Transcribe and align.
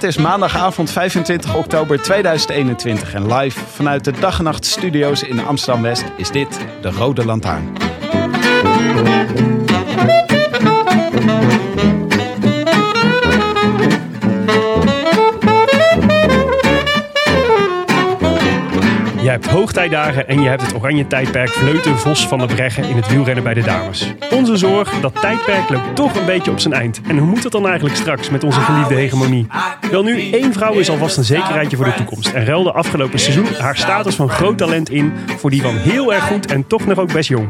Het 0.00 0.08
is 0.08 0.16
maandagavond 0.16 0.90
25 0.90 1.54
oktober 1.56 2.02
2021 2.02 3.14
en 3.14 3.34
live 3.34 3.60
vanuit 3.66 4.04
de 4.04 4.12
Dag 4.12 4.38
en 4.38 4.44
Nacht 4.44 4.66
Studio's 4.66 5.22
in 5.22 5.46
Amsterdam 5.46 5.82
West 5.82 6.04
is 6.16 6.30
dit 6.30 6.60
de 6.80 6.90
Rode 6.90 7.24
Lantaarn. 7.24 7.72
Hebt 19.40 19.52
hoogtijdagen 19.52 20.28
en 20.28 20.40
je 20.40 20.48
hebt 20.48 20.62
het 20.62 20.74
oranje 20.74 21.06
tijdperk 21.06 21.48
Vleuten 21.48 21.98
Vos 21.98 22.28
van 22.28 22.38
de 22.38 22.46
Breggen 22.46 22.84
in 22.84 22.96
het 22.96 23.08
wielrennen 23.08 23.44
bij 23.44 23.54
de 23.54 23.62
dames. 23.62 24.14
Onze 24.30 24.56
zorg, 24.56 25.00
dat 25.00 25.20
tijdperk 25.20 25.68
loopt 25.68 25.96
toch 25.96 26.16
een 26.16 26.26
beetje 26.26 26.50
op 26.50 26.58
zijn 26.58 26.74
eind. 26.74 27.00
En 27.08 27.18
hoe 27.18 27.28
moet 27.28 27.42
het 27.42 27.52
dan 27.52 27.66
eigenlijk 27.66 27.96
straks 27.96 28.30
met 28.30 28.44
onze 28.44 28.60
geliefde 28.60 28.94
hegemonie? 28.94 29.46
Wel 29.90 30.02
nu, 30.02 30.30
één 30.30 30.52
vrouw 30.52 30.72
is 30.72 30.90
alvast 30.90 31.16
een 31.16 31.24
zekerheidje 31.24 31.76
voor 31.76 31.84
de 31.84 31.94
toekomst. 31.94 32.32
En 32.32 32.44
ruilde 32.44 32.72
afgelopen 32.72 33.18
seizoen 33.18 33.46
haar 33.58 33.76
status 33.76 34.14
van 34.14 34.28
groot 34.28 34.58
talent 34.58 34.90
in 34.90 35.12
voor 35.38 35.50
die 35.50 35.62
van 35.62 35.76
heel 35.76 36.14
erg 36.14 36.24
goed 36.24 36.52
en 36.52 36.66
toch 36.66 36.86
nog 36.86 36.98
ook 36.98 37.12
best 37.12 37.28
jong. 37.28 37.48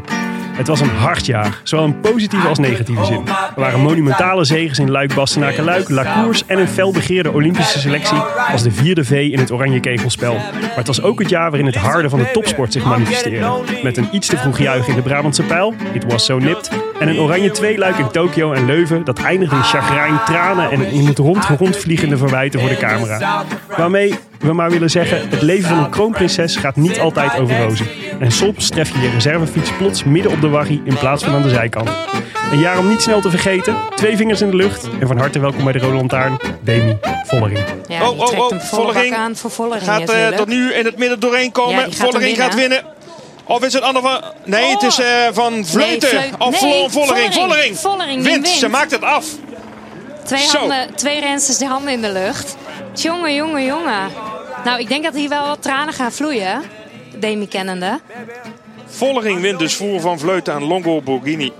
Het 0.60 0.68
was 0.68 0.80
een 0.80 0.96
hard 0.96 1.26
jaar, 1.26 1.60
zowel 1.62 1.84
in 1.84 2.00
positieve 2.00 2.48
als 2.48 2.58
negatieve 2.58 3.04
zin. 3.04 3.26
Er 3.26 3.60
waren 3.60 3.80
monumentale 3.80 4.44
zegens 4.44 4.78
in 4.78 4.90
Luik, 4.90 5.14
Bastenaken, 5.14 5.64
Luik, 5.64 5.88
La 5.88 6.02
Cours 6.02 6.46
en 6.46 6.58
een 6.58 6.68
felbegeerde 6.68 7.32
Olympische 7.32 7.78
selectie 7.78 8.18
als 8.52 8.62
de 8.62 8.70
vierde 8.70 9.04
V 9.04 9.28
in 9.32 9.38
het 9.38 9.50
oranje 9.50 9.80
kegelspel. 9.80 10.34
Maar 10.34 10.72
het 10.74 10.86
was 10.86 11.02
ook 11.02 11.18
het 11.18 11.28
jaar 11.28 11.50
waarin 11.50 11.66
het 11.66 11.74
harde 11.74 12.08
van 12.08 12.18
de 12.18 12.30
topsport 12.32 12.72
zich 12.72 12.84
manifesteerde. 12.84 13.50
Met 13.82 13.96
een 13.96 14.08
iets 14.12 14.26
te 14.26 14.36
vroeg 14.36 14.58
juich 14.58 14.88
in 14.88 14.94
de 14.94 15.02
Brabantse 15.02 15.42
pijl, 15.42 15.74
It 15.92 16.04
Was 16.04 16.24
So 16.24 16.38
Nipt, 16.38 16.70
en 16.98 17.08
een 17.08 17.18
oranje 17.18 17.50
tweeluik 17.50 17.96
in 17.96 18.10
Tokio 18.10 18.52
en 18.52 18.66
Leuven 18.66 19.04
dat 19.04 19.18
eindigde 19.18 19.56
in 19.56 19.62
chagrijn, 19.62 20.20
tranen 20.26 20.70
en 20.70 20.90
in 20.90 21.06
het 21.06 21.18
rond 21.18 21.44
rondvliegende 21.58 22.16
verwijten 22.16 22.60
voor 22.60 22.68
de 22.68 22.76
camera. 22.76 23.44
Waarmee 23.76 24.14
we 24.40 24.52
maar 24.52 24.70
willen 24.70 24.90
zeggen, 24.90 25.28
het 25.30 25.42
leven 25.42 25.68
van 25.68 25.78
een 25.78 25.90
kroonprinses 25.90 26.56
gaat 26.56 26.76
niet 26.76 27.00
altijd 27.00 27.38
over 27.38 27.58
rozen. 27.58 27.86
En 28.20 28.30
soms 28.32 28.68
tref 28.68 28.92
je 28.92 29.00
je 29.00 29.10
reservefiets 29.10 29.72
plots 29.76 30.04
midden 30.04 30.32
op 30.32 30.40
de 30.40 30.48
waggie 30.48 30.82
in 30.84 30.98
plaats 30.98 31.24
van 31.24 31.34
aan 31.34 31.42
de 31.42 31.48
zijkant. 31.48 31.90
Een 32.52 32.58
jaar 32.58 32.78
om 32.78 32.88
niet 32.88 33.02
snel 33.02 33.20
te 33.20 33.30
vergeten, 33.30 33.76
twee 33.94 34.16
vingers 34.16 34.40
in 34.40 34.50
de 34.50 34.56
lucht 34.56 34.88
en 35.00 35.06
van 35.06 35.18
harte 35.18 35.38
welkom 35.38 35.64
bij 35.64 35.72
de 35.72 35.78
Rode 35.78 35.94
Lantaarn, 35.96 36.38
Demi 36.60 36.98
Vollering. 37.26 37.58
Ja, 37.88 38.10
oh, 38.10 38.18
oh, 38.20 38.38
oh, 38.38 38.60
Vollering 38.60 39.10
bak 39.10 39.18
aan 39.18 39.36
voor 39.36 39.50
Vollering 39.50 39.84
Gaat 39.84 40.00
eh, 40.00 40.06
natuurlijk. 40.06 40.36
tot 40.36 40.46
nu 40.46 40.72
in 40.72 40.84
het 40.84 40.98
midden 40.98 41.20
doorheen 41.20 41.52
komen. 41.52 41.74
Ja, 41.74 41.84
die 41.84 41.94
gaat 41.94 42.08
Vollering 42.10 42.36
gaat 42.36 42.54
winnen. 42.54 42.82
Of 43.44 43.64
is 43.64 43.72
het 43.72 43.82
Anne 43.82 44.00
van... 44.00 44.20
Nee, 44.44 44.64
Oh. 44.64 44.72
het 44.72 44.82
is 44.82 44.98
eh, 44.98 45.06
van 45.32 45.66
Vleuten. 45.66 46.08
Vleut- 46.08 46.30
Of 46.38 46.50
nee, 46.50 46.60
Vollering. 46.60 46.92
Vollering. 46.92 47.34
Vollering. 47.34 47.76
Vollering, 47.78 48.22
wint. 48.22 48.34
wint. 48.46 48.48
Ze 48.58 48.68
maakt 48.68 48.90
het 48.90 49.02
af. 49.02 49.24
Twee, 50.24 50.46
handen, 50.52 50.94
twee 50.94 51.20
rensters 51.20 51.58
de 51.58 51.66
handen 51.66 51.92
in 51.92 52.00
de 52.02 52.12
lucht. 52.12 52.56
Jongen, 52.94 53.34
jongen, 53.34 53.64
jongen. 53.64 54.08
Nou, 54.64 54.80
ik 54.80 54.88
denk 54.88 55.04
dat 55.04 55.14
hier 55.14 55.28
wel 55.28 55.46
wat 55.46 55.62
tranen 55.62 55.94
gaan 55.94 56.12
vloeien. 56.12 56.62
Demi 57.18 57.48
kennende. 57.48 58.00
Vollering 58.86 59.40
wint 59.40 59.58
dus 59.58 59.74
voor 59.76 60.00
van 60.00 60.18
Vleuten 60.18 60.54
aan 60.54 60.64
Longo 60.64 61.00
Borghini. 61.02 61.52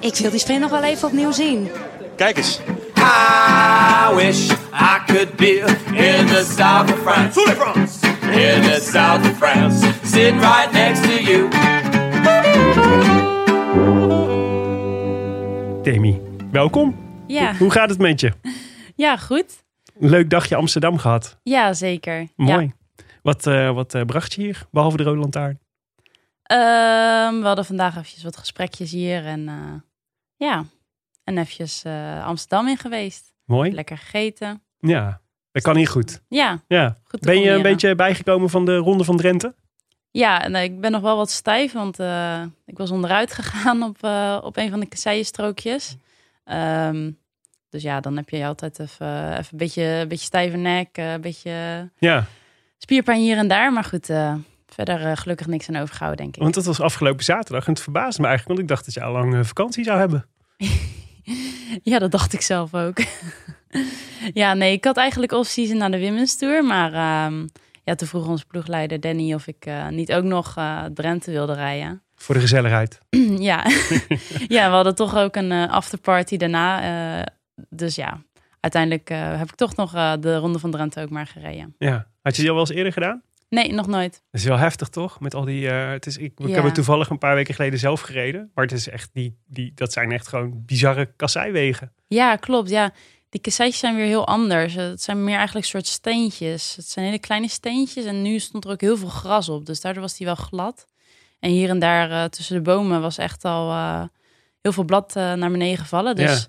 Ik 0.00 0.14
wil 0.16 0.30
die 0.30 0.38
sprint 0.40 0.60
nog 0.60 0.70
wel 0.70 0.82
even 0.82 1.08
opnieuw 1.08 1.30
zien. 1.32 1.70
Kijk 2.16 2.36
eens. 2.36 2.60
I 2.98 4.14
wish 4.14 4.50
I 4.72 4.98
could 5.06 5.36
be 5.36 5.58
in 5.94 6.26
the 6.26 6.52
south 6.56 6.92
of 6.92 6.98
France. 7.02 7.40
In 8.20 8.62
the 8.62 8.88
south 8.92 9.30
of 9.30 9.36
France. 9.36 9.86
Sitting 10.04 10.40
right 10.40 10.72
next 10.72 11.02
to 11.02 11.22
you. 11.22 11.48
Demi, 15.82 16.20
welkom. 16.50 16.96
Ja, 17.26 17.54
Hoe 17.58 17.70
gaat 17.70 17.88
het 17.90 17.98
met 17.98 18.20
je? 18.20 18.32
ja 18.96 19.16
goed. 19.16 19.44
Een 19.98 20.08
leuk 20.08 20.30
dagje 20.30 20.56
Amsterdam 20.56 20.98
gehad. 20.98 21.38
Ja, 21.42 21.72
zeker. 21.72 22.28
Mooi. 22.36 22.72
Wat, 23.22 23.46
eh, 23.46 23.70
wat 23.70 23.94
eh, 23.94 24.02
bracht 24.02 24.34
je 24.34 24.42
hier, 24.42 24.66
behalve 24.70 24.96
de 24.96 25.02
Rode 25.02 25.18
Lantaarn? 25.18 25.58
Ehm, 26.42 27.40
we 27.40 27.46
hadden 27.46 27.64
vandaag 27.64 27.96
eventjes 27.96 28.22
wat 28.22 28.36
gesprekjes 28.36 28.90
hier 28.90 29.26
en 29.26 29.48
eh, 29.48 29.80
ja, 30.36 30.64
en 31.24 31.38
eventjes 31.38 31.84
Amsterdam 32.24 32.68
in 32.68 32.76
geweest. 32.76 33.32
Mooi. 33.44 33.72
Lekker 33.72 33.98
gegeten. 33.98 34.62
Ja, 34.78 35.20
dat 35.52 35.62
kan 35.62 35.76
hier 35.76 35.88
goed. 35.88 36.22
Ja, 36.28 36.62
Ja. 36.68 36.98
goed 37.04 37.20
Ben 37.20 37.40
je 37.40 37.50
een 37.50 37.62
beetje 37.62 37.94
bijgekomen 37.94 38.50
van 38.50 38.64
de 38.64 38.76
Ronde 38.76 39.04
van 39.04 39.16
Drenthe? 39.16 39.54
Ja, 40.10 40.42
en, 40.42 40.54
ik 40.54 40.80
ben 40.80 40.92
nog 40.92 41.02
wel 41.02 41.16
wat 41.16 41.30
stijf, 41.30 41.72
want 41.72 41.98
ik 42.66 42.78
was 42.78 42.90
onderuit 42.90 43.32
gegaan 43.32 43.82
op, 43.82 43.96
op 44.44 44.56
een 44.56 44.70
van 44.70 44.80
de 44.80 44.86
kasseienstrookjes. 44.88 45.96
Ehm 46.44 47.10
dus 47.74 47.82
ja, 47.82 48.00
dan 48.00 48.16
heb 48.16 48.28
je 48.28 48.44
altijd 48.44 48.78
even, 48.78 49.32
even 49.32 49.48
een 49.50 49.58
beetje, 49.58 49.82
een 49.82 50.08
beetje 50.08 50.24
stijve 50.24 50.56
nek, 50.56 50.88
eh, 50.92 51.12
een 51.12 51.20
beetje 51.20 51.88
Ja, 51.98 52.26
spierpijn 52.78 53.20
hier 53.20 53.36
en 53.36 53.48
daar. 53.48 53.72
Maar 53.72 53.84
goed, 53.84 54.10
eh, 54.10 54.34
verder 54.66 55.06
eh, 55.06 55.16
gelukkig 55.16 55.46
niks 55.46 55.68
aan 55.68 55.76
overgehouden, 55.76 56.22
denk 56.22 56.36
ik. 56.36 56.42
want 56.42 56.54
dat 56.54 56.64
was 56.64 56.80
afgelopen 56.80 57.24
zaterdag 57.24 57.66
en 57.66 57.72
het 57.72 57.82
verbaasde 57.82 58.20
me 58.20 58.26
eigenlijk, 58.26 58.58
want 58.58 58.70
ik 58.70 58.76
dacht 58.76 58.84
dat 58.84 58.94
je 58.94 59.02
al 59.02 59.12
lang 59.12 59.46
vakantie 59.46 59.84
zou 59.84 59.98
hebben. 59.98 60.26
Ja, 61.82 61.98
dat 61.98 62.10
dacht 62.10 62.32
ik 62.32 62.40
zelf 62.40 62.74
ook. 62.74 62.98
ja, 64.42 64.54
nee, 64.54 64.72
ik 64.72 64.84
had 64.84 64.96
eigenlijk 64.96 65.32
off-season 65.32 65.76
naar 65.76 65.90
de 65.90 66.00
Women's 66.00 66.36
Tour. 66.36 66.64
Maar 66.64 66.92
ehm, 66.92 67.46
ja, 67.84 67.94
toen 67.94 68.08
vroeg 68.08 68.28
onze 68.28 68.46
ploegleider 68.46 69.00
Danny 69.00 69.34
of 69.34 69.46
ik 69.46 69.66
niet 69.90 70.12
ook 70.12 70.24
nog 70.24 70.54
Drenthe 70.94 71.30
wilde 71.30 71.54
rijden. 71.54 72.02
Voor 72.14 72.34
de 72.34 72.40
gezelligheid. 72.40 72.98
ja. 73.50 73.66
ja, 74.56 74.68
we 74.68 74.74
hadden 74.74 74.94
toch 74.94 75.16
ook 75.16 75.36
een 75.36 75.52
afterparty 75.52 76.36
daarna. 76.36 76.80
Dus 77.68 77.94
ja, 77.94 78.22
uiteindelijk 78.60 79.10
eh, 79.10 79.38
heb 79.38 79.48
ik 79.48 79.54
toch 79.54 79.76
nog 79.76 79.94
eh, 79.94 80.12
de 80.20 80.36
Ronde 80.36 80.58
van 80.58 80.70
Drenthe 80.70 81.02
ook 81.02 81.10
maar 81.10 81.26
gereden. 81.26 81.74
Ja. 81.78 82.06
Had 82.22 82.34
je 82.36 82.40
die 82.42 82.50
al 82.50 82.56
wel 82.56 82.66
eens 82.66 82.76
eerder 82.76 82.92
gedaan? 82.92 83.22
Nee, 83.48 83.72
nog 83.72 83.86
nooit. 83.86 84.12
Dat 84.30 84.40
is 84.40 84.46
wel 84.46 84.58
heftig, 84.58 84.88
toch? 84.88 85.20
Met 85.20 85.34
al 85.34 85.44
die. 85.44 85.68
eh, 85.68 85.90
het 85.90 86.06
is, 86.06 86.16
ik, 86.16 86.32
ik 86.40 86.48
Ja. 86.48 86.54
heb 86.54 86.64
het 86.64 86.74
toevallig 86.74 87.10
een 87.10 87.18
paar 87.18 87.34
weken 87.34 87.54
geleden 87.54 87.78
zelf 87.78 88.00
gereden. 88.00 88.50
Maar 88.54 88.64
het 88.64 88.72
is 88.72 88.88
echt 88.88 89.10
die, 89.12 89.36
die, 89.46 89.72
dat 89.74 89.92
zijn 89.92 90.12
echt 90.12 90.28
gewoon 90.28 90.62
bizarre 90.66 91.12
kasseiwegen. 91.16 91.92
Ja, 92.06 92.36
klopt. 92.36 92.68
Ja, 92.70 92.92
die 93.28 93.40
kasseitjes 93.40 93.80
zijn 93.80 93.96
weer 93.96 94.06
heel 94.06 94.26
anders. 94.26 94.74
Het 94.74 95.02
zijn 95.02 95.24
meer 95.24 95.36
eigenlijk 95.36 95.66
soort 95.66 95.86
steentjes. 95.86 96.76
Het 96.76 96.88
zijn 96.88 97.04
hele 97.04 97.18
kleine 97.18 97.48
steentjes 97.48 98.04
en 98.04 98.22
nu 98.22 98.38
stond 98.38 98.64
er 98.64 98.70
ook 98.70 98.80
heel 98.80 98.96
veel 98.96 99.08
gras 99.08 99.48
op. 99.48 99.66
Dus 99.66 99.80
daardoor 99.80 100.02
was 100.02 100.16
die 100.16 100.26
wel 100.26 100.34
glad. 100.34 100.84
En 101.40 101.50
hier 101.50 101.68
en 101.68 101.78
daar 101.78 102.30
tussen 102.30 102.54
de 102.56 102.62
bomen 102.62 103.00
was 103.00 103.18
echt 103.18 103.44
al 103.44 103.72
heel 104.60 104.72
veel 104.72 104.84
blad 104.84 105.14
naar 105.14 105.50
beneden 105.50 105.78
gevallen. 105.78 106.16
Dus 106.16 106.40
ja. 106.40 106.46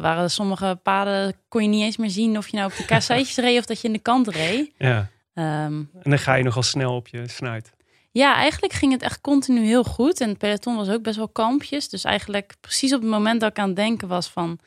Waren 0.00 0.30
sommige 0.30 0.78
paden 0.82 1.34
kon 1.48 1.62
je 1.62 1.68
niet 1.68 1.82
eens 1.82 1.96
meer 1.96 2.10
zien 2.10 2.36
of 2.36 2.48
je 2.48 2.56
nou 2.56 2.70
op 2.70 2.76
de 2.76 2.84
kasseitjes 2.84 3.36
reed 3.36 3.58
of 3.58 3.64
dat 3.64 3.80
je 3.80 3.86
in 3.86 3.92
de 3.92 3.98
kant 3.98 4.28
reed. 4.28 4.70
Ja. 4.78 5.08
Ehm, 5.34 5.72
En 5.74 5.88
dan 6.02 6.18
ga 6.18 6.34
je 6.34 6.44
nogal 6.44 6.62
snel 6.62 6.94
op 6.94 7.08
je 7.08 7.28
snuit. 7.28 7.72
ja, 8.12 8.34
eigenlijk 8.34 8.72
ging 8.72 8.92
het 8.92 9.02
echt 9.02 9.20
continu 9.20 9.64
heel 9.66 9.84
goed. 9.84 10.20
En 10.20 10.28
het 10.28 10.38
peloton 10.38 10.76
was 10.76 10.88
ook 10.88 11.02
best 11.02 11.16
wel 11.16 11.28
kampjes. 11.28 11.88
Dus 11.88 12.04
eigenlijk 12.04 12.54
precies 12.60 12.94
op 12.94 13.00
het 13.00 13.10
moment 13.10 13.40
dat 13.40 13.50
ik 13.50 13.58
aan 13.58 13.66
het 13.66 13.76
denken 13.76 14.08
was 14.08 14.28
van... 14.28 14.58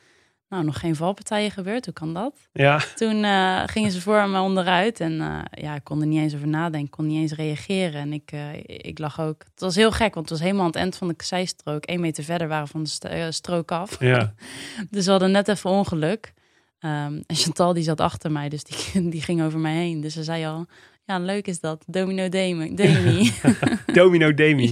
nou, 0.49 0.63
nog 0.65 0.79
geen 0.79 0.95
valpartijen 0.95 1.51
gebeurd, 1.51 1.85
hoe 1.85 1.93
kan 1.93 2.13
dat? 2.13 2.33
Ja, 2.51 2.81
Toen 2.95 3.23
eh, 3.23 3.63
gingen 3.65 3.91
ze 3.91 4.01
voor 4.01 4.29
me 4.29 4.39
onderuit 4.41 4.99
en 4.99 5.21
eh, 5.21 5.63
ja, 5.63 5.75
ik 5.75 5.83
kon 5.83 6.01
er 6.01 6.07
niet 6.07 6.19
eens 6.19 6.35
over 6.35 6.47
nadenken, 6.47 6.89
kon 6.89 7.07
niet 7.07 7.21
eens 7.21 7.33
reageren. 7.33 8.01
En 8.01 8.13
ik, 8.13 8.31
eh, 8.31 8.49
ik 8.65 8.99
lag 8.99 9.21
ook. 9.21 9.43
Het 9.51 9.59
was 9.59 9.75
heel 9.75 9.91
gek, 9.91 10.13
want 10.13 10.29
het 10.29 10.39
was 10.39 10.39
helemaal 10.47 10.61
aan 10.61 10.67
het 10.71 10.75
eind 10.79 10.95
van 10.95 11.07
de 11.07 11.13
zijstrook. 11.17 11.83
Één 11.85 11.99
meter 11.99 12.23
verder 12.23 12.47
waren 12.47 12.67
van 12.67 12.83
de 12.83 12.89
st- 12.89 13.07
strook 13.29 13.71
af. 13.71 13.99
ja. 13.99 14.33
Dus 14.89 15.05
we 15.05 15.11
hadden 15.11 15.31
net 15.31 15.47
even 15.47 15.69
ongeluk. 15.69 16.33
Ehm, 16.79 17.21
en 17.27 17.35
Chantal 17.35 17.73
die 17.73 17.83
zat 17.83 17.99
achter 18.01 18.31
mij, 18.31 18.49
dus 18.49 18.63
die, 18.63 19.09
die 19.13 19.21
ging 19.21 19.43
over 19.43 19.59
mij 19.59 19.73
heen. 19.75 20.01
Dus 20.01 20.13
ze 20.13 20.23
zei 20.23 20.45
al, 20.45 20.65
ja, 21.05 21.19
leuk 21.19 21.47
is 21.47 21.59
dat. 21.59 21.83
Domino 21.87 22.29
Demi. 22.29 22.75
Demi. 22.75 23.31
Domino 23.93 24.33
Demi. 24.33 24.71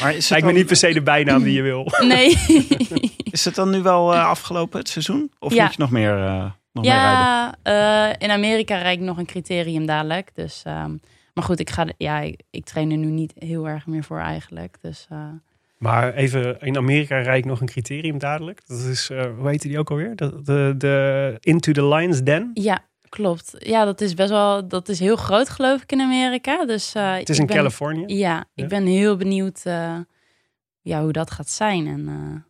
Maar 0.00 0.10
is 0.14 0.16
het, 0.16 0.30
Lijkt 0.30 0.46
me 0.46 0.52
niet 0.52 0.66
per 0.66 0.76
se 0.76 0.92
de 0.92 1.02
bijnaam 1.02 1.42
die 1.42 1.52
je 1.52 1.62
wil. 1.62 1.86
Nee. 2.08 2.36
is 3.30 3.44
het 3.44 3.54
dan 3.54 3.70
nu 3.70 3.82
wel 3.82 4.14
eh, 4.14 4.26
afgelopen 4.28 4.78
het 4.78 4.88
seizoen? 4.88 5.32
Of 5.38 5.54
Ja. 5.54 5.64
moet 5.64 5.74
je 5.74 5.80
nog 5.80 5.90
meer, 5.90 6.16
eh, 6.24 6.50
nog 6.72 6.84
meer 6.84 6.92
rijden? 6.92 7.10
ja, 7.10 7.54
eh, 7.62 8.14
in 8.18 8.30
Amerika 8.30 8.76
rijd 8.76 8.98
ik 8.98 9.04
nog 9.04 9.18
een 9.18 9.26
criterium 9.26 9.86
dadelijk. 9.86 10.30
Dus, 10.34 10.62
ehm, 10.64 10.90
maar 11.34 11.44
goed, 11.44 11.60
ik, 11.60 11.70
ga, 11.70 11.86
ja, 11.96 12.20
ik, 12.20 12.40
ik 12.50 12.64
train 12.64 12.90
er 12.90 12.96
nu 12.96 13.06
niet 13.10 13.32
heel 13.38 13.68
erg 13.68 13.86
meer 13.86 14.04
voor 14.04 14.18
eigenlijk. 14.20 14.76
Dus 14.80 15.06
eh, 15.10 15.18
Maar 15.78 16.14
even, 16.14 16.60
in 16.60 16.76
Amerika 16.76 17.18
rijd 17.20 17.38
ik 17.38 17.44
nog 17.44 17.60
een 17.60 17.66
criterium 17.66 18.18
dadelijk. 18.18 18.60
Dat 18.66 18.78
is, 18.80 19.08
hoe 19.38 19.48
heet 19.48 19.62
die 19.62 19.78
ook 19.78 19.90
alweer? 19.90 20.16
De, 20.16 20.42
de, 20.42 20.74
de 20.78 21.36
Into 21.40 21.72
the 21.72 21.86
Lions 21.86 22.22
Den. 22.22 22.50
ja, 22.54 22.84
klopt. 23.08 23.54
Ja, 23.58 23.84
dat 23.84 24.00
is 24.00 24.14
best 24.14 24.30
wel, 24.30 24.68
dat 24.68 24.88
is 24.88 24.98
heel 25.00 25.16
groot 25.16 25.48
geloof 25.48 25.82
ik 25.82 25.92
in 25.92 26.00
Amerika. 26.00 26.64
Dus, 26.64 26.94
eh, 26.94 27.14
Het 27.14 27.28
is 27.28 27.38
in 27.38 27.46
ben- 27.46 27.56
Californië. 27.56 28.14
Ja, 28.16 28.44
ik 28.54 28.68
ben 28.68 28.86
heel 28.86 29.16
benieuwd 29.16 29.60
eh, 29.64 29.96
ja, 30.80 31.02
hoe 31.02 31.12
dat 31.12 31.30
gaat 31.30 31.48
zijn. 31.50 31.86
En 31.86 32.08
eh, 32.08 32.40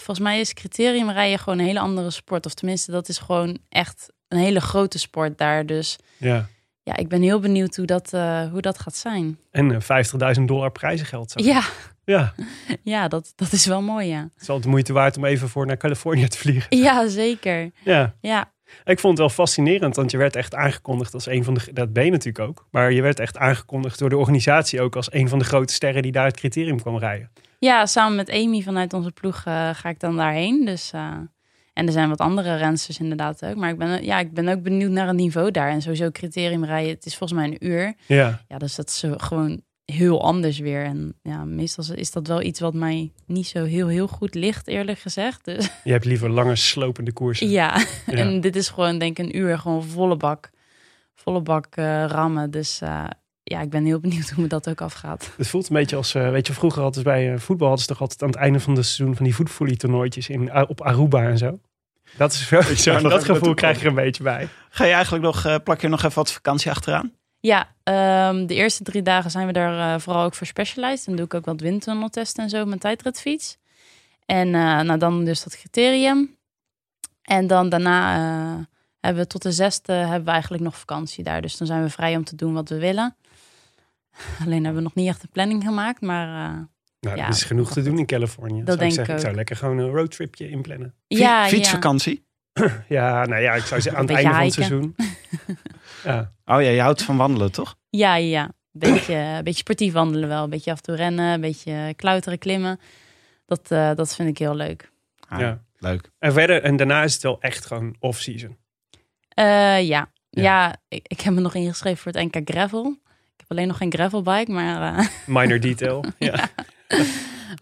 volgens 0.00 0.26
mij 0.26 0.40
is 0.40 0.52
criterium 0.54 1.10
rijden 1.10 1.38
gewoon 1.38 1.58
een 1.58 1.64
hele 1.64 1.80
andere 1.80 2.10
sport. 2.10 2.46
Of 2.46 2.54
tenminste, 2.54 2.90
dat 2.90 3.08
is 3.08 3.18
gewoon 3.18 3.58
echt 3.68 4.12
een 4.28 4.38
hele 4.38 4.60
grote 4.60 4.98
sport 4.98 5.38
daar. 5.38 5.66
Dus 5.66 5.96
Ja. 6.16 6.46
ja, 6.82 6.96
ik 6.96 7.08
ben 7.08 7.22
heel 7.22 7.40
benieuwd 7.40 7.76
hoe 7.76 7.86
dat, 7.86 8.10
hoe 8.50 8.60
dat 8.60 8.78
gaat 8.78 8.96
zijn. 8.96 9.38
En 9.50 9.70
eh, 9.72 9.80
50.000 10.38 10.42
dollar 10.48 10.70
prijzengeld. 10.72 11.30
Zo. 11.30 11.44
Ja, 11.44 11.62
Ja, 12.04 12.34
ja 12.82 13.08
dat, 13.08 13.32
dat 13.36 13.52
is 13.52 13.66
wel 13.66 13.82
mooi, 13.82 14.06
ja. 14.08 14.20
het 14.32 14.42
is 14.42 14.48
altijd 14.48 14.62
de 14.62 14.68
moeite 14.70 14.92
waard 14.92 15.16
om 15.16 15.24
even 15.24 15.48
voor 15.48 15.66
naar 15.66 15.76
Californië 15.76 16.28
te 16.28 16.38
vliegen. 16.38 16.76
Ja, 16.78 17.08
zeker. 17.08 17.70
Ja, 17.84 18.14
Ja, 18.20 18.52
ik 18.84 18.98
vond 18.98 19.18
het 19.18 19.26
wel 19.26 19.36
fascinerend, 19.36 19.96
want 19.96 20.10
je 20.10 20.16
werd 20.16 20.36
echt 20.36 20.54
aangekondigd 20.54 21.14
als 21.14 21.26
een 21.26 21.44
van 21.44 21.54
de... 21.54 21.72
Dat 21.72 21.92
ben 21.92 22.04
je 22.04 22.10
natuurlijk 22.10 22.48
ook. 22.48 22.66
Maar 22.70 22.92
je 22.92 23.02
werd 23.02 23.20
echt 23.20 23.38
aangekondigd 23.38 23.98
door 23.98 24.08
de 24.08 24.16
organisatie 24.16 24.80
ook 24.80 24.96
als 24.96 25.12
een 25.12 25.28
van 25.28 25.38
de 25.38 25.44
grote 25.44 25.72
sterren 25.72 26.02
die 26.02 26.12
daar 26.12 26.24
het 26.24 26.36
criterium 26.36 26.80
kwam 26.80 26.98
rijden. 26.98 27.30
ja 27.58 27.86
samen 27.86 28.16
met 28.16 28.30
Amy 28.30 28.62
vanuit 28.62 28.92
onze 28.92 29.10
ploeg 29.10 29.42
eh, 29.44 29.70
ga 29.72 29.88
ik 29.88 30.00
dan 30.00 30.16
daarheen. 30.16 30.64
Dus, 30.64 30.90
eh, 30.92 31.16
en 31.72 31.86
er 31.86 31.92
zijn 31.92 32.08
wat 32.08 32.18
andere 32.18 32.56
rensters 32.56 32.98
inderdaad 32.98 33.44
ook. 33.44 33.56
Maar 33.56 33.70
ik 33.70 33.78
ben, 33.78 34.04
ja, 34.04 34.18
ik 34.18 34.32
ben 34.32 34.48
ook 34.48 34.62
benieuwd 34.62 34.90
naar 34.90 35.06
het 35.06 35.16
niveau 35.16 35.50
daar. 35.50 35.70
En 35.70 35.82
sowieso 35.82 36.10
criterium 36.10 36.64
rijden, 36.64 36.94
het 36.94 37.06
is 37.06 37.16
volgens 37.16 37.38
mij 37.38 37.48
een 37.48 37.66
uur. 37.66 37.94
Ja, 38.06 38.40
Ja, 38.48 38.58
dus 38.58 38.74
dat 38.74 38.88
is 38.88 39.04
gewoon 39.16 39.62
heel 39.84 40.22
anders 40.22 40.58
weer. 40.58 40.84
En 40.84 41.14
ja, 41.22 41.44
meestal 41.44 41.84
is 41.94 42.10
dat 42.10 42.26
wel 42.26 42.42
iets 42.42 42.60
wat 42.60 42.74
mij 42.74 43.12
niet 43.26 43.46
zo 43.46 43.64
heel, 43.64 43.88
heel 43.88 44.08
goed 44.08 44.34
ligt, 44.34 44.68
eerlijk 44.68 44.98
gezegd. 44.98 45.44
Dus 45.44 45.70
je 45.84 45.92
hebt 45.92 46.04
liever 46.04 46.30
lange 46.30 46.56
slopende 46.56 47.12
koersen. 47.12 47.48
ja, 47.50 47.76
Ja. 48.06 48.12
en 48.12 48.40
dit 48.40 48.56
is 48.56 48.68
gewoon 48.68 48.98
denk 48.98 49.18
ik 49.18 49.24
een 49.24 49.36
uur 49.36 49.58
gewoon 49.58 49.84
volle 49.84 50.16
bak, 50.16 50.50
volle 51.14 51.40
bak 51.40 51.66
eh, 51.70 52.04
rammen. 52.08 52.50
Dus 52.50 52.80
eh, 52.80 53.04
ja, 53.42 53.60
ik 53.60 53.70
ben 53.70 53.84
heel 53.84 54.00
benieuwd 54.00 54.30
hoe 54.30 54.42
me 54.42 54.48
dat 54.48 54.68
ook 54.68 54.80
afgaat. 54.80 55.30
Het 55.36 55.48
voelt 55.48 55.68
een 55.68 55.76
beetje 55.76 55.96
als, 55.96 56.14
eh, 56.14 56.30
weet 56.30 56.46
je, 56.46 56.52
vroeger 56.52 56.82
hadden 56.82 57.02
ze 57.02 57.08
bij 57.08 57.32
eh, 57.32 57.38
voetbal 57.38 57.66
hadden 57.68 57.84
ze 57.86 57.92
toch 57.92 58.00
altijd 58.00 58.22
aan 58.22 58.28
het 58.28 58.38
einde 58.38 58.60
van 58.60 58.74
het 58.74 58.86
seizoen 58.86 59.16
van 59.16 59.24
die 59.24 59.34
voetvolley 59.34 59.76
toernooitjes 59.76 60.28
in, 60.28 60.54
op 60.68 60.80
Aruba 60.82 61.22
en 61.22 61.38
zo. 61.38 61.58
Dat 62.16 62.32
is 62.32 62.48
zo, 62.82 63.00
dat 63.00 63.24
gevoel 63.24 63.54
krijg 63.54 63.76
je 63.76 63.82
er 63.82 63.88
een 63.88 63.94
beetje 63.94 64.22
bij. 64.22 64.48
Ga 64.70 64.84
je 64.84 64.92
eigenlijk 64.92 65.24
nog, 65.24 65.44
eh, 65.44 65.54
plak 65.64 65.80
je 65.80 65.88
nog 65.88 66.02
even 66.02 66.14
wat 66.14 66.32
vakantie 66.32 66.70
achteraan? 66.70 67.12
Ja, 67.44 67.74
ehm, 67.82 68.46
de 68.46 68.54
eerste 68.54 68.82
drie 68.82 69.02
dagen 69.02 69.30
zijn 69.30 69.46
we 69.46 69.52
daar 69.52 69.94
eh, 69.94 70.00
vooral 70.00 70.24
ook 70.24 70.34
voor 70.34 70.46
specialized. 70.46 71.06
Dan 71.06 71.16
doe 71.16 71.24
ik 71.24 71.34
ook 71.34 71.44
wat 71.44 71.60
windtunneltesten 71.60 72.42
en 72.42 72.50
zo 72.50 72.60
op 72.60 72.66
mijn 72.66 72.80
tijdritfiets. 72.80 73.56
En 74.26 74.46
eh, 74.46 74.80
nou, 74.80 74.98
dan 74.98 75.24
dus 75.24 75.42
dat 75.42 75.56
criterium. 75.56 76.36
En 77.22 77.46
dan 77.46 77.68
daarna 77.68 78.14
eh, 78.16 78.64
hebben 79.00 79.22
we 79.22 79.28
tot 79.28 79.42
de 79.42 79.52
zesde 79.52 79.92
hebben 79.92 80.24
we 80.24 80.30
eigenlijk 80.30 80.62
nog 80.62 80.78
vakantie 80.78 81.24
daar. 81.24 81.42
Dus 81.42 81.56
dan 81.56 81.66
zijn 81.66 81.82
we 81.82 81.90
vrij 81.90 82.16
om 82.16 82.24
te 82.24 82.36
doen 82.36 82.52
wat 82.54 82.68
we 82.68 82.78
willen. 82.78 83.16
Alleen 84.44 84.64
hebben 84.64 84.74
we 84.74 84.88
nog 84.88 84.94
niet 84.94 85.08
echt 85.08 85.22
een 85.22 85.30
planning 85.32 85.62
gemaakt, 85.62 86.00
maar 86.00 86.26
eh, 86.26 86.58
Nou, 87.00 87.16
Ja, 87.16 87.24
er 87.24 87.28
is 87.28 87.42
genoeg 87.42 87.72
te 87.72 87.82
doen 87.82 87.98
in 87.98 88.06
Californië. 88.06 88.58
dat 88.58 88.66
zou 88.66 88.78
denk 88.78 88.90
ik 88.90 88.96
zeggen. 88.96 89.14
Ik 89.14 89.20
zou 89.20 89.34
lekker 89.34 89.56
gewoon 89.56 89.78
een 89.78 89.90
roadtripje 89.90 90.48
inplannen. 90.48 90.94
Ja, 91.06 91.46
Fietsvakantie? 91.46 92.14
Ja, 92.14 92.22
nou 92.88 93.36
ja, 93.40 93.54
ik 93.54 93.62
zou 93.64 93.80
zeggen 93.80 93.96
aan 94.02 94.06
het 94.08 94.16
einde 94.16 94.32
van 94.34 94.42
het 94.44 94.52
seizoen. 94.52 94.96
ja. 96.04 96.32
Oh 96.44 96.62
ja, 96.62 96.68
je 96.70 96.80
houdt 96.80 97.02
van 97.02 97.16
wandelen, 97.16 97.52
toch? 97.52 97.76
ja, 97.90 98.14
ja, 98.16 98.26
ja. 98.28 98.50
Beetje, 98.76 99.14
een 99.14 99.44
beetje 99.44 99.58
sportief 99.58 99.92
wandelen 99.92 100.28
wel. 100.28 100.44
Een 100.44 100.50
beetje 100.50 100.70
af 100.70 100.76
en 100.76 100.82
toe 100.82 100.94
rennen, 100.96 101.24
een 101.32 101.40
beetje 101.40 101.94
klauteren, 101.96 102.38
klimmen. 102.38 102.80
Dat, 103.46 103.70
eh, 103.70 103.94
dat 103.94 104.14
vind 104.14 104.28
ik 104.28 104.38
heel 104.38 104.54
leuk. 104.54 104.90
Ah, 105.28 105.38
Ja. 105.40 105.62
Leuk. 105.78 106.10
En 106.18 106.32
verder, 106.32 106.62
en 106.62 106.76
daarna 106.76 107.02
is 107.02 107.12
het 107.12 107.22
wel 107.22 107.40
echt 107.40 107.66
gewoon 107.66 107.96
off-season. 108.00 108.56
Eh, 109.28 109.44
ja. 109.86 110.10
Ja. 110.30 110.42
Ja, 110.42 110.76
ik, 110.88 111.06
ik 111.08 111.20
heb 111.20 111.34
me 111.34 111.40
nog 111.40 111.54
ingeschreven 111.54 111.98
voor 111.98 112.12
het 112.12 112.34
NK 112.34 112.50
Gravel. 112.50 112.86
Ik 113.06 113.40
heb 113.40 113.50
alleen 113.50 113.66
nog 113.68 113.76
geen 113.76 113.92
gravelbike, 113.92 114.50
maar, 114.52 114.96
eh, 114.98 115.06
Minor 115.26 115.60
detail. 115.68 116.04
ja. 116.18 116.48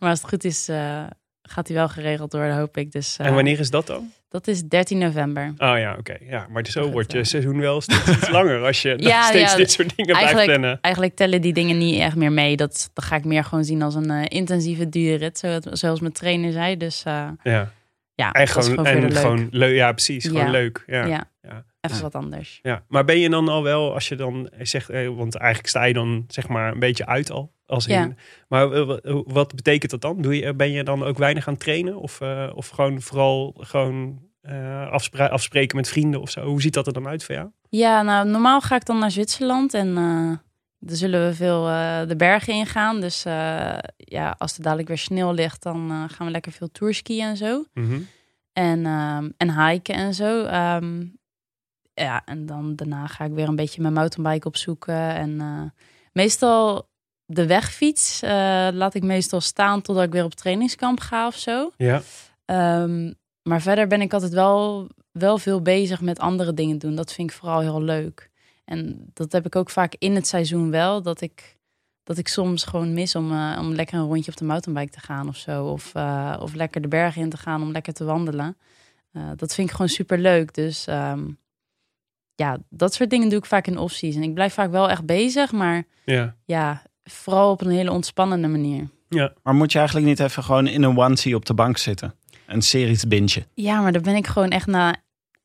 maar 0.01 0.11
als 0.11 0.19
het 0.21 0.29
goed 0.29 0.45
is, 0.45 0.69
eh, 0.69 1.05
gaat 1.53 1.69
hij 1.69 1.77
wel 1.77 1.89
geregeld 1.89 2.33
worden, 2.33 2.57
hoop 2.57 2.77
ik. 2.77 2.93
Dus, 2.93 3.17
eh, 3.19 3.27
En 3.27 3.35
wanneer 3.35 3.59
is 3.59 3.71
dat 3.71 3.87
dan? 3.87 4.11
Dat 4.29 4.47
is 4.49 4.63
13 4.65 4.99
november. 4.99 5.47
Oh 5.59 5.79
ja, 5.79 5.97
oké. 5.99 6.17
Ja, 6.29 6.47
maar 6.51 6.67
zo 6.67 6.83
Goed, 6.83 6.93
wordt 6.93 7.13
je 7.13 7.19
eh. 7.19 7.25
seizoen 7.25 7.59
wel 7.61 7.81
steeds 7.81 8.09
iets 8.09 8.29
langer 8.39 8.65
als 8.65 8.83
je 8.83 8.95
Ja, 8.99 9.23
steeds 9.29 9.51
ja, 9.51 9.57
dit 9.57 9.71
soort 9.71 9.89
dingen 9.97 10.05
blijft 10.17 10.23
Eigenlijk, 10.35 10.59
plannen. 10.59 10.79
eigenlijk 10.81 11.15
tellen 11.17 11.41
die 11.41 11.53
dingen 11.53 11.79
niet 11.79 11.99
echt 12.01 12.17
meer 12.17 12.33
mee. 12.33 12.57
Dat, 12.57 12.91
dat 12.95 13.05
ga 13.05 13.17
ik 13.17 13.25
meer 13.25 13.45
gewoon 13.45 13.65
zien 13.65 13.83
als 13.83 13.95
een 13.95 14.11
eh, 14.11 14.23
intensieve 14.29 14.89
duurrit, 14.89 15.39
zo- 15.39 15.59
zoals 15.71 16.01
mijn 16.01 16.13
trainer 16.13 16.53
zei. 16.53 16.77
Dus 16.77 17.03
eh, 17.05 17.29
Ja, 17.43 17.73
ja, 18.15 18.33
en 18.33 18.49
gewoon, 18.49 18.87
en 18.87 19.01
leuk. 19.01 19.17
gewoon 19.17 19.49
leuk. 19.51 19.75
Ja, 19.75 19.93
precies. 19.93 20.27
Gewoon 20.27 20.51
leuk. 20.51 20.83
Ja. 20.87 21.07
Ja. 21.07 21.65
Even 21.83 21.97
Ja. 21.97 22.03
wat 22.03 22.15
anders. 22.15 22.59
Ja, 22.63 22.85
maar 22.89 23.05
ben 23.05 23.19
je 23.19 23.31
dan 23.31 23.49
al 23.49 23.63
wel, 23.63 23.95
als 23.95 24.09
je 24.09 24.17
dan 24.17 24.51
zegt, 24.61 24.89
eh, 24.91 25.09
want 25.09 25.35
eigenlijk 25.35 25.69
sta 25.71 25.85
je 25.85 25.93
dan 25.95 26.25
zeg 26.29 26.49
maar 26.49 26.73
een 26.73 26.79
beetje 26.79 27.07
uit 27.07 27.31
al. 27.31 27.53
Als 27.67 27.87
in, 27.87 27.95
Ja. 27.95 28.15
Maar 28.49 28.73
eh, 28.73 28.87
wa- 28.87 29.01
wat 29.27 29.55
betekent 29.55 29.91
dat 29.91 30.01
dan? 30.01 30.23
Doe 30.23 30.37
je, 30.37 30.55
ben 30.55 30.71
je 30.71 30.83
dan 30.85 31.05
ook 31.05 31.19
weinig 31.19 31.47
aan 31.47 31.53
het 31.55 31.63
trainen? 31.63 31.97
Of, 31.97 32.21
eh, 32.21 32.51
of 32.55 32.69
gewoon 32.69 33.01
vooral 33.01 33.55
gewoon 33.59 34.31
eh, 34.43 34.91
afspreken 35.31 35.77
met 35.77 35.89
vrienden 35.89 36.21
of 36.21 36.31
zo? 36.31 36.45
Hoe 36.45 36.61
ziet 36.63 36.75
dat 36.75 36.87
er 36.87 36.93
dan 36.93 37.07
uit 37.09 37.25
voor 37.25 37.35
jou? 37.35 37.49
Ja, 37.69 38.03
nou, 38.03 38.29
normaal 38.29 38.61
ga 38.61 38.77
ik 38.77 38.85
dan 38.85 38.99
naar 38.99 39.11
Zwitserland 39.11 39.75
en 39.75 39.97
eh 39.97 40.39
dan 40.85 40.97
zullen 40.97 41.27
we 41.29 41.35
veel 41.35 41.69
eh, 41.69 42.01
de 42.07 42.17
bergen 42.17 42.55
ingaan. 42.55 43.01
Dus 43.01 43.25
eh, 43.25 43.79
ja, 43.97 44.35
als 44.39 44.57
er 44.57 44.63
dadelijk 44.63 44.89
weer 44.89 44.99
sneeuw 44.99 45.31
ligt, 45.33 45.63
dan 45.63 45.91
eh, 45.91 46.05
gaan 46.17 46.27
we 46.27 46.33
lekker 46.33 46.53
veel 46.53 46.71
tourskiën 46.71 47.25
en 47.25 47.37
zo. 47.37 47.65
En, 48.53 48.87
ehm, 48.87 49.31
en 49.37 49.67
hiken 49.69 49.95
en 49.95 50.15
zo. 50.15 50.45
Ehm, 50.45 51.05
ja, 51.95 52.23
en 52.25 52.47
dan 52.47 52.77
daarna 52.77 53.07
ga 53.07 53.25
ik 53.25 53.33
weer 53.33 53.49
een 53.49 53.57
beetje 53.57 53.83
mijn 53.83 53.95
mountainbike 53.95 54.47
opzoeken. 54.47 55.15
En 55.15 55.41
eh, 55.41 55.83
meestal 56.13 56.89
de 57.27 57.47
wegfiets 57.47 58.23
eh, 58.23 58.31
laat 58.73 58.95
ik 58.95 59.03
meestal 59.03 59.41
staan 59.41 59.83
totdat 59.83 60.05
ik 60.05 60.13
weer 60.13 60.25
op 60.25 60.35
trainingskamp 60.35 61.01
ga 61.01 61.27
of 61.27 61.37
zo. 61.37 61.71
Ja. 61.77 62.03
Ehm, 62.45 63.13
maar 63.43 63.61
verder 63.61 63.87
ben 63.87 64.01
ik 64.01 64.13
altijd 64.13 64.33
wel, 64.33 64.89
wel 65.13 65.39
veel 65.39 65.63
bezig 65.63 66.01
met 66.01 66.19
andere 66.19 66.55
dingen 66.55 66.79
doen. 66.79 66.95
Dat 66.95 67.13
vind 67.13 67.31
ik 67.31 67.37
vooral 67.37 67.61
heel 67.61 67.83
leuk. 67.83 68.31
En 68.65 69.11
dat 69.13 69.33
heb 69.33 69.47
ik 69.47 69.57
ook 69.57 69.71
vaak 69.71 69.95
in 69.99 70.15
het 70.15 70.27
seizoen 70.27 70.71
wel. 70.71 71.03
Dat 71.03 71.21
ik, 71.21 71.59
dat 72.03 72.19
ik 72.19 72.29
soms 72.29 72.65
gewoon 72.65 72.95
mis 72.95 73.15
om, 73.15 73.33
eh, 73.33 73.59
om 73.61 73.73
lekker 73.73 73.99
een 73.99 74.07
rondje 74.07 74.31
op 74.31 74.37
de 74.37 74.45
mountainbike 74.45 74.93
te 74.93 75.01
gaan 75.01 75.29
of 75.29 75.37
zo. 75.37 75.67
Of, 75.67 75.93
of 76.39 76.55
lekker 76.55 76.81
de 76.81 76.89
bergen 76.89 77.23
in 77.23 77.31
te 77.31 77.37
gaan 77.37 77.63
om 77.63 77.73
lekker 77.73 77.93
te 77.93 78.05
wandelen. 78.05 78.57
Dat 79.37 79.55
vind 79.55 79.69
ik 79.69 79.75
gewoon 79.75 79.91
super 79.91 80.19
leuk. 80.19 80.55
Dus 80.55 80.87
ehm, 80.87 81.25
ja, 82.43 82.59
dat 82.69 82.95
soort 82.95 83.11
dingen 83.11 83.29
doe 83.29 83.39
ik 83.39 83.47
vaak 83.47 83.67
in 83.67 83.79
off-season. 83.79 84.23
Ik 84.23 84.35
blijf 84.35 84.55
vaak 84.55 84.71
wel 84.71 84.91
echt 84.91 85.05
bezig, 85.07 85.53
maar 85.53 85.85
Ja. 86.05 86.35
ja, 86.45 86.83
vooral 87.05 87.51
op 87.51 87.61
een 87.61 87.71
hele 87.71 87.91
ontspannende 87.91 88.49
manier. 88.49 88.89
Maar 89.43 89.55
moet 89.55 89.73
je 89.73 89.79
eigenlijk 89.79 90.07
niet 90.07 90.21
even 90.21 90.43
gewoon 90.43 90.67
in 90.67 90.83
een 90.83 90.99
onesie 90.99 91.35
op 91.35 91.45
de 91.45 91.55
bank 91.55 91.79
zitten? 91.79 92.15
Een 92.47 92.63
series 92.63 93.07
bintje. 93.07 93.47
Ja, 93.55 93.81
maar 93.81 93.93
dan 93.93 94.03
ben 94.03 94.17
ik 94.17 94.27
gewoon 94.27 94.49
echt 94.49 94.67
na, 94.67 94.95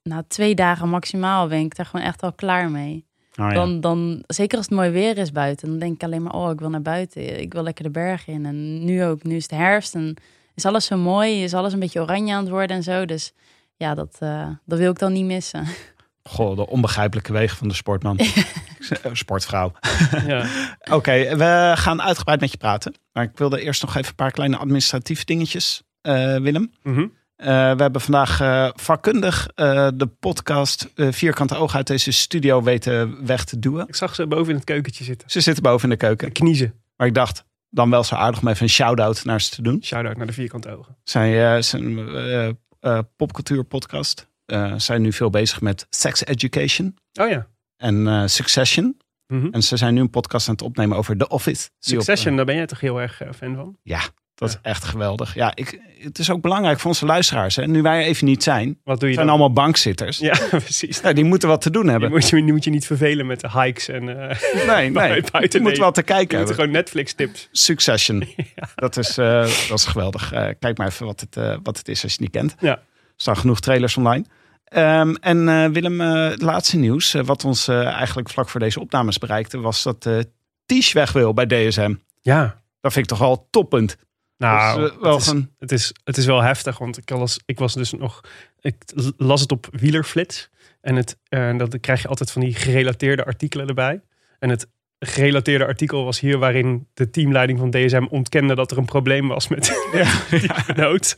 na 0.03 0.23
twee 0.27 0.55
dagen 0.55 0.89
maximaal 0.89 1.47
ben 1.47 1.59
ik 1.59 1.75
daar 1.75 1.85
gewoon 1.85 2.05
echt 2.05 2.23
al 2.23 2.33
klaar 2.33 2.71
mee. 2.71 3.05
Oh, 3.35 3.45
ja. 3.47 3.53
Dan, 3.53 3.81
dan, 3.81 4.23
zeker 4.27 4.57
als 4.57 4.65
het 4.65 4.75
mooi 4.75 4.89
weer 4.89 5.17
is 5.17 5.31
buiten, 5.31 5.67
dan 5.69 5.79
denk 5.79 5.93
ik 5.93 6.03
alleen 6.03 6.23
maar, 6.23 6.33
oh, 6.33 6.51
ik 6.51 6.59
wil 6.59 6.69
naar 6.69 6.81
buiten. 6.81 7.41
Ik 7.41 7.53
wil 7.53 7.63
lekker 7.63 7.83
de 7.83 7.89
bergen 7.89 8.33
in. 8.33 8.45
En 8.45 8.85
nu 8.85 9.03
ook, 9.03 9.23
nu 9.23 9.35
is 9.35 9.43
het 9.43 9.51
herfst 9.51 9.95
en 9.95 10.15
is 10.55 10.65
alles 10.65 10.85
zo 10.85 10.97
mooi, 10.97 11.43
is 11.43 11.53
alles 11.53 11.73
een 11.73 11.79
beetje 11.79 12.01
oranje 12.01 12.33
aan 12.33 12.41
het 12.43 12.49
worden 12.49 12.75
en 12.75 12.83
zo. 12.83 13.05
Dus 13.05 13.33
ja, 13.75 13.95
dat, 13.95 14.15
eh, 14.19 14.49
dat 14.65 14.79
wil 14.79 14.91
ik 14.91 14.99
dan 14.99 15.13
niet 15.13 15.25
missen. 15.25 15.65
Goh, 16.27 16.55
de 16.55 16.67
onbegrijpelijke 16.67 17.33
wegen 17.33 17.57
van 17.57 17.67
de 17.67 17.73
sportman. 17.73 18.17
Eh, 18.17 19.11
Sportvrouw. 19.11 19.71
ja. 20.27 20.45
Oké, 20.91 21.35
we 21.37 21.73
gaan 21.75 22.01
uitgebreid 22.01 22.39
met 22.39 22.51
je 22.51 22.57
praten. 22.57 22.93
Maar 23.11 23.23
ik 23.23 23.37
wilde 23.37 23.61
eerst 23.61 23.81
nog 23.81 23.95
even 23.95 24.09
een 24.09 24.15
paar 24.15 24.31
kleine 24.31 24.57
administratieve 24.57 25.25
dingetjes, 25.25 25.83
eh, 26.01 26.35
Willem. 26.35 26.71
Mhm. 26.83 27.07
Eh, 27.35 27.47
we 27.47 27.81
hebben 27.81 28.01
vandaag 28.01 28.41
eh, 28.41 28.69
vakkundig 28.75 29.47
eh, 29.55 29.87
de 29.95 30.07
podcast 30.07 30.89
Vierkante 30.95 31.55
Oog 31.55 31.75
uit 31.75 31.87
deze 31.87 32.11
studio 32.11 32.63
weten 32.63 33.25
weg 33.25 33.43
te 33.43 33.59
duwen. 33.59 33.87
Ik 33.87 33.95
zag 33.95 34.15
ze 34.15 34.27
boven 34.27 34.49
in 34.49 34.55
het 34.55 34.65
keukentje 34.65 35.03
zitten. 35.03 35.29
Ze 35.29 35.41
zitten 35.41 35.63
boven 35.63 35.83
in 35.83 35.89
de 35.89 36.05
keuken. 36.05 36.31
Kniezen. 36.31 36.73
Maar 36.95 37.07
ik 37.07 37.13
dacht, 37.13 37.43
dan 37.69 37.89
wel 37.89 38.03
zo 38.03 38.15
aardig 38.15 38.41
om 38.41 38.47
even 38.47 38.63
een 38.63 38.69
shout-out 38.69 39.25
naar 39.25 39.41
ze 39.41 39.49
te 39.49 39.61
doen. 39.61 39.83
Shout-out 39.83 40.17
naar 40.17 40.27
de 40.27 40.33
vierkante 40.33 40.77
ogen. 40.77 40.97
Zij 41.03 41.61
zijn 41.61 42.09
eh 42.09 42.49
eh, 42.79 42.99
popcultuur 43.15 43.63
podcast. 43.63 44.27
Eh, 44.47 44.73
zijn 44.77 45.01
nu 45.01 45.13
veel 45.13 45.29
bezig 45.29 45.61
met 45.61 45.87
sex 45.89 46.25
education 46.25 46.95
Oh 47.21 47.29
ja. 47.29 47.47
en 47.77 48.07
eh, 48.07 48.23
succession. 48.25 48.97
Mhm. 49.27 49.47
En 49.51 49.63
ze 49.63 49.77
zijn 49.77 49.93
nu 49.93 50.01
een 50.01 50.09
podcast 50.09 50.47
aan 50.47 50.53
het 50.53 50.63
opnemen 50.63 50.97
over 50.97 51.17
The 51.17 51.27
Office. 51.27 51.69
Die 51.79 51.93
op, 51.97 52.03
Succession, 52.03 52.31
eh, 52.31 52.35
daar 52.37 52.45
ben 52.45 52.55
jij 52.55 52.65
toch 52.65 52.79
heel 52.79 53.01
erg 53.01 53.21
fan 53.35 53.55
van? 53.55 53.77
ja, 53.83 54.01
dat 54.35 54.49
is 54.49 54.57
echt 54.61 54.83
geweldig. 54.83 55.33
Ja, 55.33 55.51
ik, 55.55 55.79
het 55.99 56.19
is 56.19 56.29
ook 56.29 56.41
belangrijk 56.41 56.79
voor 56.79 56.89
onze 56.89 57.05
luisteraars. 57.05 57.55
Hè. 57.55 57.67
Nu 57.67 57.81
wij 57.81 58.03
even 58.05 58.25
niet 58.25 58.43
zijn, 58.43 58.79
Wat 58.83 58.99
doe 58.99 59.09
je 59.09 59.15
zijn 59.15 59.27
dan? 59.27 59.35
allemaal 59.35 59.53
bankzitters. 59.63 60.17
Ja, 60.17 60.37
precies. 60.49 60.99
Ja, 60.99 61.13
die 61.13 61.23
moeten 61.23 61.49
wat 61.49 61.61
te 61.61 61.69
doen 61.69 61.85
Je 61.85 61.91
hebben. 61.91 62.09
moet, 62.09 62.29
je, 62.29 62.35
die 62.43 62.53
moet 62.53 62.63
je 62.63 62.69
niet 62.69 62.85
vervelen 62.85 63.25
met 63.25 63.39
de 63.39 63.51
hikes 63.61 63.87
en 63.87 64.29
eh 64.29 64.67
Nee, 64.67 64.89
nee. 64.91 65.21
Je 65.49 65.59
moet 65.61 65.77
wel 65.77 65.91
te 65.91 65.99
je 65.99 66.05
kijken 66.05 66.23
moet 66.27 66.31
hebben. 66.37 66.55
gewoon 66.55 66.71
Netflix 66.71 67.13
tips. 67.13 67.47
Succession. 67.51 68.23
Dat, 68.75 68.97
is, 68.97 69.13
dat 69.15 69.47
is 69.77 69.85
geweldig. 69.85 70.29
Kijk 70.59 70.77
maar 70.77 70.87
even 70.87 71.05
wat 71.05 71.19
het, 71.19 71.59
wat 71.63 71.77
het 71.77 71.87
is 71.87 72.03
als 72.03 72.13
je 72.13 72.23
het 72.23 72.33
niet 72.33 72.41
kent. 72.41 72.55
Ja. 72.59 72.71
Er 72.77 72.83
staan 73.23 73.37
genoeg 73.37 73.59
trailers 73.59 73.97
online. 73.97 74.25
Ehm, 74.67 75.13
en 75.13 75.49
eh, 75.49 75.69
Willem, 75.69 76.01
eh, 76.01 76.29
het 76.29 76.41
laatste 76.41 76.77
nieuws, 76.77 77.13
eh, 77.13 77.23
wat 77.23 77.45
ons 77.45 77.67
eigenlijk 77.67 78.29
vlak 78.29 78.49
voor 78.49 78.59
deze 78.59 78.79
opnames 78.79 79.17
bereikte, 79.17 79.59
was 79.59 79.83
dat 79.83 80.05
eh 80.05 80.19
Ties 80.65 80.91
weg 80.91 81.11
wil 81.11 81.33
bij 81.33 81.45
DSM. 81.45 81.95
Ja. 82.21 82.61
Dat 82.81 82.93
vind 82.93 83.05
ik 83.05 83.17
toch 83.17 83.27
wel 83.27 83.47
toppunt. 83.49 83.97
Nou, 84.37 84.81
Dus, 84.81 84.91
wel 85.01 85.13
het, 85.13 85.21
is, 85.21 85.33
het, 85.57 85.71
is, 85.71 85.93
het 86.03 86.17
is 86.17 86.25
wel 86.25 86.41
heftig, 86.41 86.77
want 86.77 86.97
ik 86.97 87.09
was, 87.09 87.39
ik 87.45 87.59
was 87.59 87.73
dus 87.73 87.91
nog... 87.91 88.21
Ik 88.59 88.75
las 89.17 89.41
het 89.41 89.51
op 89.51 89.67
Wielerflits. 89.71 90.49
En 90.81 90.95
het, 90.95 91.17
dat, 91.29 91.71
dan 91.71 91.79
krijg 91.79 92.01
je 92.01 92.07
altijd 92.07 92.31
van 92.31 92.41
die 92.41 92.53
gerelateerde 92.53 93.25
artikelen 93.25 93.67
erbij. 93.67 94.01
En 94.39 94.49
het 94.49 94.67
gerelateerde 94.99 95.65
artikel 95.65 96.03
was 96.05 96.19
hier 96.19 96.37
waarin 96.37 96.87
de 96.93 97.09
teamleiding 97.09 97.59
van 97.59 97.69
DSM 97.71 98.05
ontkende 98.09 98.55
dat 98.55 98.71
er 98.71 98.77
een 98.77 98.85
probleem 98.85 99.27
was 99.27 99.47
met 99.47 99.73
die 100.29 100.49
nood. 100.75 101.17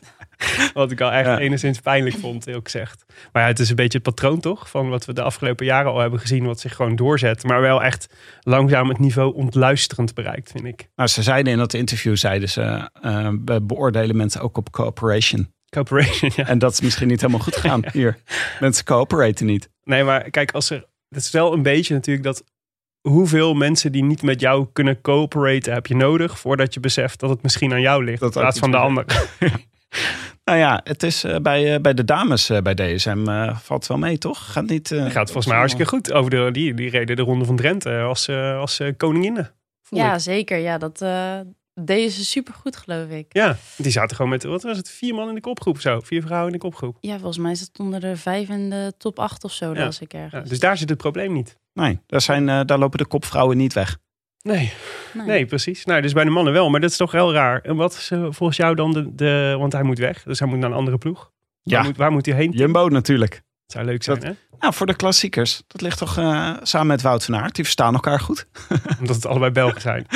Wat 0.73 0.91
ik 0.91 1.01
al 1.01 1.11
echt 1.11 1.25
Ja. 1.25 1.37
enigszins 1.39 1.79
pijnlijk 1.79 2.15
vond, 2.15 2.45
heel 2.45 2.59
gezegd. 2.63 3.05
Maar 3.31 3.41
ja, 3.41 3.47
het 3.47 3.59
is 3.59 3.69
een 3.69 3.75
beetje 3.75 3.97
het 3.97 4.07
patroon 4.15 4.39
toch? 4.39 4.69
Van 4.69 4.89
wat 4.89 5.05
we 5.05 5.13
de 5.13 5.21
afgelopen 5.21 5.65
jaren 5.65 5.91
al 5.91 5.99
hebben 5.99 6.19
gezien, 6.19 6.45
wat 6.45 6.59
zich 6.59 6.75
gewoon 6.75 6.95
doorzet. 6.95 7.43
Maar 7.43 7.61
wel 7.61 7.83
echt 7.83 8.07
langzaam 8.41 8.89
het 8.89 8.99
niveau 8.99 9.33
ontluisterend 9.35 10.13
bereikt, 10.13 10.51
vind 10.51 10.65
ik. 10.65 10.89
Nou, 10.95 11.09
ze 11.09 11.23
zeiden 11.23 11.51
in 11.51 11.57
dat 11.57 11.73
interview, 11.73 12.15
zeiden 12.15 12.49
ze, 12.49 12.89
eh, 13.01 13.29
we 13.45 13.61
beoordelen 13.61 14.15
mensen 14.15 14.41
ook 14.41 14.57
op 14.57 14.71
cooperation. 14.71 15.53
Cooperation, 15.69 16.31
ja. 16.35 16.47
En 16.47 16.59
dat 16.59 16.71
is 16.71 16.81
misschien 16.81 17.07
niet 17.07 17.21
helemaal 17.21 17.41
goed 17.43 17.55
gegaan 17.55 17.81
hier. 17.93 18.17
Mensen 18.59 18.85
coöperaten 18.85 19.45
niet. 19.45 19.69
Nee, 19.83 20.03
maar 20.03 20.29
kijk, 20.29 20.51
als 20.51 20.69
er. 20.69 20.85
Het 21.09 21.23
is 21.23 21.31
wel 21.31 21.53
een 21.53 21.63
beetje 21.63 21.93
natuurlijk 21.93 22.25
dat. 22.25 22.43
Hoeveel 23.01 23.53
mensen 23.53 23.91
die 23.91 24.03
niet 24.03 24.21
met 24.21 24.39
jou 24.41 24.67
kunnen 24.73 25.01
coöperaten 25.01 25.73
heb 25.73 25.85
je 25.87 25.95
nodig 25.95 26.39
voordat 26.39 26.73
je 26.73 26.79
beseft 26.79 27.19
dat 27.19 27.29
het 27.29 27.41
misschien 27.41 27.71
aan 27.73 27.81
jou 27.81 28.03
ligt 28.03 28.19
Dat 28.19 28.35
in 28.35 28.41
plaats 28.41 28.59
van 28.59 28.71
de 28.71 28.77
ander. 28.77 29.05
Nou 30.43 30.61
ja, 30.61 30.81
het 30.83 31.03
is 31.03 31.23
eh, 31.23 31.35
bij, 31.37 31.73
eh, 31.75 31.81
bij 31.81 31.93
de 31.93 32.03
dames 32.05 32.49
eh, 32.49 32.61
bij 32.61 32.73
DSM 32.73 33.27
eh, 33.27 33.57
valt 33.57 33.87
wel 33.87 33.97
mee, 33.97 34.17
toch? 34.17 34.51
Gaat 34.51 34.65
niet. 34.67 34.91
eh, 34.91 35.05
gaat 35.05 35.25
volgens 35.25 35.45
mij 35.45 35.57
hartstikke 35.57 35.89
goed. 35.89 36.11
Over 36.13 36.29
de, 36.31 36.49
die, 36.51 36.73
die 36.73 36.89
reden 36.89 37.15
de 37.15 37.21
ronde 37.21 37.45
van 37.45 37.55
Drenthe 37.55 37.99
als, 38.01 38.27
eh 38.27 38.57
als 38.57 38.79
eh, 38.79 38.93
koninginnen. 38.97 39.51
Ja, 39.89 40.13
ik. 40.13 40.19
zeker. 40.19 40.57
Ja, 40.57 40.77
dat 40.77 41.01
eh 41.01 41.39
deden 41.85 42.11
ze 42.11 42.25
supergoed, 42.25 42.77
geloof 42.77 43.09
ik. 43.09 43.25
ja, 43.33 43.57
die 43.77 43.91
zaten 43.91 44.15
gewoon 44.15 44.31
met, 44.31 44.43
wat 44.43 44.63
was 44.63 44.77
het, 44.77 44.89
vier 44.89 45.13
man 45.15 45.29
in 45.29 45.35
de 45.35 45.41
kopgroep 45.41 45.75
of 45.75 45.81
zo. 45.81 45.99
Vier 45.99 46.21
vrouwen 46.21 46.47
in 46.53 46.59
de 46.59 46.65
kopgroep. 46.65 46.97
Ja, 47.01 47.15
volgens 47.17 47.37
mij 47.37 47.51
is 47.51 47.59
het 47.59 47.79
onder 47.79 47.99
de 47.99 48.15
vijf 48.15 48.49
in 48.49 48.69
de 48.69 48.93
top 48.97 49.19
acht 49.19 49.43
of 49.43 49.51
zo, 49.51 49.73
Ja. 49.73 49.83
las 49.85 49.99
ik 50.01 50.11
Ja, 50.11 50.19
ergens. 50.19 50.49
dus 50.49 50.59
daar 50.59 50.77
zit 50.77 50.89
het 50.89 50.97
probleem 50.97 51.33
niet. 51.33 51.57
Nee, 51.73 51.99
daar, 52.05 52.21
zijn, 52.21 52.49
eh, 52.49 52.61
daar 52.65 52.77
lopen 52.79 52.97
de 52.97 53.05
kopvrouwen 53.07 53.57
niet 53.57 53.73
weg. 53.73 53.97
Nee, 54.41 54.73
Nee. 55.13 55.25
nee, 55.25 55.45
precies. 55.45 55.85
Nou, 55.85 56.01
dus 56.01 56.13
bij 56.13 56.23
de 56.23 56.29
mannen 56.29 56.53
wel, 56.53 56.69
maar 56.69 56.79
dat 56.79 56.89
is 56.89 56.97
toch 56.97 57.11
heel 57.11 57.33
raar. 57.33 57.61
En 57.61 57.75
wat 57.75 57.93
is 57.93 58.07
volgens 58.29 58.57
jou 58.57 58.75
dan 58.75 58.91
de, 58.93 59.15
de... 59.15 59.55
Want 59.57 59.73
hij 59.73 59.83
moet 59.83 59.97
weg, 59.97 60.23
dus 60.23 60.39
hij 60.39 60.47
moet 60.47 60.57
naar 60.59 60.69
een 60.69 60.75
andere 60.75 60.97
ploeg. 60.97 61.31
Ja. 61.63 61.75
Waar 61.77 61.85
moet, 61.85 61.97
waar 61.97 62.11
moet 62.11 62.25
hij 62.25 62.35
heen? 62.35 62.51
Jumbo 62.51 62.87
natuurlijk. 62.87 63.41
Het 63.69 63.77
zou 63.77 63.85
leuk 63.89 64.03
zijn, 64.03 64.19
Dat- 64.19 64.27
hè? 64.29 64.33
Nou, 64.59 64.73
voor 64.73 64.85
de 64.85 64.95
klassiekers. 64.95 65.63
Dat 65.67 65.81
ligt 65.81 65.97
toch 65.97 66.17
eh, 66.17 66.53
samen 66.61 66.87
met 66.87 67.01
Wout 67.01 67.25
van 67.25 67.35
Aert. 67.35 67.55
Die 67.55 67.63
verstaan 67.63 67.93
elkaar 67.93 68.19
goed. 68.19 68.47
Omdat 68.99 69.15
het 69.15 69.25
allebei 69.25 69.51
Belgen 69.51 69.81
zijn. 69.81 70.05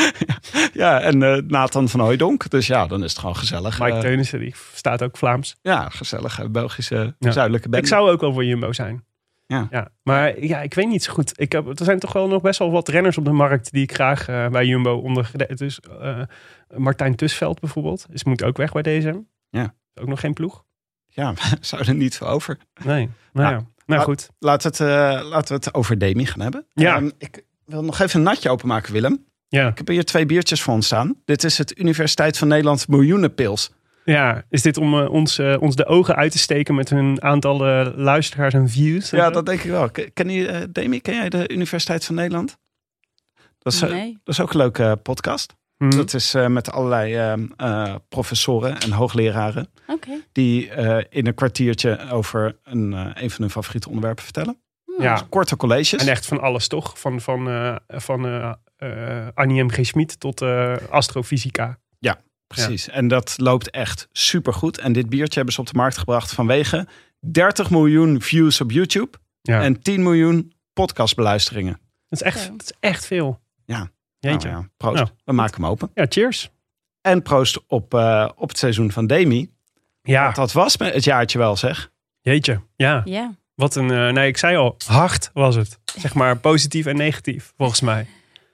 Ja, 0.74 1.00
en 1.02 1.24
eh, 1.24 1.42
Nathan 1.48 1.90
van 1.90 2.00
Hooijdonk. 2.00 2.50
Dus 2.50 2.68
ja, 2.68 2.88
dan 2.88 3.04
is 3.04 3.10
het 3.10 3.20
gewoon 3.20 3.36
gezellig. 3.36 3.80
Mike 3.80 3.94
Eh, 3.94 4.00
Teunissen, 4.00 4.40
die 4.40 4.56
staat 4.74 5.04
ook 5.04 5.18
Vlaams. 5.18 5.56
ja, 5.62 5.90
gezellig. 5.90 6.52
Belgische 6.52 7.16
Ja. 7.20 7.32
zuidelijke 7.32 7.70
band. 7.70 7.84
Ik 7.84 7.90
zou 7.90 8.10
ook 8.12 8.22
wel 8.22 8.34
voor 8.34 8.46
Jumbo 8.46 8.74
zijn. 8.74 9.06
Ja. 9.46 9.68
ja. 9.72 9.88
Maar 10.04 10.40
ja, 10.44 10.62
ik 10.62 10.74
weet 10.74 10.88
niet 10.88 11.04
zo 11.04 11.14
goed. 11.14 11.32
Ik 11.40 11.52
heb, 11.52 11.80
er 11.80 11.86
zijn 11.86 12.00
toch 12.00 12.14
wel 12.14 12.28
nog 12.28 12.42
best 12.42 12.60
wel 12.60 12.72
wat 12.72 12.88
renners 12.88 13.18
op 13.18 13.26
de 13.26 13.32
markt 13.32 13.72
die 13.72 13.84
ik 13.84 13.94
graag 13.94 14.26
bij 14.26 14.66
Jumbo 14.66 14.96
onder... 14.98 15.32
Dus 15.56 15.80
Martijn 16.78 17.16
Tusveld 17.16 17.60
bijvoorbeeld. 17.60 18.06
Is, 18.12 18.24
moet 18.24 18.44
ook 18.44 18.58
weg 18.58 18.72
bij 18.72 18.82
DSM. 18.82 19.18
Ja. 19.50 19.74
Ook 20.02 20.08
nog 20.08 20.20
geen 20.20 20.34
ploeg. 20.34 20.64
Ja, 21.13 21.34
we 21.34 21.39
zouden 21.62 21.91
er 21.91 22.00
niet 22.00 22.17
voor 22.17 22.27
over. 22.27 22.58
Nee. 22.84 23.10
Nou. 23.34 23.51
Nou 23.53 23.63
Maar- 23.86 24.00
goed. 24.00 24.29
Laten 24.39 24.72
we 24.72 24.77
het, 24.84 24.93
eh, 25.22 25.29
laten 25.29 25.48
we 25.48 25.53
het 25.65 25.74
over 25.74 25.98
Demi 26.00 26.25
gaan 26.25 26.39
hebben. 26.41 26.65
Ja. 26.74 26.96
Ehm, 26.96 27.10
ik 27.17 27.43
wil 27.65 27.84
nog 27.84 28.00
even 28.00 28.20
een 28.20 28.25
natje 28.25 28.50
openmaken, 28.50 28.93
Willem. 28.93 29.25
Ja. 29.48 29.67
Ik 29.67 29.77
heb 29.77 29.88
hier 29.88 30.05
twee 30.05 30.25
biertjes 30.25 30.62
voor 30.62 30.74
ons 30.74 30.86
staan. 30.86 31.15
Dit 31.25 31.43
is 31.43 31.58
het 31.58 31.79
Universiteit 31.79 32.38
van 32.38 32.48
Nederland 32.48 32.88
Miljoenenpils. 32.88 33.72
ja, 34.05 34.43
is 34.50 34.62
dit 34.62 34.77
om 34.77 35.00
eh, 35.00 35.10
ons, 35.10 35.38
eh, 35.38 35.55
ons 35.62 35.75
de 35.75 35.86
ogen 35.86 36.15
uit 36.15 36.32
te 36.32 36.38
steken 36.38 36.75
met 36.75 36.89
hun 36.89 37.22
aantallen 37.22 37.96
luisteraars 37.96 38.53
en 38.53 38.70
views? 38.70 39.10
Ja, 39.10 39.29
dat 39.29 39.46
denk 39.46 39.62
ik 39.63 39.70
wel. 39.72 39.89
Ken, 40.13 40.29
je, 40.29 40.67
Demi, 40.72 41.01
ken 41.01 41.15
jij 41.15 41.29
de 41.29 41.50
Universiteit 41.50 42.05
van 42.05 42.15
Nederland? 42.15 42.58
Dat 43.60 43.74
is, 43.74 43.82
Nee. 43.82 44.12
dat 44.24 44.34
is 44.34 44.39
ook 44.41 44.51
een 44.51 44.58
leuke 44.58 44.84
eh, 44.84 44.91
podcast. 45.03 45.55
Hm. 45.90 45.98
Dat 45.98 46.13
is 46.13 46.34
eh, 46.34 46.48
met 46.48 46.72
allerlei 46.72 47.16
ehm, 47.16 47.46
eh, 47.58 47.96
professoren 48.10 48.80
en 48.80 48.92
hoogleraren. 48.92 49.70
Oké. 49.88 50.10
Die 50.32 50.70
eh, 50.70 51.06
in 51.10 51.28
een 51.28 51.34
kwartiertje 51.34 52.10
over 52.12 52.60
een, 52.63 52.94
eh, 52.94 53.24
een 53.24 53.30
van 53.30 53.42
hun 53.42 53.50
favoriete 53.50 53.88
onderwerpen 53.88 54.24
vertellen. 54.24 54.58
Ja. 54.98 55.25
Korte 55.30 55.56
colleges. 55.58 56.02
En 56.02 56.08
echt 56.08 56.25
van 56.25 56.42
alles 56.42 56.68
toch? 56.68 57.00
Van, 57.00 57.22
van, 57.22 57.50
eh, 57.50 57.75
van 57.88 58.25
Annie 59.34 59.63
M. 59.63 59.70
G. 59.70 59.86
Schmid 59.86 60.20
tot 60.20 60.42
eh, 60.42 60.75
astrofysica. 60.90 61.82
Precies. 62.48 62.90
En 62.90 63.08
dat 63.08 63.34
loopt 63.38 63.70
echt 63.70 64.08
supergoed. 64.12 64.78
En 64.78 64.94
dit 64.94 65.10
biertje 65.10 65.36
hebben 65.36 65.54
ze 65.54 65.60
op 65.60 65.68
de 65.68 65.78
markt 65.78 65.98
gebracht 65.98 66.34
vanwege 66.34 66.88
30 67.20 67.70
miljoen 67.70 68.22
views 68.22 68.62
op 68.62 68.72
YouTube. 68.72 69.18
Ja. 69.42 69.62
En 69.62 69.82
10 69.82 70.04
miljoen 70.04 70.54
podcastbeluisteringen. 70.74 71.80
dat, 72.10 72.22
is 72.22 72.22
echt, 72.22 72.48
dat 72.52 72.62
is 72.62 72.74
echt 72.80 73.06
veel. 73.06 73.40
Ja. 73.66 73.92
Jeetje. 74.30 74.50
Nou 74.50 74.62
ja, 74.62 74.70
proost. 74.77 74.96
Nou, 74.96 75.10
We 75.25 75.34
maken 75.34 75.62
hem 75.62 75.72
open. 75.72 75.92
Ja, 75.94 76.06
cheers. 76.10 76.50
En 77.01 77.22
proost 77.22 77.60
op, 77.68 77.94
eh, 77.94 78.30
op 78.36 78.50
het 78.50 78.58
seizoen 78.58 78.92
van 78.92 79.08
Demi. 79.08 79.51
Ja, 80.01 80.24
Want 80.24 80.36
dat 80.36 80.51
was 80.51 80.75
het 80.80 81.03
jaartje 81.03 81.38
wel 81.38 81.56
zeg. 81.56 81.92
jeetje. 82.22 82.62
Ja, 82.75 83.01
Ja. 83.06 83.34
wat 83.56 83.75
een... 83.75 83.92
eh, 83.92 84.10
nee, 84.10 84.27
ik 84.27 84.38
zei 84.38 84.58
al, 84.58 84.75
hard 84.88 85.30
was 85.34 85.56
het. 85.56 85.80
Zeg 85.98 86.13
maar 86.13 86.38
positief 86.38 86.86
en 86.86 86.96
negatief, 86.96 87.53
volgens 87.58 87.82
mij. 87.82 88.06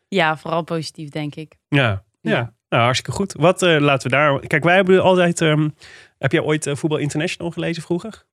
ja, 0.07 0.38
vooral 0.38 0.63
positief, 0.63 1.09
denk 1.09 1.35
ik. 1.35 1.57
Ja, 1.67 2.03
ja. 2.21 2.31
Ja. 2.31 2.53
Nou, 2.69 2.83
hartstikke 2.83 3.11
goed. 3.17 3.33
Wat 3.33 3.61
eh, 3.61 3.79
laten 3.79 4.09
we 4.09 4.15
daar... 4.15 4.39
Kijk, 4.47 4.63
wij 4.63 4.75
hebben 4.75 5.01
altijd... 5.03 5.41
ehm, 5.41 5.69
heb 6.17 6.31
jij 6.31 6.41
ooit 6.41 6.69
Voetbal 6.73 6.97
International 6.99 7.51
gelezen 7.51 7.83
vroeger? 7.83 8.25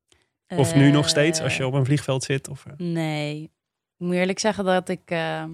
Of 0.48 0.74
nu 0.74 0.90
nog 0.90 1.08
steeds, 1.08 1.40
als 1.40 1.56
je 1.56 1.66
op 1.66 1.72
een 1.72 1.84
vliegveld 1.84 2.24
zit? 2.24 2.48
Of, 2.48 2.66
eh? 2.66 2.72
Nee. 2.76 3.42
Ik 3.98 4.06
moet 4.06 4.14
eerlijk 4.14 4.38
zeggen 4.38 4.64
dat 4.64 4.88
ik 4.88 5.00
eh, 5.04 5.44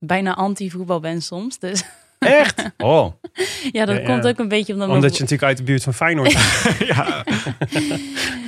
bijna 0.00 0.34
anti-voetbal 0.34 1.00
ben 1.00 1.22
soms. 1.22 1.58
Dus 1.58 1.84
Echt? 2.18 2.70
Oh. 2.78 3.12
ja, 3.72 3.84
dat 3.84 3.94
Ja, 3.96 4.00
ja. 4.00 4.06
komt 4.06 4.26
ook 4.26 4.38
een 4.38 4.48
beetje 4.48 4.72
omdat... 4.72 4.88
Omdat 4.88 5.00
mijn 5.00 5.12
je 5.14 5.20
natuurlijk 5.20 5.48
uit 5.48 5.56
de 5.56 5.62
buurt 5.62 5.82
van 5.82 5.94
Feyenoord 5.94 6.32
bent. 6.32 6.78
ja. 6.94 7.24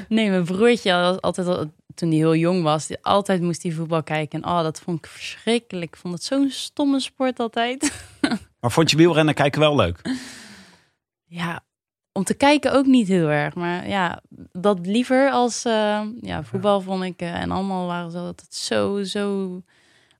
Nee, 0.09 0.31
mijn 0.31 0.45
broertje 0.45 0.93
had 0.93 1.23
altijd 1.23 1.47
al, 1.47 1.73
toen 1.95 2.09
hij 2.09 2.19
heel 2.19 2.35
jong 2.37 2.63
was, 2.63 2.87
die, 2.87 2.99
altijd 3.03 3.43
moest 3.43 3.63
hij 3.63 3.73
voetbal 3.73 4.03
kijken. 4.03 4.43
En 4.43 4.49
oh, 4.51 4.63
dat 4.63 4.81
vond 4.81 4.99
ik 4.99 5.07
verschrikkelijk. 5.11 5.91
Ik 5.91 5.97
vond 5.97 6.15
het 6.15 6.25
zo'n 6.25 6.51
stomme 6.51 7.01
sport 7.01 7.39
altijd. 7.39 7.93
Maar 8.61 8.71
vond 8.71 8.91
je 8.91 8.97
wielrennen 8.97 9.35
kijken 9.35 9.61
wel 9.61 9.77
leuk? 9.77 10.01
Ja, 11.25 11.61
om 12.13 12.25
te 12.25 12.35
kijken 12.35 12.73
ook 12.73 12.87
niet 12.87 13.09
heel 13.09 13.29
erg. 13.29 13.55
Maar 13.55 13.89
ja, 13.89 14.21
dat 14.53 14.87
liever 14.87 15.31
als 15.31 15.65
eh, 15.65 16.01
ja, 16.21 16.43
voetbal 16.43 16.81
vond 16.81 17.03
ik. 17.05 17.21
eh, 17.21 17.35
en 17.35 17.51
allemaal 17.51 17.87
waren 17.87 18.11
ze 18.11 18.19
altijd 18.19 18.55
zo, 18.55 19.03
zo 19.03 19.63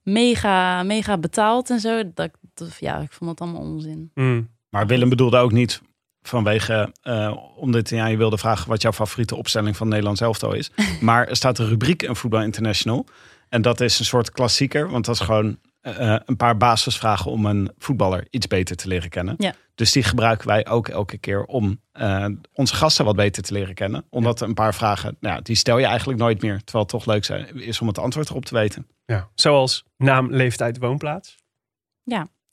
mega, 0.03 0.83
mega 0.83 1.17
betaald 1.17 1.69
en 1.69 1.79
zo. 1.79 2.01
Dat, 2.13 2.31
ja, 2.79 2.99
ik 2.99 3.11
vond 3.11 3.29
dat 3.29 3.41
allemaal 3.41 3.61
onzin. 3.61 4.11
Mm. 4.13 4.49
Maar 4.69 4.87
Willem 4.87 5.09
bedoelde 5.09 5.37
ook 5.37 5.51
niet 5.51 5.81
vanwege, 6.21 6.93
eh 7.01 7.37
omdat 7.55 7.93
aan 7.93 8.11
je 8.11 8.17
wilde 8.17 8.37
vragen 8.37 8.69
wat 8.69 8.81
jouw 8.81 8.91
favoriete 8.91 9.35
opstelling 9.35 9.77
van 9.77 9.87
Nederlands 9.87 10.21
elftal 10.21 10.53
is. 10.53 10.71
maar 11.01 11.27
er 11.27 11.35
staat 11.35 11.59
een 11.59 11.67
rubriek 11.67 12.03
in 12.03 12.15
Voetbal 12.15 12.41
International. 12.41 13.05
En 13.49 13.61
dat 13.61 13.81
is 13.81 13.99
een 13.99 14.05
soort 14.05 14.31
klassieker, 14.31 14.89
want 14.89 15.05
dat 15.05 15.15
is 15.15 15.21
gewoon 15.21 15.57
eh, 15.83 16.15
een 16.25 16.37
paar 16.37 16.57
basisvragen 16.57 17.31
om 17.31 17.45
een 17.45 17.71
voetballer 17.77 18.27
iets 18.29 18.47
beter 18.47 18.75
te 18.75 18.87
leren 18.87 19.09
kennen. 19.09 19.35
Ja. 19.37 19.53
Dus 19.75 19.91
die 19.91 20.03
gebruiken 20.03 20.47
wij 20.47 20.67
ook 20.67 20.87
elke 20.87 21.17
keer 21.17 21.43
om 21.45 21.81
eh, 21.91 22.25
onze 22.53 22.75
gasten 22.75 23.05
wat 23.05 23.15
beter 23.15 23.43
te 23.43 23.53
leren 23.53 23.73
kennen. 23.73 24.05
Omdat 24.09 24.41
een 24.41 24.53
paar 24.53 24.73
vragen, 24.73 25.17
nou, 25.19 25.35
ja, 25.35 25.41
die 25.41 25.55
stel 25.55 25.77
je 25.77 25.85
eigenlijk 25.85 26.19
nooit 26.19 26.41
meer. 26.41 26.57
Terwijl 26.63 26.83
het 26.83 26.93
toch 26.93 27.05
leuk 27.05 27.25
zijn, 27.25 27.61
is 27.61 27.81
om 27.81 27.87
het 27.87 27.97
antwoord 27.97 28.29
erop 28.29 28.45
te 28.45 28.53
weten. 28.55 28.87
Ja. 29.05 29.29
Zoals 29.35 29.83
naam, 29.97 30.31
leeftijd, 30.31 30.77
woonplaats. 30.77 31.41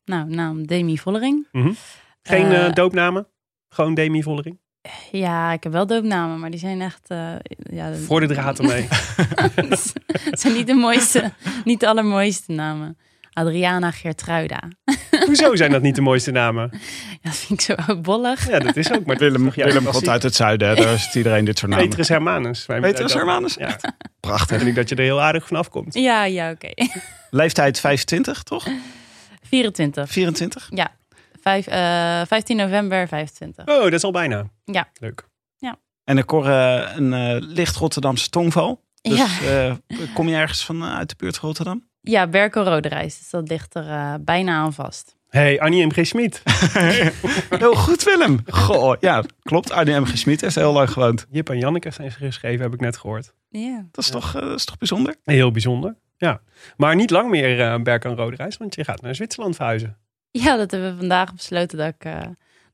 Nou, 0.05 0.29
naam 0.29 0.67
Demi 0.67 0.99
Vollering. 0.99 1.49
Mhm. 1.53 1.73
Geen 2.23 2.45
Eh, 2.47 2.67
eh, 2.67 2.73
doopnamen? 2.73 3.27
Gewoon 3.69 3.95
Demi 3.95 4.23
Vollering? 4.23 4.59
Ja, 5.11 5.53
ik 5.53 5.63
heb 5.63 5.73
wel 5.73 5.87
doopnamen, 5.87 6.39
maar 6.41 6.51
die 6.51 6.59
zijn 6.61 6.81
echt... 6.81 7.11
eh, 7.11 7.35
ja, 7.53 7.95
Voor 7.95 8.21
de 8.21 8.27
draad 8.27 8.59
ermee. 8.59 8.87
het 10.31 10.41
zijn 10.41 10.53
niet 10.55 10.67
de 10.67 10.75
mooiste, 10.75 11.33
niet 11.65 11.81
de 11.81 11.89
allermooiste 11.89 12.53
namen. 12.53 12.99
Adriana 13.33 13.91
Geertruida. 13.91 14.61
Hoezo 15.27 15.57
zijn 15.57 15.71
dat 15.71 15.83
niet 15.83 15.95
de 15.95 16.01
mooiste 16.01 16.31
namen? 16.31 16.71
Ja, 17.11 17.19
dat 17.23 17.35
vind 17.37 17.51
ik 17.61 17.61
zo 17.61 17.73
oudbollig. 17.87 18.49
Ja, 18.49 18.59
dat 18.59 18.77
is 18.77 18.93
ook. 18.93 19.05
Maar 19.07 19.17
Willem, 19.25 19.51
Ja, 19.55 19.65
Willem 19.65 19.85
komt 19.85 20.09
uit 20.09 20.23
het 20.23 20.35
zuiden, 20.35 20.69
hè. 20.69 20.75
daar 20.75 20.93
is 20.93 21.15
iedereen 21.15 21.45
dit 21.45 21.59
soort 21.59 21.71
namen. 21.71 21.89
Petrus 21.89 22.09
Hermanus. 22.09 22.67
Wij- 22.67 22.81
Petrus 22.81 23.15
Hermanus? 23.15 23.55
Ja, 23.55 23.77
Prachtig. 24.21 24.57
vind 24.57 24.69
ik 24.69 24.75
dat 24.75 24.89
je 24.89 24.95
er 24.95 25.03
heel 25.03 25.23
aardig 25.23 25.47
vanaf 25.47 25.69
komt. 25.69 25.95
Ja, 25.95 26.25
ja, 26.25 26.51
oké. 26.51 26.71
Leeftijd 27.31 27.81
25, 27.81 28.43
toch? 28.43 28.67
24. 29.43 30.11
24? 30.11 30.69
Ja. 30.75 30.91
Vijf, 31.43 31.67
eh, 31.67 32.21
15 32.27 32.57
november 32.57 33.09
25. 33.09 33.65
Oh, 33.67 33.83
dat 33.83 33.93
is 33.93 34.05
al 34.05 34.11
bijna. 34.13 34.45
Ja. 34.65 34.89
Leuk. 35.01 35.29
En 36.05 36.19
ik 36.19 36.31
hoor 36.31 36.49
eh, 36.49 36.89
een 36.97 37.13
eh, 37.13 37.37
licht 37.39 37.77
Rotterdamse 37.77 38.29
tongval. 38.31 38.85
Dus 39.03 39.17
Ja. 39.19 39.27
eh, 39.47 39.75
kom 40.15 40.29
je 40.29 40.35
ergens 40.37 40.65
van 40.65 40.85
uit 40.85 41.09
de 41.09 41.15
buurt 41.19 41.37
van 41.37 41.45
Rotterdam? 41.49 41.89
Ja, 42.01 42.27
Berko 42.27 42.63
Roderijs. 42.63 43.19
Dus 43.19 43.31
dat 43.31 43.49
ligt 43.49 43.75
er 43.75 43.89
eh, 43.89 44.15
bijna 44.21 44.55
aan 44.55 44.73
vast. 44.73 45.17
Hey, 45.29 45.61
Annie 45.61 45.87
M. 45.87 45.91
G. 45.93 46.07
Smit. 46.07 46.43
Heel 47.59 47.75
goed, 47.87 48.03
Willem. 48.03 48.39
Goh, 48.47 48.97
ja, 49.01 49.25
klopt. 49.43 49.73
Arnie 49.73 50.01
M. 50.01 50.05
G. 50.05 50.19
Smit 50.19 50.41
heeft 50.41 50.55
heel 50.55 50.73
lang 50.73 50.91
gewoond. 50.91 51.27
Jip 51.31 51.49
en 51.51 51.59
Janneke 51.59 51.91
zijn 51.91 52.11
geschreven, 52.11 52.63
heb 52.63 52.75
ik 52.75 52.81
net 52.81 52.97
gehoord. 52.97 53.33
Ja. 53.49 53.87
Dat 53.91 54.05
is, 54.05 54.11
toch, 54.11 54.35
eh, 54.35 54.41
dat 54.41 54.55
is 54.55 54.65
toch 54.65 54.79
bijzonder? 54.79 55.17
Heel 55.25 55.51
bijzonder. 55.51 55.97
Ja. 56.17 56.41
Maar 56.77 56.95
niet 56.95 57.11
lang 57.11 57.31
meer 57.31 57.61
eh 57.61 57.83
Berk 57.83 58.05
en 58.05 58.17
Rode 58.17 58.37
Reis, 58.37 58.57
want 58.57 58.75
je 58.75 58.85
gaat 58.85 59.01
naar 59.01 59.15
Zwitserland 59.15 59.57
verhuizen. 59.57 59.97
Ja, 60.31 60.57
dat 60.57 60.71
hebben 60.71 60.91
we 60.91 60.99
vandaag 60.99 61.35
besloten 61.35 61.79
dat 61.79 61.95
ik, 61.99 62.05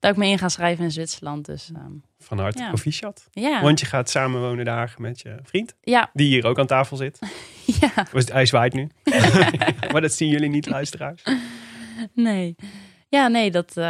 dat 0.06 0.16
ik 0.16 0.38
me 0.38 0.42
in 0.42 0.50
schrijven 0.50 0.84
in 0.84 0.90
Zwitserland. 0.90 1.44
Dus 1.46 1.70
ehm, 1.74 1.92
Van 2.18 2.38
harte 2.38 2.58
Ja. 2.62 2.68
proficiat. 2.68 3.28
ja. 3.30 3.62
Want 3.62 3.80
je 3.80 3.86
gaat 3.86 4.10
samenwonen 4.10 4.64
daar 4.64 4.94
met 4.98 5.20
je 5.20 5.36
vriend, 5.42 5.74
ja, 5.80 6.10
die 6.12 6.26
hier 6.28 6.46
ook 6.46 6.58
aan 6.58 6.66
tafel 6.66 6.96
zit. 6.96 7.18
ja, 7.80 8.06
Was- 8.12 8.28
Hij 8.32 8.46
zwaait 8.46 8.72
nu. 8.72 8.90
maar 9.92 10.00
dat 10.00 10.12
zien 10.12 10.28
jullie 10.28 10.48
niet, 10.48 10.66
luisteraars. 10.66 11.22
nee. 12.14 12.54
Ja, 13.08 13.28
nee, 13.28 13.50
dat, 13.50 13.76
eh, 13.76 13.84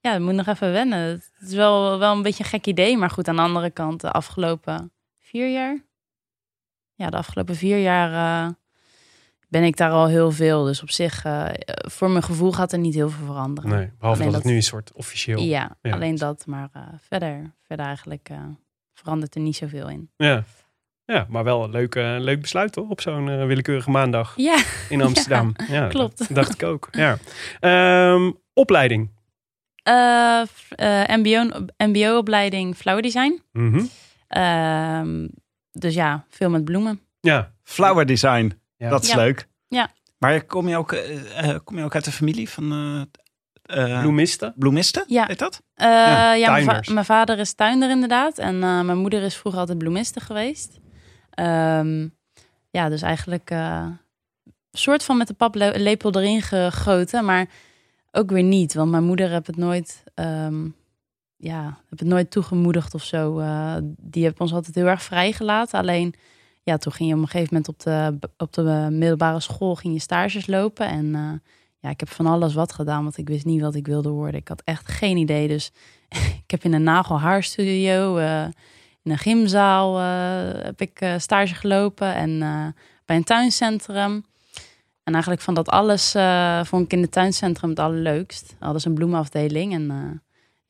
ja, 0.00 0.12
dat 0.12 0.20
moet 0.20 0.34
nog 0.34 0.46
even 0.46 0.72
wennen. 0.72 0.98
Het 0.98 1.32
is 1.48 1.54
wel, 1.54 1.98
wel 1.98 2.12
een 2.16 2.22
beetje 2.22 2.44
een 2.44 2.50
gek 2.50 2.66
idee. 2.66 2.96
Maar 2.96 3.10
goed, 3.10 3.28
aan 3.28 3.36
de 3.36 3.42
andere 3.42 3.70
kant, 3.70 4.00
de 4.00 4.10
afgelopen 4.10 4.92
vier 5.20 5.52
jaar. 5.52 5.78
Ja, 6.94 7.10
de 7.10 7.16
afgelopen 7.16 7.56
vier 7.56 7.78
jaar 7.78 8.12
eh, 8.46 8.52
ben 9.52 9.62
ik 9.62 9.76
daar 9.76 9.90
al 9.90 10.06
heel 10.06 10.30
veel. 10.30 10.64
Dus 10.64 10.82
op 10.82 10.90
zich, 10.90 11.24
eh, 11.24 11.46
voor 11.66 12.10
mijn 12.10 12.22
gevoel 12.22 12.52
gaat 12.52 12.72
er 12.72 12.78
niet 12.78 12.94
heel 12.94 13.08
veel 13.10 13.26
veranderen. 13.26 13.70
Nee, 13.70 13.90
behalve 13.98 14.20
Alleen 14.20 14.24
dat 14.24 14.26
het 14.34 14.42
dat- 14.42 14.44
nu 14.44 14.56
een 14.56 14.62
soort 14.62 14.92
officieel... 14.92 15.40
Ja, 15.40 15.76
Ja. 15.82 15.92
alleen 15.92 16.16
dat. 16.16 16.46
Maar 16.46 16.68
eh, 16.72 16.82
verder, 17.08 17.52
verder 17.66 17.86
eigenlijk 17.86 18.28
eh, 18.28 18.38
verandert 18.94 19.34
er 19.34 19.40
niet 19.40 19.56
zoveel 19.56 19.88
in. 19.88 20.10
Ja. 20.16 20.44
Ja, 21.04 21.26
maar 21.28 21.44
wel 21.44 21.64
een 21.64 21.70
leuk, 21.70 21.94
leuk 21.94 22.40
besluit 22.40 22.74
hoor, 22.74 22.88
op 22.88 23.00
zo'n 23.00 23.46
willekeurige 23.46 23.90
maandag 23.90 24.32
Ja, 24.36 24.62
in 24.88 25.02
Amsterdam. 25.02 25.54
Ja, 25.68 25.86
klopt. 25.88 26.18
Dat 26.18 26.28
dacht 26.36 26.54
ik 26.54 26.62
ook. 26.62 26.88
Ja. 26.90 27.16
Ehm, 27.60 28.30
opleiding. 28.52 29.10
Eh, 29.82 30.42
eh, 30.68 31.16
MBO, 31.16 31.64
MBO-opleiding 31.76 32.76
Flower 32.76 33.02
Design. 33.02 33.42
Mhm. 33.52 33.84
Ehm, 34.28 35.28
dus 35.72 35.94
ja, 35.94 36.24
veel 36.28 36.50
met 36.50 36.64
bloemen. 36.64 37.00
Ja. 37.20 37.52
Flower 37.62 38.06
design, 38.06 38.60
Ja. 38.82 38.88
dat 38.90 39.02
is 39.02 39.08
Ja. 39.10 39.16
leuk. 39.16 39.48
Ja. 39.68 39.90
Maar 40.18 40.44
kom 40.44 40.68
je 40.68 40.76
ook, 40.76 40.92
eh, 40.92 41.48
eh, 41.50 41.58
kom 41.64 41.78
je 41.78 41.84
ook 41.84 41.94
uit 41.94 42.04
de 42.04 42.12
familie 42.12 42.48
van 42.48 42.72
eh, 43.62 43.82
eh, 43.94 44.00
Bloemisten. 44.00 44.52
bloemisten? 44.56 45.04
Ja. 45.06 45.24
Heet 45.26 45.38
dat? 45.38 45.62
Eh, 45.74 45.86
ja, 46.38 46.50
mijn, 46.50 46.64
va- 46.64 46.92
mijn 46.92 47.04
vader 47.04 47.38
is 47.38 47.52
tuinder 47.54 47.90
inderdaad. 47.90 48.38
En 48.38 48.54
eh, 48.62 48.80
mijn 48.80 48.98
moeder 48.98 49.22
is 49.22 49.36
vroeger 49.36 49.60
altijd 49.60 49.78
bloemiste 49.78 50.20
geweest. 50.20 50.78
Ehm, 51.30 52.08
ja, 52.70 52.88
dus 52.88 53.02
eigenlijk 53.02 53.50
eh, 53.50 53.86
soort 54.72 55.04
van 55.04 55.16
met 55.16 55.26
de 55.26 55.34
paplepel 55.34 56.12
erin 56.14 56.42
gegoten. 56.42 57.24
Maar 57.24 57.46
ook 58.12 58.30
weer 58.30 58.42
niet. 58.42 58.74
Want 58.74 58.90
mijn 58.90 59.04
moeder 59.04 59.30
heeft 59.30 59.46
het 59.46 59.56
nooit, 59.56 60.04
ehm, 60.14 60.64
ja, 61.36 61.64
heb 61.88 61.98
het 61.98 62.08
nooit 62.08 62.30
toegemoedigd 62.30 62.94
of 62.94 63.04
zo. 63.04 63.38
Eh, 63.38 63.76
die 63.82 64.22
heeft 64.24 64.40
ons 64.40 64.52
altijd 64.52 64.74
heel 64.74 64.86
erg 64.86 65.02
vrijgelaten. 65.02 65.78
Alleen, 65.78 66.14
ja, 66.62 66.76
toen 66.76 66.92
ging 66.92 67.08
je 67.08 67.14
op 67.14 67.20
een 67.20 67.28
gegeven 67.28 67.48
moment 67.54 67.68
op 67.68 67.80
de, 67.80 68.18
op 68.36 68.52
de 68.52 68.88
middelbare 68.90 69.40
school 69.40 69.74
ging 69.74 69.94
je 69.94 70.00
stages 70.00 70.46
lopen. 70.46 70.86
En 70.86 71.14
eh, 71.14 71.50
ja, 71.80 71.90
ik 71.90 72.00
heb 72.00 72.08
van 72.08 72.26
alles 72.26 72.54
wat 72.54 72.72
gedaan, 72.72 73.02
want 73.02 73.16
ik 73.16 73.28
wist 73.28 73.44
niet 73.44 73.60
wat 73.60 73.74
ik 73.74 73.86
wilde 73.86 74.08
worden. 74.08 74.40
Ik 74.40 74.48
had 74.48 74.62
echt 74.64 74.88
geen 74.88 75.16
idee. 75.16 75.48
Dus 75.48 75.72
ik 76.44 76.50
heb 76.50 76.64
in 76.64 76.72
een 76.72 76.82
nagelhaarstudio, 76.82 78.16
eh 78.16 78.44
in 79.02 79.10
een 79.10 79.18
gymzaal 79.18 79.98
eh, 79.98 80.64
heb 80.64 80.80
ik 80.80 81.14
stage 81.16 81.54
gelopen. 81.54 82.14
En 82.14 82.38
bij 83.04 83.16
een 83.16 83.24
tuincentrum. 83.24 84.24
En 85.02 85.12
eigenlijk 85.12 85.42
van 85.42 85.54
dat 85.54 85.68
alles 85.68 86.10
vond 86.68 86.84
ik 86.84 86.92
in 86.92 87.02
het 87.02 87.12
tuincentrum 87.12 87.70
het 87.70 87.78
allerleukst. 87.78 88.56
Hadden 88.58 88.80
ze 88.80 88.88
een 88.88 88.94
bloemenafdeling 88.94 89.72
en 89.72 90.22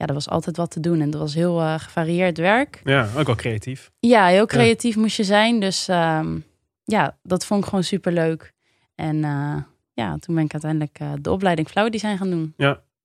ja, 0.02 0.08
er 0.08 0.14
was 0.14 0.28
altijd 0.28 0.56
wat 0.56 0.70
te 0.70 0.80
doen. 0.80 1.00
En 1.00 1.10
dat 1.10 1.20
was 1.20 1.34
heel 1.34 1.60
eh, 1.60 1.74
gevarieerd 1.78 2.38
werk. 2.38 2.80
Ja, 2.84 3.08
ook 3.16 3.26
wel 3.26 3.34
creatief. 3.34 3.90
Ja, 4.00 4.26
heel 4.26 4.46
creatief 4.46 4.96
moest 4.96 5.16
je 5.16 5.24
zijn. 5.24 5.60
Dus 5.60 5.88
ehm, 5.88 6.38
ja, 6.84 7.18
dat 7.22 7.46
vond 7.46 7.62
ik 7.62 7.68
gewoon 7.68 7.84
super 7.84 8.12
leuk. 8.12 8.52
En 8.94 9.24
eh, 9.24 9.56
ja, 9.92 10.16
toen 10.18 10.34
ben 10.34 10.44
ik 10.44 10.52
uiteindelijk 10.52 10.98
eh, 11.00 11.12
de 11.20 11.30
opleiding 11.30 11.68
Flower 11.68 11.90
Design 11.90 12.16
gaan 12.16 12.30
doen. 12.30 12.54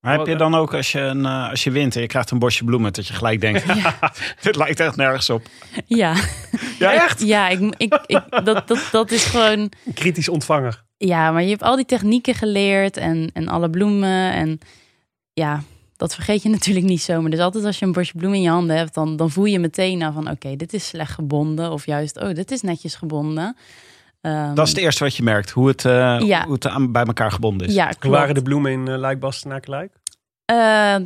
Maar 0.00 0.18
heb 0.18 0.26
je 0.26 0.36
dan 0.36 0.54
ook 0.54 0.74
als 0.74 0.92
je, 0.92 1.00
een, 1.00 1.26
eh, 1.26 1.50
als 1.50 1.64
je 1.64 1.70
wint 1.70 1.94
en 1.94 2.00
je 2.00 2.06
krijgt 2.06 2.30
een 2.30 2.38
bosje 2.38 2.64
bloemen, 2.64 2.92
dat 2.92 3.06
je 3.06 3.14
gelijk 3.14 3.40
denkt, 3.40 3.64
dit 4.42 4.56
lijkt 4.56 4.80
echt 4.80 4.96
nergens 4.96 5.30
op. 5.30 5.42
Ja, 5.86 6.14
Ja, 6.78 6.92
echt? 6.92 7.20
ja 7.26 7.48
ik, 7.48 7.74
ik, 7.76 8.00
ik, 8.06 8.22
dat, 8.44 8.68
dat, 8.68 8.88
dat 8.92 9.10
is 9.10 9.24
gewoon. 9.24 9.72
Kritisch 9.94 10.28
ontvanger. 10.28 10.84
Ja, 10.96 11.30
maar 11.30 11.42
je 11.42 11.48
hebt 11.48 11.62
al 11.62 11.76
die 11.76 11.84
technieken 11.84 12.34
geleerd 12.34 12.96
en, 12.96 13.30
en 13.32 13.48
alle 13.48 13.70
bloemen. 13.70 14.32
En 14.32 14.58
ja, 15.32 15.62
dat 15.98 16.14
vergeet 16.14 16.42
je 16.42 16.48
natuurlijk 16.58 16.86
niet 16.86 17.02
zomaar. 17.02 17.30
Dus 17.30 17.40
altijd 17.40 17.64
als 17.64 17.78
je 17.78 17.86
een 17.86 17.92
bosje 17.92 18.12
bloemen 18.16 18.38
in 18.38 18.44
je 18.44 18.50
handen 18.50 18.76
hebt, 18.76 18.94
dan, 18.94 19.16
dan 19.16 19.30
voel 19.30 19.44
je 19.44 19.58
meteen 19.58 20.02
aan 20.02 20.12
van 20.12 20.30
oké, 20.30 20.56
dit 20.56 20.72
is 20.72 20.86
slecht 20.88 21.12
gebonden. 21.12 21.72
Of 21.72 21.86
juist, 21.86 22.20
oh, 22.20 22.34
dit 22.34 22.50
is 22.50 22.60
netjes 22.62 22.94
gebonden. 22.94 23.56
Ehm, 24.20 24.54
Dat 24.54 24.66
is 24.66 24.72
het 24.72 24.82
eerste 24.82 25.04
wat 25.04 25.16
je 25.16 25.22
merkt, 25.22 25.50
hoe 25.50 25.68
het, 25.68 25.84
eh, 25.84 26.20
Ja. 26.20 26.44
hoe 26.44 26.52
het 26.54 26.66
aan, 26.66 26.92
bij 26.92 27.04
elkaar 27.04 27.32
gebonden 27.32 27.66
is. 27.66 27.74
Ja, 27.74 27.92
Hoe 28.00 28.10
waren 28.10 28.34
de 28.34 28.42
bloemen 28.42 28.72
in 28.72 28.88
uh, 28.88 28.96
Luik-Bastenaken-Luik? 28.96 29.92
Eh, 30.44 30.56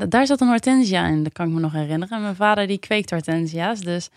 daar 0.09 0.27
zat 0.27 0.41
een 0.41 0.49
hortensia 0.49 1.07
in, 1.07 1.23
dat 1.23 1.33
kan 1.33 1.47
ik 1.47 1.53
me 1.53 1.61
nog 1.61 1.73
herinneren. 1.73 2.17
En 2.17 2.23
mijn 2.23 2.35
vader 2.37 2.67
die 2.67 2.79
kweekt 2.79 3.11
hortensia's, 3.11 3.81
dus 3.81 4.09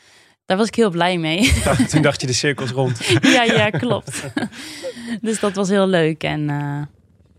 daar 0.46 0.58
was 0.58 0.68
ik 0.68 0.76
heel 0.76 0.90
blij 0.90 1.18
mee. 1.18 1.54
Toen 1.90 2.02
dacht 2.02 2.22
je 2.22 2.28
de 2.28 2.34
cirkels 2.34 2.72
rond. 2.72 3.06
ja, 3.22 3.44
ja, 3.44 3.70
klopt. 3.70 4.24
dus 5.22 5.40
dat 5.40 5.56
was 5.56 5.70
heel 5.70 5.88
leuk. 5.88 6.24
En 6.24 6.50
eh, 6.50 6.82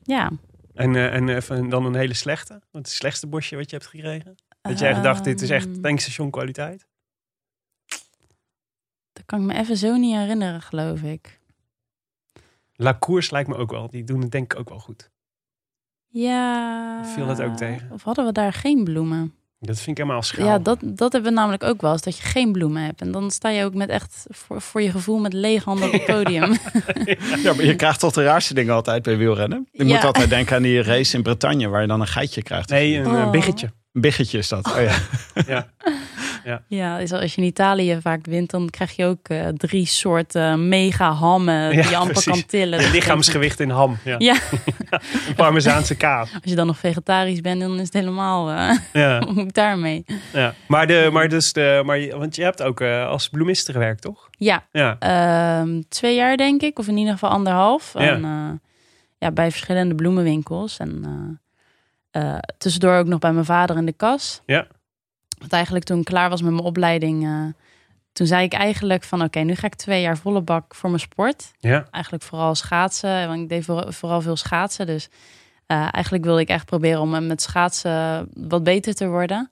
ja. 0.03 0.31
En, 0.77 0.95
uh, 0.95 1.15
en 1.15 1.29
even 1.29 1.69
dan 1.69 1.85
een 1.85 1.95
hele 1.95 2.15
slechte. 2.15 2.53
Wat 2.53 2.63
het 2.71 2.89
slechtste 2.89 3.27
bosje 3.27 3.57
wat 3.57 3.71
je 3.71 3.77
hebt 3.77 3.89
gekregen? 3.89 4.35
Dat 4.61 4.79
jij 4.79 4.95
gedacht, 4.95 5.25
dit 5.25 5.43
is 5.43 5.51
echt 5.51 5.67
Ehm, 5.67 5.81
tankstation 5.81 6.31
kwaliteit? 6.31 6.87
Dat 9.13 9.25
kan 9.27 9.41
ik 9.41 9.47
me 9.47 9.55
even 9.55 9.77
zo 9.77 9.97
niet 9.97 10.15
herinneren, 10.15 10.63
geloof 10.63 11.03
ik. 11.03 11.41
La 12.73 12.99
Course 12.99 13.33
lijkt 13.33 13.49
me 13.49 13.57
ook 13.57 13.71
wel. 13.71 13.91
Die 13.91 14.05
doen 14.05 14.21
het 14.21 14.31
denk 14.31 14.53
ik 14.53 14.59
ook 14.59 14.69
wel 14.69 14.79
goed. 14.79 15.11
Ja. 16.07 17.05
Viel 17.05 17.27
dat 17.27 17.43
ook 17.43 17.57
tegen? 17.57 17.91
Of 17.93 18.03
hadden 18.03 18.25
we 18.25 18.33
daar 18.33 18.53
geen 18.53 18.85
bloemen? 18.85 19.35
Dat 19.67 19.77
vind 19.77 19.89
ik 19.89 19.97
helemaal 19.97 20.23
schaal. 20.23 20.47
Ja, 20.47 20.59
dat, 20.59 20.79
dat 20.83 21.13
hebben 21.13 21.31
we 21.33 21.37
namelijk 21.39 21.63
ook 21.65 21.81
wel 21.81 21.93
eens, 21.93 22.03
dat 22.03 22.17
je 22.17 22.23
geen 22.23 22.53
bloemen 22.53 22.83
hebt. 22.83 23.01
En 23.01 23.13
dan 23.13 23.31
sta 23.31 23.49
je 23.51 23.65
ook 23.65 23.75
met 23.75 23.89
echt, 23.89 24.27
voor, 24.31 24.61
voor 24.61 24.83
je 24.83 24.91
gevoel, 24.91 25.19
met 25.19 25.33
lege 25.33 25.65
handen 25.65 25.87
op 25.87 25.93
het 25.93 26.05
podium. 26.17 26.53
Ja, 27.43 27.53
maar 27.55 27.65
je 27.65 27.75
krijgt 27.77 28.01
toch 28.01 28.13
de 28.13 28.25
raarste 28.25 28.55
dingen 28.55 28.75
altijd 28.75 29.03
bij 29.03 29.17
wielrennen. 29.17 29.69
Je 29.73 29.87
Ja. 29.87 29.95
moet 29.95 30.05
altijd 30.05 30.29
denken 30.31 30.57
aan 30.57 30.63
die 30.63 30.83
race 30.83 31.17
in 31.17 31.23
Bretagne, 31.23 31.69
waar 31.69 31.81
je 31.81 31.87
dan 31.87 32.01
een 32.01 32.07
geitje 32.07 32.43
krijgt. 32.43 32.69
Nee, 32.71 32.97
een 32.99 33.07
Oh. 33.07 33.31
biggetje. 33.31 33.67
Een 33.93 34.01
biggetje 34.01 34.39
is 34.39 34.49
dat. 34.49 34.67
Oh, 34.67 34.81
ja. 34.83 34.95
Ja. 35.47 35.67
ja, 36.69 36.99
is 36.99 37.13
als 37.13 37.35
je 37.35 37.41
in 37.41 37.47
Italië 37.47 37.99
vaak 38.01 38.27
wint, 38.27 38.51
dan 38.51 38.71
krijg 38.71 38.97
je 38.97 39.05
ook 39.05 39.29
eh, 39.29 39.47
drie 39.49 39.87
soorten 39.87 40.69
mega 40.69 41.13
hammen 41.13 41.71
die 41.71 41.83
Ja, 41.83 41.89
je 41.89 41.97
amper 41.97 42.13
precies. 42.13 42.33
kan 42.33 42.45
tillen. 42.47 42.85
Een 42.85 42.91
lichaamsgewicht 42.91 43.61
in 43.61 43.71
ham. 43.71 43.97
Ja. 44.05 44.15
Ja, 44.19 44.37
Een 45.29 45.35
Parmezaanse 45.37 45.95
kaas. 45.95 46.33
als 46.33 46.43
je 46.45 46.55
dan 46.55 46.67
nog 46.67 46.79
vegetarisch 46.79 47.41
bent, 47.41 47.61
dan 47.61 47.75
is 47.75 47.81
het 47.85 47.93
helemaal... 47.93 48.51
eh 48.51 48.71
Ja. 48.93 49.19
moet 49.35 49.39
ik 49.45 49.55
daarmee? 49.55 50.05
ja. 50.33 50.55
Maar, 50.69 50.87
de, 50.87 51.09
maar, 51.13 51.29
dus 51.29 51.53
de, 51.53 51.83
maar 51.85 51.99
je- 51.99 52.17
want 52.19 52.37
je 52.37 52.43
hebt 52.43 52.63
ook 52.63 52.81
uh, 52.81 53.07
als 53.09 53.29
bloemiste 53.29 53.73
gewerkt, 53.73 54.03
toch? 54.03 54.29
Ja, 54.31 54.65
Ja. 54.73 54.97
Ehm, 54.99 55.81
twee 55.89 56.15
jaar 56.15 56.37
denk 56.37 56.63
ik, 56.63 56.79
of 56.79 56.89
in 56.89 56.97
ieder 56.97 57.13
geval 57.13 57.31
anderhalf. 57.31 57.93
Ja. 57.95 58.01
En, 58.01 58.25
eh, 58.25 58.51
ja, 59.19 59.31
bij 59.31 59.51
verschillende 59.51 59.95
bloemenwinkels. 59.95 60.79
En 60.79 61.03
eh, 62.11 62.23
eh, 62.23 62.39
tussendoor 62.59 62.95
ook 62.97 63.07
nog 63.07 63.19
bij 63.19 63.33
mijn 63.33 63.45
vader 63.45 63.77
in 63.77 63.87
de 63.87 63.93
kas. 63.93 64.43
Ja. 64.47 64.67
Want 65.39 65.53
eigenlijk 65.53 65.85
toen 65.85 65.99
ik 65.99 66.05
klaar 66.05 66.29
was 66.31 66.43
met 66.43 66.53
mijn 66.53 66.65
opleiding, 66.65 67.25
eh, 67.25 67.45
toen 68.13 68.27
zei 68.27 68.45
ik 68.45 68.53
eigenlijk 68.53 69.05
van 69.05 69.23
oké, 69.23 69.39
nu 69.41 69.55
ga 69.55 69.67
ik 69.67 69.75
twee 69.75 70.01
jaar 70.03 70.19
volle 70.19 70.41
bak 70.41 70.75
voor 70.75 70.89
mijn 70.89 71.01
sport. 71.01 71.53
Ja. 71.59 71.87
Eigenlijk 71.91 72.25
vooral 72.25 72.55
schaatsen, 72.55 73.27
want 73.29 73.41
ik 73.41 73.49
deed 73.49 73.65
voor- 73.65 73.93
vooral 73.93 74.21
veel 74.21 74.37
schaatsen. 74.37 74.87
Dus 74.87 75.09
eh, 75.67 75.89
eigenlijk 75.91 76.25
wilde 76.25 76.41
ik 76.41 76.49
echt 76.49 76.67
proberen 76.67 77.01
om 77.01 77.27
met 77.27 77.43
schaatsen 77.43 78.29
wat 78.35 78.65
beter 78.65 78.95
te 78.95 79.09
worden. 79.09 79.51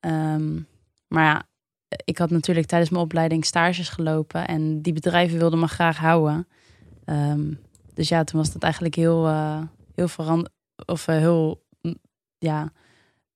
Ehm, 0.00 0.54
maar 1.08 1.24
ja, 1.24 1.42
ik 2.04 2.18
had 2.18 2.30
natuurlijk 2.30 2.66
tijdens 2.66 2.90
mijn 2.90 3.02
opleiding 3.02 3.44
stages 3.44 3.88
gelopen 3.88 4.46
en 4.46 4.82
die 4.82 4.92
bedrijven 4.92 5.38
wilden 5.38 5.58
me 5.58 5.66
graag 5.68 5.96
houden. 5.96 6.48
Ehm, 7.04 7.52
dus 7.94 8.08
ja, 8.08 8.24
toen 8.24 8.40
was 8.40 8.52
dat 8.52 8.62
eigenlijk 8.62 8.94
heel, 8.94 9.26
eh, 9.26 9.62
heel 9.94 10.08
veranderd. 10.08 10.52
Of 10.86 11.06
heel 11.06 11.62
ja, 12.38 12.72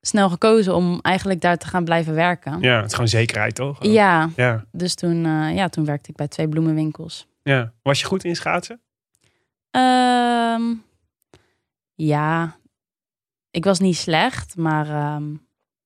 snel 0.06 0.28
gekozen 0.30 0.74
om 0.74 0.98
eigenlijk 1.02 1.40
daar 1.40 1.58
te 1.58 1.66
gaan 1.66 1.84
blijven 1.84 2.14
werken. 2.14 2.60
Ja, 2.60 2.76
het 2.76 2.86
is 2.86 2.92
gewoon 2.92 3.08
zekerheid, 3.08 3.54
toch? 3.54 3.84
Ja, 3.84 4.30
Ja. 4.36 4.64
dus 4.72 4.94
toen, 4.94 5.24
eh, 5.26 5.54
ja, 5.54 5.68
toen 5.68 5.84
werkte 5.84 6.10
ik 6.10 6.16
bij 6.16 6.28
twee 6.28 6.48
bloemenwinkels. 6.48 7.26
ja. 7.42 7.72
Was 7.82 8.00
je 8.00 8.06
goed 8.06 8.24
in 8.24 8.36
schaatsen? 8.36 8.80
Ehm, 9.70 10.62
ja, 11.94 12.56
ik 13.50 13.64
was 13.64 13.78
niet 13.78 13.96
slecht, 13.96 14.56
maar 14.56 14.88
ehm, 14.88 15.24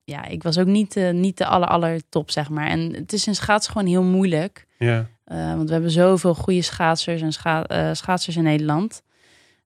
ja, 0.05 0.25
ik 0.25 0.43
was 0.43 0.59
ook 0.59 0.67
niet, 0.67 0.95
niet 1.13 1.37
de 1.39 1.47
aller, 1.47 1.69
aller 1.69 2.01
top, 2.09 2.31
zeg 2.31 2.49
maar. 2.51 2.67
En 2.67 2.93
het 2.95 3.13
is 3.13 3.27
in 3.27 3.35
schaatsen 3.35 3.73
gewoon 3.73 3.89
heel 3.89 4.03
moeilijk. 4.03 4.67
Ja. 4.79 5.07
Eh, 5.25 5.55
want 5.55 5.67
we 5.67 5.73
hebben 5.73 5.91
zoveel 5.91 6.35
goede 6.35 6.63
schaatsers 6.63 7.23
en 7.23 7.33
scha 7.33 7.65
eh, 7.67 7.91
schaatsers 7.93 8.37
in 8.37 8.43
Nederland. 8.43 9.03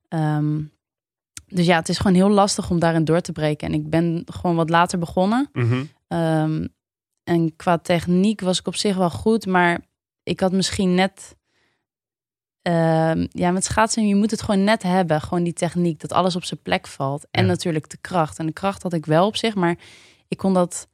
Ehm, 0.09 0.61
dus 1.53 1.67
ja, 1.67 1.77
het 1.79 1.89
is 1.89 1.99
gewoon 1.99 2.15
heel 2.17 2.29
lastig 2.31 2.71
om 2.71 2.79
daarin 2.79 3.05
door 3.05 3.21
te 3.21 3.33
breken. 3.33 3.69
En 3.69 3.75
ik 3.75 3.91
ben 3.91 4.23
gewoon 4.27 4.57
wat 4.57 4.71
later 4.71 4.99
begonnen. 4.99 5.49
Mhm. 5.53 5.85
Ehm, 6.09 6.67
en 7.25 7.57
qua 7.57 7.79
techniek 7.79 8.41
was 8.41 8.59
ik 8.59 8.67
op 8.67 8.75
zich 8.77 8.97
wel 8.97 9.11
goed, 9.11 9.47
maar 9.47 9.81
ik 10.23 10.41
had 10.41 10.53
misschien 10.53 10.95
net. 10.95 11.37
ehm, 12.63 13.27
ja, 13.31 13.51
met 13.51 13.65
schaatsen, 13.65 14.07
je 14.09 14.15
moet 14.15 14.31
het 14.31 14.43
gewoon 14.43 14.65
net 14.65 14.83
hebben. 14.83 15.21
Gewoon 15.21 15.45
die 15.45 15.53
techniek, 15.53 16.01
dat 16.01 16.13
alles 16.13 16.37
op 16.37 16.45
zijn 16.45 16.63
plek 16.63 16.87
valt. 16.87 17.27
En 17.31 17.43
Ja. 17.43 17.49
natuurlijk 17.49 17.91
de 17.91 17.97
kracht. 18.01 18.39
En 18.39 18.47
de 18.47 18.53
kracht 18.53 18.83
had 18.83 18.93
ik 18.93 19.07
wel 19.07 19.27
op 19.27 19.37
zich, 19.37 19.55
maar 19.55 19.77
ik 20.29 20.37
kon 20.37 20.55
dat 20.55 20.89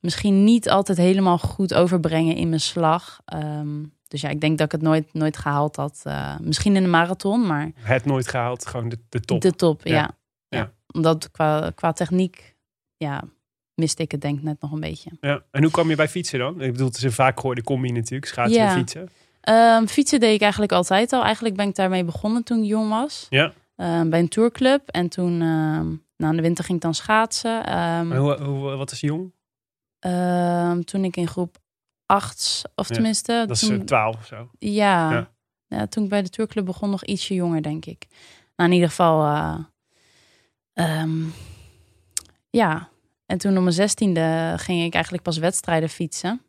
misschien 0.00 0.44
niet 0.44 0.70
altijd 0.70 0.98
helemaal 0.98 1.38
goed 1.38 1.74
overbrengen 1.74 2.36
in 2.36 2.48
mijn 2.48 2.60
slag. 2.60 3.20
Ehm, 3.24 3.82
dus 4.08 4.20
ja, 4.20 4.28
ik 4.28 4.40
denk 4.40 4.58
dat 4.58 4.66
ik 4.66 4.72
het 4.72 4.82
nooit, 4.82 5.14
nooit 5.14 5.36
gehaald 5.36 5.76
had. 5.76 6.00
Eh, 6.04 6.38
misschien 6.40 6.76
in 6.76 6.82
de 6.82 6.88
marathon, 6.88 7.46
maar 7.46 7.70
Het 7.74 8.04
nooit 8.04 8.28
gehaald, 8.28 8.66
gewoon 8.66 8.88
de, 8.88 8.98
de 9.08 9.20
top. 9.20 9.40
de 9.40 9.54
top, 9.54 9.86
ja. 9.86 10.10
Ja. 10.48 10.72
Omdat 10.92 11.30
qua, 11.30 11.70
qua 11.74 11.92
techniek, 11.92 12.56
ja, 12.96 13.22
miste 13.74 14.02
ik 14.02 14.10
het 14.10 14.20
denk 14.20 14.42
net 14.42 14.60
nog 14.60 14.72
een 14.72 14.80
beetje. 14.80 15.10
Ja. 15.20 15.42
En 15.50 15.62
hoe 15.62 15.72
kwam 15.72 15.88
je 15.88 15.96
bij 15.96 16.08
fietsen 16.08 16.38
dan? 16.38 16.60
Ik 16.60 16.72
bedoel, 16.72 16.86
het 16.86 16.96
is 16.96 17.02
een 17.02 17.12
vaak 17.12 17.40
gehoorde 17.40 17.62
combi 17.62 17.92
natuurlijk, 17.92 18.26
schaatsen 18.26 18.60
Ja. 18.62 18.68
en 18.68 18.78
fietsen. 18.78 19.08
Ehm, 19.40 19.86
fietsen 19.86 20.20
deed 20.20 20.34
ik 20.34 20.40
eigenlijk 20.40 20.72
altijd 20.72 21.12
al. 21.12 21.22
Eigenlijk 21.24 21.56
ben 21.56 21.68
ik 21.68 21.74
daarmee 21.74 22.04
begonnen 22.04 22.42
toen 22.42 22.58
ik 22.62 22.68
jong 22.68 22.88
was. 22.88 23.26
Ja. 23.30 23.52
Ehm, 23.76 24.08
bij 24.08 24.18
een 24.18 24.28
tourclub. 24.28 24.88
En 24.88 25.08
toen, 25.08 25.32
ehm, 25.32 25.86
nou, 26.16 26.30
in 26.30 26.36
de 26.36 26.42
winter 26.42 26.64
ging 26.64 26.76
ik 26.76 26.82
dan 26.84 26.94
schaatsen. 26.94 27.66
En 27.66 28.16
hoe, 28.16 28.42
hoe, 28.42 28.76
wat 28.76 28.90
is 28.92 29.00
jong? 29.00 29.34
toen 30.84 31.04
ik 31.04 31.16
in 31.16 31.28
groep 31.28 31.56
8, 32.06 32.62
of 32.74 32.88
Ja, 32.88 32.94
tenminste... 32.94 33.44
Dat 33.46 33.56
is 33.56 33.66
toen, 33.66 33.78
eh, 33.80 33.84
12 33.84 34.16
of 34.16 34.26
zo. 34.26 34.50
ja, 34.58 35.12
Ja. 35.12 35.30
ja. 35.66 35.86
toen 35.86 36.04
ik 36.04 36.08
bij 36.08 36.22
de 36.22 36.28
tourclub 36.28 36.64
begon, 36.64 36.90
nog 36.90 37.04
ietsje 37.04 37.34
jonger, 37.34 37.62
denk 37.62 37.84
ik. 37.84 38.06
Nou, 38.56 38.68
in 38.68 38.74
ieder 38.74 38.88
geval... 38.88 39.24
eh, 39.24 39.58
ehm, 40.72 41.22
ja, 42.50 42.88
en 43.26 43.38
toen 43.38 43.56
om 43.56 43.62
mijn 43.62 43.74
zestiende 43.74 44.54
ging 44.56 44.84
ik 44.84 44.92
eigenlijk 44.94 45.24
pas 45.24 45.38
wedstrijden 45.38 45.88
fietsen. 45.88 46.40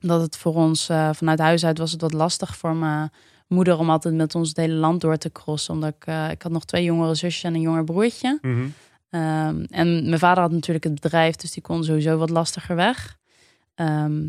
Dat 0.00 0.20
het 0.20 0.36
voor 0.36 0.54
ons, 0.54 0.88
eh, 0.88 1.10
vanuit 1.12 1.38
huis 1.38 1.64
uit 1.64 1.78
was 1.78 1.92
het 1.92 2.00
wat 2.00 2.12
lastig 2.12 2.56
voor 2.56 2.76
mijn 2.76 3.10
moeder 3.46 3.78
om 3.78 3.90
altijd 3.90 4.14
met 4.14 4.34
ons 4.34 4.48
het 4.48 4.56
hele 4.56 4.74
land 4.74 5.00
door 5.00 5.16
te 5.16 5.32
crossen. 5.32 5.74
Omdat 5.74 5.94
ik, 5.94 6.06
eh, 6.06 6.30
ik 6.30 6.42
had 6.42 6.52
nog 6.52 6.64
twee 6.64 6.84
jongere 6.84 7.14
zusjes 7.14 7.42
en 7.42 7.54
een 7.54 7.60
jonger 7.60 7.84
broertje. 7.84 8.38
Mhm. 8.42 8.66
Ehm, 9.10 9.64
en 9.70 10.08
mijn 10.08 10.18
vader 10.18 10.42
had 10.42 10.52
natuurlijk 10.52 10.84
het 10.84 11.00
bedrijf, 11.00 11.36
dus 11.36 11.52
die 11.52 11.62
kon 11.62 11.84
sowieso 11.84 12.16
wat 12.16 12.30
lastiger 12.30 12.76
weg. 12.76 13.16
Ehm, 13.74 14.28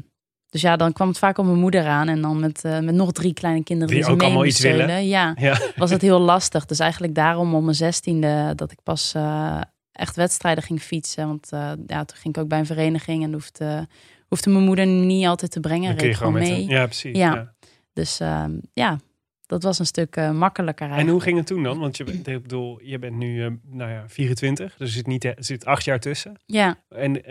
dus 0.50 0.62
ja, 0.62 0.76
dan 0.76 0.94
kwam 0.94 1.08
het 1.08 1.18
vaak 1.18 1.38
op 1.38 1.46
mijn 1.46 1.58
moeder 1.60 1.86
aan. 1.86 2.08
En 2.08 2.22
dan 2.22 2.40
met, 2.40 2.64
eh, 2.64 2.80
met 2.80 2.96
nog 2.96 3.12
drie 3.12 3.34
kleine 3.34 3.64
kinderen 3.64 3.94
Die 3.96 4.04
ze 4.04 4.10
ook 4.10 4.18
mee 4.18 4.26
allemaal 4.26 4.46
iets 4.46 4.60
willen. 4.60 5.08
Ja, 5.08 5.36
Ja. 5.40 5.58
was 5.76 5.90
het 5.92 6.02
heel 6.02 6.20
lastig. 6.20 6.66
Dus 6.66 6.80
eigenlijk 6.80 7.16
daarom 7.16 7.54
om 7.56 7.64
mijn 7.64 7.76
zestiende 7.76 8.54
dat 8.56 8.72
ik 8.72 8.80
pas 8.84 9.14
eh, 9.16 9.62
echt 9.92 10.16
wedstrijden 10.16 10.64
ging 10.64 10.82
fietsen. 10.82 11.28
Want 11.28 11.52
eh, 11.52 11.72
ja, 11.88 12.04
toen 12.06 12.18
ging 12.18 12.36
ik 12.36 12.42
ook 12.42 12.48
bij 12.50 12.60
een 12.60 12.66
vereniging 12.66 13.24
en 13.24 13.34
hoefde, 13.34 13.88
hoefde 14.28 14.50
mijn 14.50 14.64
moeder 14.64 14.86
niet 14.88 15.26
altijd 15.26 15.52
te 15.52 15.60
brengen. 15.60 15.88
Dan 15.88 15.96
kun 15.96 16.04
je 16.06 16.10
Reed 16.12 16.18
gewoon 16.18 16.34
mee. 16.34 16.52
een- 16.52 16.68
Ja, 16.68 16.86
precies. 16.86 17.18
Ja. 17.18 17.34
Ja. 17.36 17.54
Dus 17.94 18.20
ehm, 18.20 18.52
ja, 18.74 18.98
dat 19.46 19.64
was 19.64 19.80
een 19.80 19.86
stuk 19.86 20.16
makkelijker 20.34 20.92
En 20.92 21.08
hoe 21.08 21.22
ging 21.22 21.38
het 21.38 21.48
toen 21.48 21.64
dan? 21.64 21.80
Want 21.80 21.98
je, 21.98 22.04
bent- 22.04 22.28
ik 22.28 22.42
bedoel, 22.42 22.80
je 22.84 23.00
bent 23.00 23.16
nu 23.16 23.60
nou 23.72 23.92
ja, 23.92 24.04
24, 24.08 24.76
dus 24.78 24.88
er 24.88 24.94
zit, 24.94 25.08
niet, 25.08 25.24
er 25.24 25.36
zit 25.38 25.66
acht 25.66 25.84
jaar 25.86 26.00
tussen. 26.00 26.34
Ja, 26.46 26.78
En 26.90 27.22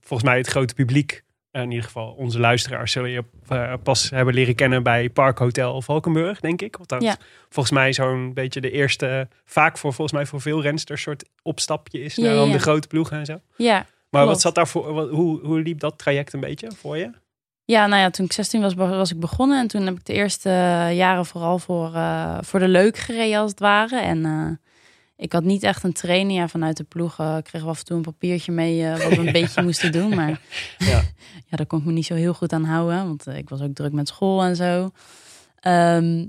volgens 0.00 0.28
mij 0.28 0.38
het 0.38 0.46
grote 0.46 0.74
publiek, 0.74 1.22
in 1.52 1.70
ieder 1.70 1.84
geval 1.84 2.10
onze 2.10 2.40
luisteraars, 2.40 2.92
zullen 2.92 3.10
je 3.10 3.24
eh, 3.48 3.72
pas 3.82 4.10
hebben 4.10 4.34
leren 4.34 4.54
kennen 4.54 4.82
bij 4.82 5.10
Parkhotel 5.10 5.82
Valkenburg, 5.82 6.40
denk 6.40 6.62
ik. 6.62 6.76
Want 6.76 6.88
dat 6.88 7.02
Ja. 7.02 7.16
volgens 7.48 7.74
mij 7.74 7.92
zo'n 7.92 8.34
beetje 8.34 8.60
de 8.60 8.70
eerste, 8.70 9.28
vaak 9.44 9.78
voor 9.78 9.92
volgens 9.92 10.16
mij 10.16 10.26
voor 10.26 10.40
veel 10.40 10.62
rensters, 10.62 11.02
soort 11.02 11.24
opstapje 11.42 12.00
is 12.02 12.14
Ja, 12.14 12.22
naar 12.24 12.34
dan 12.34 12.46
ja. 12.46 12.52
de 12.52 12.58
grote 12.58 12.86
ploegen 12.88 13.18
en 13.18 13.26
zo. 13.26 13.40
ja, 13.56 13.86
Maar 14.10 14.26
wat 14.26 14.40
zat 14.40 14.54
daarvoor? 14.54 14.92
Wat, 14.92 15.10
hoe, 15.10 15.40
hoe 15.46 15.60
liep 15.60 15.80
dat 15.80 15.98
traject 15.98 16.32
een 16.32 16.40
beetje 16.40 16.70
voor 16.76 16.96
je? 16.96 17.10
Ja, 17.64 17.86
nou 17.86 18.00
ja, 18.02 18.10
toen 18.10 18.24
ik 18.24 18.32
16 18.32 18.60
was, 18.60 18.74
was 18.74 19.10
ik 19.10 19.20
begonnen. 19.20 19.58
En 19.60 19.66
toen 19.68 19.86
heb 19.86 19.94
ik 19.98 20.04
de 20.04 20.12
eerste 20.12 20.48
jaren 20.92 21.26
vooral 21.26 21.58
voor, 21.58 21.94
eh, 21.94 22.38
voor 22.40 22.58
de 22.60 22.68
leuk 22.68 22.96
gereden, 22.96 23.38
als 23.38 23.50
het 23.50 23.60
ware. 23.60 24.00
En 24.00 24.24
eh, 24.24 24.70
ik 25.22 25.32
had 25.32 25.44
niet 25.44 25.62
echt 25.62 25.82
een 25.82 25.92
trainer. 25.92 26.34
Ja, 26.34 26.48
vanuit 26.48 26.76
de 26.76 26.84
ploeg 26.84 27.18
eh, 27.18 27.36
kregen 27.42 27.66
we 27.66 27.72
af 27.72 27.78
en 27.78 27.84
toe 27.84 27.96
een 27.96 28.02
papiertje 28.02 28.52
mee 28.52 28.86
eh, 28.86 29.02
wat 29.02 29.14
we 29.14 29.26
een 29.26 29.32
beetje 29.42 29.62
moesten 29.62 29.92
doen. 29.92 30.14
Maar 30.14 30.40
Ja. 30.78 30.86
ja. 31.48 31.56
daar 31.56 31.66
kon 31.66 31.78
ik 31.78 31.84
me 31.84 31.92
niet 31.92 32.06
zo 32.06 32.14
heel 32.14 32.34
goed 32.34 32.52
aan 32.52 32.64
houden. 32.64 33.06
Want 33.06 33.26
eh, 33.26 33.36
ik 33.36 33.48
was 33.48 33.60
ook 33.60 33.74
druk 33.74 33.92
met 33.92 34.08
school 34.08 34.42
en 34.42 34.56
zo. 34.56 34.90
Ehm, 35.60 36.26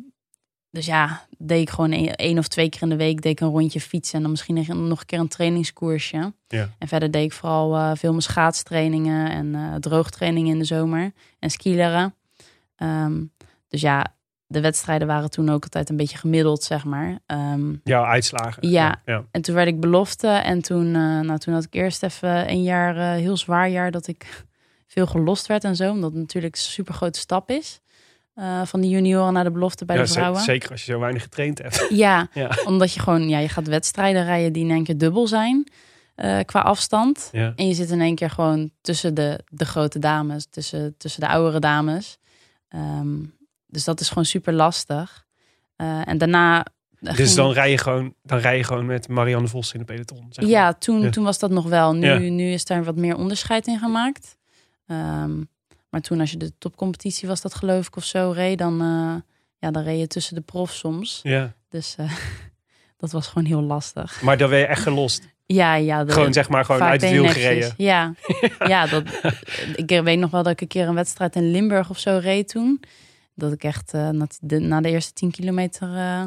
dus 0.70 0.86
ja, 0.86 1.28
deed 1.38 1.62
ik 1.62 1.70
gewoon 1.70 1.92
één 1.92 2.16
één 2.16 2.38
of 2.38 2.48
twee 2.48 2.70
keer 2.70 2.82
in 2.82 2.90
de 2.90 2.96
week 2.96 3.22
deed 3.22 3.32
ik 3.32 3.40
een 3.40 3.50
rondje 3.50 3.82
fietsen. 3.82 4.16
En 4.16 4.22
dan 4.22 4.32
misschien 4.32 4.88
nog 4.88 5.00
een 5.00 5.06
keer 5.06 5.20
een 5.20 5.28
trainingskoersje. 5.28 6.34
Ja. 6.48 6.70
En 6.78 6.88
verder 6.88 7.12
deed 7.12 7.24
ik 7.24 7.34
vooral 7.34 7.96
veel 7.96 8.10
mijn 8.10 8.22
schaatstrainingen 8.22 9.32
en 9.32 9.82
droogtrainingen 9.82 10.52
in 10.52 10.60
de 10.60 10.66
zomer. 10.66 11.12
En 11.40 11.50
skileren. 11.50 12.16
Ehm, 12.76 13.24
dus 13.68 13.82
ja, 13.82 14.16
de 14.48 14.62
wedstrijden 14.62 15.08
waren 15.08 15.30
toen 15.30 15.50
ook 15.50 15.64
altijd 15.64 15.90
een 15.90 15.98
beetje 15.98 16.18
gemiddeld, 16.18 16.64
zeg 16.64 16.84
maar. 16.86 17.20
Ehm, 17.26 17.74
Jouw 17.84 18.04
uitslagen? 18.04 18.70
Ja. 18.70 19.02
ja. 19.06 19.24
en 19.32 19.42
toen 19.42 19.56
werd 19.56 19.68
ik 19.68 19.80
belofte. 19.80 20.28
En 20.28 20.62
toen, 20.62 20.86
eh, 20.88 21.20
nou, 21.20 21.38
toen 21.38 21.54
had 21.54 21.64
ik 21.64 21.74
eerst 21.74 22.04
even 22.04 22.50
een 22.50 22.64
jaar, 22.64 22.98
eh, 22.98 23.22
heel 23.22 23.38
zwaar 23.38 23.70
jaar, 23.70 23.92
dat 23.92 24.08
ik 24.08 24.44
veel 24.94 25.06
gelost 25.06 25.48
werd 25.48 25.64
en 25.64 25.76
zo. 25.76 25.92
Omdat 25.92 26.12
het 26.12 26.20
natuurlijk 26.20 26.56
een 26.56 26.62
super 26.62 26.94
grote 26.94 27.20
stap 27.20 27.50
is. 27.50 27.80
eh, 28.34 28.62
van 28.66 28.82
de 28.82 28.90
junioren 28.90 29.34
naar 29.34 29.44
de 29.44 29.52
belofte 29.52 29.86
bij 29.86 29.96
Ja, 29.96 30.02
de 30.04 30.08
vrouwen. 30.08 30.42
zeker 30.42 30.72
als 30.72 30.86
je 30.86 30.92
zo 30.92 31.00
weinig 31.00 31.22
getraind 31.22 31.58
hebt. 31.58 31.88
Ja, 32.06 32.28
Ja. 32.34 32.50
omdat 32.66 32.94
je 32.94 33.00
gewoon, 33.00 33.30
ja, 33.30 33.40
je 33.40 33.50
gaat 33.50 33.68
wedstrijden 33.68 34.24
rijden 34.26 34.54
die 34.54 34.64
in 34.64 34.72
één 34.72 34.84
keer 34.84 34.98
dubbel 34.98 35.28
zijn 35.28 35.68
qua 36.46 36.60
afstand. 36.62 37.30
Ja. 37.32 37.54
En 37.56 37.68
je 37.68 37.74
zit 37.74 37.90
in 37.90 38.02
één 38.02 38.16
keer 38.16 38.30
gewoon 38.30 38.72
tussen 38.82 39.14
de, 39.14 39.40
de 39.50 39.66
grote 39.66 40.00
dames, 40.00 40.46
tussen, 40.50 40.96
tussen 40.98 41.22
de 41.22 41.28
oudere 41.28 41.60
dames. 41.60 42.18
Ehm, 42.70 43.16
dus 43.74 43.84
dat 43.84 44.00
is 44.00 44.08
gewoon 44.08 44.26
super 44.26 44.54
lastig. 44.54 45.26
Eh, 45.76 46.08
en 46.08 46.18
daarna. 46.18 46.66
Dus 47.00 47.16
ging- 47.16 47.30
dan 47.30 47.52
rij 47.52 47.70
je 47.72 47.78
gewoon, 47.78 48.14
dan 48.24 48.40
rij 48.40 48.58
je 48.58 48.64
gewoon 48.64 48.86
met 48.86 49.08
Marianne 49.08 49.48
Vos 49.48 49.74
in 49.74 49.80
de 49.80 49.86
peloton. 49.86 50.26
Zeg 50.30 50.44
maar. 50.44 50.54
Ja, 50.54 50.74
toen, 50.74 51.02
Ja. 51.02 51.10
toen 51.10 51.24
was 51.24 51.40
dat 51.40 51.52
nog 51.52 51.66
wel. 51.66 51.94
Nu, 51.96 52.08
Ja. 52.08 52.18
nu 52.18 52.52
is 52.52 52.66
daar 52.66 52.84
wat 52.84 52.96
meer 52.96 53.16
onderscheid 53.18 53.68
in 53.68 53.80
gemaakt. 53.80 54.38
Ehm, 54.88 55.42
maar 55.90 56.02
toen, 56.02 56.20
als 56.20 56.32
je 56.32 56.38
de 56.38 56.52
topcompetitie 56.58 57.28
was, 57.28 57.42
dat 57.42 57.54
geloof 57.56 57.88
ik 57.88 57.96
of 57.96 58.04
zo 58.04 58.32
reed, 58.36 58.58
dan, 58.58 58.82
eh, 58.82 59.22
ja, 59.60 59.72
dan 59.72 59.84
reed 59.84 60.00
je 60.00 60.08
tussen 60.08 60.36
de 60.36 60.42
profs 60.42 60.78
soms. 60.78 61.20
Ja. 61.24 61.54
Dus 61.70 61.96
eh, 61.98 62.12
dat 62.98 63.12
was 63.12 63.28
gewoon 63.28 63.46
heel 63.48 63.62
lastig. 63.62 64.22
Maar 64.22 64.38
dan 64.38 64.50
ben 64.50 64.60
je 64.60 64.66
echt 64.66 64.82
gelost. 64.82 65.32
Ja, 65.46 65.76
ja. 65.76 66.06
Gewoon 66.08 66.34
zeg 66.34 66.50
maar 66.50 66.66
gewoon 66.66 66.84
uit 66.84 67.02
het 67.02 67.12
wiel 67.12 67.28
gereden. 67.28 67.74
Ja, 67.78 68.14
ja 68.68 68.86
dat, 68.88 69.04
ik 69.76 69.90
weet 70.04 70.20
nog 70.20 70.32
wel 70.32 70.44
dat 70.44 70.52
ik 70.52 70.62
een 70.62 70.68
keer 70.68 70.88
een 70.88 70.96
wedstrijd 70.96 71.36
in 71.36 71.52
Limburg 71.52 71.90
of 71.90 72.00
zo 72.00 72.20
reed 72.22 72.48
toen. 72.48 72.82
Dat 73.36 73.52
ik 73.52 73.64
echt 73.64 73.94
eh, 73.94 74.10
na, 74.10 74.28
de, 74.42 74.60
na 74.60 74.82
de 74.82 74.90
eerste 74.90 75.14
10 75.14 75.32
kilometer, 75.32 75.88
eh, 75.96 76.24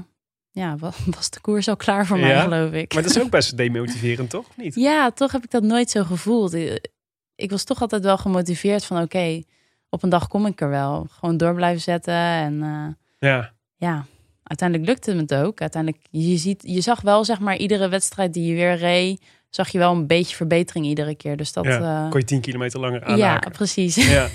ja, 0.50 0.76
wa- 0.76 0.92
was 1.16 1.30
de 1.30 1.40
koers 1.40 1.68
al 1.68 1.76
klaar 1.76 2.06
voor 2.06 2.18
mij, 2.18 2.28
Ja? 2.28 2.42
geloof 2.42 2.72
ik. 2.72 2.94
Maar 2.94 3.02
dat 3.02 3.16
is 3.16 3.22
ook 3.22 3.30
best 3.38 3.56
demotiverend, 3.56 4.30
toch? 4.30 4.46
Niet? 4.56 4.74
Ja, 4.74 5.10
toch 5.10 5.32
heb 5.32 5.44
ik 5.44 5.50
dat 5.50 5.62
nooit 5.62 5.90
zo 5.90 6.04
gevoeld. 6.04 6.54
Ik, 6.54 6.88
ik 7.34 7.50
was 7.50 7.64
toch 7.64 7.80
altijd 7.80 8.02
wel 8.04 8.18
gemotiveerd 8.18 8.84
van 8.84 9.02
oké, 9.02 9.42
op 9.88 10.02
een 10.02 10.08
dag 10.08 10.28
kom 10.28 10.46
ik 10.46 10.60
er 10.60 10.68
wel. 10.68 11.06
Gewoon 11.10 11.36
door 11.36 11.54
blijven 11.54 11.82
zetten. 11.82 12.14
En 12.14 12.62
eh, 12.62 13.28
Ja. 13.30 13.52
ja, 13.76 14.06
uiteindelijk 14.42 14.88
lukte 14.88 15.12
het 15.12 15.30
me 15.30 15.44
ook. 15.44 15.60
Uiteindelijk, 15.60 16.02
je, 16.10 16.36
ziet, 16.36 16.62
je 16.66 16.80
zag 16.80 17.00
wel 17.00 17.24
zeg 17.24 17.40
maar 17.40 17.56
iedere 17.56 17.88
wedstrijd 17.88 18.34
die 18.34 18.46
je 18.46 18.54
weer 18.54 18.76
reed, 18.76 19.22
zag 19.50 19.68
je 19.68 19.78
wel 19.78 19.92
een 19.92 20.06
beetje 20.06 20.36
verbetering 20.36 20.86
iedere 20.86 21.14
keer. 21.14 21.36
Dus 21.36 21.52
dat, 21.52 21.64
ja. 21.64 22.04
eh, 22.04 22.10
Kon 22.10 22.20
je 22.20 22.26
10 22.26 22.40
kilometer 22.40 22.80
langer 22.80 23.00
ja, 23.00 23.06
aanhaken. 23.06 23.50
precies. 23.52 23.94
Ja. 23.94 24.28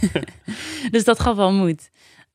dus 0.91 1.03
dat 1.03 1.19
gaf 1.19 1.35
wel 1.35 1.51
moed. 1.53 1.89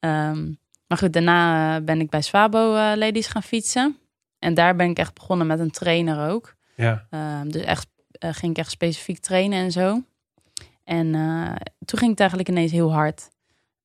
Ehm, 0.07 0.53
maar 0.87 0.99
goed, 0.99 1.13
daarna 1.13 1.77
eh, 1.77 1.85
ben 1.85 2.01
ik 2.01 2.11
bij 2.11 2.23
Swabo 2.23 2.75
eh, 2.75 2.97
Ladies 2.97 3.27
gaan 3.27 3.43
fietsen. 3.43 3.97
En 4.39 4.55
daar 4.55 4.77
ben 4.77 4.91
ik 4.91 4.99
echt 4.99 5.15
begonnen 5.15 5.47
met 5.47 5.59
een 5.59 5.71
trainer 5.71 6.31
ook. 6.31 6.55
ja. 6.77 7.07
Ehm, 7.11 7.49
dus 7.49 7.63
echt, 7.63 7.89
eh, 8.11 8.33
ging 8.33 8.53
ik 8.53 8.59
echt 8.59 8.71
specifiek 8.71 9.19
trainen 9.19 9.59
en 9.59 9.73
zo. 9.73 10.03
En 10.85 11.11
toen 11.85 11.99
ging 11.99 12.11
het 12.11 12.21
eigenlijk 12.21 12.49
ineens 12.49 12.73
heel 12.73 12.93
hard. 12.93 13.29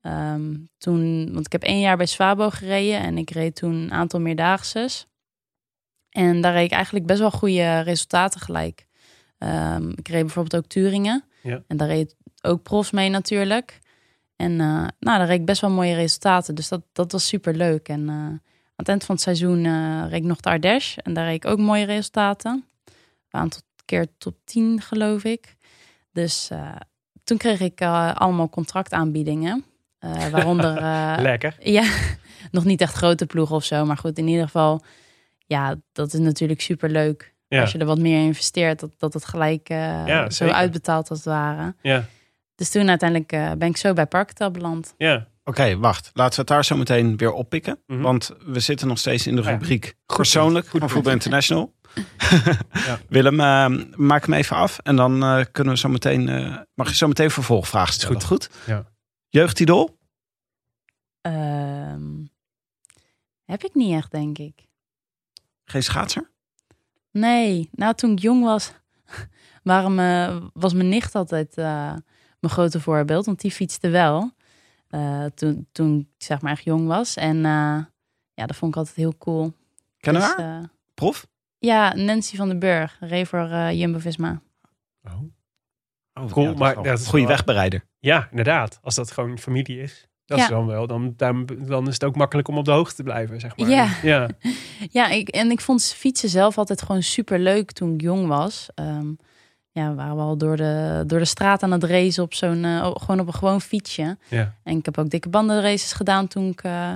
Ehm, 0.01 0.55
toen, 0.77 1.29
want 1.33 1.45
ik 1.45 1.51
heb 1.51 1.63
één 1.63 1.79
jaar 1.79 1.97
bij 1.97 2.05
Swabo 2.05 2.49
gereden 2.49 2.99
en 2.99 3.17
ik 3.17 3.29
reed 3.29 3.55
toen 3.55 3.73
een 3.73 3.91
aantal 3.91 4.19
meerdaagses. 4.19 5.07
En 6.09 6.41
daar 6.41 6.53
reed 6.53 6.65
ik 6.65 6.71
eigenlijk 6.71 7.05
best 7.05 7.19
wel 7.19 7.31
goede 7.31 7.79
resultaten 7.79 8.39
gelijk. 8.39 8.87
Ik 9.95 10.07
reed 10.07 10.25
bijvoorbeeld 10.25 10.55
ook 10.55 10.69
Turingen. 10.69 11.23
Ja. 11.43 11.63
En 11.67 11.77
daar 11.77 11.87
reed 11.87 12.15
ook 12.41 12.63
profs 12.63 12.91
mee 12.91 13.09
natuurlijk. 13.09 13.79
En 14.41 14.51
eh, 14.59 14.67
nou, 14.99 15.17
daar 15.17 15.25
reed 15.25 15.39
ik 15.39 15.45
best 15.45 15.61
wel 15.61 15.69
mooie 15.69 15.95
resultaten. 15.95 16.55
Dus 16.55 16.67
dat, 16.67 16.81
dat 16.93 17.11
was 17.11 17.27
super 17.27 17.55
leuk. 17.55 17.87
En 17.87 18.09
eh, 18.09 18.15
aan 18.15 18.41
het 18.75 18.89
eind 18.89 19.03
van 19.03 19.15
het 19.15 19.23
seizoen 19.23 19.65
eh 19.65 20.01
reed 20.09 20.13
ik 20.21 20.23
nog 20.23 20.39
de 20.39 20.49
Ardèche. 20.49 21.01
En 21.01 21.13
daar 21.13 21.25
reed 21.25 21.43
ik 21.43 21.45
ook 21.51 21.59
mooie 21.59 21.85
resultaten. 21.85 22.65
Een 23.31 23.39
aantal 23.39 23.61
keer 23.85 24.07
top 24.17 24.35
10 24.43 24.81
geloof 24.81 25.23
ik. 25.23 25.55
Dus 26.13 26.49
toen 27.23 27.37
kreeg 27.37 27.59
ik 27.59 27.81
allemaal 28.13 28.49
contractaanbiedingen. 28.49 29.65
Waaronder 30.31 30.73
Lekker. 31.21 31.55
ja, 31.59 31.83
nog 32.51 32.63
niet 32.63 32.81
echt 32.81 32.93
grote 32.93 33.25
ploegen 33.25 33.55
of 33.55 33.63
zo. 33.63 33.85
Maar 33.85 33.97
goed, 33.97 34.17
in 34.17 34.27
ieder 34.27 34.45
geval, 34.45 34.81
ja, 35.45 35.75
dat 35.91 36.13
is 36.13 36.19
natuurlijk 36.19 36.61
super 36.61 36.89
leuk. 36.89 37.33
Ja. 37.47 37.61
Als 37.61 37.71
je 37.71 37.77
er 37.77 37.85
wat 37.85 37.99
meer 37.99 38.23
investeert, 38.23 38.79
dat, 38.79 38.91
dat 38.97 39.13
het 39.13 39.25
gelijk 39.25 39.67
Ja, 39.67 40.23
zo 40.29 40.29
zeker. 40.29 40.55
uitbetaalt 40.55 41.09
als 41.09 41.17
het 41.19 41.27
ware. 41.27 41.75
Ja. 41.81 42.05
Dus 42.61 42.69
toen 42.69 42.89
uiteindelijk 42.89 43.31
eh, 43.31 43.51
ben 43.57 43.67
ik 43.67 43.77
zo 43.77 43.93
bij 43.93 44.05
Parktel 44.05 44.51
beland. 44.51 44.93
Ja. 44.97 45.27
Oké, 45.43 45.77
wacht. 45.77 46.09
Laten 46.13 46.33
we 46.33 46.39
het 46.39 46.47
daar 46.47 46.65
zo 46.65 46.77
meteen 46.77 47.17
weer 47.17 47.31
oppikken. 47.31 47.79
Mhm. 47.87 48.01
Want 48.01 48.31
we 48.45 48.59
zitten 48.59 48.87
nog 48.87 48.97
steeds 48.97 49.27
in 49.27 49.35
de 49.35 49.41
Ja. 49.41 49.49
rubriek 49.49 49.95
persoonlijk 50.05 50.67
Goed 50.67 50.79
van. 50.79 50.89
Voetbal 50.89 51.13
International. 51.13 51.73
Ja. 52.85 52.99
Willem, 53.09 53.39
eh, 53.39 53.95
maak 53.95 54.25
hem 54.25 54.33
even 54.33 54.55
af. 54.55 54.79
En 54.79 54.95
dan 54.95 55.23
eh, 55.23 55.45
kunnen 55.51 55.73
we 55.73 55.79
zo 55.79 55.89
meteen, 55.89 56.29
eh, 56.29 56.57
mag 56.73 56.89
je 56.89 56.95
zo 56.95 57.07
meteen 57.07 57.31
vervolgvragen 57.31 57.93
stellen. 57.93 58.15
Goed. 58.15 58.25
Goed. 58.25 58.49
Ja. 58.65 58.85
Jeugdidol? 59.29 59.97
Ehm, 61.21 62.25
heb 63.45 63.63
ik 63.63 63.73
niet 63.73 63.93
echt, 63.93 64.11
denk 64.11 64.37
ik. 64.37 64.67
Geen 65.65 65.83
schaatser? 65.83 66.29
Nee, 67.11 67.69
nou 67.71 67.93
toen 67.93 68.11
ik 68.11 68.19
jong 68.19 68.43
was, 68.43 68.71
waarom, 69.63 69.99
eh, 69.99 70.37
was 70.53 70.73
mijn 70.73 70.89
nicht 70.89 71.15
altijd 71.15 71.57
eh, 71.57 71.93
mijn 72.41 72.53
grote 72.53 72.79
voorbeeld. 72.79 73.25
Want 73.25 73.41
die 73.41 73.51
fietste 73.51 73.89
wel. 73.89 74.31
eh, 74.87 75.25
toen, 75.25 75.67
toen 75.71 75.99
ik 76.17 76.23
zeg 76.25 76.41
maar 76.41 76.51
echt 76.51 76.63
jong 76.63 76.87
was. 76.87 77.15
En 77.15 77.35
eh, 77.37 77.77
ja, 78.33 78.45
dat 78.45 78.55
vond 78.55 78.71
ik 78.71 78.77
altijd 78.77 78.95
heel 78.95 79.17
cool. 79.17 79.53
We 79.99 80.11
Dus, 80.11 80.23
haar? 80.23 80.37
eh, 80.37 80.63
Prof? 80.93 81.27
ja, 81.57 81.93
Nancy 81.95 82.35
van 82.35 82.47
den 82.47 82.59
Burg, 82.59 82.97
reed 82.99 83.27
voor 83.27 83.49
eh, 83.49 83.79
Jumbo-Visma. 83.79 84.41
Oh. 85.03 85.13
Oh, 86.13 86.31
Cool, 86.31 86.45
ja, 86.45 86.49
dat 86.51 86.59
maar 86.59 86.71
is 86.71 86.85
een 86.85 86.93
is 86.93 87.07
goede 87.07 87.25
wel- 87.25 87.35
wegbereider. 87.35 87.83
Ja, 87.99 88.27
inderdaad. 88.29 88.79
Als 88.83 88.95
dat 88.95 89.11
gewoon 89.11 89.37
familie 89.39 89.81
is. 89.81 90.07
Dat 90.25 90.37
Ja. 90.37 90.43
is 90.43 90.49
dan 90.49 90.65
wel. 90.65 90.87
Dan, 90.87 91.13
dan, 91.17 91.45
dan 91.67 91.87
is 91.87 91.93
het 91.93 92.03
ook 92.03 92.15
makkelijk 92.15 92.47
om 92.47 92.57
op 92.57 92.65
de 92.65 92.71
hoogte 92.71 92.95
te 92.95 93.03
blijven, 93.03 93.39
zeg 93.39 93.57
maar. 93.57 93.69
Ja. 93.69 93.89
Ja. 94.03 94.29
Ja, 94.91 95.07
ik, 95.07 95.29
en 95.29 95.51
ik 95.51 95.61
vond 95.61 95.83
fietsen 95.83 96.29
zelf 96.29 96.57
altijd 96.57 96.81
gewoon 96.81 97.03
super 97.03 97.39
leuk 97.39 97.71
toen 97.71 97.93
ik 97.93 98.01
jong 98.01 98.27
was. 98.27 98.69
Ehm, 98.75 99.13
ja, 99.71 99.93
waren 99.93 100.15
we 100.15 100.21
al 100.21 100.37
door 100.37 100.57
de, 100.57 101.03
door 101.07 101.19
de 101.19 101.25
straat 101.25 101.63
aan 101.63 101.71
het 101.71 101.83
racen 101.83 102.23
op 102.23 102.33
zo'n, 102.33 102.63
eh, 102.63 102.91
gewoon 102.93 103.19
op 103.19 103.27
een 103.27 103.33
gewoon 103.33 103.61
fietsje. 103.61 104.17
Ja. 104.29 104.55
En 104.63 104.77
ik 104.77 104.85
heb 104.85 104.97
ook 104.97 105.09
dikke 105.09 105.29
bandenraces 105.29 105.93
gedaan 105.93 106.27
toen 106.27 106.49
ik, 106.49 106.63
eh, 106.63 106.93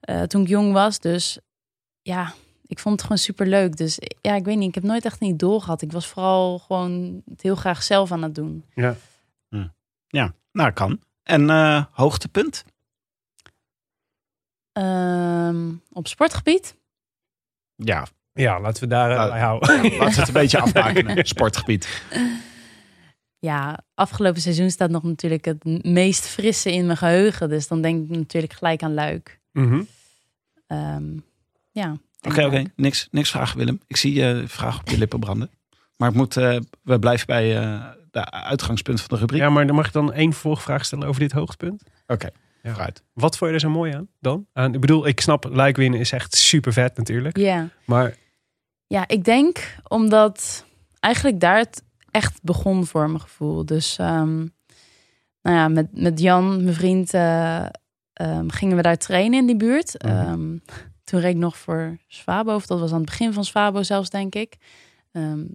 eh, 0.00 0.22
toen 0.22 0.42
ik 0.42 0.48
jong 0.48 0.72
was. 0.72 0.98
Dus 0.98 1.38
ja, 2.02 2.32
ik 2.66 2.78
vond 2.78 2.94
het 2.94 3.02
gewoon 3.02 3.18
super 3.18 3.46
leuk. 3.46 3.76
Dus 3.76 3.98
ja, 4.20 4.34
ik 4.34 4.44
weet 4.44 4.56
niet, 4.56 4.68
ik 4.68 4.74
heb 4.74 4.84
nooit 4.84 5.04
echt 5.04 5.20
een 5.20 5.28
idool 5.28 5.60
gehad. 5.60 5.82
Ik 5.82 5.92
was 5.92 6.06
vooral 6.06 6.58
gewoon 6.58 7.22
het 7.30 7.42
heel 7.42 7.56
graag 7.56 7.82
zelf 7.82 8.12
aan 8.12 8.22
het 8.22 8.34
doen. 8.34 8.64
Ja, 10.08 10.34
nou 10.52 10.72
kan. 10.72 11.00
En 11.22 11.50
eh, 11.50 11.84
hoogtepunt? 11.90 12.64
Ehm, 14.72 15.74
op 15.92 16.06
sportgebied? 16.06 16.76
Ja, 17.74 18.06
ja, 18.36 18.60
laten 18.60 18.82
we 18.82 18.88
daar 18.88 19.10
eh, 19.10 19.16
Nou, 19.16 19.30
bij 19.30 19.40
houden. 19.40 19.68
laten 19.82 19.98
we 19.98 20.04
het 20.04 20.28
een 20.28 20.32
beetje 20.42 20.58
afmaken. 20.60 21.26
Sportgebied. 21.26 22.02
Ja, 23.38 23.78
afgelopen 23.94 24.40
seizoen 24.40 24.70
staat 24.70 24.90
nog 24.90 25.02
natuurlijk 25.02 25.44
het 25.44 25.84
meest 25.84 26.26
frisse 26.26 26.72
in 26.72 26.86
mijn 26.86 26.98
geheugen. 26.98 27.48
Dus 27.48 27.68
dan 27.68 27.80
denk 27.82 28.10
ik 28.10 28.16
natuurlijk 28.16 28.52
gelijk 28.52 28.82
aan 28.82 28.94
Luik. 28.94 29.40
Mhm. 29.52 29.82
Ehm, 30.66 31.04
ja. 31.70 31.96
Oké, 32.22 32.44
oké. 32.44 32.62
Niks, 32.76 33.08
niks 33.10 33.30
vragen, 33.30 33.58
Willem. 33.58 33.80
Ik 33.86 33.96
zie 33.96 34.14
je 34.14 34.44
vraag 34.46 34.80
op 34.80 34.88
je 34.88 34.98
lippen 34.98 35.20
branden. 35.20 35.50
Maar 35.96 36.08
ik 36.08 36.14
moet, 36.14 36.36
eh, 36.36 36.56
we 36.82 36.98
blijven 36.98 37.26
bij 37.26 37.58
eh, 37.58 37.84
de 38.10 38.30
uitgangspunt 38.30 39.00
van 39.00 39.08
de 39.08 39.16
rubriek. 39.16 39.40
Ja, 39.40 39.50
maar 39.50 39.66
dan 39.66 39.76
mag 39.76 39.86
ik 39.86 39.92
dan 39.92 40.12
één 40.12 40.32
vervolgvraag 40.32 40.84
stellen 40.84 41.08
over 41.08 41.20
dit 41.20 41.32
hoogtepunt. 41.32 41.82
Oké, 42.06 42.28
Ja. 42.62 42.70
vooruit. 42.72 43.02
Wat 43.12 43.36
vond 43.36 43.50
je 43.50 43.54
er 43.56 43.62
zo 43.62 43.70
mooi 43.70 43.92
aan 43.94 44.08
dan? 44.20 44.46
Aan, 44.52 44.74
ik 44.74 44.80
bedoel, 44.80 45.06
ik 45.06 45.20
snap, 45.20 45.44
Luik 45.50 45.76
winnen 45.76 46.00
is 46.00 46.12
echt 46.12 46.34
super 46.36 46.72
vet 46.72 46.96
natuurlijk. 46.96 47.36
Ja. 47.36 47.68
Maar 47.84 48.14
ja, 48.86 49.04
ik 49.08 49.24
denk 49.24 49.76
omdat 49.88 50.64
eigenlijk 51.00 51.40
daar 51.40 51.58
het 51.58 51.82
echt 52.10 52.38
begon 52.42 52.86
voor 52.86 53.06
mijn 53.06 53.20
gevoel. 53.20 53.66
Dus 53.66 53.98
ehm, 53.98 54.36
nou 55.42 55.56
ja, 55.56 55.68
met, 55.68 55.86
met 55.92 56.20
Jan, 56.20 56.62
mijn 56.62 56.74
vriend, 56.74 57.14
eh, 57.14 57.66
ehm, 58.12 58.48
gingen 58.48 58.76
we 58.76 58.82
daar 58.82 58.96
trainen 58.96 59.38
in 59.38 59.46
die 59.46 59.56
buurt. 59.56 60.02
Mhm. 60.02 60.12
Ehm, 60.12 60.56
toen 61.04 61.20
reed 61.20 61.34
ik 61.34 61.40
nog 61.40 61.56
voor 61.56 61.96
Swabo, 62.06 62.54
of 62.54 62.66
dat 62.66 62.80
was 62.80 62.90
aan 62.90 62.96
het 62.96 63.06
begin 63.06 63.32
van 63.32 63.44
Swabo 63.44 63.82
zelfs, 63.82 64.10
denk 64.10 64.34
ik. 64.34 64.56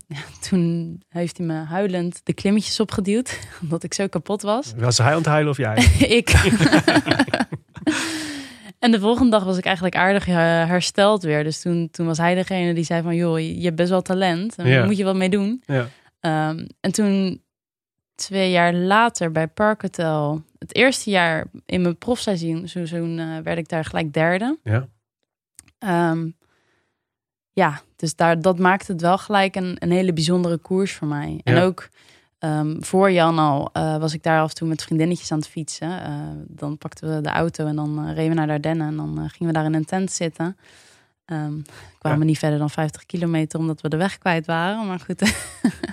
Ja, 0.08 0.24
toen 0.50 1.02
heeft 1.10 1.38
hij 1.38 1.46
me 1.48 1.54
huilend 1.54 2.22
de 2.24 2.34
klimmetjes 2.34 2.80
opgeduwd, 2.80 3.40
omdat 3.62 3.84
ik 3.84 3.94
zo 3.94 4.08
kapot 4.08 4.42
was. 4.42 4.74
was 4.78 4.98
hij 4.98 5.12
aan 5.12 5.18
het 5.18 5.26
huilen 5.26 5.52
of 5.52 5.58
jij? 5.58 5.76
ik. 6.20 6.30
En 8.82 8.92
de 8.92 9.00
volgende 9.00 9.32
dag 9.32 9.44
was 9.44 9.58
ik 9.58 9.66
eigenlijk 9.66 9.96
aardig 9.96 10.28
eh, 10.28 10.36
hersteld 10.68 11.24
weer. 11.24 11.44
Dus 11.44 11.62
toen, 11.62 11.90
toen 11.92 12.06
was 12.06 12.18
hij 12.18 12.36
degene 12.36 12.74
die 12.74 12.84
zei 12.84 13.02
van... 13.02 13.16
joh, 13.16 13.40
je 13.40 13.64
hebt 13.64 13.76
best 13.76 13.90
wel 13.90 14.02
talent. 14.02 14.54
Ja. 14.58 14.64
daar 14.64 14.86
moet 14.86 14.98
je 14.98 15.04
wat 15.04 15.16
mee 15.16 15.30
doen. 15.30 15.64
Ja. 15.66 15.88
Ehm, 16.20 16.68
en 16.80 16.92
toen, 16.92 17.42
twee 18.16 18.52
jaar 18.52 18.74
later 18.74 19.32
bij 19.32 19.48
Park 19.48 19.82
Hotel... 19.82 20.44
het 20.60 20.76
eerste 20.76 21.10
jaar 21.10 21.46
in 21.66 21.82
mijn 21.82 21.98
profseizoen 21.98 22.68
seizoen, 22.68 23.20
eh, 23.20 23.38
werd 23.44 23.58
ik 23.58 23.70
daar 23.70 23.86
gelijk 23.86 24.14
derde. 24.14 24.58
Ja. 24.64 24.88
Ehm, 25.80 26.30
ja, 27.52 27.82
dus 27.96 28.16
daar, 28.16 28.42
dat 28.42 28.60
maakte 28.60 28.92
het 28.92 29.02
wel 29.02 29.18
gelijk 29.18 29.56
een, 29.56 29.76
een 29.80 29.92
hele 29.92 30.14
bijzondere 30.14 30.58
koers 30.58 30.94
voor 30.94 31.08
mij. 31.08 31.42
En 31.44 31.58
ook 31.58 31.90
ehm, 32.42 32.82
voor 32.82 33.12
Jan 33.12 33.40
al 33.40 33.70
eh, 33.74 33.98
was 33.98 34.14
ik 34.14 34.24
daar 34.24 34.42
af 34.42 34.50
en 34.50 34.56
toe 34.56 34.68
met 34.68 34.84
vriendinnetjes 34.84 35.32
aan 35.32 35.38
het 35.38 35.48
fietsen. 35.48 36.04
Eh, 36.04 36.14
dan 36.48 36.78
pakten 36.78 37.16
we 37.16 37.22
de 37.22 37.30
auto 37.30 37.66
en 37.66 37.76
dan 37.76 38.00
eh, 38.00 38.14
reden 38.14 38.30
we 38.30 38.36
naar 38.36 38.48
de 38.48 38.54
Ardennen. 38.54 38.88
En 38.88 38.96
dan 38.96 39.30
gingen 39.30 39.54
we 39.54 39.60
daar 39.60 39.66
in 39.66 39.74
een 39.74 39.86
tent 39.86 40.12
zitten. 40.12 40.58
Ehm 41.26 41.54
kwamen 42.00 42.20
we 42.20 42.26
niet 42.26 42.40
verder 42.40 42.60
dan 42.60 42.70
50 42.70 43.06
kilometer 43.06 43.60
omdat 43.60 43.82
we 43.82 43.90
de 43.90 43.98
weg 43.98 44.18
kwijt 44.18 44.46
waren. 44.46 44.88
Maar 44.88 45.00
goed, 45.00 45.34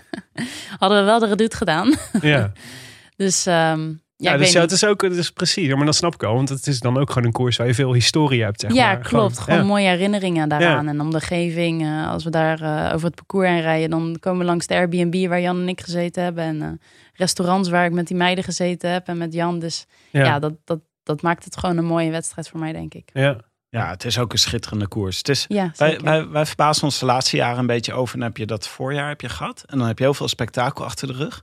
hadden 0.78 0.98
we 0.98 1.04
wel 1.04 1.18
de 1.18 1.26
redoute 1.26 1.56
gedaan. 1.56 1.94
Ja, 2.20 2.52
Dus 3.22 3.46
ehm, 3.46 3.92
ja, 4.20 4.32
ja, 4.32 4.36
dus 4.38 4.52
het 4.52 4.72
is 4.72 4.84
ook, 4.84 5.02
het 5.02 5.16
is 5.16 5.30
precies, 5.30 5.74
maar 5.74 5.84
dat 5.84 5.94
snap 5.94 6.14
ik 6.14 6.22
al. 6.22 6.34
Want 6.34 6.48
het 6.48 6.66
is 6.66 6.80
dan 6.80 6.98
ook 6.98 7.08
gewoon 7.10 7.24
een 7.24 7.32
koers 7.32 7.56
waar 7.56 7.66
je 7.66 7.74
veel 7.74 7.92
historie 7.92 8.42
hebt, 8.42 8.60
zeg 8.60 8.72
ja, 8.72 8.92
maar. 8.92 8.98
klopt. 9.02 9.38
Gewoon 9.38 9.58
ja. 9.58 9.64
mooie 9.64 9.88
herinneringen 9.88 10.48
daaraan. 10.48 10.88
En 10.88 11.00
omgeving. 11.00 11.82
eh 11.82 12.10
als 12.10 12.24
we 12.24 12.30
daar 12.30 12.60
eh, 12.60 12.94
over 12.94 13.06
het 13.06 13.14
parcours 13.14 13.48
heen 13.48 13.60
rijden, 13.60 13.90
dan 13.90 14.16
komen 14.20 14.38
we 14.38 14.44
langs 14.44 14.66
de 14.66 14.74
Airbnb 14.74 15.28
waar 15.28 15.40
Jan 15.40 15.60
en 15.60 15.68
ik 15.68 15.80
gezeten 15.80 16.22
hebben. 16.22 16.44
En 16.44 16.62
eh, 16.62 16.68
restaurants 17.14 17.68
waar 17.68 17.84
ik 17.84 17.92
met 17.92 18.06
die 18.06 18.16
meiden 18.16 18.44
gezeten 18.44 18.90
heb 18.90 19.06
en 19.08 19.18
met 19.18 19.32
Jan. 19.32 19.58
Dus 19.58 19.86
ja, 20.10 20.24
Ja, 20.24 20.38
dat, 20.38 20.52
dat, 20.64 20.80
dat 21.02 21.22
maakt 21.22 21.44
het 21.44 21.56
gewoon 21.56 21.76
een 21.76 21.84
mooie 21.84 22.10
wedstrijd 22.10 22.48
voor 22.48 22.60
mij, 22.60 22.72
denk 22.72 22.94
ik. 22.94 23.10
ja. 23.12 23.36
Ja, 23.70 23.90
het 23.90 24.04
is 24.04 24.18
ook 24.18 24.32
een 24.32 24.38
schitterende 24.38 24.88
koers. 24.88 25.18
Het 25.18 25.28
is, 25.28 25.44
Ja, 25.48 25.72
wij, 25.76 26.00
wij, 26.00 26.28
wij 26.28 26.46
verbazen 26.46 26.84
ons 26.84 26.98
de 26.98 27.06
laatste 27.06 27.36
jaren 27.36 27.58
een 27.58 27.66
beetje 27.66 27.92
over. 27.92 28.14
En 28.14 28.20
dan 28.20 28.28
heb 28.28 28.36
je 28.38 28.46
dat 28.46 28.68
voorjaar 28.68 29.08
heb 29.08 29.20
je 29.20 29.28
gehad. 29.28 29.64
En 29.66 29.78
dan 29.78 29.86
heb 29.86 29.98
je 29.98 30.04
heel 30.04 30.14
veel 30.14 30.28
spektakel 30.28 30.84
achter 30.84 31.06
de 31.06 31.12
rug. 31.12 31.42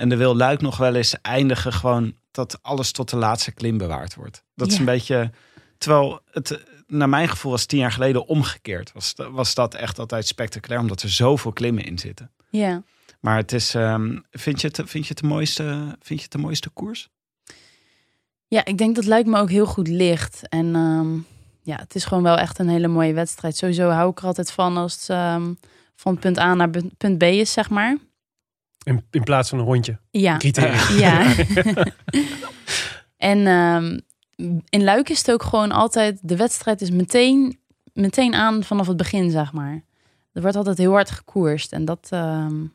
En 0.00 0.08
de 0.08 0.16
wil 0.16 0.36
Luik 0.36 0.60
nog 0.60 0.76
wel 0.76 0.94
eens 0.94 1.20
eindigen 1.22 1.72
gewoon 1.72 2.14
dat 2.30 2.58
alles 2.62 2.92
tot 2.92 3.10
de 3.10 3.16
laatste 3.16 3.52
klim 3.52 3.78
bewaard 3.78 4.14
wordt. 4.14 4.44
Dat 4.54 4.70
is 4.70 4.78
een 4.78 4.84
beetje... 4.84 5.30
Terwijl 5.78 6.20
het, 6.30 6.64
naar 6.86 7.08
mijn 7.08 7.28
gevoel 7.28 7.50
was 7.50 7.66
tien 7.66 7.78
jaar 7.78 7.92
geleden 7.92 8.26
omgekeerd. 8.26 8.92
Was, 8.92 9.14
was 9.30 9.54
dat 9.54 9.74
echt 9.74 9.98
altijd 9.98 10.26
spectaculair, 10.26 10.80
omdat 10.80 11.02
er 11.02 11.10
zoveel 11.10 11.52
klimmen 11.52 11.84
in 11.84 11.98
zitten. 11.98 12.30
Ja. 12.50 12.82
Maar 13.20 13.36
het 13.36 13.52
is, 13.52 13.74
ehm, 13.74 14.18
vind, 14.30 14.60
je 14.60 14.66
het, 14.66 14.76
vind, 14.76 15.06
je 15.06 15.12
het 15.12 15.18
de 15.18 15.26
mooiste, 15.26 15.62
vind 16.00 16.18
je 16.18 16.24
het 16.24 16.32
de 16.32 16.38
mooiste 16.38 16.70
koers? 16.70 17.08
ja, 18.50 18.64
ik 18.64 18.78
denk 18.78 18.94
dat 18.94 19.04
lijkt 19.04 19.28
me 19.28 19.38
ook 19.38 19.50
heel 19.50 19.66
goed 19.66 19.88
licht. 19.88 20.48
En 20.48 20.74
ehm, 20.74 21.14
ja, 21.62 21.76
het 21.76 21.94
is 21.94 22.04
gewoon 22.04 22.22
wel 22.22 22.36
echt 22.36 22.58
een 22.58 22.68
hele 22.68 22.88
mooie 22.88 23.12
wedstrijd. 23.12 23.56
Sowieso 23.56 23.88
hou 23.88 24.10
ik 24.10 24.18
er 24.18 24.24
altijd 24.24 24.52
van 24.52 24.76
als 24.76 24.94
het 24.94 25.08
ehm, 25.08 25.54
van 25.94 26.18
punt 26.18 26.38
A 26.38 26.54
naar 26.54 26.70
punt 26.96 27.18
B 27.18 27.22
is, 27.22 27.52
zeg 27.52 27.70
maar. 27.70 27.98
In, 28.82 29.04
in 29.10 29.22
plaats 29.22 29.48
van 29.48 29.58
een 29.58 29.64
rondje. 29.64 29.98
Ja. 30.10 30.38
Ja. 30.98 31.34
en 33.16 33.46
ehm, 33.46 33.98
in 34.68 34.84
Luik 34.84 35.08
is 35.08 35.18
het 35.18 35.30
ook 35.30 35.42
gewoon 35.42 35.72
altijd... 35.72 36.18
De 36.22 36.36
wedstrijd 36.36 36.80
is 36.80 36.90
meteen, 36.90 37.58
meteen 37.92 38.34
aan 38.34 38.64
vanaf 38.64 38.86
het 38.86 38.96
begin, 38.96 39.30
zeg 39.30 39.52
maar. 39.52 39.82
Er 40.32 40.42
wordt 40.42 40.56
altijd 40.56 40.78
heel 40.78 40.92
hard 40.92 41.10
gekoerst. 41.10 41.72
En 41.72 41.84
dat, 41.84 42.06
ehm, 42.10 42.58
Dat 42.58 42.70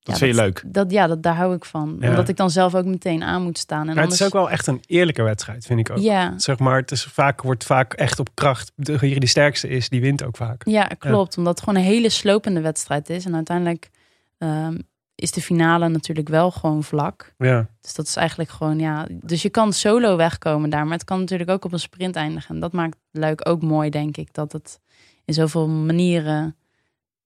ja, 0.00 0.16
vind 0.16 0.34
je 0.36 0.42
leuk. 0.42 0.62
Dat, 0.66 0.90
ja, 0.90 1.06
dat, 1.06 1.22
daar 1.22 1.34
hou 1.36 1.54
ik 1.54 1.64
van. 1.64 1.96
Ja. 2.00 2.08
Omdat 2.08 2.28
ik 2.28 2.36
dan 2.36 2.50
zelf 2.50 2.74
ook 2.74 2.84
meteen 2.84 3.22
aan 3.22 3.42
moet 3.42 3.58
staan. 3.58 3.88
En 3.88 3.94
Maar 3.94 4.04
het 4.04 4.12
is 4.12 4.22
ook 4.22 4.32
wel 4.32 4.50
echt 4.50 4.66
een 4.66 4.82
eerlijke 4.86 5.22
wedstrijd, 5.22 5.66
vind 5.66 5.80
ik 5.80 5.90
ook. 5.90 5.98
Ja, 5.98 6.38
Zeg 6.38 6.58
maar, 6.58 6.76
het 6.76 6.90
is 6.90 7.04
vaak, 7.04 7.42
wordt 7.42 7.64
vaak 7.64 7.92
echt 7.92 8.18
op 8.18 8.28
kracht. 8.34 8.72
Degene 8.76 9.10
die 9.10 9.20
de 9.20 9.26
sterkste 9.26 9.68
is, 9.68 9.88
die 9.88 10.00
wint 10.00 10.22
ook 10.24 10.36
vaak. 10.36 10.62
ja, 10.66 10.84
klopt. 10.98 11.38
Omdat 11.38 11.54
het 11.58 11.64
gewoon 11.68 11.82
een 11.82 11.88
hele 11.88 12.08
slopende 12.08 12.60
wedstrijd 12.60 13.10
is. 13.10 13.24
En 13.24 13.34
uiteindelijk 13.34 13.90
ehm, 14.38 14.76
is 15.16 15.32
de 15.32 15.40
finale 15.40 15.88
natuurlijk 15.88 16.28
wel 16.28 16.50
gewoon 16.50 16.82
vlak. 16.84 17.34
Ja, 17.38 17.68
Dus 17.80 17.94
dat 17.94 18.06
is 18.06 18.16
eigenlijk 18.16 18.50
gewoon, 18.50 18.78
ja. 18.78 19.06
Dus 19.10 19.42
je 19.42 19.50
kan 19.50 19.72
solo 19.72 20.16
wegkomen 20.16 20.70
daar. 20.70 20.84
Maar 20.84 20.96
het 20.96 21.04
kan 21.04 21.18
natuurlijk 21.18 21.50
ook 21.50 21.64
op 21.64 21.72
een 21.72 21.78
sprint 21.78 22.16
eindigen. 22.16 22.54
En 22.54 22.60
dat 22.60 22.72
maakt 22.72 22.96
Luik 23.10 23.48
ook 23.48 23.62
mooi, 23.62 23.90
denk 23.90 24.16
ik. 24.16 24.34
Dat 24.34 24.52
het 24.52 24.80
in 25.24 25.34
zoveel 25.34 25.68
manieren 25.68 26.56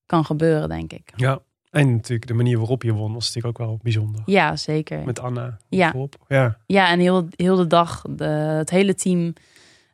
kan 0.07 0.25
gebeuren, 0.25 0.69
denk 0.69 0.93
ik. 0.93 1.13
ja. 1.17 1.41
En 1.71 1.91
natuurlijk 1.91 2.27
de 2.27 2.35
manier 2.35 2.59
waarop 2.59 2.83
je 2.83 2.93
won 2.93 3.13
was 3.13 3.27
natuurlijk 3.27 3.61
ook 3.61 3.67
wel 3.67 3.79
bijzonder. 3.83 4.23
Ja, 4.27 4.57
zeker. 4.57 5.05
Met 5.05 5.21
Anna 5.21 5.57
Ja. 5.69 5.95
Ja. 6.29 6.59
Ja, 6.67 6.89
en 6.91 7.01
heel, 7.01 7.29
heel 7.37 7.57
de 7.57 7.67
dag, 7.67 8.05
de, 8.11 8.25
het 8.25 8.71
hele 8.71 8.95
team 8.95 9.33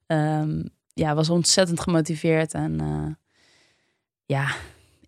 ehm, 0.07 0.63
ja, 0.95 1.15
was 1.15 1.31
ontzettend 1.31 1.81
gemotiveerd. 1.81 2.53
En 2.55 2.81
eh, 2.81 3.15
ja, 4.25 4.47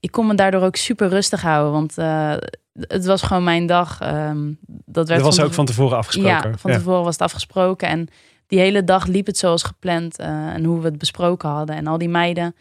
ik 0.01 0.11
kon 0.11 0.27
me 0.27 0.35
daardoor 0.35 0.63
ook 0.63 0.77
super 0.77 1.09
rustig 1.09 1.43
houden. 1.43 1.73
Want 1.73 1.99
eh, 1.99 2.37
het 2.81 3.07
was 3.07 3.23
gewoon 3.23 3.45
mijn 3.45 3.67
dag. 3.67 4.01
ehm, 4.01 4.53
dat 4.67 5.09
werd 5.09 5.21
Dat 5.21 5.29
was 5.29 5.37
van 5.37 5.45
ook 5.45 5.53
van 5.53 5.67
tevoren 5.67 5.97
afgesproken. 5.97 6.51
Ja, 6.51 6.59
van 6.59 6.71
tevoren 6.71 7.03
was 7.03 7.13
het 7.13 7.23
afgesproken. 7.23 7.89
En 7.89 8.09
die 8.47 8.59
hele 8.59 8.85
dag 8.85 9.07
liep 9.07 9.27
het 9.27 9.39
zoals 9.39 9.63
gepland. 9.63 10.19
eh, 10.19 10.27
en 10.29 10.65
hoe 10.65 10.81
we 10.81 10.85
het 10.85 10.99
besproken 10.99 11.49
hadden. 11.49 11.77
En 11.77 11.87
al 11.87 11.99
die 11.99 12.09
meiden 12.09 12.55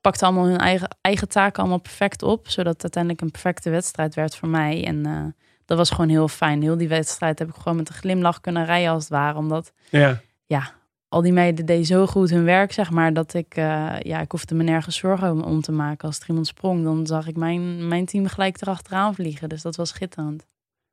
pakten 0.00 0.26
allemaal 0.26 0.46
hun 0.46 0.58
eigen, 0.58 0.88
eigen 1.00 1.28
taken 1.28 1.60
allemaal 1.60 1.80
perfect 1.80 2.22
op. 2.22 2.48
Zodat 2.48 2.72
het 2.72 2.82
uiteindelijk 2.82 3.22
een 3.22 3.30
perfecte 3.30 3.70
wedstrijd 3.70 4.14
werd 4.14 4.36
voor 4.36 4.48
mij. 4.48 4.84
En 4.84 5.06
eh, 5.06 5.24
dat 5.64 5.78
was 5.78 5.90
gewoon 5.90 6.08
heel 6.08 6.28
fijn. 6.28 6.62
Heel 6.62 6.76
die 6.76 6.88
wedstrijd 6.88 7.38
heb 7.38 7.48
ik 7.48 7.54
gewoon 7.54 7.76
met 7.76 7.88
een 7.88 7.94
glimlach 7.94 8.40
kunnen 8.40 8.64
rijden 8.64 8.90
als 8.90 9.02
het 9.02 9.12
ware. 9.12 9.38
Omdat 9.38 9.72
Ja. 9.90 10.20
ja, 10.46 10.72
al 11.08 11.22
die 11.22 11.32
meiden 11.32 11.66
deden 11.66 11.84
zo 11.84 12.06
goed 12.06 12.30
hun 12.30 12.44
werk, 12.44 12.72
zeg 12.72 12.90
maar, 12.90 13.12
dat 13.12 13.34
ik, 13.34 13.54
eh, 13.56 13.94
ja, 14.00 14.20
ik 14.20 14.30
hoefde 14.30 14.54
me 14.54 14.62
nergens 14.62 14.96
zorgen 14.96 15.30
om, 15.30 15.40
om 15.40 15.60
te 15.60 15.72
maken. 15.72 16.08
Als 16.08 16.20
er 16.20 16.28
iemand 16.28 16.46
sprong, 16.46 16.84
dan 16.84 17.06
zag 17.06 17.26
ik 17.26 17.36
mijn, 17.36 17.88
mijn 17.88 18.06
team 18.06 18.26
gelijk 18.26 18.60
erachteraan 18.60 19.14
vliegen. 19.14 19.48
Dus 19.48 19.62
dat 19.62 19.76
was 19.76 19.88
schitterend. 19.88 20.46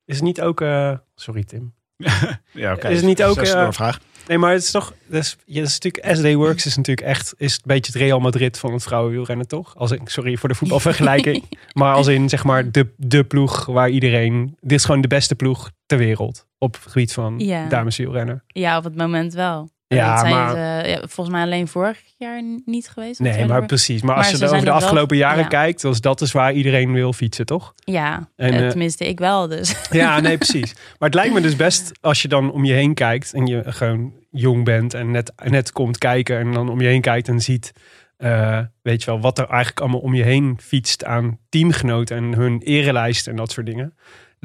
Is 0.06 0.16
het 0.16 0.24
niet 0.24 0.42
ook... 0.42 0.62
eh, 0.62 0.92
sorry 1.16 1.44
Tim. 1.44 1.74
Ja, 2.54 2.74
oké. 2.74 2.88
Is 2.88 2.98
het 2.98 3.06
niet 3.06 3.24
ook, 3.24 3.36
Dat 3.36 3.44
is 3.44 3.52
een 3.52 3.58
eh, 3.58 3.64
doorvraag. 3.64 4.00
Nee, 4.28 4.38
maar 4.38 4.52
het 4.52 4.62
is 4.64 4.72
toch... 4.72 4.94
Dat 5.08 5.22
is, 5.22 5.38
ja, 5.46 5.60
dat 5.60 5.70
is 5.70 5.80
natuurlijk, 5.80 6.16
SD 6.18 6.34
Works 6.34 6.66
is 6.66 6.76
natuurlijk 6.76 7.08
echt... 7.08 7.34
Is 7.38 7.54
een 7.54 7.62
beetje 7.66 7.92
het 7.92 8.02
Real 8.02 8.20
Madrid 8.20 8.58
van 8.60 8.74
het 8.74 8.84
vrouwenwielrennen, 8.84 9.48
toch? 9.48 9.76
Als 9.78 9.92
ik, 9.92 10.10
sorry 10.10 10.38
voor 10.38 10.50
de 10.50 10.56
voetbalvergelijking. 10.56 11.44
maar 11.74 11.94
als 11.94 12.08
in, 12.08 12.30
zeg 12.30 12.44
maar, 12.44 12.72
de, 12.72 12.94
de 12.98 13.24
ploeg 13.24 13.66
waar 13.66 13.90
iedereen... 13.90 14.58
Dit 14.62 14.72
is 14.80 14.86
gewoon 14.86 15.02
de 15.02 15.08
beste 15.08 15.36
ploeg 15.36 15.72
ter 15.86 15.98
wereld. 15.98 16.46
Op 16.58 16.74
het 16.74 16.92
gebied 16.92 17.14
van 17.14 17.40
Ja. 17.40 17.68
dameswielrennen. 17.70 18.44
Ja, 18.48 18.78
op 18.78 18.84
het 18.84 18.96
moment 18.96 19.34
wel. 19.34 19.70
Ja, 19.88 20.10
dat 20.12 20.20
zijn 20.20 20.34
maar- 20.34 20.50
ze 20.84 20.90
ja, 20.90 20.98
volgens 20.98 21.30
mij 21.30 21.42
alleen 21.42 21.68
vorig 21.68 22.02
jaar 22.18 22.42
niet 22.66 22.88
geweest. 22.90 23.20
Nee, 23.20 23.46
maar 23.46 23.66
precies. 23.66 24.02
Maar, 24.02 24.16
Maar 24.16 24.24
als 24.24 24.34
je 24.34 24.38
er 24.38 24.44
over 24.46 24.60
de 24.60 24.66
wel- 24.66 24.74
afgelopen 24.74 25.18
jaren 25.18 25.44
ja. 25.44 25.48
kijkt... 25.48 25.82
Dus 25.82 26.02
dat 26.02 26.22
is 26.22 26.32
waar 26.32 26.54
iedereen 26.54 26.94
wil 26.94 27.14
fietsen, 27.14 27.46
toch? 27.46 27.74
Ja, 27.76 28.30
En, 28.36 28.54
eh, 28.54 28.64
eh, 28.64 28.70
tenminste 28.70 29.08
ik 29.08 29.20
wel 29.20 29.48
dus. 29.48 29.76
Ja, 29.92 30.20
nee, 30.20 30.38
precies. 30.46 30.74
Maar 30.74 31.10
het 31.10 31.14
lijkt 31.14 31.34
me 31.34 31.42
dus 31.42 31.56
best 31.56 31.92
als 32.02 32.22
je 32.22 32.28
dan 32.28 32.52
om 32.52 32.66
je 32.66 32.74
heen 32.74 32.94
kijkt 32.94 33.34
en 33.34 33.46
je 33.46 33.64
gewoon 33.66 34.14
jong 34.32 34.64
bent 34.64 34.94
en 34.94 35.12
net, 35.12 35.32
net 35.44 35.72
komt 35.72 35.98
kijken 35.98 36.38
en 36.40 36.52
dan 36.52 36.70
om 36.70 36.82
je 36.82 36.88
heen 36.88 37.02
kijkt 37.02 37.28
en 37.28 37.40
ziet, 37.42 37.72
eh, 38.18 38.60
weet 38.82 39.04
je 39.04 39.12
wel, 39.12 39.22
wat 39.22 39.38
er 39.40 39.48
eigenlijk 39.48 39.80
allemaal 39.80 40.00
om 40.00 40.14
je 40.16 40.24
heen 40.24 40.58
fietst 40.62 41.06
aan 41.06 41.40
teamgenoten 41.50 42.18
en 42.18 42.34
hun 42.34 42.62
erelijst 42.62 43.28
en 43.28 43.36
dat 43.36 43.52
soort 43.52 43.66
dingen. 43.66 43.96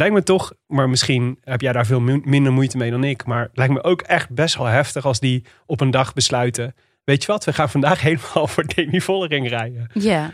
Lijkt 0.00 0.14
me 0.14 0.22
toch, 0.22 0.52
maar 0.66 0.88
misschien 0.88 1.38
heb 1.42 1.60
jij 1.60 1.72
daar 1.72 1.86
veel 1.86 2.00
min- 2.00 2.22
minder 2.24 2.52
moeite 2.52 2.76
mee 2.76 2.90
dan 2.90 3.04
ik, 3.04 3.24
maar 3.26 3.48
lijkt 3.52 3.72
me 3.72 3.82
ook 3.82 4.02
echt 4.02 4.30
best 4.30 4.56
wel 4.56 4.66
heftig 4.66 5.04
als 5.04 5.20
die 5.20 5.44
op 5.66 5.80
een 5.80 5.90
dag 5.90 6.12
besluiten, 6.12 6.74
weet 7.04 7.22
je 7.22 7.32
wat, 7.32 7.44
we 7.44 7.52
gaan 7.52 7.70
vandaag 7.70 8.00
helemaal 8.10 8.46
voor 8.46 8.64
Demi 8.74 9.00
Vollering 9.00 9.48
rijden. 9.48 9.90
ja, 9.94 10.32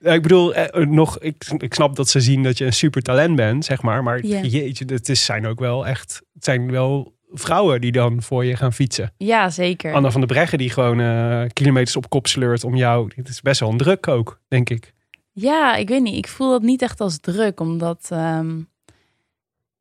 Ik 0.00 0.22
bedoel, 0.22 0.54
eh, 0.54 0.86
nog, 0.86 1.18
ik, 1.18 1.44
ik 1.58 1.74
snap 1.74 1.96
dat 1.96 2.08
ze 2.08 2.20
zien 2.20 2.42
dat 2.42 2.58
je 2.58 2.64
een 2.64 2.72
super 2.72 3.02
talent 3.02 3.36
bent, 3.36 3.64
zeg 3.64 3.82
maar. 3.82 4.02
Maar 4.02 4.26
Ja. 4.26 4.40
jeetje, 4.40 4.84
het 4.86 5.08
is, 5.08 5.24
zijn 5.24 5.46
ook 5.46 5.58
wel 5.58 5.86
echt, 5.86 6.22
het 6.34 6.44
zijn 6.44 6.70
wel 6.70 7.14
vrouwen 7.32 7.80
die 7.80 7.92
dan 7.92 8.22
voor 8.22 8.44
je 8.44 8.56
gaan 8.56 8.72
fietsen. 8.72 9.12
ja, 9.16 9.50
zeker. 9.50 9.92
Anna 9.94 10.10
van 10.10 10.20
der 10.20 10.28
Breggen 10.28 10.58
die 10.58 10.70
gewoon 10.70 11.00
eh, 11.00 11.42
kilometers 11.52 11.96
op 11.96 12.08
kop 12.08 12.26
sleurt 12.26 12.64
om 12.64 12.76
jou. 12.76 13.10
Het 13.16 13.28
is 13.28 13.42
best 13.42 13.60
wel 13.60 13.70
een 13.70 13.76
druk 13.76 14.08
ook, 14.08 14.40
denk 14.48 14.70
ik. 14.70 14.92
Ja, 15.32 15.74
ik 15.76 15.88
weet 15.88 16.02
niet. 16.02 16.16
Ik 16.16 16.28
voel 16.28 16.50
dat 16.50 16.62
niet 16.62 16.82
echt 16.82 17.00
als 17.00 17.18
druk, 17.20 17.60
omdat 17.60 18.06
ehm, 18.10 18.58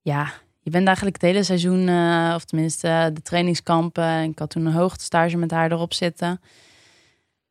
ja, 0.06 0.32
je 0.62 0.70
bent 0.72 0.86
eigenlijk 0.88 1.22
het 1.22 1.32
hele 1.32 1.44
seizoen, 1.44 1.88
eh, 1.88 2.32
of 2.36 2.46
tenminste 2.46 2.88
eh, 2.88 3.06
de 3.14 3.22
trainingskampen. 3.22 4.04
En 4.04 4.30
ik 4.30 4.40
had 4.40 4.50
toen 4.50 4.66
een 4.66 4.74
hoogtestage 4.74 5.38
met 5.38 5.52
haar 5.52 5.72
erop 5.72 5.94
zitten. 5.94 6.42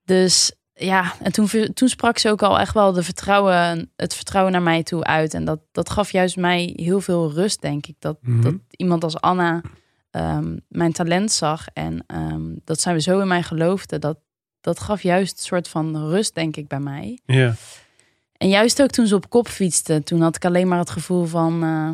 Dus 0.05 0.53
ja, 0.75 1.13
en 1.23 1.33
toen, 1.33 1.49
toen 1.75 1.89
sprak 1.89 2.19
ze 2.19 2.31
ook 2.31 2.43
al 2.43 2.59
echt 2.59 2.75
wel 2.75 2.93
de 2.93 3.03
vertrouwen, 3.03 3.91
het 3.97 4.15
vertrouwen 4.15 4.53
naar 4.53 4.63
mij 4.63 4.83
toe 4.83 5.05
uit. 5.05 5.35
En 5.35 5.45
dat, 5.45 5.61
dat 5.73 5.91
gaf 5.91 6.11
juist 6.13 6.37
mij 6.37 6.73
heel 6.77 7.01
veel 7.01 7.33
rust, 7.33 7.61
denk 7.63 7.87
ik. 7.87 7.97
Dat, 7.99 8.17
Mhm. 8.21 8.41
dat 8.43 8.55
iemand 8.71 9.05
als 9.05 9.21
Anna 9.21 9.61
ehm, 10.11 10.57
mijn 10.69 10.93
talent 10.93 11.33
zag 11.33 11.67
en 11.73 12.05
ehm, 12.07 12.43
dat 12.65 12.81
zij 12.81 13.01
zo 13.01 13.21
in 13.21 13.29
mij 13.29 13.43
geloofde. 13.43 13.99
Dat, 13.99 14.19
dat 14.61 14.81
gaf 14.81 15.03
juist 15.03 15.33
een 15.33 15.45
soort 15.45 15.69
van 15.69 16.09
rust, 16.09 16.35
denk 16.35 16.57
ik, 16.57 16.69
bij 16.69 16.81
mij. 16.81 17.19
Ja. 17.25 17.55
En 18.37 18.49
juist 18.49 18.83
ook 18.83 18.91
toen 18.91 19.07
ze 19.07 19.15
op 19.15 19.31
kop 19.31 19.49
fietste, 19.49 20.03
toen 20.03 20.21
had 20.21 20.37
ik 20.37 20.45
alleen 20.45 20.69
maar 20.69 20.79
het 20.79 20.91
gevoel 20.91 21.25
van, 21.25 21.63
eh, 21.63 21.91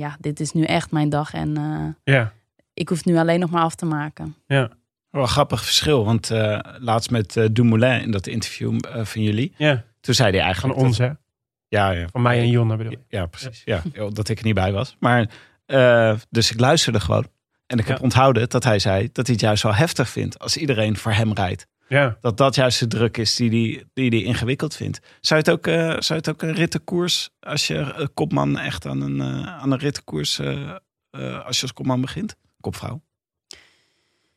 ja, 0.00 0.16
dit 0.20 0.40
is 0.40 0.52
nu 0.52 0.64
echt 0.64 0.90
mijn 0.90 1.08
dag 1.08 1.32
en 1.34 1.56
eh, 1.56 2.14
Ja. 2.14 2.32
ik 2.74 2.88
hoef 2.88 3.04
nu 3.04 3.16
alleen 3.16 3.40
nog 3.40 3.50
maar 3.50 3.62
af 3.62 3.74
te 3.74 3.84
maken. 3.86 4.34
Ja. 4.46 4.70
Wel 5.10 5.22
een 5.22 5.28
grappig 5.28 5.64
verschil, 5.64 6.04
want 6.04 6.30
eh, 6.30 6.58
laatst 6.78 7.10
met 7.10 7.36
eh, 7.36 7.44
Dumoulin 7.52 8.00
in 8.02 8.10
dat 8.10 8.26
interview 8.26 8.78
van 9.02 9.22
jullie, 9.22 9.54
ja. 9.56 9.84
toen 10.00 10.14
zei 10.14 10.28
hij 10.30 10.38
Van 10.38 10.46
eigenlijk... 10.46 10.78
ons, 10.78 10.96
dat- 10.96 11.08
hè? 11.08 11.12
ja, 11.68 11.90
ja, 11.90 12.06
Van 12.12 12.22
mij 12.22 12.38
en 12.38 12.48
Jonna 12.50 12.76
bedoel 12.76 12.92
ik. 12.92 12.98
Ja, 13.08 13.26
precies. 13.26 13.62
Ja, 13.64 13.82
joh, 13.92 14.12
dat 14.12 14.28
ik 14.28 14.38
er 14.38 14.44
niet 14.44 14.54
bij 14.54 14.72
was. 14.72 14.96
Maar, 15.00 15.28
eh, 15.66 16.14
dus 16.30 16.50
ik 16.50 16.60
luisterde 16.60 17.00
gewoon. 17.00 17.26
En 17.66 17.78
ik 17.78 17.86
heb 17.86 17.96
Ja. 17.96 18.02
onthouden 18.02 18.48
dat 18.48 18.64
hij 18.64 18.78
zei 18.78 19.08
dat 19.12 19.26
hij 19.26 19.34
het 19.34 19.44
juist 19.44 19.62
wel 19.62 19.74
heftig 19.74 20.08
vindt 20.08 20.38
als 20.38 20.56
iedereen 20.56 20.96
voor 20.96 21.12
hem 21.12 21.32
rijdt. 21.32 21.66
Ja. 21.90 22.16
Dat 22.20 22.36
dat 22.36 22.54
juist 22.54 22.80
de 22.80 22.86
druk 22.86 23.16
is 23.16 23.34
die 23.34 23.50
hij 23.50 23.84
die 23.92 24.10
die 24.10 24.24
ingewikkeld 24.24 24.76
vindt. 24.76 25.00
Zou 25.20 25.40
je 25.40 25.50
het 25.50 25.58
ook, 25.58 25.66
eh, 25.66 25.76
zou 25.76 26.04
je 26.06 26.14
het 26.14 26.28
ook 26.28 26.42
een 26.42 26.54
rittenkoers, 26.54 27.30
als 27.40 27.66
je 27.66 27.78
eh, 27.78 28.06
kopman 28.14 28.58
echt 28.58 28.86
aan 28.86 29.00
een, 29.00 29.20
eh, 29.20 29.46
aan 29.60 29.72
een 29.72 29.78
rittenkoers, 29.78 30.40
als 31.44 31.56
je 31.56 31.62
als 31.62 31.72
kopman 31.72 32.00
begint? 32.00 32.36
Kopvrouw. 32.60 33.02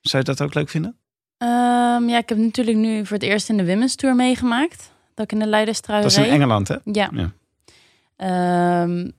Zou 0.01 0.23
je 0.23 0.29
dat 0.29 0.41
ook 0.41 0.53
leuk 0.53 0.69
vinden? 0.69 0.97
Ehm, 1.37 2.09
ja, 2.09 2.17
ik 2.17 2.29
heb 2.29 2.37
natuurlijk 2.37 2.77
nu 2.77 3.05
voor 3.05 3.17
het 3.17 3.25
eerst 3.25 3.49
in 3.49 3.57
de 3.57 3.65
Women's 3.65 3.95
Tour 3.95 4.15
meegemaakt. 4.15 4.91
Dat 5.13 5.25
ik 5.25 5.31
in 5.31 5.39
de 5.39 5.47
Leiderstrui 5.47 6.01
Dat 6.01 6.11
is 6.11 6.17
in 6.17 6.23
reed. 6.23 6.31
Engeland, 6.31 6.67
hè? 6.67 6.77
Ja. 6.83 7.09
Ja. 7.13 7.31
Ehm, 8.15 9.09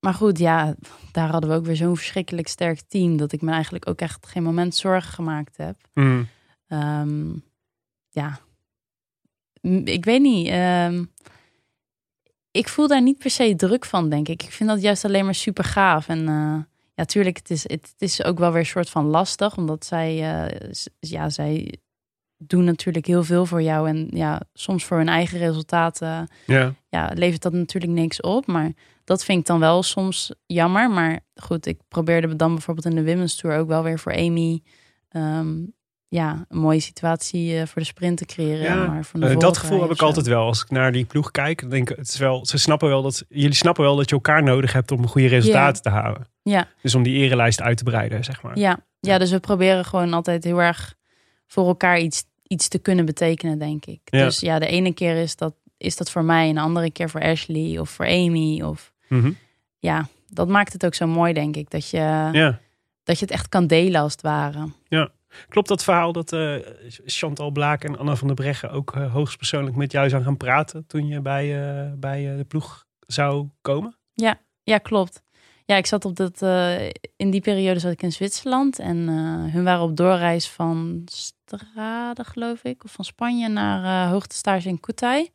maar 0.00 0.14
goed, 0.14 0.38
ja, 0.38 0.74
daar 1.12 1.30
hadden 1.30 1.50
we 1.50 1.56
ook 1.56 1.64
weer 1.64 1.76
zo'n 1.76 1.96
verschrikkelijk 1.96 2.48
sterk 2.48 2.80
team... 2.88 3.16
dat 3.16 3.32
ik 3.32 3.42
me 3.42 3.50
eigenlijk 3.50 3.88
ook 3.88 4.00
echt 4.00 4.26
geen 4.26 4.42
moment 4.42 4.74
zorgen 4.74 5.12
gemaakt 5.12 5.56
heb. 5.56 5.76
Mm. 5.94 6.28
Ehm, 6.66 7.32
ja, 8.10 8.38
ik 9.84 10.04
weet 10.04 10.20
niet. 10.22 10.48
ehm, 10.48 11.04
ik 12.50 12.68
voel 12.68 12.88
daar 12.88 13.02
niet 13.02 13.18
per 13.18 13.30
se 13.30 13.54
druk 13.56 13.84
van, 13.84 14.08
denk 14.08 14.28
ik. 14.28 14.42
Ik 14.42 14.50
vind 14.52 14.68
dat 14.68 14.82
juist 14.82 15.04
alleen 15.04 15.24
maar 15.24 15.34
super 15.34 15.64
gaaf. 15.64 16.08
En 16.08 16.28
eh, 16.28 16.56
ja, 16.94 17.04
tuurlijk, 17.04 17.36
het 17.36 17.50
is, 17.50 17.62
het, 17.62 17.70
het 17.92 18.02
is 18.02 18.24
ook 18.24 18.38
wel 18.38 18.50
weer 18.50 18.60
een 18.60 18.66
soort 18.66 18.90
van 18.90 19.04
lastig, 19.06 19.56
omdat 19.56 19.84
zij, 19.84 20.42
eh, 20.44 20.70
ja, 20.98 21.30
zij 21.30 21.78
doen 22.36 22.64
natuurlijk 22.64 23.06
heel 23.06 23.24
veel 23.24 23.46
voor 23.46 23.62
jou. 23.62 23.88
En 23.88 24.08
ja, 24.10 24.40
soms 24.52 24.84
voor 24.84 24.96
hun 24.96 25.08
eigen 25.08 25.38
resultaten 25.38 26.28
Ja. 26.46 26.74
ja, 26.88 27.10
levert 27.14 27.42
dat 27.42 27.52
natuurlijk 27.52 27.92
niks 27.92 28.20
op. 28.20 28.46
Maar 28.46 28.72
dat 29.04 29.24
vind 29.24 29.40
ik 29.40 29.46
dan 29.46 29.58
wel 29.60 29.82
soms 29.82 30.32
jammer. 30.46 30.90
Maar 30.90 31.20
goed, 31.34 31.66
ik 31.66 31.78
probeerde 31.88 32.36
dan 32.36 32.52
bijvoorbeeld 32.52 32.86
in 32.86 32.94
de 32.94 33.04
Women's 33.04 33.34
Tour 33.34 33.58
ook 33.58 33.68
wel 33.68 33.82
weer 33.82 33.98
voor 33.98 34.14
Amy... 34.16 34.62
ehm, 35.08 35.62
ja, 36.14 36.44
een 36.48 36.58
mooie 36.58 36.80
situatie 36.80 37.58
eh, 37.58 37.66
voor 37.66 37.82
de 37.82 37.86
sprint 37.88 38.18
te 38.18 38.24
creëren. 38.24 38.62
Ja, 38.64 38.86
maar 38.86 39.04
van 39.04 39.20
de 39.20 39.26
Eh, 39.26 39.38
dat 39.38 39.56
gevoel 39.58 39.80
heb 39.82 39.90
ik 39.90 40.02
altijd 40.02 40.26
wel. 40.26 40.46
Als 40.46 40.62
ik 40.62 40.70
naar 40.70 40.92
die 40.92 41.04
ploeg 41.04 41.30
kijk, 41.30 41.60
dan 41.60 41.70
denk 41.70 41.90
ik, 41.90 41.96
het 41.96 42.08
is 42.08 42.18
wel, 42.18 42.46
ze 42.46 42.58
snappen 42.58 42.88
wel 42.88 43.02
dat, 43.02 43.24
jullie 43.28 43.54
snappen 43.54 43.84
wel 43.84 43.96
dat 43.96 44.08
je 44.08 44.14
elkaar 44.14 44.42
nodig 44.42 44.72
hebt 44.72 44.90
om 44.90 45.06
goede 45.06 45.28
resultaten 45.28 45.82
te 45.82 45.88
halen. 45.88 46.26
Ja, 46.42 46.68
Dus 46.82 46.94
om 46.94 47.02
die 47.02 47.16
erelijst 47.16 47.60
uit 47.62 47.76
te 47.76 47.84
breiden, 47.84 48.24
zeg 48.24 48.42
maar. 48.42 48.58
ja. 48.58 48.78
ja, 49.00 49.18
dus 49.18 49.30
we 49.30 49.40
proberen 49.40 49.84
gewoon 49.84 50.12
altijd 50.12 50.44
heel 50.44 50.62
erg 50.62 50.94
voor 51.46 51.66
elkaar 51.66 51.98
iets, 51.98 52.24
iets 52.42 52.68
te 52.68 52.78
kunnen 52.78 53.04
betekenen, 53.04 53.58
denk 53.58 53.86
ik. 53.86 54.00
Ja. 54.04 54.24
Dus 54.24 54.40
ja, 54.40 54.58
de 54.58 54.66
ene 54.66 54.92
keer 54.94 55.16
is 55.16 55.36
dat, 55.36 55.54
is 55.76 55.96
dat 55.96 56.10
voor 56.10 56.24
mij, 56.24 56.48
en 56.48 56.54
de 56.54 56.60
andere 56.60 56.90
keer 56.90 57.10
voor 57.10 57.22
Ashley 57.22 57.78
of 57.78 57.90
voor 57.90 58.06
Amy. 58.06 58.62
Of 58.62 58.92
Mhm. 59.08 59.30
ja, 59.78 60.08
dat 60.28 60.48
maakt 60.48 60.72
het 60.72 60.86
ook 60.86 60.94
zo 60.94 61.06
mooi, 61.06 61.32
denk 61.32 61.56
ik. 61.56 61.70
Dat 61.70 61.90
je, 61.90 61.96
ja. 62.32 62.58
dat 63.04 63.18
je 63.18 63.24
het 63.24 63.34
echt 63.34 63.48
kan 63.48 63.66
delen 63.66 64.00
als 64.00 64.12
het 64.12 64.22
ware. 64.22 64.68
Klopt 65.48 65.68
dat 65.68 65.84
verhaal 65.84 66.12
dat 66.12 66.32
eh, 66.32 66.54
Chantal 67.04 67.50
Blaak 67.50 67.84
en 67.84 67.98
Anna 67.98 68.16
van 68.16 68.26
der 68.26 68.36
Breggen 68.36 68.70
ook 68.70 68.94
eh, 68.94 69.12
hoogstpersoonlijk 69.12 69.76
met 69.76 69.92
jou 69.92 70.08
zijn 70.08 70.22
gaan 70.22 70.36
praten 70.36 70.86
toen 70.86 71.06
je 71.06 71.20
bij, 71.20 71.68
eh, 71.68 71.92
bij 71.96 72.36
de 72.36 72.44
ploeg 72.44 72.84
zou 73.06 73.48
komen? 73.60 73.96
Ja, 74.62 74.78
klopt. 74.78 75.22
Ja, 75.66 75.76
ik 75.76 75.86
zat 75.86 76.04
op 76.04 76.16
dat. 76.16 76.42
in 77.16 77.30
die 77.30 77.40
periode 77.40 77.80
zat 77.80 77.92
ik 77.92 78.02
in 78.02 78.12
Zwitserland. 78.12 78.78
En 78.78 78.96
hun 79.50 79.64
waren 79.64 79.82
op 79.82 79.96
doorreis 79.96 80.48
van 80.48 81.02
Strade, 81.04 82.24
geloof 82.24 82.64
ik. 82.64 82.84
Of 82.84 82.92
van 82.92 83.04
Spanje 83.04 83.48
naar 83.48 84.08
hoogtestage 84.08 84.68
in 84.68 84.80
Kutai. 84.80 85.30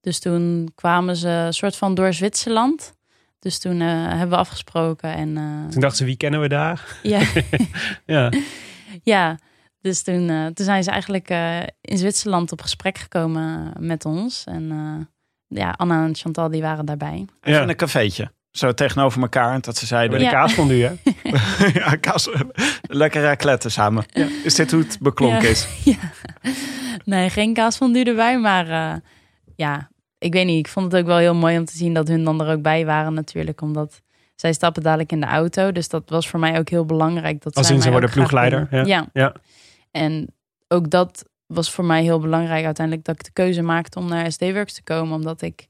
Dus 0.00 0.18
toen 0.18 0.72
kwamen 0.74 1.16
ze 1.16 1.28
een 1.28 1.54
soort 1.54 1.76
van 1.76 1.94
door 1.94 2.12
Zwitserland. 2.12 2.94
Dus 3.38 3.58
toen 3.58 3.80
hebben 3.80 4.28
we 4.28 4.36
afgesproken. 4.36 5.14
En 5.14 5.34
Toen 5.70 5.80
dachten 5.80 5.98
ze, 5.98 6.04
wie 6.04 6.16
kennen 6.16 6.40
we 6.40 6.48
daar? 6.48 6.98
ja, 7.02 7.20
Ja, 8.06 8.30
ja, 9.02 9.38
dus 9.80 10.02
toen, 10.02 10.28
eh, 10.30 10.46
toen 10.46 10.64
zijn 10.64 10.84
ze 10.84 10.90
eigenlijk 10.90 11.28
eh, 11.28 11.60
in 11.80 11.98
Zwitserland 11.98 12.52
op 12.52 12.60
gesprek 12.62 12.98
gekomen 12.98 13.72
met 13.78 14.04
ons. 14.04 14.44
En 14.44 14.70
eh, 14.70 15.06
ja, 15.58 15.70
Anna 15.76 16.04
en 16.04 16.14
Chantal 16.14 16.48
die 16.50 16.62
waren 16.62 16.84
daarbij. 16.86 17.12
Even 17.40 17.52
Ja. 17.58 17.62
in 17.62 17.68
een 17.68 17.76
cafeetje. 17.76 18.32
Zo 18.50 18.72
tegenover 18.74 19.22
elkaar. 19.22 19.54
En 19.54 19.60
dat 19.60 19.76
ze 19.76 19.86
zeiden, 19.86 20.10
bij 20.10 20.18
de 20.18 20.24
Ja. 20.24 20.30
kaasfondue, 20.30 20.82
hè? 20.82 20.94
ja, 21.80 21.96
kaas, 21.96 22.28
lekker 22.82 23.22
racletten 23.22 23.70
samen. 23.70 24.04
Is 24.44 24.54
dit 24.54 24.70
hoe 24.70 24.82
het 24.82 24.98
beklonken 25.00 25.42
Ja. 25.42 25.48
is? 25.48 25.68
ja. 25.84 25.96
Nee, 27.04 27.30
geen 27.30 27.54
kaas 27.54 27.76
van 27.76 27.92
duur 27.92 28.06
erbij. 28.08 28.38
Maar 28.38 28.68
eh, 28.68 29.00
ja, 29.56 29.90
ik 30.18 30.32
weet 30.32 30.46
niet. 30.46 30.58
Ik 30.66 30.68
vond 30.72 30.92
het 30.92 31.00
ook 31.00 31.06
wel 31.06 31.16
heel 31.16 31.34
mooi 31.34 31.58
om 31.58 31.64
te 31.64 31.76
zien 31.76 31.94
dat 31.94 32.08
hun 32.08 32.24
dan 32.24 32.40
er 32.40 32.52
ook 32.56 32.62
bij 32.62 32.84
waren 32.86 33.14
natuurlijk. 33.14 33.60
Omdat 33.60 34.02
zij 34.34 34.52
stappen 34.52 34.82
dadelijk 34.82 35.12
in 35.12 35.20
de 35.20 35.26
auto. 35.26 35.72
Dus 35.72 35.88
dat 35.88 36.10
was 36.10 36.28
voor 36.28 36.40
mij 36.40 36.58
ook 36.58 36.68
heel 36.68 36.84
belangrijk. 36.84 37.42
Dat 37.42 37.54
Als 37.54 37.66
zij 37.66 37.76
in 37.76 37.82
ze 37.82 37.90
worden 37.90 38.10
ploegleider, 38.10 38.68
ja. 38.70 38.84
ja. 38.84 39.08
Ja. 39.12 39.34
En 39.90 40.26
ook 40.68 40.90
dat 40.90 41.24
was 41.46 41.70
voor 41.70 41.84
mij 41.84 42.02
heel 42.02 42.20
belangrijk 42.20 42.64
uiteindelijk. 42.64 43.06
Dat 43.06 43.14
ik 43.14 43.24
de 43.24 43.32
keuze 43.32 43.62
maakte 43.62 43.98
om 43.98 44.08
naar 44.08 44.32
SD-Works 44.32 44.74
te 44.74 44.82
komen. 44.82 45.14
Omdat 45.14 45.42
ik, 45.42 45.68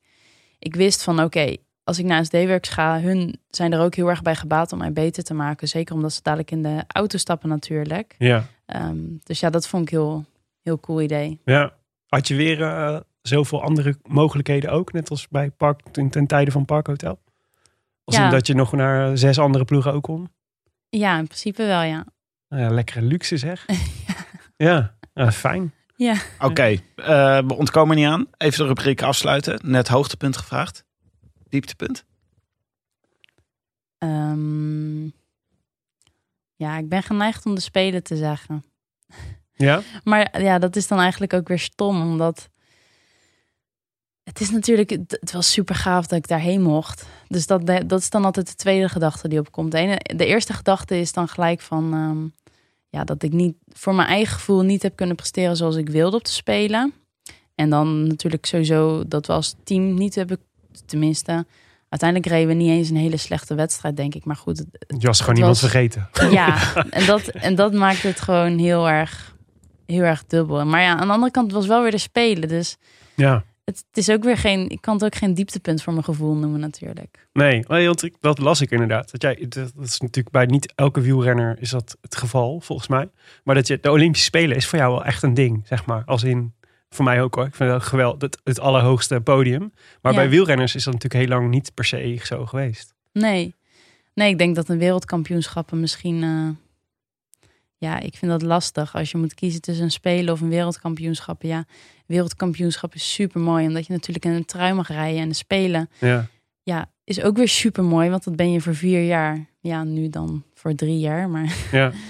ik 0.58 0.74
wist 0.74 1.02
van 1.02 1.22
oké, 1.22 1.56
als 1.84 1.98
ik 1.98 2.04
naar 2.04 2.24
SD-Works 2.24 2.68
ga. 2.68 3.00
Hun 3.00 3.40
zijn 3.50 3.72
er 3.72 3.80
ook 3.80 3.94
heel 3.94 4.08
erg 4.08 4.22
bij 4.22 4.34
gebaat 4.34 4.72
om 4.72 4.78
mij 4.78 4.92
beter 4.92 5.24
te 5.24 5.34
maken. 5.34 5.68
Zeker 5.68 5.94
omdat 5.94 6.12
ze 6.12 6.20
dadelijk 6.22 6.50
in 6.50 6.62
de 6.62 6.84
auto 6.86 7.18
stappen 7.18 7.48
natuurlijk. 7.48 8.14
Ja. 8.18 8.46
Ehm, 8.66 8.98
dus 9.22 9.40
ja, 9.40 9.50
dat 9.50 9.68
vond 9.68 9.82
ik 9.82 9.88
heel, 9.88 10.24
heel 10.62 10.80
cool 10.80 11.00
idee. 11.00 11.40
ja. 11.44 11.72
Had 12.06 12.28
je 12.28 12.34
weer 12.34 12.62
eh, 12.62 13.00
zoveel 13.22 13.62
andere 13.62 13.96
mogelijkheden 14.02 14.70
ook? 14.70 14.92
Net 14.92 15.10
als 15.10 15.28
bij 15.28 15.50
Park, 15.50 15.80
ten, 15.90 16.08
ten 16.08 16.26
tijde 16.26 16.50
van 16.50 16.64
Parkhotel? 16.64 17.18
Als 18.04 18.16
Ja. 18.16 18.30
dat 18.30 18.46
je 18.46 18.54
nog 18.54 18.72
naar 18.72 19.18
zes 19.18 19.38
andere 19.38 19.64
ploegen 19.64 19.92
ook 19.92 20.02
kon? 20.02 20.28
Ja, 20.88 21.18
in 21.18 21.24
principe 21.26 21.64
wel, 21.66 21.82
ja. 21.82 22.04
Nou 22.48 22.62
ja, 22.62 22.70
lekkere 22.70 23.02
luxe 23.02 23.36
zeg. 23.36 23.66
ja, 24.56 24.94
ja 25.14 25.32
fijn. 25.32 25.74
Ja. 25.96 26.14
Oké, 26.38 26.62
eh, 26.62 26.78
we 27.46 27.54
ontkomen 27.56 27.96
niet 27.96 28.06
aan. 28.06 28.26
Even 28.36 28.58
de 28.58 28.66
rubriek 28.66 29.02
afsluiten. 29.02 29.58
Net 29.62 29.88
hoogtepunt 29.88 30.36
gevraagd. 30.36 30.84
Dieptepunt. 31.48 32.04
Ehm, 33.98 35.04
ja, 36.56 36.78
ik 36.78 36.88
ben 36.88 37.02
geneigd 37.02 37.46
om 37.46 37.54
de 37.54 37.60
Spelen 37.60 38.02
te 38.02 38.16
zeggen. 38.16 38.64
Ja? 39.52 39.82
Maar 40.04 40.42
ja, 40.42 40.58
dat 40.58 40.76
is 40.76 40.88
dan 40.88 40.98
eigenlijk 40.98 41.32
ook 41.32 41.48
weer 41.48 41.58
stom, 41.58 42.02
omdat 42.02 42.48
het 44.24 44.40
is 44.40 44.50
natuurlijk, 44.50 44.90
het 44.90 45.32
was 45.32 45.52
super 45.52 45.74
gaaf 45.74 46.06
dat 46.06 46.18
ik 46.18 46.28
daarheen 46.28 46.62
mocht. 46.62 47.06
Dus 47.28 47.46
dat, 47.46 47.66
dat 47.66 48.00
is 48.00 48.10
dan 48.10 48.24
altijd 48.24 48.46
de 48.46 48.54
tweede 48.54 48.88
gedachte 48.88 49.28
die 49.28 49.38
opkomt. 49.38 49.70
De, 49.72 49.78
ene, 49.78 50.00
de 50.16 50.26
eerste 50.26 50.52
gedachte 50.52 50.98
is 51.00 51.12
dan 51.12 51.28
gelijk 51.28 51.60
van, 51.60 51.92
ehm, 51.94 52.52
ja, 52.88 53.04
dat 53.04 53.22
ik 53.22 53.32
niet 53.32 53.56
voor 53.72 53.94
mijn 53.94 54.08
eigen 54.08 54.34
gevoel 54.34 54.62
niet 54.62 54.82
heb 54.82 54.96
kunnen 54.96 55.16
presteren 55.16 55.56
zoals 55.56 55.76
ik 55.76 55.88
wilde 55.88 56.16
op 56.16 56.22
te 56.24 56.32
spelen. 56.32 56.92
En 57.54 57.70
dan 57.70 58.06
natuurlijk 58.06 58.46
sowieso 58.46 59.04
dat 59.08 59.26
we 59.26 59.32
als 59.32 59.54
team 59.64 59.94
niet 59.94 60.14
hebben, 60.14 60.38
tenminste, 60.86 61.46
uiteindelijk 61.88 62.30
reden 62.32 62.48
we 62.48 62.54
niet 62.54 62.70
eens 62.70 62.88
een 62.90 62.96
hele 62.96 63.16
slechte 63.16 63.54
wedstrijd, 63.54 63.96
denk 63.96 64.14
ik. 64.14 64.24
Maar 64.24 64.36
goed, 64.36 64.58
het- 64.58 64.94
Je 64.98 65.06
was 65.06 65.20
gewoon 65.20 65.34
Het 65.34 65.38
iemand 65.44 65.60
was- 65.60 65.70
vergeten. 65.70 66.08
ja, 66.30 66.74
en 66.90 67.06
dat, 67.06 67.26
en 67.28 67.54
dat 67.54 67.72
maakt 67.72 68.02
het 68.02 68.20
gewoon 68.20 68.58
heel 68.58 68.88
erg, 68.88 69.36
heel 69.86 70.02
erg 70.02 70.24
dubbel. 70.26 70.64
Maar 70.66 70.80
ja, 70.82 70.96
aan 70.96 71.06
de 71.06 71.12
andere 71.12 71.32
kant 71.32 71.52
was 71.52 71.66
wel 71.66 71.82
weer 71.82 71.90
de 71.90 71.98
spelen. 71.98 72.48
Dus 72.48 72.76
Ja. 73.14 73.44
Het, 73.64 73.84
is 73.92 74.10
ook 74.10 74.24
weer 74.24 74.36
geen, 74.36 74.68
ik 74.68 74.80
kan 74.80 74.94
het 74.94 75.04
ook 75.04 75.14
geen 75.14 75.34
dieptepunt 75.34 75.82
voor 75.82 75.92
mijn 75.92 76.04
gevoel 76.04 76.34
noemen 76.34 76.60
natuurlijk. 76.60 77.28
Nee, 77.32 77.62
want 77.62 78.10
dat 78.20 78.38
las 78.38 78.60
ik 78.60 78.70
inderdaad. 78.70 79.10
Dat, 79.10 79.22
jij, 79.22 79.46
dat 79.48 79.72
is 79.82 80.00
natuurlijk 80.00 80.30
bij 80.30 80.46
niet 80.46 80.72
elke 80.74 81.00
wielrenner 81.00 81.56
is 81.60 81.70
dat 81.70 81.96
het 82.00 82.16
geval, 82.16 82.60
volgens 82.60 82.88
mij. 82.88 83.08
Maar 83.44 83.54
dat 83.54 83.66
je 83.66 83.78
de 83.80 83.90
Olympische 83.90 84.26
Spelen 84.26 84.56
is 84.56 84.66
voor 84.66 84.78
jou 84.78 84.92
wel 84.92 85.04
echt 85.04 85.22
een 85.22 85.34
ding, 85.34 85.62
zeg 85.66 85.86
maar. 85.86 86.02
Als 86.04 86.22
in, 86.22 86.54
voor 86.88 87.04
mij 87.04 87.22
ook 87.22 87.34
hoor. 87.34 87.46
Ik 87.46 87.54
vind 87.54 87.70
dat 87.70 87.82
geweldig, 87.82 88.20
het, 88.20 88.40
het 88.44 88.60
allerhoogste 88.60 89.20
podium. 89.20 89.72
Maar 90.02 90.12
Ja. 90.12 90.18
bij 90.18 90.28
wielrenners 90.28 90.74
is 90.74 90.84
dat 90.84 90.92
natuurlijk 90.92 91.24
heel 91.24 91.38
lang 91.38 91.50
niet 91.50 91.74
per 91.74 91.84
se 91.84 92.18
zo 92.22 92.46
geweest. 92.46 92.94
Nee, 93.12 93.54
nee 94.14 94.30
ik 94.30 94.38
denk 94.38 94.54
dat 94.54 94.68
een 94.68 94.78
wereldkampioenschappen 94.78 95.80
misschien, 95.80 96.22
eh, 96.22 96.48
ja, 97.76 98.00
ik 98.00 98.16
vind 98.16 98.30
dat 98.30 98.42
lastig. 98.42 98.94
Als 98.94 99.10
je 99.10 99.18
moet 99.18 99.34
kiezen 99.34 99.60
tussen 99.60 99.84
een 99.84 99.90
spelen 99.90 100.34
of 100.34 100.40
een 100.40 100.48
wereldkampioenschap. 100.48 101.42
Ja, 101.42 101.64
wereldkampioenschap 102.06 102.94
is 102.94 103.12
super 103.12 103.40
mooi, 103.40 103.66
omdat 103.66 103.86
je 103.86 103.92
natuurlijk 103.92 104.24
in 104.24 104.32
een 104.32 104.44
trui 104.44 104.72
mag 104.72 104.88
rijden. 104.88 105.20
En 105.20 105.34
spelen, 105.34 105.88
Ja, 105.98 106.26
ja, 106.62 106.90
is 107.04 107.22
ook 107.22 107.36
weer 107.36 107.48
super 107.48 107.84
mooi, 107.84 108.10
want 108.10 108.24
dat 108.24 108.36
ben 108.36 108.52
je 108.52 108.60
voor 108.60 108.74
vier 108.74 109.06
jaar. 109.06 109.46
Ja, 109.60 109.84
nu 109.84 110.08
dan 110.08 110.44
voor 110.54 110.74
drie 110.74 110.98
jaar, 110.98 111.28
maar... 111.28 111.56
ja, 111.70 111.92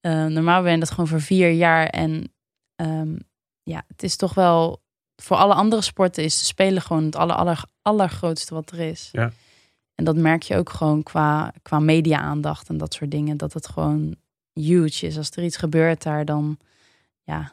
Eh, 0.00 0.24
normaal 0.24 0.62
ben 0.62 0.72
je 0.72 0.78
dat 0.78 0.90
gewoon 0.90 1.06
voor 1.06 1.20
vier 1.20 1.50
jaar. 1.50 1.86
En 1.86 2.32
ehm, 2.76 3.16
ja, 3.62 3.84
het 3.86 4.02
is 4.02 4.16
toch 4.16 4.34
wel. 4.34 4.82
Voor 5.16 5.36
alle 5.36 5.54
andere 5.54 5.82
sporten 5.82 6.24
is 6.24 6.46
spelen 6.46 6.82
gewoon 6.82 7.04
het 7.04 7.16
aller, 7.16 7.36
aller, 7.36 7.64
allergrootste 7.82 8.54
wat 8.54 8.70
er 8.70 8.78
is. 8.80 9.08
Ja. 9.12 9.32
En 9.94 10.04
dat 10.04 10.16
merk 10.16 10.42
je 10.42 10.56
ook 10.56 10.70
gewoon 10.70 11.02
qua, 11.02 11.52
qua 11.62 11.78
media-aandacht 11.78 12.68
en 12.68 12.76
dat 12.76 12.94
soort 12.94 13.10
dingen. 13.10 13.36
Dat 13.36 13.52
het 13.52 13.68
gewoon 13.68 14.16
huge 14.52 15.06
is. 15.06 15.16
Als 15.16 15.30
er 15.30 15.44
iets 15.44 15.56
gebeurt 15.56 16.02
daar, 16.02 16.24
dan 16.24 16.58
ja, 17.22 17.52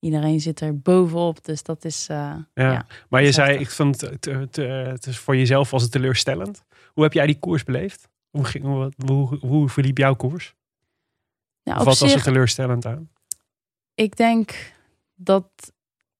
iedereen 0.00 0.40
zit 0.40 0.60
er 0.60 0.78
bovenop. 0.78 1.44
Dus 1.44 1.62
dat 1.62 1.84
is. 1.84 2.06
eh, 2.08 2.16
ja. 2.54 2.72
ja. 2.72 2.86
Maar 3.08 3.22
je 3.22 3.32
zei, 3.32 3.58
ik 3.58 3.70
vond 3.70 4.00
het, 4.00 4.24
het, 4.24 4.56
het, 4.56 5.06
is 5.06 5.18
voor 5.18 5.36
jezelf 5.36 5.70
was 5.70 5.82
het 5.82 5.92
teleurstellend. 5.92 6.64
Hoe 6.92 7.02
heb 7.02 7.12
jij 7.12 7.26
die 7.26 7.38
koers 7.38 7.64
beleefd? 7.64 8.08
Hoe, 8.30 8.44
ging, 8.44 8.64
hoe, 8.64 8.92
hoe, 9.06 9.38
hoe 9.40 9.68
verliep 9.68 9.98
jouw 9.98 10.14
koers? 10.14 10.54
Ja, 11.62 11.72
Of 11.72 11.78
wat 11.78 11.86
was 11.86 12.00
er 12.00 12.08
zich, 12.08 12.22
teleurstellend 12.22 12.86
aan? 12.86 13.08
ik 13.94 14.16
denk 14.16 14.72
dat 15.14 15.72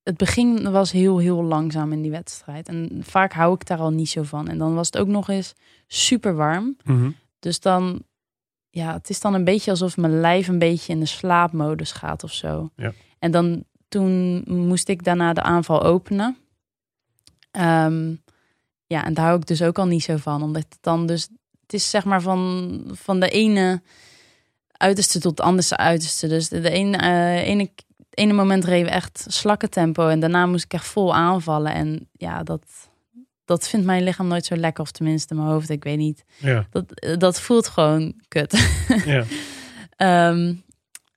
het 0.02 0.16
begin 0.16 0.70
was 0.70 0.92
heel, 0.92 1.18
heel 1.18 1.42
langzaam 1.44 1.92
in 1.92 2.02
die 2.02 2.10
wedstrijd. 2.10 2.68
En 2.68 3.00
vaak 3.02 3.32
hou 3.32 3.54
ik 3.54 3.66
daar 3.66 3.78
al 3.78 3.90
niet 3.90 4.08
zo 4.08 4.22
van. 4.22 4.48
En 4.48 4.58
dan 4.58 4.74
was 4.74 4.86
het 4.86 4.98
ook 4.98 5.08
nog 5.08 5.28
eens 5.28 5.54
super 5.86 6.34
warm. 6.34 6.76
Mhm. 6.84 7.10
Dus 7.38 7.60
dan, 7.60 8.02
ja, 8.70 8.92
het 8.92 9.10
is 9.10 9.20
dan 9.20 9.34
een 9.34 9.44
beetje 9.44 9.70
alsof 9.70 9.96
mijn 9.96 10.20
lijf 10.20 10.48
een 10.48 10.58
beetje 10.58 10.92
in 10.92 11.00
de 11.00 11.06
slaapmodus 11.06 11.92
gaat 11.92 12.24
of 12.24 12.32
zo. 12.32 12.70
Ja. 12.76 12.92
En 13.18 13.30
dan, 13.30 13.64
toen 13.90 14.42
moest 14.46 14.88
ik 14.88 15.04
daarna 15.04 15.32
de 15.32 15.42
aanval 15.42 15.82
openen. 15.82 16.36
Ehm, 17.50 18.14
ja, 18.86 19.04
en 19.04 19.14
daar 19.14 19.24
hou 19.24 19.38
ik 19.38 19.46
dus 19.46 19.62
ook 19.62 19.78
al 19.78 19.86
niet 19.86 20.02
zo 20.02 20.16
van. 20.16 20.42
Omdat 20.42 20.62
het 20.68 20.78
dan 20.80 21.06
dus, 21.06 21.28
het 21.62 21.72
is 21.72 21.90
zeg 21.90 22.04
maar 22.04 22.22
van, 22.22 22.80
van 22.92 23.20
de 23.20 23.28
ene 23.28 23.82
uiterste 24.72 25.18
tot 25.20 25.30
het 25.38 25.46
andere 25.46 25.76
uiterste. 25.76 26.28
Dus 26.28 26.48
de, 26.48 26.60
de 26.60 26.70
ene, 26.70 26.96
eh, 26.96 27.48
ene, 27.48 27.70
ene 28.10 28.32
moment 28.32 28.64
reden 28.64 28.86
we 28.86 28.92
echt 28.92 29.24
slakkentempo. 29.28 30.08
En 30.08 30.20
daarna 30.20 30.46
moest 30.46 30.64
ik 30.64 30.72
echt 30.72 30.86
vol 30.86 31.14
aanvallen. 31.14 31.72
En 31.74 32.08
ja, 32.12 32.42
dat, 32.42 32.64
dat 33.44 33.68
vindt 33.68 33.86
mijn 33.86 34.02
lichaam 34.04 34.26
nooit 34.26 34.44
zo 34.46 34.56
lekker. 34.56 34.82
Of 34.82 34.90
tenminste 34.90 35.34
mijn 35.34 35.48
hoofd, 35.48 35.68
ik 35.68 35.84
weet 35.84 35.98
niet. 35.98 36.24
Ja, 36.36 36.66
Dat, 36.70 37.16
dat 37.18 37.40
voelt 37.40 37.68
gewoon 37.68 38.14
kut. 38.28 38.84
ja. 39.04 39.24
Ehm, 39.96 40.54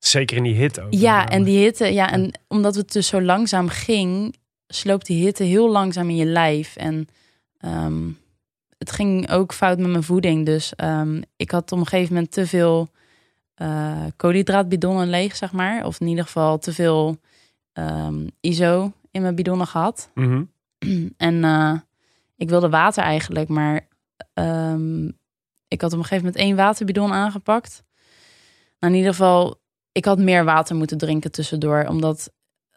Zeker 0.06 0.38
in 0.38 0.44
die 0.44 0.56
hit 0.56 0.80
ook. 0.80 0.94
ja, 0.94 1.30
en 1.30 1.44
die 1.44 1.58
hitte, 1.58 1.94
ja, 1.94 2.12
en 2.12 2.40
omdat 2.48 2.76
het 2.76 2.92
dus 2.92 3.08
zo 3.08 3.22
langzaam 3.22 3.68
ging, 3.68 4.36
sloopt 4.68 5.06
die 5.06 5.24
hitte 5.24 5.44
heel 5.44 5.70
langzaam 5.70 6.10
in 6.10 6.16
je 6.16 6.26
lijf. 6.26 6.76
En 6.76 7.08
ehm, 7.58 8.10
het 8.78 8.92
ging 8.92 9.32
ook 9.32 9.54
fout 9.54 9.78
met 9.78 9.90
mijn 9.90 10.04
voeding. 10.04 10.46
Dus 10.46 10.76
ehm, 10.76 11.22
ik 11.36 11.52
had 11.52 11.72
op 11.72 11.80
een 11.80 11.88
gegeven 11.88 12.14
moment 12.14 12.32
te 12.32 12.48
veel 12.48 12.90
eh 13.54 14.06
koolhydraatbidonnen 14.16 15.10
leeg, 15.10 15.36
zeg 15.36 15.52
maar. 15.52 15.86
Of 15.86 16.00
in 16.00 16.08
ieder 16.08 16.24
geval 16.24 16.60
te 16.60 16.74
veel 16.74 17.18
ehm, 17.74 18.28
ISO 18.40 18.92
in 19.12 19.22
mijn 19.22 19.36
bidonnen 19.36 19.68
gehad. 19.68 20.10
mhm. 20.14 20.44
En 21.18 21.44
eh, 21.44 21.74
ik 22.36 22.50
wilde 22.50 22.70
water 22.70 23.04
eigenlijk, 23.04 23.50
maar 23.50 23.88
ik 25.68 25.82
had 25.82 25.94
op 25.94 25.98
een 26.00 26.06
gegeven 26.06 26.26
moment 26.26 26.36
één 26.36 26.56
waterbidon 26.56 27.12
aangepakt. 27.12 27.84
Nou, 28.80 28.94
in 28.94 29.00
ieder 29.00 29.12
geval, 29.16 29.62
ik 29.94 30.06
had 30.06 30.20
meer 30.20 30.44
water 30.46 30.76
moeten 30.76 30.98
drinken 30.98 31.32
tussendoor, 31.32 31.86
omdat, 31.88 32.32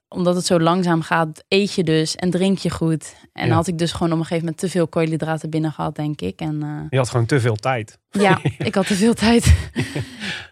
omdat 0.08 0.34
het 0.34 0.46
zo 0.46 0.60
langzaam 0.60 1.02
gaat, 1.02 1.44
eet 1.48 1.72
je 1.72 1.84
dus 1.84 2.16
en 2.16 2.30
drink 2.30 2.58
je 2.58 2.70
goed. 2.70 3.16
En 3.32 3.46
Ja. 3.48 3.54
had 3.54 3.66
ik 3.66 3.78
dus 3.78 3.92
gewoon 3.92 4.12
op 4.12 4.18
een 4.18 4.24
gegeven 4.24 4.44
moment 4.44 4.58
te 4.62 4.68
veel 4.68 4.88
koolhydraten 4.88 5.50
binnen 5.50 5.72
gehad, 5.72 5.94
denk 5.94 6.20
ik. 6.20 6.40
En 6.40 6.62
eh, 6.62 6.80
Je 6.90 6.96
had 6.96 7.08
gewoon 7.10 7.26
te 7.26 7.40
veel 7.40 7.56
tijd. 7.56 7.98
ja, 8.10 8.40
ik 8.58 8.74
had 8.74 8.86
te 8.86 8.94
veel 8.94 9.14
tijd. 9.14 9.70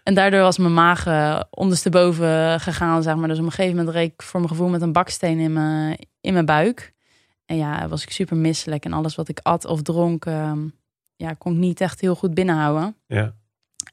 en 0.03 0.13
daardoor 0.13 0.41
was 0.41 0.57
mijn 0.57 0.73
maag 0.73 1.05
eh, 1.05 1.41
ondersteboven 1.49 2.59
gegaan, 2.59 3.03
zeg 3.03 3.15
maar. 3.15 3.27
Dus 3.27 3.39
op 3.39 3.45
een 3.45 3.51
gegeven 3.51 3.75
moment 3.77 3.95
reed 3.95 4.11
ik 4.13 4.21
voor 4.21 4.39
mijn 4.39 4.51
gevoel 4.51 4.69
met 4.69 4.81
een 4.81 4.91
baksteen 4.91 5.39
in 5.39 5.53
mijn, 5.53 5.97
in 6.21 6.33
mijn 6.33 6.45
buik. 6.45 6.93
en 7.45 7.57
ja, 7.57 7.87
was 7.87 8.03
ik 8.03 8.11
super 8.11 8.37
misselijk. 8.37 8.85
En 8.85 8.93
alles 8.93 9.15
wat 9.15 9.27
ik 9.29 9.39
at 9.43 9.65
of 9.65 9.81
dronk, 9.81 10.25
ehm, 10.25 10.67
ja, 11.15 11.33
kon 11.33 11.51
ik 11.53 11.57
niet 11.59 11.81
echt 11.81 12.01
heel 12.01 12.15
goed 12.15 12.33
binnenhouden. 12.33 12.95
Ja. 13.07 13.33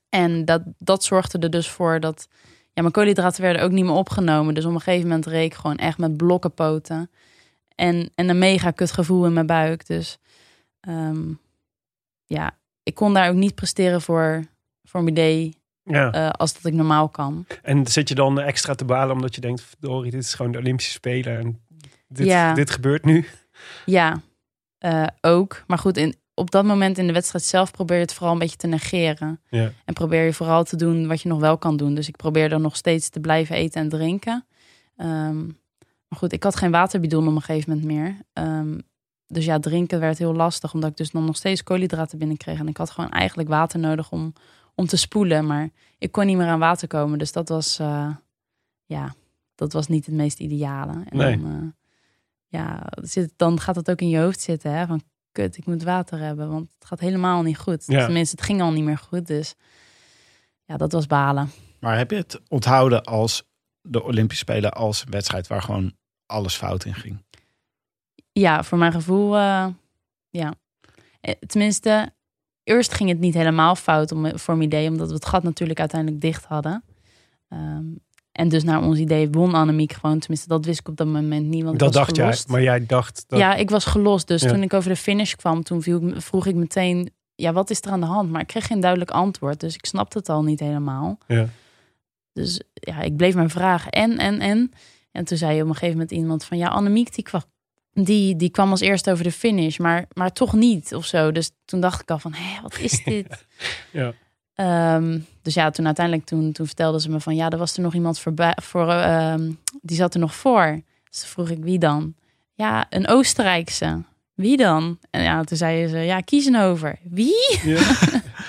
En 0.09 0.45
dat, 0.45 0.63
dat 0.79 1.05
zorgde 1.05 1.39
er 1.39 1.51
dus 1.51 1.69
voor 1.69 2.01
dat 2.01 2.29
ja, 2.73 2.83
mijn 2.83 2.93
koolhydraten 2.93 3.43
werden 3.43 3.63
ook 3.63 3.71
niet 3.71 3.85
meer 3.85 3.95
opgenomen. 3.95 4.55
Dus 4.55 4.65
op 4.65 4.75
een 4.75 4.81
gegeven 4.81 5.09
moment 5.09 5.27
reek 5.27 5.45
ik 5.53 5.55
gewoon 5.55 5.77
echt 5.77 5.99
met 5.99 6.17
blokkenpoten. 6.17 7.11
En, 7.75 8.11
en 8.15 8.29
een 8.29 8.39
mega 8.39 8.71
kut 8.71 8.93
gevoel 8.93 9.27
in 9.27 9.33
mijn 9.33 9.47
buik. 9.47 9.87
Dus 9.87 10.19
ehm, 10.81 11.23
ja, 12.25 12.59
ik 12.83 12.95
kon 12.95 13.15
daar 13.15 13.29
ook 13.29 13.35
niet 13.35 13.55
presteren 13.55 14.03
voor, 14.03 14.45
voor 14.85 15.03
mijn 15.03 15.13
idee 15.15 15.57
ja. 15.83 16.13
eh, 16.13 16.31
als 16.31 16.53
dat 16.55 16.65
ik 16.65 16.73
normaal 16.73 17.09
kan. 17.09 17.47
En 17.63 17.87
zit 17.87 18.09
je 18.09 18.15
dan 18.15 18.41
extra 18.41 18.75
te 18.75 18.85
balen 18.85 19.15
omdat 19.15 19.35
je 19.35 19.41
denkt, 19.41 19.61
verdorie, 19.61 20.11
dit 20.11 20.23
is 20.23 20.35
gewoon 20.35 20.53
de 20.53 20.59
Olympische 20.59 20.93
Spelen 20.93 21.39
en 21.39 21.61
dit, 22.09 22.27
Ja. 22.27 22.55
dit 22.55 22.71
gebeurt 22.71 23.05
nu? 23.05 23.27
Ja, 23.85 24.21
eh, 24.79 25.07
ook. 25.21 25.63
Maar 25.67 25.79
goed, 25.79 25.97
in, 25.97 26.15
op 26.35 26.51
dat 26.51 26.65
moment 26.65 26.99
in 26.99 27.07
de 27.07 27.13
wedstrijd 27.13 27.45
zelf 27.45 27.71
probeer 27.71 27.97
je 27.97 28.03
het 28.03 28.15
vooral 28.15 28.33
een 28.33 28.39
beetje 28.39 28.57
te 28.57 28.67
negeren. 28.67 29.41
Ja. 29.49 29.73
En 29.85 29.95
probeer 29.95 30.25
je 30.25 30.33
vooral 30.33 30.65
te 30.65 30.77
doen 30.77 31.07
wat 31.07 31.23
je 31.23 31.29
nog 31.29 31.41
wel 31.41 31.59
kan 31.59 31.77
doen. 31.77 31.95
Dus 31.95 32.09
ik 32.09 32.17
probeer 32.17 32.49
dan 32.49 32.63
nog 32.63 32.77
steeds 32.77 33.09
te 33.09 33.21
blijven 33.21 33.57
eten 33.57 33.81
en 33.81 33.89
drinken. 33.89 34.47
Ehm, 34.97 35.45
maar 36.09 36.19
goed, 36.19 36.33
ik 36.33 36.43
had 36.43 36.57
geen 36.57 36.71
waterbidon 36.71 37.29
op 37.29 37.35
een 37.35 37.43
gegeven 37.43 37.71
moment 37.71 37.87
meer. 37.93 38.17
Ehm, 38.33 38.79
dus 39.27 39.45
ja, 39.45 39.59
drinken 39.59 40.01
werd 40.01 40.19
heel 40.19 40.35
lastig, 40.35 40.75
omdat 40.75 40.91
ik 40.91 40.97
dus 40.97 41.11
dan 41.11 41.25
nog 41.25 41.37
steeds 41.37 41.63
koolhydraten 41.63 42.19
binnenkreeg. 42.19 42.59
En 42.59 42.69
ik 42.69 42.77
had 42.77 42.91
gewoon 42.91 43.11
eigenlijk 43.11 43.49
water 43.49 43.79
nodig 43.79 44.11
om, 44.11 44.33
om 44.75 44.87
te 44.87 44.97
spoelen. 44.97 45.47
Maar 45.47 45.71
ik 45.99 46.13
kon 46.13 46.27
niet 46.27 46.37
meer 46.37 46.47
aan 46.47 46.59
water 46.59 46.89
komen. 46.89 47.19
Dus 47.19 47.33
dat 47.33 47.49
was, 47.49 47.79
eh, 47.79 48.09
ja, 48.85 49.15
dat 49.55 49.73
was 49.73 49.87
niet 49.89 50.07
het 50.07 50.15
meest 50.15 50.39
ideale. 50.39 50.93
En 50.93 51.17
Nee. 51.17 51.37
dan, 51.41 51.51
eh, 51.51 51.69
ja, 52.47 52.87
dan 53.37 53.61
gaat 53.61 53.77
het 53.77 53.91
ook 53.91 54.01
in 54.01 54.09
je 54.09 54.19
hoofd 54.19 54.41
zitten. 54.41 54.73
Hè? 54.73 54.87
Van 54.87 55.03
kut, 55.33 55.57
ik 55.57 55.67
moet 55.67 55.83
water 55.83 56.19
hebben. 56.19 56.51
Want 56.51 56.73
het 56.75 56.85
gaat 56.89 57.01
helemaal 57.01 57.43
niet 57.43 57.59
goed. 57.59 57.85
Ja. 57.87 58.05
Tenminste, 58.05 58.37
het 58.37 58.45
ging 58.45 58.61
al 58.61 58.73
niet 58.73 58.85
meer 58.85 58.99
goed. 58.99 59.27
Dus 59.27 59.55
ja, 60.65 60.77
dat 60.77 60.93
was 60.93 61.07
balen. 61.07 61.51
Maar 61.81 61.99
heb 61.99 62.11
je 62.11 62.17
het 62.17 62.41
onthouden 62.49 63.05
als 63.05 63.43
de 63.81 64.03
Olympische 64.03 64.45
Spelen 64.45 64.73
als 64.73 65.05
een 65.05 65.11
wedstrijd 65.11 65.47
waar 65.47 65.63
gewoon 65.63 65.93
alles 66.27 66.57
fout 66.57 66.85
in 66.85 66.95
ging? 66.95 67.25
Ja, 68.33 68.63
voor 68.63 68.79
mijn 68.79 68.93
gevoel, 68.93 69.37
eh, 69.37 69.67
ja. 70.31 70.55
Eh, 71.21 71.35
Tenminste, 71.47 72.13
eerst 72.63 72.95
ging 72.95 73.09
het 73.09 73.19
niet 73.19 73.35
helemaal 73.35 73.75
fout 73.75 74.13
om, 74.13 74.39
voor 74.39 74.57
mijn 74.57 74.69
idee, 74.69 74.89
omdat 74.89 75.09
we 75.09 75.15
het 75.15 75.27
gat 75.27 75.43
natuurlijk 75.43 75.81
uiteindelijk 75.81 76.21
dicht 76.21 76.45
hadden. 76.45 76.85
Ehm, 77.49 77.85
en 78.33 78.49
dus 78.49 78.65
naar 78.65 78.83
ons 78.83 78.99
idee 78.99 79.31
won 79.31 79.55
Annemiek 79.55 79.93
gewoon. 79.93 80.19
Tenminste, 80.19 80.49
dat 80.49 80.65
wist 80.65 80.79
ik 80.81 80.89
op 80.89 80.97
dat 80.97 81.07
moment 81.07 81.47
niet, 81.47 81.65
want 81.65 81.79
dat 81.79 81.93
dacht 81.93 82.17
jij, 82.17 82.39
maar 82.47 82.63
jij 82.63 82.87
dacht 82.87 83.25
dat... 83.29 83.39
Ja, 83.39 83.55
ik 83.55 83.71
was 83.71 83.85
gelost. 83.85 84.29
Dus 84.29 84.43
Ja. 84.43 84.49
toen 84.49 84.63
ik 84.63 84.73
over 84.73 84.91
de 84.91 84.97
finish 84.97 85.35
kwam, 85.35 85.63
toen 85.63 85.83
viel 85.83 86.09
ik, 86.09 86.21
vroeg 86.21 86.47
ik 86.47 86.55
meteen, 86.55 87.11
ja, 87.35 87.53
wat 87.53 87.71
is 87.71 87.81
er 87.83 87.91
aan 87.91 88.01
de 88.01 88.07
hand? 88.07 88.31
Maar 88.31 88.41
ik 88.41 88.47
kreeg 88.47 88.67
geen 88.67 88.81
duidelijk 88.81 89.11
antwoord, 89.11 89.61
dus 89.61 89.75
ik 89.75 89.87
snapte 89.87 90.19
het 90.19 90.29
al 90.29 90.43
niet 90.43 90.61
helemaal. 90.61 91.19
Ja. 91.27 91.47
Dus 92.33 92.61
ja, 92.75 93.01
ik 93.01 93.17
bleef 93.17 93.35
maar 93.35 93.51
vragen. 93.51 93.91
En, 93.93 94.19
en, 94.19 94.41
en. 94.41 94.73
En 95.13 95.25
toen 95.25 95.37
zei 95.37 95.63
op 95.63 95.69
een 95.69 95.73
gegeven 95.75 95.93
moment 95.93 96.11
iemand 96.11 96.45
van... 96.45 96.59
Ja, 96.59 96.69
Annemiek, 96.69 97.15
die 97.15 97.25
kwam, 97.25 97.43
die, 97.93 98.37
die 98.37 98.51
kwam 98.51 98.71
als 98.71 98.81
eerste 98.81 99.11
over 99.11 99.25
de 99.25 99.33
finish. 99.33 99.77
Maar, 99.79 100.07
maar 100.15 100.33
toch 100.33 100.53
niet 100.53 100.95
of 100.95 101.07
zo. 101.07 101.33
Dus 101.33 101.51
toen 101.65 101.81
dacht 101.81 102.03
ik 102.03 102.11
al 102.11 102.19
van... 102.19 102.33
Hé, 102.35 102.63
wat 102.63 102.79
is 102.79 103.03
dit? 103.05 103.47
Ja. 103.91 104.13
Ehm, 104.55 105.19
dus 105.43 105.55
ja, 105.55 105.71
toen 105.71 105.87
uiteindelijk... 105.87 106.27
Toen, 106.27 106.53
toen 106.53 106.67
vertelde 106.67 107.01
ze 107.01 107.11
me 107.11 107.21
van... 107.21 107.35
Ja, 107.35 107.51
er 107.51 107.59
was 107.59 107.77
er 107.77 107.83
nog 107.83 107.95
iemand 107.95 108.19
voorbij, 108.19 108.57
voor... 108.63 108.89
ehm, 108.91 109.51
die 109.81 109.97
zat 109.97 110.15
er 110.15 110.21
nog 110.21 110.35
voor. 110.35 110.81
Dus 111.11 111.21
toen 111.21 111.29
vroeg 111.29 111.51
ik, 111.51 111.65
wie 111.65 111.79
dan? 111.79 112.15
Ja, 112.55 112.87
een 112.91 113.09
Oostenrijkse. 113.09 114.03
Wie 114.35 114.57
dan? 114.57 114.99
En 115.11 115.23
ja, 115.23 115.43
toen 115.45 115.57
zei 115.57 115.89
ze... 115.89 115.99
Ja, 115.99 116.21
kiezen 116.21 116.55
over. 116.57 116.99
Wie? 117.03 117.61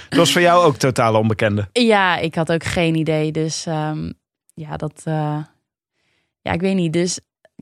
Dat 0.10 0.20
was 0.22 0.32
voor 0.32 0.42
jou 0.42 0.64
ook 0.66 0.78
totaal 0.78 1.16
onbekende. 1.16 1.70
Ja, 1.74 2.18
ik 2.18 2.36
had 2.36 2.52
ook 2.52 2.64
geen 2.64 2.96
idee. 2.96 3.32
Dus 3.32 3.66
ehm, 3.66 4.12
ja, 4.54 4.78
dat. 4.78 5.02
eh, 5.04 5.44
ja, 6.42 6.52
ik 6.52 6.62
weet 6.62 6.76
niet. 6.76 6.94
Dus 6.94 7.20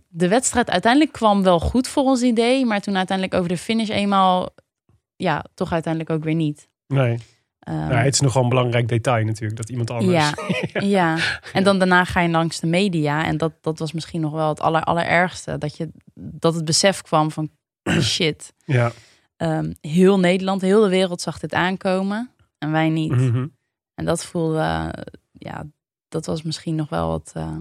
de 0.08 0.28
wedstrijd 0.28 0.70
uiteindelijk 0.70 1.12
kwam 1.12 1.44
wel 1.44 1.60
goed 1.60 1.88
voor 1.88 2.04
ons 2.04 2.22
idee. 2.22 2.66
Maar 2.66 2.82
toen 2.82 2.98
uiteindelijk 2.98 3.38
over 3.38 3.50
de 3.50 3.58
finish 3.58 3.90
eenmaal. 3.90 4.50
Ja, 5.16 5.46
toch 5.54 5.72
uiteindelijk 5.72 6.14
ook 6.14 6.24
weer 6.24 6.36
niet. 6.36 6.68
Nee. 6.88 7.18
Ehm, 7.62 7.92
Ja, 7.92 7.98
het 7.98 8.14
is 8.14 8.20
nogal 8.20 8.44
een 8.44 8.50
belangrijk 8.50 8.88
detail 8.88 9.26
natuurlijk, 9.26 9.58
dat 9.58 9.70
iemand 9.70 9.92
anders... 9.92 10.12
ja, 10.74 10.82
ja. 10.82 11.18
En 11.54 11.64
dan 11.64 11.80
daarna 11.80 12.06
ga 12.06 12.20
je 12.22 12.30
langs 12.30 12.60
de 12.60 12.68
media. 12.68 13.26
En 13.26 13.38
dat, 13.38 13.54
dat 13.62 13.80
was 13.80 13.92
misschien 13.92 14.22
nog 14.22 14.32
wel 14.32 14.50
het 14.50 14.60
aller, 14.60 14.84
allerergste. 14.84 15.58
Dat, 15.58 15.78
je, 15.78 15.90
dat 16.14 16.56
het 16.56 16.66
besef 16.66 17.02
kwam 17.02 17.32
van 17.32 17.50
shit. 18.02 18.54
Ja. 18.66 18.92
Ehm, 19.38 19.72
heel 19.82 20.20
Nederland, 20.20 20.62
heel 20.62 20.82
de 20.82 20.90
wereld 20.90 21.22
zag 21.22 21.40
dit 21.40 21.54
aankomen. 21.54 22.30
En 22.58 22.72
wij 22.72 22.90
niet. 22.90 23.12
Mhm. 23.12 23.48
En 23.96 24.06
dat 24.06 24.26
voelde, 24.26 24.60
eh, 24.60 24.90
ja, 25.32 25.64
dat 26.10 26.26
was 26.26 26.42
misschien 26.42 26.76
nog 26.76 26.90
wel 26.90 27.14
het 27.14 27.32
eh, 27.34 27.58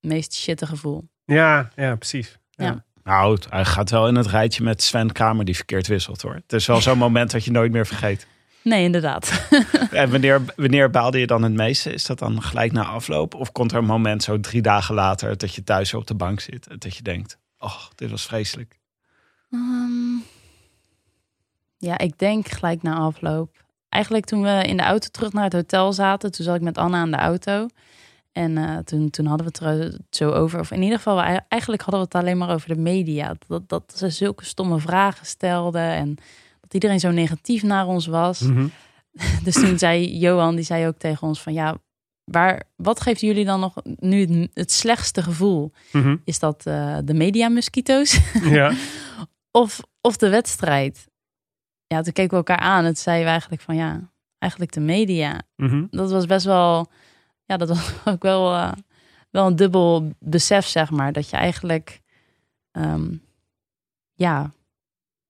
meest 0.00 0.34
shitte 0.34 0.66
gevoel. 0.66 1.08
ja, 1.24 1.70
ja, 1.76 1.96
precies. 1.96 2.38
Ja. 2.50 2.84
Nou, 3.02 3.38
hij 3.48 3.64
gaat 3.64 3.90
wel 3.90 4.08
in 4.08 4.14
het 4.14 4.26
rijtje 4.26 4.64
met 4.64 4.82
Sven 4.82 5.12
Kramer 5.12 5.44
die 5.44 5.56
verkeerd 5.56 5.86
wisselt 5.86 6.22
hoor. 6.22 6.34
Het 6.34 6.52
is 6.52 6.66
wel 6.66 6.80
zo'n 6.80 6.98
moment 6.98 7.30
dat 7.30 7.44
je 7.44 7.50
nooit 7.50 7.72
meer 7.72 7.86
vergeet. 7.86 8.26
Nee, 8.66 8.84
inderdaad. 8.84 9.46
En 9.90 10.10
wanneer, 10.10 10.42
wanneer 10.56 10.90
baalde 10.90 11.18
je 11.18 11.26
dan 11.26 11.42
het 11.42 11.52
meeste? 11.52 11.92
Is 11.92 12.04
dat 12.06 12.18
dan 12.18 12.42
gelijk 12.42 12.72
na 12.72 12.84
afloop? 12.84 13.34
Of 13.34 13.52
komt 13.52 13.72
er 13.72 13.78
een 13.78 13.84
moment 13.84 14.22
zo 14.22 14.40
drie 14.40 14.62
dagen 14.62 14.94
later 14.94 15.36
dat 15.36 15.54
je 15.54 15.64
thuis 15.64 15.94
op 15.94 16.06
de 16.06 16.14
bank 16.14 16.40
zit 16.40 16.66
en 16.66 16.78
dat 16.78 16.96
je 16.96 17.02
denkt, 17.02 17.38
oh, 17.58 17.76
dit 17.94 18.10
was 18.10 18.26
vreselijk. 18.26 18.78
Ehm, 19.50 20.16
ja, 21.76 21.98
ik 21.98 22.18
denk 22.18 22.48
gelijk 22.48 22.82
na 22.82 22.94
afloop. 22.96 23.64
Eigenlijk 23.88 24.24
toen 24.24 24.42
we 24.42 24.62
in 24.66 24.76
de 24.76 24.82
auto 24.82 25.08
terug 25.10 25.32
naar 25.32 25.44
het 25.44 25.52
hotel 25.52 25.92
zaten, 25.92 26.32
toen 26.32 26.44
zat 26.44 26.54
ik 26.56 26.62
met 26.62 26.78
Anna 26.78 26.98
aan 27.00 27.10
de 27.10 27.16
auto. 27.16 27.66
En 28.32 28.58
eh, 28.58 28.76
toen, 28.78 29.10
toen 29.10 29.26
hadden 29.26 29.46
we 29.46 29.52
het 29.66 29.80
er 29.80 29.98
zo 30.10 30.30
over. 30.30 30.60
Of 30.60 30.70
in 30.70 30.82
ieder 30.82 30.96
geval, 30.96 31.16
we- 31.16 31.40
eigenlijk 31.48 31.82
hadden 31.82 32.00
we 32.00 32.06
het 32.06 32.22
alleen 32.24 32.38
maar 32.38 32.50
over 32.54 32.68
de 32.68 32.80
media. 32.80 33.34
Dat, 33.46 33.68
dat 33.68 33.92
ze 33.96 34.10
zulke 34.10 34.44
stomme 34.44 34.78
vragen 34.80 35.26
stelden. 35.26 35.82
En 35.92 36.16
dat 36.66 36.74
iedereen 36.74 37.00
zo 37.00 37.10
negatief 37.10 37.62
naar 37.62 37.86
ons 37.86 38.06
was. 38.06 38.40
Mhm. 38.40 38.66
Dus 39.44 39.54
toen 39.54 39.78
zei 39.78 40.18
Johan, 40.18 40.54
die 40.54 40.64
zei 40.64 40.86
ook 40.86 40.98
tegen 40.98 41.26
ons 41.26 41.42
van 41.42 41.52
ja, 41.52 41.76
waar, 42.24 42.62
wat 42.76 43.00
geeft 43.00 43.20
jullie 43.20 43.44
dan 43.44 43.60
nog 43.60 43.74
nu 43.84 44.20
het, 44.20 44.50
het 44.54 44.72
slechtste 44.72 45.22
gevoel? 45.22 45.72
Mhm. 45.92 46.16
Is 46.24 46.38
dat 46.38 46.66
eh, 46.66 46.98
de 47.04 47.14
media 47.14 47.48
mosquito's 47.48 48.20
Ja. 48.58 48.72
of, 49.50 49.80
of 50.00 50.16
de 50.16 50.28
wedstrijd? 50.28 51.06
Ja, 51.86 52.02
toen 52.02 52.12
keken 52.12 52.30
we 52.30 52.36
elkaar 52.36 52.58
aan. 52.58 52.84
Het 52.84 52.98
zeiden 52.98 53.24
we 53.24 53.30
eigenlijk 53.30 53.62
van 53.62 53.76
ja, 53.76 54.10
eigenlijk 54.38 54.72
de 54.72 54.80
media. 54.80 55.42
Mhm. 55.56 55.86
Dat 55.90 56.10
was 56.10 56.26
best 56.26 56.44
wel, 56.46 56.90
ja, 57.44 57.56
dat 57.56 57.68
was 57.68 57.92
ook 58.14 58.22
wel, 58.22 58.52
eh, 58.54 58.72
wel 59.30 59.46
een 59.46 59.56
dubbel 59.56 60.12
besef, 60.18 60.66
zeg 60.66 60.90
maar. 60.90 61.12
Dat 61.12 61.30
je 61.30 61.36
eigenlijk, 61.36 62.00
ehm, 62.70 63.14
ja, 64.12 64.52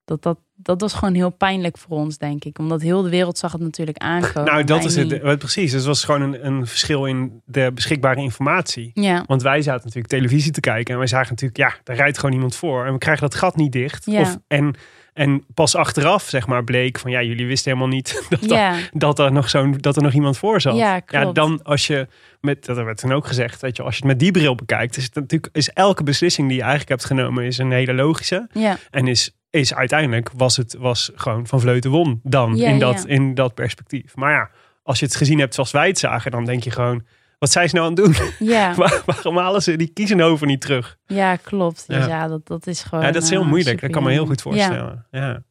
dat, 0.04 0.22
dat, 0.22 0.38
dat 0.56 0.80
was 0.80 0.92
gewoon 0.92 1.14
heel 1.14 1.30
pijnlijk 1.30 1.78
voor 1.78 1.96
ons, 1.96 2.18
denk 2.18 2.44
ik. 2.44 2.58
Omdat 2.58 2.82
heel 2.82 3.02
de 3.02 3.08
wereld 3.08 3.38
zag 3.38 3.52
het 3.52 3.60
natuurlijk 3.60 3.98
aankomen. 3.98 4.52
Nou, 4.52 4.64
dat 4.64 4.84
is 4.84 4.96
het. 4.96 5.24
niet. 5.24 5.38
Precies. 5.38 5.72
Het 5.72 5.84
was 5.84 6.04
gewoon 6.04 6.20
een, 6.20 6.46
een 6.46 6.66
verschil 6.66 7.04
in 7.04 7.42
de 7.44 7.70
beschikbare 7.74 8.20
informatie. 8.20 8.90
Ja, 8.94 9.24
Want 9.26 9.42
wij 9.42 9.62
zaten 9.62 9.84
natuurlijk 9.84 10.12
televisie 10.12 10.52
te 10.52 10.60
kijken 10.60 10.92
en 10.92 10.98
wij 10.98 11.08
zagen 11.08 11.28
natuurlijk, 11.28 11.58
ja, 11.58 11.74
daar 11.84 11.96
rijdt 11.96 12.18
gewoon 12.18 12.34
iemand 12.34 12.56
voor. 12.56 12.86
En 12.86 12.92
we 12.92 12.98
krijgen 12.98 13.22
dat 13.22 13.34
gat 13.34 13.56
niet 13.56 13.72
dicht. 13.72 14.04
Ja. 14.04 14.20
Of, 14.20 14.38
en, 14.48 14.74
en 15.12 15.44
pas 15.54 15.74
achteraf, 15.74 16.22
zeg 16.22 16.46
maar, 16.46 16.64
bleek 16.64 16.98
van, 16.98 17.10
ja, 17.10 17.22
jullie 17.22 17.46
wisten 17.46 17.72
helemaal 17.72 17.94
niet 17.94 18.14
dat, 18.28 18.40
dat, 18.40 18.50
ja, 18.50 18.74
dat, 18.92 19.18
er, 19.18 19.32
nog 19.32 19.50
zo'n, 19.50 19.76
dat 19.80 19.96
er 19.96 20.02
nog 20.02 20.12
iemand 20.12 20.38
voor 20.38 20.60
zat. 20.60 20.76
Ja, 20.76 21.00
klopt. 21.00 21.34
dan 21.34 21.62
als 21.62 21.86
je, 21.86 22.06
met, 22.40 22.64
dat 22.64 22.76
werd 22.76 22.98
toen 22.98 23.12
ook 23.12 23.26
gezegd, 23.26 23.60
weet 23.60 23.76
je, 23.76 23.82
als 23.82 23.94
je 23.96 24.00
het 24.00 24.08
met 24.10 24.18
die 24.18 24.30
bril 24.30 24.54
bekijkt, 24.54 24.96
is 24.96 25.04
het 25.04 25.14
natuurlijk, 25.14 25.56
is 25.56 25.70
elke 25.70 26.02
beslissing 26.02 26.48
die 26.48 26.56
je 26.56 26.62
eigenlijk 26.62 26.90
hebt 26.90 27.04
genomen, 27.04 27.44
is 27.44 27.58
een 27.58 27.72
hele 27.72 27.94
logische. 27.94 28.48
ja, 28.52 28.78
En 28.90 29.06
is, 29.06 29.36
is 29.50 29.74
uiteindelijk 29.74 30.30
was 30.36 30.56
het 30.56 30.74
was 30.78 31.10
gewoon 31.14 31.46
van 31.46 31.60
Vleuten 31.60 31.90
won 31.90 32.20
dan 32.22 32.56
Ja, 32.56 32.68
in, 32.70 32.78
dat, 32.78 33.02
ja. 33.06 33.14
in 33.14 33.34
dat 33.34 33.54
perspectief. 33.54 34.16
Maar 34.16 34.32
ja, 34.32 34.50
als 34.82 34.98
je 34.98 35.04
het 35.06 35.16
gezien 35.16 35.38
hebt 35.38 35.54
zoals 35.54 35.70
wij 35.70 35.86
het 35.88 35.98
zagen, 35.98 36.30
dan 36.30 36.44
denk 36.44 36.64
je 36.64 36.70
gewoon, 36.70 37.04
wat 37.38 37.50
zijn 37.52 37.68
ze 37.68 37.74
nou 37.74 37.86
aan 37.86 37.94
het 37.94 38.04
doen? 38.04 38.30
ja, 38.48 38.74
Waar- 38.76 39.02
Waarom 39.06 39.36
halen 39.36 39.62
ze 39.62 39.76
die 39.76 39.88
kiezenhoven 39.92 40.46
niet 40.46 40.60
terug? 40.60 40.96
ja, 41.06 41.36
klopt. 41.36 41.84
Dus 41.86 41.96
Ja. 41.96 42.06
ja, 42.08 42.28
dat, 42.28 42.46
dat 42.46 42.66
is 42.66 42.82
gewoon... 42.82 43.04
Ja, 43.04 43.10
dat 43.12 43.22
is 43.22 43.30
heel 43.30 43.40
eh, 43.42 43.46
moeilijk. 43.48 43.80
Dat 43.80 43.90
kan 43.90 44.02
me 44.02 44.10
heel 44.10 44.26
goed 44.26 44.42
voorstellen. 44.42 45.06
Ja. 45.10 45.42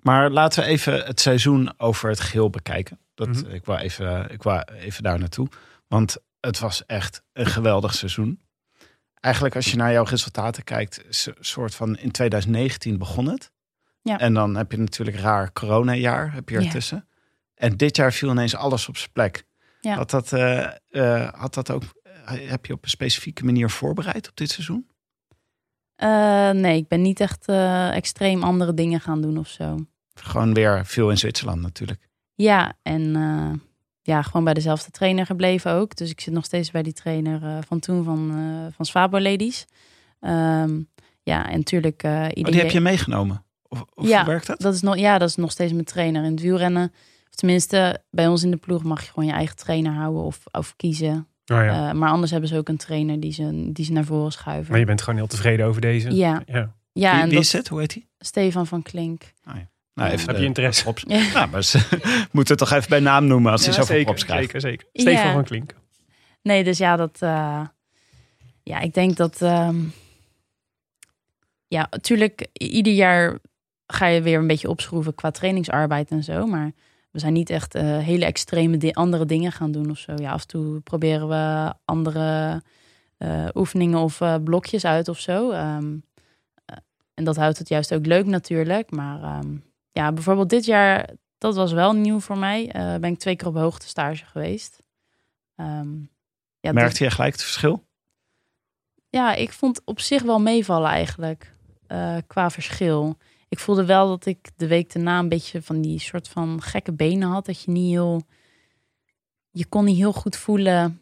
Maar 0.00 0.30
laten 0.30 0.62
we 0.62 0.68
even 0.68 1.04
het 1.04 1.20
seizoen 1.20 1.72
over 1.76 2.08
het 2.08 2.20
geheel 2.20 2.50
bekijken. 2.50 2.98
Dat, 3.14 3.28
Mhm. 3.28 3.50
ik, 3.50 3.64
wil 3.64 3.76
even, 3.76 4.30
ik 4.30 4.42
wil 4.42 4.60
even 4.78 5.02
daar 5.02 5.18
naartoe. 5.18 5.48
Want 5.88 6.16
het 6.40 6.58
was 6.58 6.86
echt 6.86 7.22
een 7.32 7.46
geweldig 7.46 7.94
seizoen. 7.94 8.40
Eigenlijk 9.26 9.54
als 9.54 9.70
je 9.70 9.76
naar 9.76 9.92
jouw 9.92 10.04
resultaten 10.04 10.64
kijkt, 10.64 11.04
soort 11.40 11.74
van 11.74 11.96
in 11.96 12.10
2019 12.10 12.98
begon 12.98 13.26
het. 13.28 13.52
Ja. 14.02 14.18
En 14.18 14.34
dan 14.34 14.56
heb 14.56 14.72
je 14.72 14.78
natuurlijk 14.78 15.16
raar 15.16 15.52
coronajaar 15.52 16.32
heb 16.32 16.48
je 16.48 16.58
Ja. 16.60 16.64
ertussen. 16.66 17.08
En 17.54 17.76
dit 17.76 17.96
jaar 17.96 18.12
viel 18.12 18.30
ineens 18.30 18.56
alles 18.56 18.88
op 18.88 18.96
zijn 18.96 19.10
plek. 19.12 19.44
Ja. 19.80 19.94
Had, 19.94 20.10
dat, 20.10 20.32
eh, 20.32 20.64
eh, 20.90 21.32
had 21.32 21.54
dat 21.54 21.70
ook, 21.70 21.82
eh, 22.02 22.50
heb 22.50 22.66
je 22.66 22.72
op 22.72 22.82
een 22.84 22.90
specifieke 22.90 23.44
manier 23.44 23.70
voorbereid 23.70 24.28
op 24.28 24.36
dit 24.36 24.50
seizoen? 24.50 24.86
Nee, 26.60 26.76
ik 26.76 26.88
ben 26.88 27.02
niet 27.02 27.20
echt 27.20 27.46
extreem 27.94 28.42
andere 28.42 28.74
dingen 28.74 29.00
gaan 29.00 29.20
doen 29.20 29.38
of 29.38 29.48
zo. 29.48 29.86
Gewoon 30.14 30.54
weer 30.54 30.86
veel 30.86 31.10
in 31.10 31.18
Zwitserland 31.18 31.60
natuurlijk. 31.60 32.08
Ja, 32.34 32.72
en 32.82 33.12
ja, 34.06 34.22
gewoon 34.22 34.44
bij 34.44 34.54
dezelfde 34.54 34.90
trainer 34.90 35.26
gebleven 35.26 35.72
ook. 35.72 35.96
Dus 35.96 36.10
ik 36.10 36.20
zit 36.20 36.34
nog 36.34 36.44
steeds 36.44 36.70
bij 36.70 36.82
die 36.82 36.92
trainer 36.92 37.42
eh, 37.42 37.58
van 37.66 37.78
toen 37.78 38.04
van, 38.04 38.30
eh 38.30 38.74
van 38.74 38.84
Swabo 38.84 39.20
Ladies. 39.20 39.66
Ehm, 40.20 40.80
ja, 41.22 41.50
en 41.50 41.56
natuurlijk 41.56 42.02
eh 42.02 42.12
Oh, 42.12 42.44
die 42.44 42.60
heb 42.60 42.70
je 42.70 42.80
meegenomen? 42.80 43.44
Of, 43.68 43.84
of 43.94 44.06
Ja, 44.06 44.18
hoe 44.18 44.26
werkt 44.26 44.46
dat? 44.46 44.60
Dat 44.60 44.74
is 44.74 44.80
nog, 44.80 44.96
ja, 44.96 45.18
dat 45.18 45.28
is 45.28 45.36
nog 45.36 45.50
steeds 45.50 45.72
mijn 45.72 45.84
trainer 45.84 46.24
in 46.24 46.30
het 46.30 46.40
wielrennen. 46.40 46.92
Of 47.28 47.34
tenminste, 47.34 48.02
bij 48.10 48.28
ons 48.28 48.42
in 48.42 48.50
de 48.50 48.56
ploeg 48.56 48.82
mag 48.82 49.04
je 49.04 49.10
gewoon 49.10 49.28
je 49.28 49.34
eigen 49.34 49.56
trainer 49.56 49.92
houden 49.92 50.22
of, 50.22 50.40
of 50.52 50.76
kiezen. 50.76 51.28
Oh 51.46 51.56
ja. 51.56 51.88
Eh, 51.88 51.94
maar 51.94 52.10
anders 52.10 52.30
hebben 52.30 52.48
ze 52.48 52.56
ook 52.56 52.68
een 52.68 52.76
trainer 52.76 53.20
die 53.20 53.32
ze, 53.32 53.70
die 53.72 53.84
ze 53.84 53.92
naar 53.92 54.04
voren 54.04 54.32
schuiven. 54.32 54.70
maar 54.70 54.80
je 54.80 54.86
bent 54.86 55.02
gewoon 55.02 55.18
heel 55.18 55.28
tevreden 55.28 55.66
over 55.66 55.80
deze. 55.80 56.14
Ja, 56.14 56.42
ja. 56.46 56.74
ja 56.92 57.12
wie 57.12 57.20
en 57.20 57.26
wie 57.26 57.34
dat 57.34 57.44
is 57.44 57.52
het? 57.52 57.68
Hoe 57.68 57.80
heet 57.80 57.94
hij? 57.94 58.06
Stefan 58.18 58.66
van 58.66 58.82
Klink. 58.82 59.32
Nou, 59.96 60.10
even 60.10 60.28
Heb 60.28 60.36
je 60.38 60.44
interesse? 60.44 60.86
Op, 60.88 61.02
nou, 61.04 61.48
maar 61.50 61.64
ze 61.64 61.78
moeten 62.32 62.56
het 62.56 62.68
toch 62.68 62.72
even 62.78 62.88
bij 62.88 63.00
naam 63.00 63.26
noemen 63.26 63.52
als 63.52 63.60
hij 63.60 63.70
Ja, 63.70 63.76
zoveel 63.78 63.94
zeker, 63.96 64.04
props 64.12 64.24
krijgt. 64.24 64.50
zeker, 64.62 64.86
zeker. 64.92 65.12
Ja. 65.24 65.32
Van 65.32 65.44
Klink. 65.44 65.74
Nee, 66.42 66.64
dus 66.64 66.78
ja, 66.78 66.96
dat. 66.96 67.16
eh, 67.22 67.60
ja, 68.62 68.80
ik 68.80 68.94
denk 68.94 69.16
dat. 69.16 69.42
ehm, 69.42 69.76
ja, 71.68 71.86
natuurlijk, 71.90 72.46
ieder 72.52 72.92
jaar 72.92 73.38
ga 73.86 74.06
je 74.06 74.22
weer 74.22 74.38
een 74.38 74.46
beetje 74.46 74.68
opschroeven 74.68 75.14
qua 75.14 75.30
trainingsarbeid 75.30 76.10
en 76.10 76.24
zo. 76.24 76.46
Maar 76.46 76.72
we 77.10 77.18
zijn 77.18 77.32
niet 77.32 77.50
echt 77.50 77.74
eh, 77.74 77.98
hele 77.98 78.24
extreme 78.24 78.76
di- 78.76 78.90
andere 78.90 79.26
dingen 79.26 79.52
gaan 79.52 79.72
doen 79.72 79.90
of 79.90 79.98
zo. 79.98 80.12
Ja, 80.16 80.30
af 80.32 80.40
en 80.40 80.46
toe 80.46 80.80
proberen 80.80 81.28
we 81.28 81.72
andere 81.84 82.62
eh, 83.18 83.46
oefeningen 83.54 83.98
of 83.98 84.20
eh, 84.20 84.34
blokjes 84.44 84.84
uit 84.84 85.08
of 85.08 85.18
zo. 85.20 85.50
Ehm, 85.50 85.94
eh, 86.64 86.76
en 87.14 87.24
dat 87.24 87.36
houdt 87.36 87.58
het 87.58 87.68
juist 87.68 87.94
ook 87.94 88.06
leuk 88.06 88.26
natuurlijk. 88.26 88.90
Maar 88.90 89.22
ehm, 89.22 89.56
ja, 89.96 90.12
bijvoorbeeld 90.12 90.50
dit 90.50 90.64
jaar, 90.64 91.10
dat 91.38 91.54
was 91.54 91.72
wel 91.72 91.92
nieuw 91.92 92.20
voor 92.20 92.38
mij. 92.38 92.70
Eh, 92.70 92.94
ben 92.96 93.12
ik 93.12 93.18
twee 93.18 93.36
keer 93.36 93.46
op 93.48 93.54
hoogte 93.54 93.88
stage 93.88 94.24
geweest. 94.24 94.82
Ehm, 95.56 95.94
ja, 96.60 96.72
Merkte 96.72 97.04
je 97.04 97.10
gelijk 97.10 97.32
het 97.32 97.42
verschil? 97.42 97.84
ja, 99.10 99.34
ik 99.34 99.52
vond 99.52 99.80
op 99.84 100.00
zich 100.00 100.22
wel 100.22 100.40
meevallen 100.40 100.90
eigenlijk. 100.90 101.54
eh, 101.86 102.16
qua 102.26 102.50
verschil. 102.50 103.16
Ik 103.48 103.58
voelde 103.58 103.84
wel 103.84 104.08
dat 104.08 104.26
ik 104.26 104.50
de 104.56 104.66
week 104.66 104.92
daarna 104.92 105.18
een 105.18 105.28
beetje 105.28 105.62
van 105.62 105.80
die 105.80 105.98
soort 106.00 106.28
van 106.28 106.62
gekke 106.62 106.92
benen 106.92 107.28
had. 107.28 107.46
Dat 107.46 107.62
je 107.62 107.70
niet 107.70 107.90
heel. 107.90 108.22
Je 109.50 109.66
kon 109.66 109.84
niet 109.84 109.96
heel 109.96 110.12
goed 110.12 110.36
voelen 110.36 111.00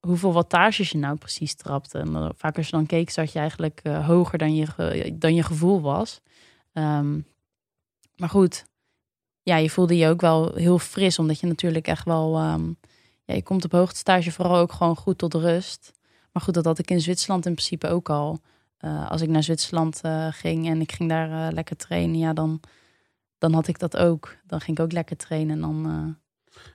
hoeveel 0.00 0.32
wattages 0.32 0.90
je 0.90 0.98
nou 0.98 1.16
precies 1.16 1.54
trapte. 1.54 1.98
En 1.98 2.32
vaak 2.36 2.56
als 2.56 2.66
je 2.66 2.72
dan 2.72 2.86
keek, 2.86 3.10
zat 3.10 3.32
je 3.32 3.38
eigenlijk 3.38 3.80
eh, 3.82 4.06
hoger 4.06 4.38
dan 4.38 4.54
je, 4.54 4.66
dan 5.18 5.34
je 5.34 5.42
gevoel 5.42 5.80
was. 5.80 6.20
Ehm, 6.72 7.18
maar 8.24 8.32
goed, 8.32 8.64
ja, 9.42 9.56
je 9.56 9.70
voelde 9.70 9.96
je 9.96 10.08
ook 10.08 10.20
wel 10.20 10.54
heel 10.54 10.78
fris, 10.78 11.18
omdat 11.18 11.40
je 11.40 11.46
natuurlijk 11.46 11.86
echt 11.86 12.04
wel. 12.04 12.36
ehm, 12.36 12.72
ja, 13.24 13.34
je 13.34 13.42
komt 13.42 13.64
op 13.64 13.72
hoogtestage 13.72 14.32
vooral 14.32 14.56
ook 14.56 14.72
gewoon 14.72 14.96
goed 14.96 15.18
tot 15.18 15.34
rust. 15.34 15.92
Maar 16.32 16.42
goed, 16.42 16.54
dat 16.54 16.64
had 16.64 16.78
ik 16.78 16.90
in 16.90 17.00
Zwitserland 17.00 17.46
in 17.46 17.52
principe 17.52 17.88
ook 17.88 18.08
al. 18.08 18.40
Eh, 18.76 19.10
als 19.10 19.20
ik 19.20 19.28
naar 19.28 19.42
Zwitserland 19.42 20.00
eh, 20.00 20.26
ging 20.30 20.66
en 20.66 20.80
ik 20.80 20.92
ging 20.92 21.08
daar 21.08 21.30
eh, 21.30 21.52
lekker 21.52 21.76
trainen, 21.76 22.18
ja, 22.18 22.32
dan, 22.32 22.60
dan 23.38 23.52
had 23.52 23.66
ik 23.66 23.78
dat 23.78 23.96
ook. 23.96 24.36
Dan 24.46 24.60
ging 24.60 24.78
ik 24.78 24.84
ook 24.84 24.92
lekker 24.92 25.16
trainen 25.16 25.54
en 25.54 25.60
dan, 25.60 26.16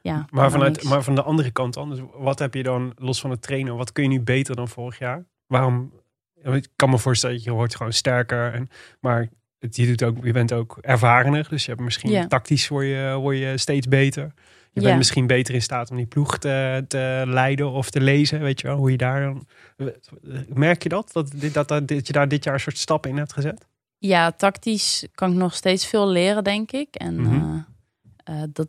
ja. 0.01 0.25
Maar, 0.29 0.51
vanuit, 0.51 0.83
maar 0.83 1.03
van 1.03 1.15
de 1.15 1.23
andere 1.23 1.51
kant 1.51 1.73
dan, 1.73 1.89
dus 1.89 1.99
wat 2.13 2.39
heb 2.39 2.53
je 2.53 2.63
dan, 2.63 2.91
los 2.95 3.21
van 3.21 3.29
het 3.29 3.41
trainen, 3.41 3.75
wat 3.75 3.91
kun 3.91 4.03
je 4.03 4.09
nu 4.09 4.21
beter 4.21 4.55
dan 4.55 4.67
vorig 4.67 4.99
jaar? 4.99 5.25
Waarom? 5.47 5.93
Ik 6.43 6.67
kan 6.75 6.89
me 6.89 6.97
voorstellen 6.97 7.35
dat 7.35 7.45
je 7.45 7.51
wordt 7.51 7.75
gewoon 7.75 7.93
sterker, 7.93 8.53
en, 8.53 8.69
maar 8.99 9.29
je, 9.59 9.85
doet 9.87 10.03
ook, 10.03 10.25
je 10.25 10.31
bent 10.33 10.53
ook 10.53 10.77
ervarener, 10.81 11.47
dus 11.49 11.63
je 11.65 11.71
hebt 11.71 11.83
misschien 11.83 12.27
tactisch 12.27 12.67
word 12.67 12.85
je, 12.85 13.15
word 13.19 13.37
je 13.37 13.57
steeds 13.57 13.87
beter. 13.87 14.31
Je 14.71 14.81
Ja. 14.81 14.85
bent 14.85 14.97
misschien 14.97 15.27
beter 15.27 15.53
in 15.53 15.61
staat 15.61 15.91
om 15.91 15.97
die 15.97 16.05
ploeg 16.05 16.37
te, 16.37 16.85
te 16.87 17.23
leiden 17.27 17.71
of 17.71 17.89
te 17.89 18.01
lezen, 18.01 18.39
weet 18.41 18.61
je 18.61 18.67
wel, 18.67 18.77
hoe 18.77 18.91
je 18.91 18.97
daar 18.97 19.21
dan... 19.21 19.45
Merk 20.47 20.83
je 20.83 20.89
dat? 20.89 21.09
Dat, 21.13 21.31
dit- 21.35 21.53
dat, 21.53 21.67
dat, 21.67 21.87
dat 21.87 22.07
je 22.07 22.13
daar 22.13 22.27
dit 22.27 22.43
jaar 22.43 22.53
een 22.53 22.59
soort 22.59 22.77
stappen 22.77 23.09
in 23.09 23.17
hebt 23.17 23.33
gezet? 23.33 23.65
Ja, 23.97 24.31
tactisch 24.31 25.07
kan 25.15 25.31
ik 25.31 25.37
nog 25.37 25.53
steeds 25.55 25.85
veel 25.87 26.07
leren, 26.07 26.43
denk 26.43 26.71
ik. 26.71 26.95
En 26.95 27.21
Mhm. 27.21 27.35
eh, 28.23 28.41
eh, 28.41 28.49
dat, 28.53 28.67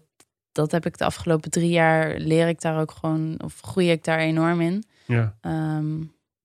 dat 0.53 0.71
heb 0.71 0.87
ik 0.87 0.99
de 0.99 1.05
afgelopen 1.05 1.51
drie 1.51 1.71
jaar, 1.71 2.19
leer 2.19 2.49
ik 2.49 2.61
daar 2.61 2.81
ook 2.81 2.91
gewoon, 2.91 3.41
of 3.45 3.61
groei 3.61 3.91
ik 3.91 4.05
daar 4.05 4.19
enorm 4.19 4.61
in. 4.61 4.85
Ja. 5.07 5.37
Ehm, 5.41 5.99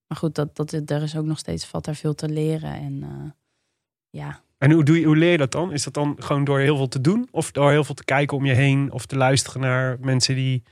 maar 0.08 0.18
goed, 0.18 0.36
dat, 0.36 0.56
dat, 0.56 0.72
er 0.72 1.02
is 1.04 1.18
ook 1.18 1.26
nog 1.26 1.38
steeds 1.38 1.66
valt 1.66 1.86
daar 1.86 1.96
veel 1.96 2.16
te 2.16 2.30
leren. 2.30 2.74
En 2.74 3.00
eh, 3.04 3.32
ja, 4.16 4.40
En 4.58 4.72
hoe, 4.72 4.84
doe 4.84 5.00
je, 5.00 5.06
hoe 5.06 5.16
leer 5.16 5.32
je 5.32 5.38
dat 5.38 5.52
dan? 5.52 5.72
Is 5.72 5.84
dat 5.84 5.94
dan 5.94 6.16
gewoon 6.20 6.44
door 6.44 6.60
heel 6.60 6.78
veel 6.78 6.88
te 6.88 7.02
doen? 7.02 7.28
Of 7.32 7.52
door 7.52 7.72
heel 7.72 7.84
veel 7.84 7.96
te 7.96 8.04
kijken 8.04 8.38
om 8.38 8.46
je 8.46 8.54
heen? 8.54 8.92
Of 8.92 9.06
te 9.06 9.18
luisteren 9.18 9.62
naar 9.62 9.98
mensen 10.00 10.36
die... 10.36 10.64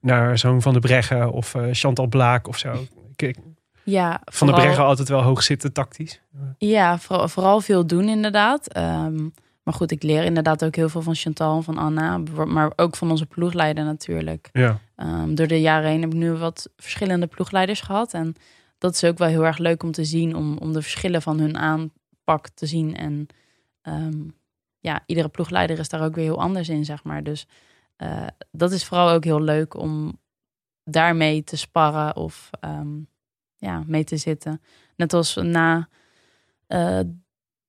Naar 0.00 0.38
zo'n 0.38 0.62
Van 0.62 0.72
de 0.72 0.80
Breggen 0.80 1.32
of 1.32 1.54
eh, 1.54 1.62
Chantal 1.72 2.06
Blaak 2.06 2.48
of 2.48 2.58
zo. 2.58 2.86
Kijk, 3.16 3.38
ja 3.84 4.20
Van 4.24 4.46
de 4.46 4.52
Breggen 4.52 4.84
altijd 4.84 5.08
wel 5.08 5.22
hoog 5.22 5.42
zitten 5.42 5.72
tactisch. 5.72 6.20
Ja, 6.58 6.98
vooral, 6.98 7.28
vooral 7.28 7.60
veel 7.60 7.86
doen 7.86 8.08
inderdaad. 8.08 8.72
Ehm, 8.72 9.28
maar 9.62 9.74
goed, 9.74 9.90
ik 9.90 10.02
leer 10.02 10.24
inderdaad 10.24 10.64
ook 10.64 10.76
heel 10.76 10.88
veel 10.88 11.02
van 11.02 11.14
Chantal 11.14 11.56
en 11.56 11.62
van 11.62 11.78
Anna. 11.78 12.20
Maar 12.46 12.72
ook 12.76 12.96
van 12.96 13.10
onze 13.10 13.26
ploegleider 13.26 13.84
natuurlijk. 13.84 14.48
Ja. 14.52 14.78
Ehm, 14.96 15.34
door 15.34 15.46
de 15.46 15.60
jaren 15.60 15.90
heen 15.90 16.00
heb 16.00 16.12
ik 16.12 16.18
nu 16.18 16.32
wat 16.32 16.70
verschillende 16.76 17.26
ploegleiders 17.26 17.80
gehad. 17.80 18.12
En 18.12 18.34
dat 18.78 18.94
is 18.94 19.04
ook 19.04 19.18
wel 19.18 19.28
heel 19.28 19.44
erg 19.44 19.58
leuk 19.58 19.82
om 19.82 19.92
te 19.92 20.04
zien. 20.04 20.36
Om, 20.36 20.58
om 20.58 20.72
de 20.72 20.82
verschillen 20.82 21.22
van 21.22 21.38
hun 21.38 21.58
aanpak 22.24 22.48
te 22.48 22.66
zien. 22.66 22.96
En 22.96 23.26
ehm, 23.82 24.22
ja, 24.80 25.02
iedere 25.06 25.28
ploegleider 25.28 25.78
is 25.78 25.88
daar 25.88 26.04
ook 26.04 26.14
weer 26.14 26.24
heel 26.24 26.40
anders 26.40 26.68
in, 26.68 26.84
zeg 26.84 27.04
maar. 27.04 27.22
Dus 27.22 27.46
eh, 27.96 28.26
dat 28.50 28.72
is 28.72 28.84
vooral 28.84 29.10
ook 29.10 29.24
heel 29.24 29.42
leuk 29.42 29.74
om 29.76 30.20
daarmee 30.84 31.44
te 31.44 31.56
sparren 31.56 32.16
of 32.16 32.50
ehm, 32.60 32.96
ja, 33.56 33.82
mee 33.86 34.04
te 34.04 34.16
zitten. 34.16 34.62
Net 34.96 35.12
als 35.12 35.34
na, 35.34 35.88
eh, 36.66 37.00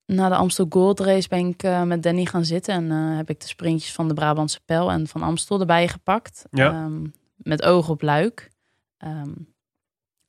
na 0.06 0.30
de 0.30 0.36
Amstel 0.36 0.66
Gold 0.70 1.00
Race 1.00 1.28
ben 1.28 1.48
ik 1.48 1.64
eh, 1.64 1.84
met 1.84 2.04
Danny 2.04 2.26
gaan 2.26 2.46
zitten. 2.46 2.74
En 2.74 2.90
heb 3.18 3.30
ik 3.30 3.40
de 3.40 3.48
sprintjes 3.48 3.94
van 3.94 4.08
de 4.08 4.14
Brabantse 4.14 4.60
Pijl 4.66 4.92
en 4.92 5.08
van 5.08 5.22
Amstel 5.22 5.60
erbij 5.60 5.88
gepakt. 5.88 6.46
Ja. 6.52 6.72
Ehm, 6.72 7.06
met 7.36 7.64
oog 7.64 7.90
op 7.90 8.02
luik. 8.02 8.52
Ehm, 8.98 9.34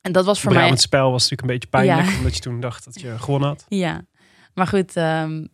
en 0.01 0.11
dat 0.11 0.25
was 0.25 0.41
voor 0.41 0.53
mij... 0.53 0.69
het 0.69 0.81
spel 0.81 1.11
was 1.11 1.29
natuurlijk 1.29 1.41
een 1.41 1.53
beetje 1.53 1.69
pijnlijk. 1.69 2.09
Ja. 2.09 2.17
Omdat 2.17 2.35
je 2.35 2.41
toen 2.41 2.59
dacht 2.59 2.85
dat 2.85 2.99
je 2.99 3.19
gewonnen 3.19 3.49
had. 3.49 3.65
Ja, 3.67 4.01
maar 4.57 4.67
goed, 4.67 4.95
ehm, 4.95 5.45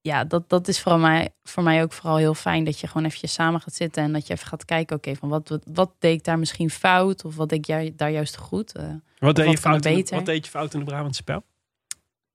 ja, 0.00 0.24
dat, 0.24 0.48
dat 0.48 0.68
is 0.68 0.80
voor 0.80 0.98
mij, 0.98 1.30
voor 1.42 1.62
mij 1.62 1.82
ook 1.82 1.92
vooral 1.92 2.16
heel 2.16 2.34
fijn 2.34 2.64
dat 2.64 2.78
je 2.80 2.86
gewoon 2.86 3.04
even 3.04 3.28
samen 3.28 3.60
gaat 3.60 3.74
zitten 3.74 4.02
en 4.02 4.12
dat 4.12 4.26
je 4.26 4.32
even 4.32 4.46
gaat 4.46 4.64
kijken, 4.64 4.96
oké, 4.96 5.14
van 5.16 5.28
wat, 5.28 5.48
wat, 5.48 5.62
wat 5.72 5.92
deed 5.98 6.18
ik 6.18 6.24
daar 6.24 6.38
misschien 6.38 6.70
fout 6.70 7.24
of 7.24 7.36
wat 7.36 7.48
deed 7.48 7.58
ik 7.58 7.66
ju- 7.66 7.94
daar 7.96 8.10
juist 8.10 8.36
goed? 8.36 8.72
Eh, 8.76 8.84
Wat 9.18 9.36
deed, 9.36 9.50
je 9.50 9.58
fout 9.58 9.84
in, 9.84 10.06
wat 10.10 10.26
deed 10.26 10.44
je 10.44 10.50
fout 10.50 10.72
in 10.74 10.78
de 10.78 10.84
Brabantse 10.86 11.20
spel? 11.22 11.44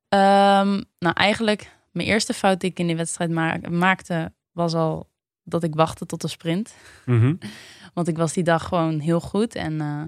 Ehm, 0.09 0.82
nou, 0.99 1.13
eigenlijk, 1.16 1.72
mijn 1.91 2.07
eerste 2.07 2.34
fout 2.34 2.59
die 2.59 2.70
ik 2.70 2.80
in 2.80 2.88
die 2.88 2.95
wedstrijd 2.95 3.32
ma- 3.32 3.59
maakte, 3.70 4.34
was 4.51 4.74
al 4.74 5.09
dat 5.43 5.63
ik 5.63 5.76
wachtte 5.76 6.05
tot 6.05 6.22
de 6.22 6.28
sprint. 6.28 6.76
Mhm. 7.05 7.36
Want 7.93 8.07
ik 8.07 8.18
was 8.18 8.34
die 8.34 8.43
dag 8.43 8.63
gewoon 8.68 8.99
heel 8.99 9.20
goed. 9.22 9.55
En 9.55 9.82
eh, 9.82 10.01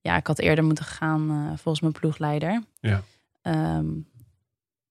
ja, 0.00 0.16
ik 0.16 0.26
had 0.26 0.38
eerder 0.38 0.64
moeten 0.64 0.84
gaan 0.84 1.30
eh, 1.30 1.46
volgens 1.58 1.80
mijn 1.80 1.92
ploegleider. 1.92 2.62
Ja. 2.80 3.02
Ehm, 3.42 3.86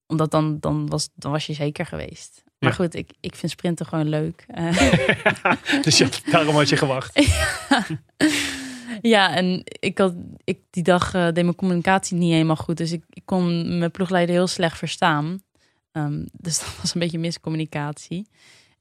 omdat 0.09 0.31
dan, 0.31 0.57
dan, 0.59 0.87
was, 0.87 1.09
dan 1.15 1.31
was 1.31 1.45
je 1.45 1.53
zeker 1.53 1.85
geweest. 1.85 2.43
Maar 2.59 2.69
Ja. 2.69 2.75
goed, 2.75 2.95
ik, 2.95 3.11
ik 3.19 3.35
vind 3.35 3.51
sprinten 3.51 3.85
gewoon 3.85 4.09
leuk. 4.09 4.45
Eh, 4.47 5.81
dus 5.83 5.97
ja, 5.97 6.07
daarom 6.31 6.55
had 6.55 6.69
je 6.69 6.77
gewacht. 6.77 7.19
ja, 9.01 9.35
en 9.35 9.61
ik 9.63 9.97
had 9.97 10.13
ik, 10.43 10.59
die 10.69 10.83
dag 10.83 11.13
eh, 11.13 11.23
deed 11.25 11.43
mijn 11.43 11.55
communicatie 11.55 12.17
niet 12.17 12.31
helemaal 12.31 12.55
goed. 12.55 12.77
Dus 12.77 12.91
ik, 12.91 13.03
ik 13.09 13.21
kon 13.25 13.77
mijn 13.77 13.91
ploegleider 13.91 14.35
heel 14.35 14.47
slecht 14.47 14.77
verstaan. 14.77 15.41
Ehm, 15.91 16.25
dus 16.31 16.59
dat 16.59 16.75
was 16.81 16.93
een 16.93 16.99
beetje 16.99 17.19
miscommunicatie. 17.19 18.27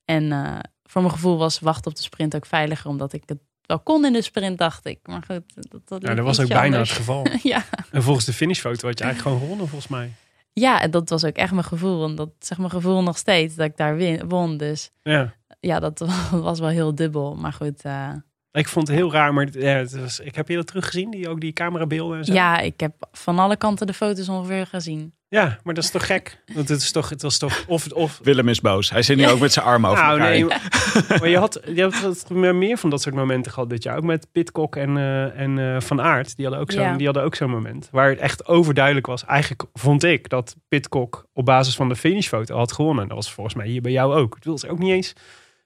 En 0.04 0.32
eh, 0.32 0.58
voor 0.84 1.02
mijn 1.02 1.14
gevoel 1.14 1.38
was 1.38 1.58
wachten 1.58 1.90
op 1.90 1.96
de 1.96 2.02
sprint 2.02 2.34
ook 2.36 2.46
veiliger, 2.46 2.90
omdat 2.90 3.12
ik 3.12 3.22
het 3.26 3.38
wel 3.66 3.78
kon 3.80 4.04
in 4.04 4.12
de 4.12 4.22
sprint, 4.22 4.58
dacht 4.58 4.86
ik. 4.86 4.98
Maar 5.02 5.22
goed, 5.26 5.42
dat, 5.54 5.80
dat, 5.84 6.02
Ja, 6.02 6.14
dat 6.14 6.24
was 6.24 6.40
ook 6.40 6.48
bijna 6.48 6.64
anders. 6.64 6.88
het 6.88 6.98
geval. 6.98 7.26
ja. 7.42 7.64
En 7.90 8.02
volgens 8.02 8.24
de 8.26 8.32
finishfoto 8.32 8.86
had 8.88 8.98
je 8.98 9.04
eigenlijk 9.04 9.22
gewoon 9.22 9.38
gewonnen, 9.38 9.68
volgens 9.68 9.90
mij. 9.90 10.12
Ja, 10.60 10.80
en 10.80 10.90
dat 10.90 11.08
was 11.08 11.24
ook 11.24 11.36
echt 11.36 11.52
mijn 11.52 11.64
gevoel. 11.64 12.04
En 12.04 12.14
dat 12.14 12.30
zeg 12.38 12.58
mijn 12.58 12.70
gevoel 12.70 13.02
nog 13.02 13.16
steeds, 13.18 13.54
dat 13.54 13.66
ik 13.66 13.76
daar 13.76 13.96
win, 13.96 14.28
won. 14.28 14.56
Dus 14.56 14.90
Ja. 15.02 15.34
ja, 15.60 15.80
dat 15.80 15.98
was 16.30 16.58
wel 16.58 16.68
heel 16.68 16.94
dubbel. 16.94 17.34
Maar 17.36 17.52
goed, 17.52 17.82
eh, 17.82 18.08
En 18.08 18.24
Ik 18.58 18.68
vond 18.68 18.88
het 18.88 18.96
heel 18.96 19.12
raar, 19.12 19.34
maar 19.34 19.48
ja, 19.52 19.74
het 19.76 20.00
was, 20.00 20.20
ik 20.20 20.34
heb 20.34 20.48
je 20.48 20.56
dat 20.56 20.66
teruggezien, 20.66 21.10
die, 21.10 21.28
ook 21.28 21.40
die 21.40 21.52
camerabeelden 21.52 22.18
en 22.18 22.24
zo. 22.24 22.32
Ja, 22.32 22.58
ik 22.58 22.80
heb 22.80 22.92
van 23.12 23.38
alle 23.38 23.56
kanten 23.56 23.86
de 23.86 23.92
foto's 23.92 24.28
ongeveer 24.28 24.66
gezien. 24.66 25.12
Ja, 25.30 25.58
maar 25.62 25.74
dat 25.74 25.84
is 25.84 25.90
toch 25.90 26.06
gek? 26.06 26.42
Want 26.54 26.68
het 26.68 26.80
is 26.82 26.92
toch, 26.92 27.08
het 27.08 27.22
was 27.22 27.38
toch, 27.38 27.64
of, 27.66 27.92
of 27.92 28.20
Willem 28.22 28.48
is 28.48 28.60
boos. 28.60 28.90
Hij 28.90 29.02
zit 29.02 29.16
nu 29.16 29.28
ook 29.28 29.38
met 29.40 29.52
zijn 29.52 29.64
armen 29.64 29.90
over 29.90 30.02
Nou, 30.02 30.18
elkaar. 30.18 30.30
nee, 30.30 30.38
heen. 30.38 31.18
maar 31.20 31.28
je 31.28 31.38
had, 31.38 31.60
je 31.74 31.82
had 31.82 32.30
meer 32.30 32.78
van 32.78 32.90
dat 32.90 33.02
soort 33.02 33.14
momenten 33.14 33.52
gehad 33.52 33.70
dit 33.70 33.82
jaar. 33.82 33.96
Ook 33.96 34.04
met 34.04 34.26
Pitcock 34.32 34.76
en, 34.76 34.96
eh, 34.96 35.40
en 35.40 35.58
eh, 35.58 35.80
Van 35.80 36.00
Aert. 36.00 36.36
Die 36.36 36.44
hadden 36.44 36.62
ook 36.62 36.70
zo'n 36.72 36.82
Ja. 36.82 36.96
die 36.96 37.04
hadden 37.06 37.22
ook 37.24 37.34
zo'n 37.34 37.50
moment. 37.50 37.88
Waar 37.92 38.08
het 38.08 38.18
echt 38.18 38.46
overduidelijk 38.46 39.06
was. 39.06 39.24
Eigenlijk 39.24 39.62
vond 39.74 40.04
ik 40.04 40.28
dat 40.28 40.56
Pitcock 40.68 41.26
op 41.32 41.44
basis 41.44 41.76
van 41.76 41.88
de 41.88 41.96
finishfoto 41.96 42.56
had 42.56 42.72
gewonnen. 42.72 43.06
Dat 43.08 43.16
was 43.16 43.32
volgens 43.32 43.54
mij 43.56 43.66
hier 43.66 43.80
bij 43.82 43.92
jou 43.92 44.14
ook. 44.14 44.34
Het 44.34 44.44
was 44.44 44.66
ook 44.66 44.78
niet 44.78 44.92
eens... 44.92 45.12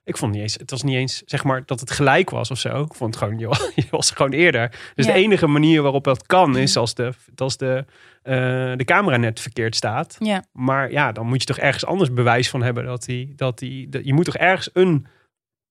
Ik 0.05 0.17
vond 0.17 0.33
niet 0.33 0.43
eens, 0.43 0.55
het 0.55 0.71
was 0.71 0.83
niet 0.83 0.95
eens 0.95 1.23
zeg 1.25 1.45
maar 1.45 1.63
dat 1.67 1.81
het 1.81 1.91
gelijk 1.91 2.31
was 2.31 2.51
of 2.51 2.59
zo. 2.59 2.83
Ik 2.83 2.95
vond 2.95 3.15
het 3.15 3.23
gewoon, 3.25 3.39
je 3.39 3.47
was, 3.47 3.71
je 3.75 3.87
was 3.91 4.11
gewoon 4.11 4.33
eerder. 4.33 4.93
Dus 4.95 5.07
Ja. 5.07 5.13
de 5.13 5.19
enige 5.19 5.47
manier 5.47 5.83
waarop 5.83 6.05
dat 6.05 6.27
kan 6.27 6.57
is 6.57 6.77
als 6.77 6.95
de, 6.95 7.13
als 7.37 7.57
de, 7.57 7.85
eh, 8.23 8.35
de 8.77 8.85
camera 8.85 9.17
net 9.17 9.41
verkeerd 9.41 9.77
staat. 9.77 10.17
Ja, 10.19 10.45
Maar 10.53 10.91
ja, 10.91 11.13
dan 11.13 11.27
moet 11.27 11.41
je 11.41 11.47
toch 11.47 11.59
ergens 11.59 11.87
anders 11.87 12.13
bewijs 12.13 12.51
van 12.51 12.63
hebben 12.63 12.85
dat 12.85 13.05
die, 13.05 13.35
dat 13.37 13.59
die, 13.59 13.89
dat, 13.89 14.05
je 14.05 14.15
moet 14.15 14.25
toch 14.25 14.37
ergens 14.37 14.71
een 14.73 15.07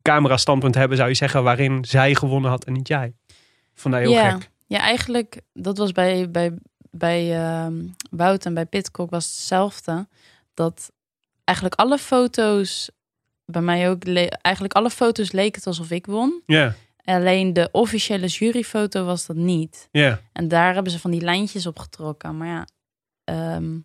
camera 0.01 0.37
standpunt 0.37 0.75
hebben, 0.75 0.97
zou 0.97 1.09
je 1.09 1.15
zeggen, 1.15 1.43
waarin 1.43 1.85
zij 1.85 2.15
gewonnen 2.15 2.49
had 2.51 2.63
en 2.63 2.73
niet 2.73 2.87
jij. 2.87 3.13
Vond 3.73 3.93
dat 3.93 4.03
heel 4.03 4.11
ja. 4.11 4.31
gek. 4.31 4.49
ja, 4.67 4.79
eigenlijk, 4.79 5.41
dat 5.53 5.77
was 5.77 5.91
bij, 5.91 6.31
bij, 6.31 6.53
bij 6.91 7.41
ehm, 7.43 7.73
Wout 8.11 8.45
en 8.45 8.53
bij 8.53 8.65
Pitcock 8.65 9.09
was 9.09 9.25
hetzelfde. 9.25 10.07
Dat 10.53 10.91
eigenlijk 11.43 11.79
alle 11.79 11.97
foto's, 11.97 12.89
bij 13.51 13.61
mij 13.61 13.89
ook, 13.89 14.03
eigenlijk 14.41 14.73
alle 14.73 14.89
foto's 14.89 15.31
leken 15.31 15.55
het 15.55 15.67
alsof 15.67 15.91
ik 15.91 16.05
won. 16.05 16.41
Ja, 16.45 16.75
Alleen 17.03 17.53
de 17.53 17.69
officiële 17.71 18.27
juryfoto 18.27 19.05
was 19.05 19.25
dat 19.25 19.35
niet. 19.35 19.87
ja, 19.91 20.21
En 20.33 20.47
daar 20.47 20.73
hebben 20.73 20.91
ze 20.91 20.99
van 20.99 21.11
die 21.11 21.21
lijntjes 21.21 21.65
op 21.65 21.79
getrokken. 21.79 22.37
Maar 22.37 22.47
ja, 22.47 22.67
ehm, 23.23 23.77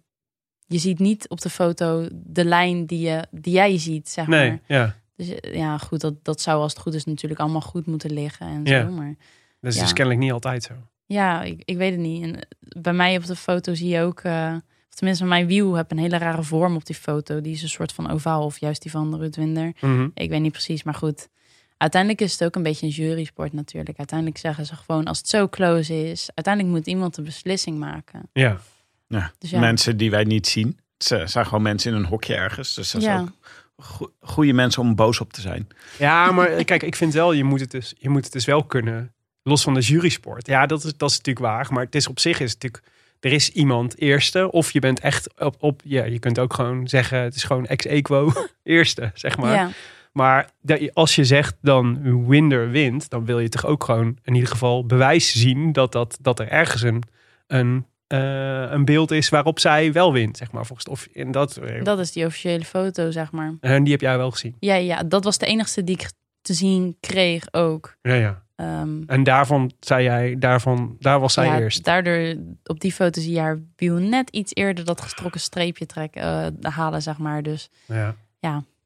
je 0.67 0.79
ziet 0.79 0.99
niet 0.99 1.29
op 1.29 1.41
de 1.41 1.51
foto 1.51 2.09
de 2.13 2.45
lijn 2.45 2.87
die, 2.87 3.01
je, 3.09 3.25
die 3.31 3.53
jij 3.53 3.79
ziet, 3.79 4.09
zeg 4.09 4.27
nee, 4.27 4.49
maar. 4.51 4.61
ja. 4.67 4.97
Dus 5.17 5.29
eh, 5.41 5.55
ja, 5.55 5.79
goed, 5.79 6.01
dat, 6.01 6.25
dat 6.25 6.41
zou 6.41 6.61
als 6.61 6.73
het 6.73 6.83
goed 6.83 6.95
is 6.95 7.05
natuurlijk 7.05 7.41
allemaal 7.41 7.61
goed 7.61 7.87
moeten 7.87 8.13
liggen 8.13 8.47
en 8.47 8.67
zo. 8.67 8.91
Maar 8.91 9.15
Dus 9.61 9.77
Ja. 9.77 9.83
is 9.83 9.93
kennelijk 9.93 10.23
niet 10.23 10.33
altijd 10.33 10.63
zo. 10.63 10.75
ja, 11.07 11.43
ik, 11.43 11.63
ik 11.65 11.77
weet 11.77 11.91
het 11.91 12.01
niet. 12.01 12.23
En 12.23 12.35
eh, 12.37 12.43
bij 12.81 12.93
mij 12.93 13.17
op 13.17 13.25
de 13.27 13.37
foto 13.37 13.75
zie 13.75 13.89
je 13.89 14.01
ook, 14.01 14.21
eh, 14.21 14.55
tenminste 14.97 15.25
mijn 15.25 15.47
wiel 15.47 15.75
heb 15.75 15.91
een 15.91 15.99
hele 15.99 16.19
rare 16.19 16.43
vorm 16.43 16.75
op 16.77 16.87
die 16.87 16.95
foto. 16.97 17.41
Die 17.41 17.53
is 17.53 17.63
een 17.63 17.69
soort 17.69 17.93
van 17.93 18.11
ovaal 18.11 18.45
of 18.45 18.59
juist 18.61 18.83
die 18.83 18.91
van 18.91 19.17
Ruud 19.19 19.37
Winder. 19.37 19.73
Mhm. 19.81 20.09
Ik 20.15 20.31
weet 20.31 20.41
niet 20.41 20.53
precies, 20.53 20.83
maar 20.83 20.95
goed. 20.95 21.29
Uiteindelijk 21.77 22.21
is 22.23 22.33
het 22.33 22.45
ook 22.45 22.55
een 22.55 22.63
beetje 22.63 22.87
een 22.87 22.93
jurysport 22.93 23.53
natuurlijk. 23.53 23.99
Uiteindelijk 23.99 24.39
zeggen 24.39 24.67
ze 24.67 24.77
gewoon, 24.77 25.05
als 25.05 25.19
het 25.19 25.29
zo 25.29 25.49
close 25.49 26.11
is, 26.11 26.29
uiteindelijk 26.35 26.75
moet 26.75 26.87
iemand 26.87 27.15
de 27.15 27.23
beslissing 27.23 27.79
maken. 27.79 28.29
Ja, 28.33 28.61
Ja, 29.09 29.33
Dus 29.39 29.51
ja. 29.51 29.61
Mensen 29.61 29.97
die 29.97 30.11
wij 30.11 30.25
niet 30.25 30.47
zien. 30.47 30.79
Het 30.99 31.31
zijn 31.31 31.47
gewoon 31.47 31.63
mensen 31.63 31.91
in 31.93 31.97
een 31.99 32.05
hokje 32.05 32.35
ergens. 32.35 32.75
Dus 32.75 32.91
dat 32.91 33.01
is 33.01 33.07
Ja. 33.07 33.21
ook 33.21 33.33
go- 33.77 34.13
goede 34.21 34.53
mensen 34.53 34.83
om 34.83 34.95
boos 34.95 35.21
op 35.21 35.33
te 35.33 35.41
zijn. 35.41 35.69
ja 35.99 36.31
maar 36.31 36.65
kijk, 36.65 36.83
ik 36.83 36.97
vind 36.97 37.13
wel, 37.13 37.33
je 37.33 37.45
moet 37.45 37.61
het 37.61 37.71
dus, 37.71 37.95
je 37.99 38.09
moet 38.09 38.25
het 38.25 38.33
dus 38.33 38.45
wel 38.45 38.65
kunnen, 38.65 39.15
los 39.43 39.63
van 39.63 39.75
de 39.75 39.81
jurysport. 39.81 40.47
Ja, 40.47 40.67
dat 40.67 40.85
is, 40.85 40.97
dat 40.97 41.11
is 41.11 41.17
natuurlijk 41.17 41.47
waar, 41.47 41.67
maar 41.73 41.85
het 41.85 41.95
is 41.95 42.07
op 42.09 42.19
zich 42.19 42.41
is 42.41 42.53
het 42.53 42.63
natuurlijk, 42.63 42.93
er 43.21 43.33
is 43.33 43.51
iemand 43.51 43.99
eerste, 43.99 44.53
of 44.53 44.73
je 44.73 44.81
bent 44.81 45.01
echt 45.01 45.41
op, 45.41 45.57
op 45.59 45.81
ja, 45.85 46.05
je 46.05 46.19
kunt 46.19 46.39
ook 46.39 46.55
gewoon 46.55 46.89
zeggen, 46.89 47.19
het 47.19 47.35
is 47.35 47.45
gewoon 47.45 47.67
ex 47.67 47.87
equo 47.87 48.33
eerste, 48.63 49.11
zeg 49.15 49.37
maar. 49.37 49.55
ja. 49.55 49.71
Maar 50.13 50.51
als 50.93 51.15
je 51.15 51.25
zegt 51.25 51.57
dan 51.61 52.27
Winder 52.29 52.71
wint, 52.71 53.11
dan 53.11 53.25
wil 53.25 53.39
je 53.39 53.49
toch 53.49 53.67
ook 53.67 53.85
gewoon 53.85 54.19
in 54.23 54.35
ieder 54.35 54.51
geval 54.51 54.87
bewijs 54.87 55.33
zien 55.33 55.73
dat, 55.73 55.93
dat, 55.93 56.19
dat 56.21 56.41
er 56.41 56.49
ergens 56.49 56.83
een, 56.83 57.03
een, 57.47 57.87
eh, 58.07 58.71
een 58.71 58.85
beeld 58.85 59.11
is 59.11 59.29
waarop 59.29 59.59
zij 59.59 59.93
wel 59.93 60.13
wint, 60.13 60.37
zeg 60.37 60.53
maar. 60.53 60.67
Volgens 60.67 60.89
of 60.89 61.07
en 61.07 61.31
dat, 61.31 61.61
Dat 61.83 61.99
is 61.99 62.13
die 62.13 62.27
officiële 62.27 62.65
foto, 62.65 63.11
zeg 63.11 63.33
maar. 63.33 63.55
en 63.61 63.83
die 63.83 63.93
heb 63.93 64.01
jij 64.01 64.17
wel 64.17 64.31
gezien. 64.31 64.57
Ja, 64.61 64.75
ja, 64.75 65.03
dat 65.03 65.25
was 65.25 65.39
de 65.39 65.47
enigste 65.47 65.85
die 65.85 65.99
ik 65.99 66.11
te 66.41 66.55
zien 66.55 66.97
kreeg 67.01 67.47
ook. 67.51 67.97
Ja, 68.03 68.15
ja. 68.15 68.46
Ehm, 68.57 69.03
En 69.07 69.25
daarvan 69.25 69.73
zei 69.81 70.05
jij, 70.05 70.37
daarvan, 70.39 70.97
daar 70.99 71.21
was 71.21 71.33
zij 71.33 71.47
ja, 71.47 71.59
eerst. 71.59 71.85
Daardoor, 71.85 72.35
op 72.65 72.81
die 72.81 72.93
foto 72.93 73.21
zie 73.21 73.33
je 73.33 73.41
haar 73.41 73.59
wiel 73.77 73.95
net 73.97 74.31
iets 74.31 74.55
eerder 74.55 74.85
dat 74.85 75.01
gestrokken 75.01 75.41
streepje 75.41 75.87
trekken, 75.87 76.23
eh, 76.63 76.71
halen, 76.73 77.03
zeg 77.03 77.19
maar. 77.19 77.43
Dus 77.43 77.71
Ja. 77.87 78.15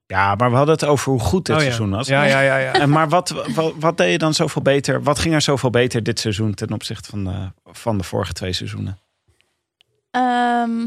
Ja, 0.07 0.35
maar 0.35 0.51
we 0.51 0.57
hadden 0.57 0.75
het 0.75 0.85
over 0.85 1.13
hoe 1.13 1.21
goed 1.21 1.47
dit 1.47 1.57
Oh, 1.57 1.63
ja. 1.63 1.67
seizoen 1.69 1.91
was. 1.91 2.07
Ja, 2.09 2.23
ja, 2.25 2.41
ja, 2.41 2.57
ja. 2.57 2.73
En 2.73 2.91
maar 2.91 3.09
wat, 3.09 3.29
wat, 3.55 3.75
wat 3.79 3.97
deed 3.97 4.11
je 4.13 4.19
dan 4.19 4.35
zoveel 4.35 4.63
beter? 4.63 5.03
Wat 5.03 5.19
ging 5.19 5.35
er 5.35 5.41
zoveel 5.41 5.71
beter 5.71 6.03
dit 6.03 6.19
seizoen 6.21 6.55
ten 6.55 6.73
opzichte 6.73 7.11
van 7.11 7.25
de, 7.25 7.53
van 7.65 7.99
de 7.99 8.05
vorige 8.05 8.33
twee 8.33 8.53
seizoenen? 8.53 8.99
Ehm, 10.11 10.87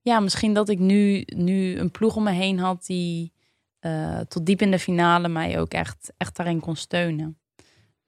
ja, 0.00 0.20
misschien 0.20 0.54
dat 0.54 0.68
ik 0.68 0.78
nu, 0.78 1.22
nu 1.26 1.78
een 1.78 1.90
ploeg 1.90 2.16
om 2.16 2.22
me 2.22 2.30
heen 2.30 2.58
had 2.58 2.86
die 2.86 3.32
eh, 3.78 4.20
tot 4.20 4.46
diep 4.46 4.60
in 4.62 4.70
de 4.70 4.78
finale 4.78 5.28
mij 5.28 5.60
ook 5.60 5.72
echt, 5.72 6.12
echt 6.16 6.36
daarin 6.36 6.60
kon 6.60 6.76
steunen. 6.76 7.38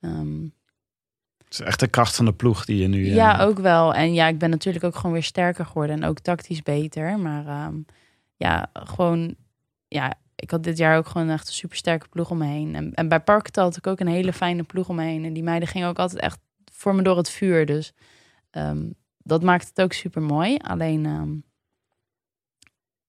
Ehm, 0.00 0.42
Het 1.38 1.52
is 1.60 1.60
echt 1.60 1.80
de 1.80 1.88
kracht 1.88 2.16
van 2.16 2.24
de 2.24 2.32
ploeg 2.34 2.64
die 2.64 2.76
je 2.76 2.88
nu... 2.88 3.06
eh, 3.06 3.14
Ja, 3.14 3.40
ook 3.40 3.58
wel. 3.58 3.94
En 3.94 4.14
ja, 4.14 4.26
ik 4.26 4.38
ben 4.38 4.50
natuurlijk 4.50 4.84
ook 4.84 4.96
gewoon 4.96 5.12
weer 5.12 5.22
sterker 5.22 5.66
geworden 5.66 5.96
en 5.96 6.04
ook 6.08 6.18
tactisch 6.18 6.62
beter. 6.62 7.18
Maar 7.18 7.46
ehm, 7.46 7.74
ja, 8.36 8.70
gewoon, 8.72 9.34
ja, 9.88 10.14
ik 10.34 10.50
had 10.50 10.62
dit 10.62 10.76
jaar 10.78 10.96
ook 10.96 11.06
gewoon 11.06 11.28
echt 11.30 11.46
een 11.48 11.52
supersterke 11.54 12.08
ploeg 12.08 12.30
om 12.30 12.38
me 12.38 12.46
heen. 12.46 12.74
En, 12.74 12.94
en 12.94 13.08
bij 13.08 13.20
Parketal 13.20 13.64
had 13.64 13.76
ik 13.76 13.86
ook 13.86 14.00
een 14.00 14.06
hele 14.06 14.32
fijne 14.32 14.62
ploeg 14.62 14.88
om 14.88 14.96
me 14.96 15.02
heen. 15.04 15.24
En 15.24 15.32
die 15.32 15.42
meiden 15.42 15.68
gingen 15.68 15.88
ook 15.88 15.98
altijd 15.98 16.20
echt 16.20 16.38
voor 16.72 16.94
me 16.94 17.02
door 17.02 17.16
het 17.16 17.30
vuur. 17.30 17.66
Dus 17.66 17.92
ehm, 18.50 18.90
dat 19.18 19.42
maakt 19.42 19.68
het 19.68 19.80
ook 19.80 19.92
super 19.92 20.22
mooi. 20.22 20.56
Alleen, 20.56 21.04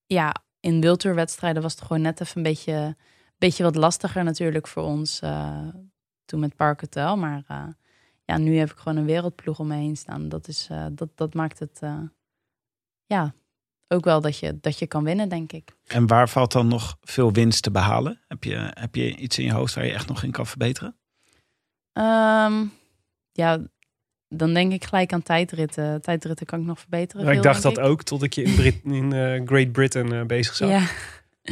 ja, 0.06 0.36
in 0.62 0.82
wildtourwedstrijden 0.82 1.62
was 1.62 1.72
het 1.74 1.82
gewoon 1.82 2.02
net 2.02 2.22
even 2.22 2.38
een 2.38 2.44
beetje, 2.44 2.96
beetje 3.38 3.64
wat 3.64 3.76
lastiger 3.76 4.24
natuurlijk 4.24 4.68
voor 4.68 4.84
ons 4.84 5.20
eh, 5.20 5.68
toen 6.26 6.40
met 6.40 6.56
Parketal. 6.56 7.18
Maar 7.18 7.44
eh, 7.48 7.64
ja, 8.26 8.38
nu 8.38 8.58
heb 8.58 8.72
ik 8.72 8.78
gewoon 8.78 8.98
een 8.98 9.06
wereldploeg 9.06 9.60
om 9.60 9.68
me 9.68 9.76
heen 9.76 9.98
staan. 9.98 10.30
Dat, 10.30 10.48
is, 10.48 10.68
eh, 10.72 10.86
dat, 10.92 11.10
dat 11.16 11.34
maakt 11.34 11.60
het, 11.60 11.82
ja, 13.06 13.34
ook 13.88 14.04
wel 14.04 14.22
dat 14.22 14.38
je, 14.38 14.60
dat 14.60 14.80
je 14.80 14.88
kan 14.88 15.04
winnen, 15.04 15.30
denk 15.30 15.52
ik. 15.52 15.76
En 15.88 16.08
waar 16.08 16.30
valt 16.30 16.52
dan 16.52 16.68
nog 16.68 16.98
veel 17.02 17.32
winst 17.32 17.64
te 17.64 17.72
behalen? 17.72 18.20
Heb 18.28 18.44
je, 18.44 18.72
heb 18.74 18.96
je 18.96 19.16
iets 19.16 19.38
in 19.38 19.46
je 19.46 19.54
hoofd 19.54 19.74
waar 19.74 19.86
je 19.86 19.94
echt 19.94 20.08
nog 20.08 20.24
in 20.24 20.32
kan 20.32 20.48
verbeteren? 20.48 20.96
Ehm, 21.94 22.66
ja, 23.32 23.60
dan 24.34 24.54
denk 24.54 24.72
ik 24.74 24.84
gelijk 24.86 25.14
aan 25.14 25.24
tijdritten. 25.24 26.02
Tijdritten 26.02 26.46
kan 26.46 26.60
ik 26.60 26.66
nog 26.66 26.80
verbeteren. 26.80 27.26
Ja, 27.26 27.32
ik 27.32 27.42
dacht 27.44 27.62
dat 27.62 27.80
ook 27.80 28.04
tot 28.04 28.24
ik 28.24 28.34
je 28.34 28.44
in, 28.44 28.56
Brit 28.56 28.76
in 28.84 29.14
eh, 29.14 29.42
Great 29.46 29.72
Britain 29.72 30.14
eh, 30.14 30.22
bezig 30.26 30.56
zag. 30.56 30.70
Ja, 30.70 30.82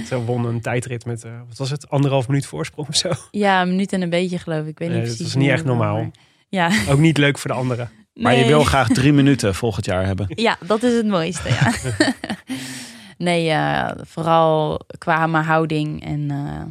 Ze 0.05 0.23
won 0.23 0.45
een 0.45 0.61
tijdrit 0.61 1.05
met, 1.05 1.23
eh, 1.23 1.31
wat 1.47 1.57
was 1.57 1.69
het, 1.69 1.89
anderhalf 1.89 2.27
minuut 2.27 2.45
voorsprong 2.45 2.87
of 2.87 2.95
zo. 2.95 3.11
ja, 3.31 3.61
een 3.61 3.67
minuut 3.69 3.93
en 3.93 4.01
een 4.01 4.09
beetje 4.09 4.39
geloof 4.39 4.61
ik. 4.61 4.67
Ik 4.67 4.79
weet 4.79 4.87
niet 4.89 4.97
Nee, 4.97 5.07
dat 5.07 5.15
precies. 5.15 5.33
was 5.33 5.43
niet 5.43 5.51
echt 5.51 5.65
normaal. 5.65 5.95
maar- 5.95 6.11
Ja, 6.49 6.71
Ook 6.91 6.99
niet 6.99 7.17
leuk 7.17 7.37
voor 7.37 7.49
de 7.51 7.57
anderen. 7.57 7.89
Maar 8.13 8.35
je 8.35 8.45
wil 8.45 8.63
graag 8.63 8.87
drie 8.87 9.13
minuten 9.13 9.55
volgend 9.55 9.85
jaar 9.85 10.05
hebben. 10.05 10.27
Ja, 10.35 10.57
dat 10.65 10.83
is 10.83 10.93
het 10.93 11.07
mooiste, 11.07 11.49
ja. 11.49 11.73
nee, 13.27 13.49
eh, 13.49 13.91
vooral 14.01 14.79
qua 14.97 15.27
mijn 15.27 15.43
houding. 15.43 16.03
En 16.05 16.31
eh, 16.31 16.61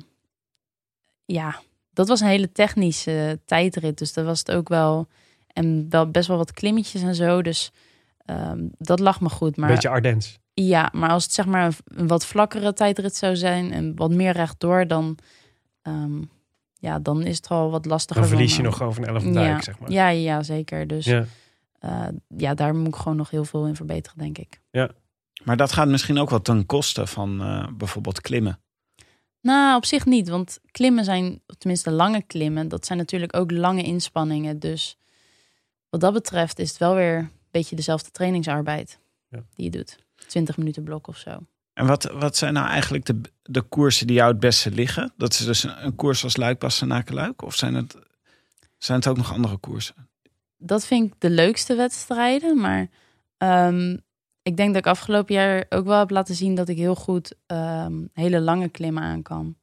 ja, 1.25 1.61
dat 1.93 2.09
was 2.09 2.21
een 2.21 2.27
hele 2.27 2.53
technische 2.53 3.41
tijdrit. 3.45 3.99
Dus 3.99 4.13
dat 4.13 4.25
was 4.25 4.39
het 4.39 4.51
ook 4.51 4.69
wel. 4.69 5.09
En 5.59 5.87
wel 5.89 6.11
best 6.11 6.29
wel 6.29 6.37
wat 6.37 6.53
klimmetjes 6.53 7.03
en 7.03 7.15
zo. 7.15 7.43
Dus 7.43 7.73
ehm, 8.25 8.67
dat 8.79 8.99
lag 8.99 9.21
me 9.21 9.29
goed. 9.29 9.57
Maar 9.57 9.69
Beetje 9.69 9.89
Ardens. 9.89 10.39
ja, 10.55 10.91
maar 10.93 11.11
als 11.11 11.25
het 11.25 11.33
zeg 11.33 11.47
maar 11.47 11.67
een, 11.67 11.75
een 11.85 12.07
wat 12.07 12.27
vlakkere 12.27 12.73
tijdrit 12.73 13.17
zou 13.17 13.37
zijn... 13.37 13.73
en 13.73 13.97
wat 13.97 14.11
meer 14.11 14.33
rechtdoor, 14.33 14.87
dan... 14.87 15.19
ehm, 15.83 16.23
ja, 16.81 16.99
dan 16.99 17.23
is 17.23 17.37
het 17.37 17.49
al 17.49 17.71
wat 17.71 17.85
lastiger. 17.87 18.23
Dan 18.23 18.31
verlies 18.31 18.57
je 18.57 18.63
nog 18.63 18.73
eh, 18.73 18.79
gewoon 18.79 18.95
van 18.95 19.05
Elf 19.05 19.23
van 19.23 19.33
Dijk, 19.33 19.47
ja, 19.57 19.63
zeg 19.63 19.79
maar. 19.79 19.91
Ja, 19.91 20.09
ja, 20.09 20.43
zeker. 20.43 20.87
Dus 20.87 21.05
ja. 21.05 21.25
Ja. 21.81 22.11
ja, 22.37 22.55
daar 22.55 22.75
moet 22.75 22.89
ik 22.89 22.97
gewoon 22.97 23.17
nog 23.17 23.31
heel 23.31 23.45
veel 23.45 23.67
in 23.67 23.77
verbeteren, 23.77 24.19
denk 24.19 24.39
ik. 24.39 24.61
Maar 25.45 25.57
dat 25.57 25.73
gaat 25.73 25.89
misschien 25.89 26.19
ook 26.19 26.31
wel 26.31 26.43
ten 26.43 26.67
koste 26.67 27.07
van 27.07 27.43
eh, 27.43 27.67
bijvoorbeeld 27.77 28.21
klimmen. 28.21 28.61
Nou, 29.41 29.77
op 29.77 29.85
zich 29.85 30.07
niet, 30.07 30.29
want 30.29 30.59
klimmen 30.71 31.05
zijn, 31.05 31.41
tenminste 31.59 31.91
lange 31.91 32.23
klimmen, 32.23 32.69
dat 32.69 32.87
zijn 32.87 32.99
natuurlijk 32.99 33.37
ook 33.37 33.51
lange 33.51 33.83
inspanningen. 33.83 34.59
Dus 34.59 34.97
wat 35.91 36.01
dat 36.01 36.13
betreft 36.13 36.59
is 36.59 36.69
het 36.69 36.79
wel 36.79 36.95
weer 36.95 37.17
een 37.19 37.31
beetje 37.51 37.77
dezelfde 37.77 38.11
trainingsarbeid 38.11 38.99
Ja. 39.29 39.39
die 39.55 39.65
je 39.65 39.71
doet. 39.71 39.99
20 40.27 40.57
minuten 40.57 40.83
blok 40.83 41.07
of 41.07 41.17
zo. 41.17 41.39
En 41.73 41.87
wat, 41.87 42.05
wat 42.05 42.37
zijn 42.37 42.53
nou 42.53 42.69
eigenlijk 42.69 43.05
de, 43.05 43.21
de 43.43 43.63
koersen 43.63 44.07
die 44.07 44.17
jou 44.17 44.31
het 44.31 44.41
beste 44.41 44.71
liggen? 44.71 45.13
Dat 45.17 45.33
is 45.33 45.39
dus 45.45 45.63
een, 45.63 45.85
een 45.85 45.95
koers 45.95 46.25
als 46.25 46.37
Luik, 46.37 46.59
Bastenaken, 46.59 47.15
Luik? 47.15 47.43
Of 47.43 47.55
zijn 47.55 47.75
het, 47.75 47.97
zijn 48.79 48.99
het 48.99 49.09
ook 49.09 49.17
nog 49.17 49.33
andere 49.33 49.57
koersen? 49.57 49.95
Dat 50.57 50.87
vind 50.87 51.07
ik 51.13 51.15
de 51.19 51.31
leukste 51.31 51.75
wedstrijden, 51.75 52.61
maar 52.61 52.89
ehm, 53.37 53.97
ik 54.43 54.57
denk 54.57 54.69
dat 54.69 54.77
ik 54.77 54.87
afgelopen 54.87 55.35
jaar 55.35 55.67
ook 55.69 55.87
wel 55.87 55.99
heb 55.99 56.11
laten 56.11 56.35
zien 56.35 56.55
dat 56.55 56.69
ik 56.69 56.77
heel 56.77 56.95
goed 56.95 57.35
ehm, 57.47 58.05
hele 58.13 58.41
lange 58.41 58.69
klimmen 58.69 59.03
aan 59.03 59.23
kan. 59.23 59.57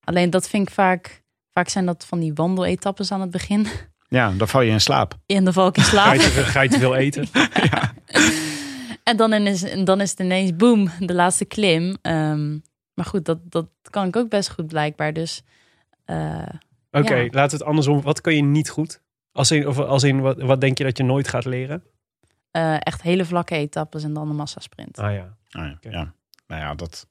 Alleen 0.00 0.30
dat 0.30 0.48
vind 0.48 0.68
ik 0.68 0.74
vaak, 0.74 1.22
Vaak 1.52 1.68
zijn 1.68 1.86
dat 1.86 2.04
van 2.04 2.20
die 2.20 2.34
wandeletappes 2.34 3.12
aan 3.12 3.20
het 3.20 3.30
begin. 3.30 3.66
Ja, 4.08 4.30
dan 4.32 4.48
val 4.48 4.60
je 4.60 4.70
in 4.70 4.80
slaap. 4.80 5.14
En 5.26 5.44
dan 5.44 5.52
val 5.52 5.68
ik 5.68 5.76
in 5.76 5.82
Ga 5.88 5.88
slaap. 5.90 6.14
je, 6.14 6.20
te, 6.20 6.26
ga 6.44 6.60
je 6.60 6.68
te 6.68 6.78
veel 6.78 6.96
eten? 6.96 7.26
En 9.02 9.16
dan 9.16 9.32
is, 9.32 9.62
en 9.62 9.84
dan 9.84 10.00
is 10.00 10.10
het 10.10 10.20
ineens 10.20 10.56
boom, 10.56 10.90
de 10.98 11.14
laatste 11.14 11.44
klim. 11.44 11.96
Ehm, 12.02 12.58
maar 12.94 13.04
goed, 13.04 13.24
dat, 13.24 13.38
dat 13.44 13.68
kan 13.90 14.06
ik 14.06 14.16
ook 14.16 14.28
best 14.28 14.50
goed 14.50 14.66
blijkbaar. 14.66 15.12
Dus 15.12 15.42
eh, 16.04 16.46
Oké, 16.90 17.14
Ja. 17.14 17.28
laten 17.30 17.32
we 17.32 17.56
het 17.56 17.62
andersom. 17.62 18.00
Wat 18.02 18.20
kun 18.20 18.34
je 18.36 18.42
niet 18.42 18.70
goed? 18.70 19.00
Als 19.32 19.50
in, 19.50 19.68
of 19.68 19.78
als 19.78 20.02
in 20.02 20.20
wat, 20.20 20.40
wat 20.40 20.60
denk 20.60 20.78
je 20.78 20.84
dat 20.84 20.96
je 20.96 21.04
nooit 21.04 21.28
gaat 21.28 21.44
leren? 21.44 21.82
eh, 22.50 22.74
echt 22.78 23.02
hele 23.02 23.24
vlakke 23.24 23.54
etappes 23.54 24.04
en 24.04 24.12
dan 24.12 24.28
een 24.28 24.36
massasprint. 24.36 24.98
Ah 24.98 25.12
ja, 25.14 25.36
Oh 25.58 25.64
ja, 25.66 25.90
ja. 25.90 26.12
Nou 26.46 26.62
ja, 26.62 26.74
dat... 26.74 27.06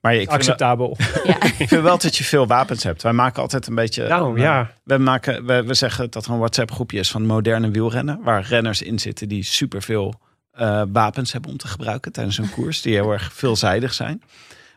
Maar 0.00 0.12
ik 0.12 0.18
vind, 0.18 0.30
wel, 0.30 0.38
acceptabel. 0.38 0.96
Ja. 1.24 1.42
ik 1.42 1.68
vind 1.68 1.82
wel 1.82 1.98
dat 1.98 2.16
je 2.16 2.24
veel 2.24 2.46
wapens 2.46 2.82
hebt. 2.82 3.02
Wij 3.02 3.12
maken 3.12 3.42
altijd 3.42 3.66
een 3.66 3.74
beetje... 3.74 4.08
Nou 4.08 4.40
ja, 4.40 4.72
We, 4.84 4.98
maken, 4.98 5.46
we, 5.46 5.62
we 5.62 5.74
zeggen 5.74 6.10
dat 6.10 6.24
er 6.26 6.32
een 6.32 6.38
WhatsApp 6.38 6.70
groepje 6.70 6.98
is 6.98 7.10
van 7.10 7.26
moderne 7.26 7.70
wielrennen. 7.70 8.20
Waar 8.22 8.42
renners 8.42 8.82
in 8.82 8.98
zitten 8.98 9.28
die 9.28 9.42
superveel 9.42 10.14
eh 10.52 10.82
wapens 10.92 11.32
hebben 11.32 11.50
om 11.50 11.56
te 11.56 11.68
gebruiken 11.68 12.12
tijdens 12.12 12.38
een 12.38 12.50
koers. 12.50 12.82
Die 12.82 12.94
heel 12.94 13.12
erg 13.12 13.32
veelzijdig 13.32 13.94
zijn. 13.94 14.22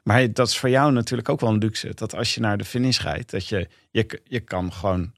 Maar 0.04 0.34
dat 0.34 0.48
is 0.48 0.58
voor 0.58 0.70
jou 0.70 0.92
natuurlijk 0.92 1.30
ook 1.30 1.40
wel 1.40 1.50
een 1.50 1.58
luxe. 1.58 1.92
Dat 1.94 2.16
als 2.16 2.36
je 2.36 2.42
naar 2.42 2.58
de 2.58 2.66
finish 2.66 3.00
rijdt, 3.00 3.32
dat 3.32 3.48
je, 3.48 3.68
je, 3.92 4.22
je 4.24 4.40
kan 4.40 4.74
gewoon, 4.74 5.12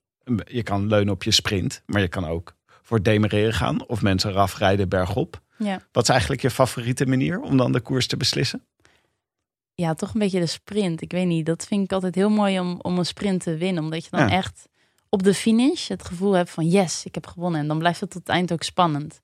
je 0.46 0.64
kan 0.64 0.88
leunen 0.88 1.14
op 1.14 1.24
je 1.24 1.32
sprint. 1.32 1.82
Maar 1.86 2.02
je 2.02 2.08
kan 2.08 2.28
ook 2.28 2.54
voor 2.82 3.02
demereren 3.02 3.54
gaan 3.54 3.88
of 3.88 4.02
mensen 4.02 4.32
raf 4.32 4.58
rijden 4.58 4.90
bergop. 4.90 5.42
Ja. 5.58 5.82
Wat 5.92 6.04
is 6.04 6.10
eigenlijk 6.10 6.42
je 6.42 6.50
favoriete 6.50 7.06
manier 7.06 7.40
om 7.40 7.58
dan 7.58 7.72
de 7.72 7.80
koers 7.80 8.08
te 8.08 8.18
beslissen? 8.18 8.64
Ja, 9.76 9.94
toch 9.94 10.14
een 10.14 10.20
beetje 10.20 10.40
de 10.40 10.46
sprint. 10.46 11.02
Ik 11.02 11.12
weet 11.12 11.28
niet, 11.28 11.46
dat 11.46 11.66
vind 11.66 11.84
ik 11.84 11.92
altijd 11.92 12.16
heel 12.16 12.30
mooi 12.30 12.60
om, 12.60 12.80
om 12.82 12.98
een 12.98 13.06
sprint 13.06 13.44
te 13.44 13.58
winnen. 13.58 13.84
Omdat 13.84 14.04
je 14.04 14.10
dan 14.12 14.20
Ja. 14.20 14.30
echt 14.30 14.68
op 15.10 15.24
de 15.24 15.34
finish 15.34 15.88
het 15.88 16.04
gevoel 16.06 16.32
hebt 16.34 16.50
van 16.50 16.68
yes, 16.68 17.06
ik 17.06 17.14
heb 17.14 17.28
gewonnen. 17.28 17.60
En 17.62 17.68
dan 17.68 17.80
blijft 17.80 18.00
het 18.00 18.10
tot 18.10 18.20
het 18.20 18.30
eind 18.36 18.52
ook 18.52 18.64
spannend. 18.64 19.22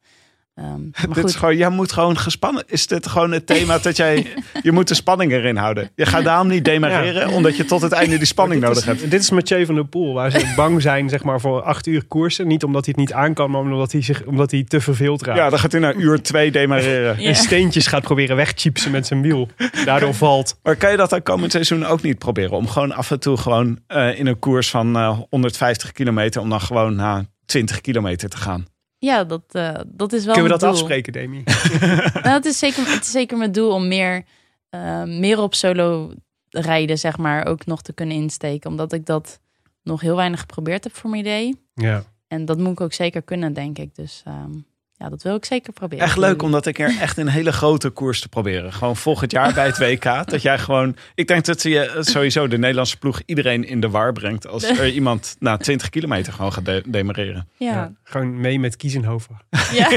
Maar 1.07 1.16
Dit 1.16 1.26
is 1.26 1.36
gewoon, 1.36 1.57
jij 1.57 1.70
moet 1.70 1.91
gewoon 1.91 2.18
gespannen. 2.18 2.64
Is 2.68 2.88
dit 2.88 3.07
gewoon 3.07 3.32
het 3.32 3.45
thema 3.45 3.78
dat 3.78 3.97
jij. 3.97 4.28
Je 4.64 4.72
moet 4.72 4.88
de 4.88 4.93
spanning 4.93 5.32
erin 5.32 5.55
houden. 5.55 5.89
Je 5.95 6.05
gaat 6.05 6.24
daarom 6.24 6.47
niet 6.47 6.66
demareren, 6.66 7.30
omdat 7.30 7.57
je 7.57 7.66
tot 7.66 7.82
het 7.82 7.91
einde 7.91 8.18
die 8.18 8.26
spanning 8.26 8.62
nodig 8.64 8.78
is, 8.78 8.86
hebt. 8.86 9.12
Dit 9.12 9.22
is 9.22 9.30
Mathieu 9.30 9.66
van 9.66 9.76
der 9.76 9.86
Poel, 9.86 10.14
waar 10.14 10.32
ze 10.32 10.53
bang 10.55 10.82
zijn 10.82 11.10
zeg 11.10 11.24
maar, 11.24 11.39
voor 11.39 11.62
acht 11.62 11.88
uur 11.88 12.05
koersen. 12.05 12.47
Niet 12.47 12.64
omdat 12.64 12.86
hij 12.86 12.93
het 12.97 13.07
niet 13.07 13.18
aan 13.18 13.34
kan, 13.34 13.51
maar 13.51 13.62
omdat 13.62 13.91
hij, 13.91 14.01
zich, 14.01 14.24
omdat 14.26 14.51
hij 14.51 14.64
te 14.64 14.82
verveeld 14.82 15.24
raakt. 15.24 15.38
Ja, 15.38 15.49
dan 15.49 15.60
gaat 15.60 15.72
hij 15.72 15.82
naar 15.82 15.95
uur 15.95 16.22
twee 16.22 16.51
demareren. 16.51 17.22
Ja. 17.22 17.28
En 17.28 17.36
steentjes 17.36 17.88
gaat 17.88 18.03
proberen 18.03 18.36
wegchipsen 18.36 18.91
met 18.91 19.07
zijn 19.07 19.22
wiel. 19.22 19.47
Daardoor 19.86 20.14
valt. 20.14 20.60
Maar 20.64 20.76
kan 20.76 20.91
je 20.91 20.97
dat 20.97 21.10
dan 21.10 21.24
komend 21.24 21.51
seizoen 21.51 21.86
ook 21.86 22.01
niet 22.01 22.18
proberen? 22.18 22.51
Om 22.51 22.68
gewoon 22.68 22.91
af 22.91 23.12
en 23.12 23.20
toe 23.20 23.38
gewoon 23.38 23.80
eh, 23.88 24.20
in 24.20 24.28
een 24.28 24.39
koers 24.39 24.70
van 24.70 24.95
eh, 24.95 25.20
150 25.30 25.91
kilometer, 25.91 26.41
om 26.41 26.49
dan 26.49 26.62
gewoon 26.62 26.95
na 26.95 27.26
20 27.45 27.82
kilometer 27.82 28.30
te 28.30 28.38
gaan. 28.38 28.66
Ja, 29.00 29.24
dat, 29.24 29.43
eh, 29.47 29.80
dat 29.88 30.14
is 30.14 30.26
wel 30.26 30.34
Kunnen 30.34 30.52
we 30.52 30.58
dat 30.60 30.70
doel. 30.70 30.70
afspreken, 30.80 31.14
Demi? 31.14 31.43
Nou, 32.24 32.30
het, 32.30 32.45
is 32.45 32.60
zeker, 32.60 32.88
het 32.88 33.02
is 33.04 33.12
zeker 33.12 33.38
mijn 33.38 33.52
doel 33.52 33.72
om 33.72 33.88
meer, 33.88 34.24
eh, 34.70 35.04
meer 35.04 35.39
op 35.39 35.56
solo 35.56 36.14
rijden, 36.50 36.97
zeg 36.97 37.18
maar, 37.18 37.45
ook 37.45 37.66
nog 37.66 37.82
te 37.82 37.93
kunnen 37.93 38.16
insteken. 38.16 38.70
Omdat 38.70 38.93
ik 38.93 39.06
dat 39.06 39.39
nog 39.84 40.02
heel 40.02 40.16
weinig 40.16 40.39
geprobeerd 40.39 40.84
heb 40.84 40.95
voor 40.95 41.10
mijn 41.10 41.22
idee. 41.22 41.62
Ja. 41.74 42.04
En 42.28 42.45
dat 42.45 42.58
moet 42.58 42.72
ik 42.72 42.82
ook 42.82 42.93
zeker 42.93 43.22
kunnen, 43.22 43.54
denk 43.54 43.78
ik. 43.78 43.95
Dus 43.95 44.22
ehm, 44.26 44.52
ja, 45.00 45.10
dat 45.10 45.22
wil 45.24 45.36
ik 45.36 45.45
zeker 45.45 45.74
proberen. 45.74 46.06
Echt 46.06 46.18
leuk 46.18 46.41
om 46.41 46.52
dat 46.52 46.66
een 46.66 46.74
keer 46.74 46.97
echt 47.00 47.18
een 47.18 47.28
hele 47.28 47.52
grote 47.52 47.89
koers 47.89 48.22
te 48.22 48.30
proberen. 48.30 48.74
Gewoon 48.74 48.95
volgend 48.95 49.32
jaar 49.32 49.54
bij 49.54 49.66
het 49.66 49.78
WK. 50.04 50.04
Dat 50.30 50.41
jij 50.41 50.58
gewoon. 50.58 50.95
Ik 51.16 51.28
denk 51.28 51.45
dat 51.45 51.64
je 51.64 51.97
sowieso 52.00 52.47
de 52.47 52.58
Nederlandse 52.58 52.97
ploeg 52.97 53.22
iedereen 53.26 53.64
in 53.68 53.80
de 53.80 53.89
war 53.89 54.14
brengt. 54.14 54.47
Als 54.47 54.64
er 54.80 54.89
iemand 54.89 55.36
na 55.39 55.58
20 55.58 55.89
kilometer 55.89 56.34
gewoon 56.34 56.54
gaat 56.54 56.66
de- 56.66 56.84
demareren. 56.88 57.47
Ja, 57.58 57.72
Ja, 57.74 57.91
gewoon 58.04 58.39
mee 58.41 58.60
met 58.60 58.76
Kiezenhoven. 58.76 59.38
ja. 59.74 59.89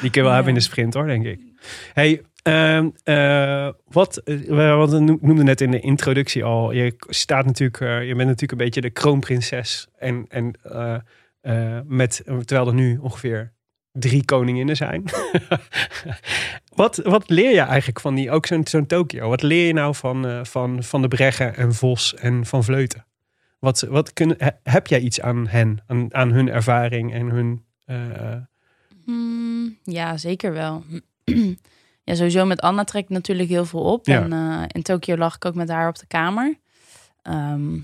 Die 0.00 0.10
kun 0.10 0.20
je 0.20 0.22
wel 0.22 0.30
hebben 0.32 0.48
in 0.52 0.58
de 0.58 0.64
sprint 0.64 0.94
hoor, 0.94 1.06
denk 1.06 1.24
ik. 1.26 1.40
Hey, 1.92 2.22
ehm, 2.42 2.88
eh, 3.04 3.68
wat, 3.88 4.16
eh, 4.16 4.36
we 4.46 4.62
hadden- 4.62 5.18
noemden 5.20 5.44
net 5.44 5.60
in 5.60 5.70
de 5.70 5.80
introductie 5.80 6.44
al, 6.44 6.72
je 6.72 6.94
staat 7.08 7.44
natuurlijk, 7.46 7.80
eh, 7.80 8.00
je 8.00 8.14
bent 8.14 8.28
natuurlijk 8.28 8.52
een 8.52 8.58
beetje 8.66 8.80
de 8.80 8.90
kroonprinses. 8.90 9.86
En, 9.98 10.24
en 10.28 10.54
eh, 11.46 11.78
met, 11.84 12.22
terwijl 12.24 12.66
er 12.66 12.74
nu 12.74 12.96
ongeveer 12.98 13.52
drie 13.92 14.24
koninginnen 14.24 14.76
zijn. 14.76 15.02
wat, 16.74 16.96
wat 16.96 17.30
leer 17.30 17.50
je 17.50 17.60
eigenlijk 17.60 18.00
van 18.00 18.14
die, 18.14 18.30
ook 18.30 18.46
zo'n 18.46 18.66
zo'n 18.66 18.86
Tokio? 18.86 19.28
Wat 19.28 19.42
leer 19.42 19.66
je 19.66 19.72
nou 19.72 19.94
van, 19.94 20.26
eh, 20.26 20.44
van, 20.44 20.82
van 20.82 21.02
de 21.02 21.08
Breggen 21.08 21.56
en 21.56 21.74
Vos 21.74 22.14
en 22.14 22.46
van 22.46 22.64
Vleuten? 22.64 23.06
Wat, 23.58 23.80
wat 23.80 24.12
he- 24.36 24.48
heb 24.62 24.86
jij 24.86 25.00
iets 25.00 25.20
aan 25.20 25.46
hen, 25.48 25.82
aan, 25.86 26.14
aan 26.14 26.30
hun 26.32 26.48
ervaring 26.48 27.12
en 27.12 27.26
hun... 27.30 27.64
eh, 27.84 28.36
Hmm, 29.04 29.78
ja, 29.84 30.16
zeker 30.16 30.52
wel. 30.52 30.84
ja, 32.04 32.14
sowieso 32.14 32.44
met 32.44 32.60
Anna 32.60 32.84
trek 32.84 33.02
ik 33.02 33.08
natuurlijk 33.08 33.48
heel 33.48 33.64
veel 33.64 33.80
op. 33.92 34.06
Ja. 34.06 34.22
En 34.22 34.66
in 34.72 34.82
Tokio 34.82 35.16
lag 35.16 35.34
ik 35.34 35.44
ook 35.44 35.54
met 35.54 35.68
haar 35.68 35.88
op 35.88 35.98
de 35.98 36.06
kamer. 36.06 36.58
Ehm, 37.22 37.78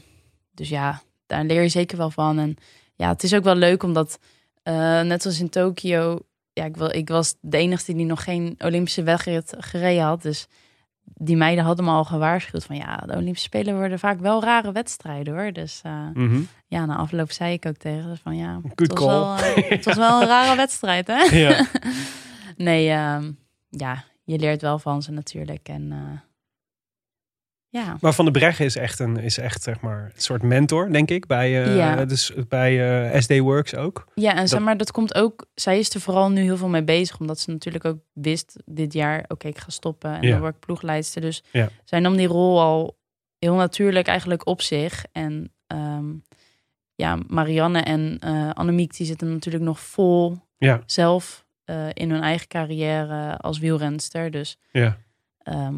dus 0.54 0.68
ja, 0.68 1.02
daar 1.26 1.44
leer 1.44 1.62
je 1.62 1.68
zeker 1.68 1.96
wel 1.98 2.10
van. 2.10 2.38
En 2.38 2.56
ja, 2.94 3.08
het 3.08 3.22
is 3.22 3.34
ook 3.34 3.44
wel 3.44 3.54
leuk 3.54 3.82
omdat, 3.82 4.18
eh, 4.62 5.00
net 5.00 5.22
zoals 5.22 5.40
in 5.40 5.48
Tokio... 5.48 6.18
Ja, 6.54 6.64
ik, 6.64 6.76
wel, 6.76 6.94
ik 6.94 7.08
was 7.08 7.34
de 7.40 7.56
enige 7.56 7.94
die 7.94 8.04
nog 8.04 8.24
geen 8.24 8.54
Olympische 8.58 9.02
wedstrijd 9.02 9.54
gereden 9.58 10.02
had. 10.02 10.22
Dus 10.22 10.48
die 11.04 11.36
meiden 11.36 11.64
hadden 11.64 11.84
me 11.84 11.90
al 11.90 12.04
gewaarschuwd 12.04 12.64
van... 12.64 12.76
ja, 12.76 12.96
de 12.96 13.12
Olympische 13.12 13.46
Spelen 13.46 13.76
worden 13.76 13.98
vaak 13.98 14.20
wel 14.20 14.42
rare 14.42 14.72
wedstrijden 14.72 15.34
hoor. 15.34 15.52
Dus 15.52 15.80
eh, 15.82 16.06
mhm. 16.14 16.40
ja, 16.66 16.86
na 16.86 16.96
afloop 16.96 17.30
zei 17.30 17.52
ik 17.52 17.66
ook 17.66 17.76
tegen 17.76 18.16
ze 18.16 18.22
van... 18.22 18.36
ja, 18.36 18.60
Good 18.62 18.78
het 18.78 18.98
was, 18.98 18.98
call. 18.98 19.08
wel, 19.08 19.36
eh, 19.36 19.70
het 19.70 19.84
was 19.84 19.96
wel 19.96 20.20
een 20.20 20.26
rare 20.26 20.56
wedstrijd 20.56 21.06
hè. 21.06 21.22
Ja. 21.46 21.66
nee, 22.56 22.90
ehm, 22.90 23.32
ja, 23.68 24.04
je 24.24 24.38
leert 24.38 24.62
wel 24.62 24.78
van 24.78 25.02
ze 25.02 25.12
natuurlijk. 25.12 25.68
En 25.68 25.92
ja, 27.72 27.96
Maar 28.00 28.12
Van 28.14 28.24
de 28.24 28.30
Breggen 28.30 28.64
is 28.64 28.76
echt 28.76 28.98
een, 28.98 29.16
is 29.16 29.38
echt 29.38 29.62
zeg 29.62 29.80
maar 29.80 30.02
een 30.14 30.20
soort 30.20 30.42
mentor, 30.42 30.92
denk 30.92 31.10
ik, 31.10 31.26
bij, 31.26 31.50
Ja. 31.50 32.04
dus 32.04 32.32
bij 32.48 33.02
eh, 33.12 33.20
SD 33.20 33.38
Works 33.38 33.74
ook. 33.74 34.06
ja, 34.14 34.34
en 34.34 34.48
zeg 34.48 34.60
maar, 34.60 34.76
dat 34.76 34.90
komt 34.90 35.14
ook. 35.14 35.46
Zij 35.54 35.78
is 35.78 35.94
er 35.94 36.00
vooral 36.00 36.30
nu 36.30 36.42
heel 36.42 36.56
veel 36.56 36.68
mee 36.68 36.84
bezig, 36.84 37.20
omdat 37.20 37.38
ze 37.38 37.50
natuurlijk 37.50 37.84
ook 37.84 37.98
wist 38.12 38.56
dit 38.64 38.92
jaar: 38.92 39.24
oké, 39.28 39.48
ik 39.48 39.58
ga 39.58 39.70
stoppen 39.70 40.14
en 40.14 40.22
Ja. 40.22 40.30
dan 40.30 40.40
word 40.40 40.54
ik 40.54 40.60
ploegleidster. 40.60 41.20
Dus 41.20 41.42
Ja. 41.52 41.68
zij 41.84 42.00
nam 42.00 42.16
die 42.16 42.26
rol 42.26 42.60
al 42.60 42.98
heel 43.38 43.54
natuurlijk 43.54 44.06
eigenlijk 44.06 44.46
op 44.46 44.62
zich. 44.62 45.04
En 45.12 45.52
ehm, 45.66 46.04
ja, 46.94 47.18
Marianne 47.28 47.80
en 47.80 48.16
eh 48.20 48.50
Annemiek, 48.50 48.96
die 48.96 49.06
zitten 49.06 49.32
natuurlijk 49.32 49.64
nog 49.64 49.80
vol 49.80 50.38
zelf 50.86 51.44
in 51.92 52.10
hun 52.10 52.22
eigen 52.22 52.48
carrière 52.48 53.36
als 53.36 53.58
wielrenster. 53.58 54.30
Dus 54.30 54.58
ja. 54.72 54.96
ehm, 55.38 55.76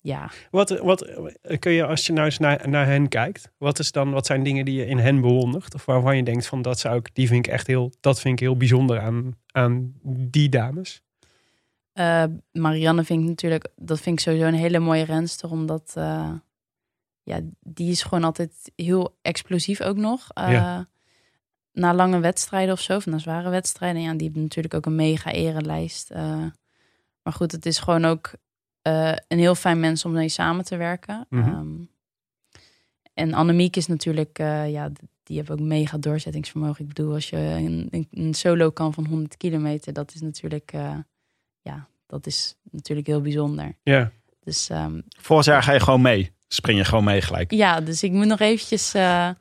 ja, 0.00 0.30
Wat, 0.50 0.78
wat 0.78 1.04
kun 1.58 1.72
je, 1.72 1.86
als 1.86 2.06
je 2.06 2.12
nou 2.12 2.24
eens 2.24 2.38
naar, 2.38 2.68
naar 2.68 2.86
hen 2.86 3.08
kijkt, 3.08 3.50
wat, 3.56 3.78
is 3.78 3.92
dan, 3.92 4.10
wat 4.10 4.26
zijn 4.26 4.42
dingen 4.42 4.64
die 4.64 4.74
je 4.74 4.86
in 4.86 4.98
hen 4.98 5.20
bewondert? 5.20 5.74
Of 5.74 5.84
waarvan 5.84 6.16
je 6.16 6.22
denkt 6.22 6.46
van 6.46 6.62
dat 6.62 6.78
zou 6.78 6.98
ik, 6.98 7.14
die 7.14 7.28
vind 7.28 7.46
ik 7.46 7.52
echt 7.52 7.66
heel, 7.66 7.92
dat 8.00 8.20
vind 8.20 8.34
ik 8.34 8.40
heel 8.40 8.56
bijzonder 8.56 9.00
aan, 9.00 9.36
aan 9.52 9.94
die 10.04 10.48
dames. 10.48 11.02
Eh, 11.92 12.24
Marianne 12.52 13.04
vind 13.04 13.22
ik 13.22 13.28
natuurlijk, 13.28 13.68
dat 13.76 14.00
vind 14.00 14.18
ik 14.18 14.24
sowieso 14.24 14.46
een 14.46 14.54
hele 14.54 14.78
mooie 14.78 15.04
renster, 15.04 15.50
omdat 15.50 15.92
eh, 15.94 16.32
ja, 17.22 17.40
die 17.60 17.90
is 17.90 18.02
gewoon 18.02 18.24
altijd 18.24 18.72
heel 18.76 19.18
explosief 19.22 19.80
ook 19.80 19.96
nog. 19.96 20.28
Eh, 20.34 20.50
Ja. 20.52 20.88
Na 21.72 21.94
lange 21.94 22.18
wedstrijden 22.20 22.72
of 22.72 22.80
zo, 22.80 22.96
of 22.96 23.06
na 23.06 23.18
zware 23.18 23.50
wedstrijden, 23.50 24.02
ja, 24.02 24.12
die 24.14 24.24
hebben 24.24 24.42
natuurlijk 24.42 24.74
ook 24.74 24.86
een 24.86 24.94
mega 24.94 25.32
erenlijst. 25.32 26.10
Maar 27.22 27.32
goed, 27.32 27.52
het 27.52 27.66
is 27.66 27.78
gewoon 27.78 28.04
ook 28.04 28.32
eh, 28.82 29.12
een 29.28 29.38
heel 29.38 29.54
fijn 29.54 29.80
mens 29.80 30.04
om 30.04 30.12
mee 30.12 30.28
samen 30.28 30.64
te 30.64 30.76
werken. 30.76 31.26
Mhm. 31.30 31.48
Ehm, 31.48 31.66
en 33.14 33.32
Annemiek 33.34 33.76
is 33.76 33.86
natuurlijk, 33.86 34.38
eh, 34.38 34.70
ja, 34.70 34.90
die 35.22 35.36
heeft 35.36 35.50
ook 35.50 35.60
mega 35.60 35.98
doorzettingsvermogen. 35.98 36.80
Ik 36.82 36.88
bedoel, 36.88 37.14
als 37.14 37.30
je 37.30 37.36
een, 38.10 38.34
solo 38.34 38.70
kan 38.70 38.94
van 38.94 39.06
100 39.06 39.36
kilometer, 39.36 39.92
dat 39.92 40.14
is 40.14 40.20
natuurlijk, 40.20 40.72
eh, 40.72 40.94
ja, 41.60 41.88
dat 42.06 42.26
is 42.26 42.54
natuurlijk 42.70 43.06
heel 43.06 43.20
bijzonder. 43.20 43.74
Ja, 43.82 44.10
Dus 44.44 44.68
jaar 45.46 45.62
ga 45.62 45.72
je 45.72 45.80
gewoon 45.80 46.02
mee. 46.02 46.32
Spring 46.48 46.78
je 46.78 46.84
gewoon 46.84 47.04
mee 47.04 47.20
gelijk. 47.20 47.50
ja, 47.50 47.80
dus 47.80 48.02
ik 48.02 48.12
moet 48.12 48.26
nog 48.26 48.40
eventjes 48.40 48.92
ja 48.92 49.36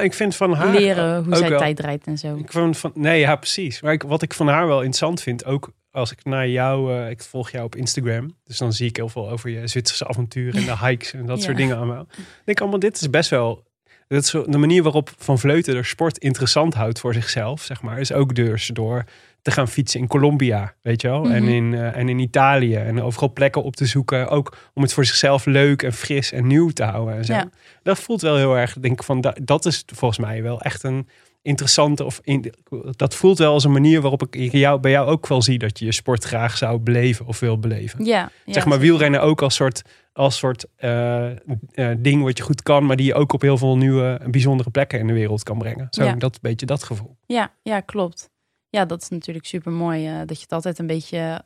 ik 0.00 0.14
vind 0.14 0.36
van 0.36 0.52
haar 0.52 0.74
leren 0.74 1.24
hoe 1.24 1.36
zij 1.36 1.48
wel- 1.48 1.58
tijd 1.58 1.80
rijdt 1.80 2.06
en 2.06 2.18
zo. 2.18 2.36
Ik 2.36 2.52
vond 2.52 2.78
van, 2.78 2.92
nee, 2.94 3.20
ja, 3.20 3.36
precies. 3.36 3.80
Maar 3.80 3.92
ik, 3.92 4.02
wat 4.02 4.22
ik 4.22 4.34
van 4.34 4.48
haar 4.48 4.66
wel 4.66 4.76
interessant 4.78 5.20
vind, 5.22 5.44
ook 5.44 5.72
als 5.90 6.12
ik 6.12 6.24
naar 6.24 6.48
jou, 6.48 6.94
eh, 6.94 7.10
ik 7.10 7.22
volg 7.22 7.50
jou 7.50 7.64
op 7.64 7.76
Instagram, 7.76 8.36
dus 8.44 8.58
dan 8.58 8.72
zie 8.72 8.88
ik 8.88 8.96
heel 8.96 9.08
veel 9.08 9.30
over 9.30 9.50
je 9.50 9.66
Zwitserse 9.66 10.06
avonturen 10.08 10.60
en 10.60 10.64
de 10.66 10.78
hikes 10.86 11.12
en 11.12 11.26
dat 11.26 11.38
Ja. 11.38 11.44
soort 11.44 11.56
dingen 11.56 11.76
allemaal. 11.76 12.06
Ik 12.18 12.24
denk 12.44 12.60
allemaal, 12.60 12.78
dit 12.78 13.00
is 13.00 13.10
best 13.10 13.30
wel, 13.30 13.62
dat 14.08 14.22
is 14.24 14.30
de 14.30 14.58
manier 14.58 14.82
waarop 14.82 15.10
Van 15.18 15.38
Vleuten 15.38 15.74
de 15.74 15.82
sport 15.82 16.18
interessant 16.18 16.74
houdt 16.74 17.00
voor 17.00 17.14
zichzelf, 17.14 17.62
zeg 17.62 17.82
maar, 17.82 17.98
is 18.00 18.12
ook 18.12 18.34
dus 18.34 18.66
door 18.66 19.04
te 19.42 19.50
gaan 19.50 19.68
fietsen 19.68 20.00
in 20.00 20.06
Colombia, 20.06 20.74
weet 20.82 21.00
je 21.00 21.08
wel? 21.08 21.30
en, 21.30 21.42
Mhm. 21.42 21.52
in, 21.52 21.74
eh, 21.74 21.96
en 21.96 22.08
in 22.08 22.18
Italië. 22.18 22.74
En 22.74 23.02
overal 23.02 23.32
plekken 23.32 23.62
op 23.62 23.76
te 23.76 23.86
zoeken. 23.86 24.28
Ook 24.28 24.56
om 24.74 24.82
het 24.82 24.92
voor 24.92 25.04
zichzelf 25.04 25.44
leuk 25.44 25.82
en 25.82 25.92
fris 25.92 26.32
en 26.32 26.46
nieuw 26.46 26.68
te 26.70 26.84
houden. 26.84 27.14
En 27.16 27.24
zo. 27.24 27.32
Ja. 27.32 27.48
Dat 27.82 27.98
voelt 28.00 28.20
wel 28.20 28.36
heel 28.36 28.56
erg, 28.56 28.76
denk 28.80 28.94
ik, 28.98 29.02
van 29.02 29.20
da- 29.20 29.36
dat 29.42 29.66
is 29.66 29.84
volgens 29.94 30.20
mij 30.20 30.42
wel 30.42 30.60
echt 30.60 30.82
een 30.82 31.08
interessante. 31.42 32.04
Of 32.04 32.20
in, 32.22 32.52
dat 32.96 33.14
voelt 33.14 33.38
wel 33.38 33.52
als 33.52 33.64
een 33.64 33.72
manier 33.72 34.00
waarop 34.00 34.34
ik 34.34 34.52
jou, 34.52 34.80
bij 34.80 34.90
jou 34.90 35.08
ook 35.08 35.26
wel 35.26 35.42
zie 35.42 35.58
dat 35.58 35.78
je 35.78 35.84
je 35.84 35.92
sport 35.92 36.24
graag 36.24 36.56
zou 36.56 36.78
beleven 36.78 37.26
of 37.26 37.40
wil 37.40 37.58
beleven. 37.58 38.04
Ja, 38.04 38.30
ja, 38.44 38.52
zeg 38.52 38.66
maar 38.66 38.78
wielrennen 38.78 39.22
ook 39.22 39.42
als 39.42 39.54
soort, 39.54 39.82
als 40.12 40.36
soort 40.36 40.66
eh, 40.76 41.30
eh, 41.30 41.96
ding 41.98 42.22
wat 42.22 42.36
je 42.36 42.42
goed 42.42 42.62
kan, 42.62 42.86
maar 42.86 42.96
die 42.96 43.06
je 43.06 43.14
ook 43.14 43.32
op 43.32 43.40
heel 43.42 43.58
veel 43.58 43.76
nieuwe 43.76 44.18
en 44.22 44.30
bijzondere 44.30 44.70
plekken 44.70 44.98
in 44.98 45.06
de 45.06 45.12
wereld 45.12 45.42
kan 45.42 45.58
brengen. 45.58 45.86
Zo, 45.90 46.04
Ja. 46.04 46.14
dat 46.14 46.40
beetje 46.40 46.66
dat 46.66 46.82
gevoel. 46.82 47.16
Ja, 47.26 47.52
ja, 47.62 47.80
klopt. 47.80 48.30
Ja, 48.68 48.84
dat 48.84 49.02
is 49.02 49.08
natuurlijk 49.08 49.46
super 49.46 49.72
mooi. 49.72 50.24
dat 50.26 50.36
je 50.36 50.42
het 50.42 50.52
altijd 50.52 50.78
een 50.78 50.86
beetje 50.86 51.44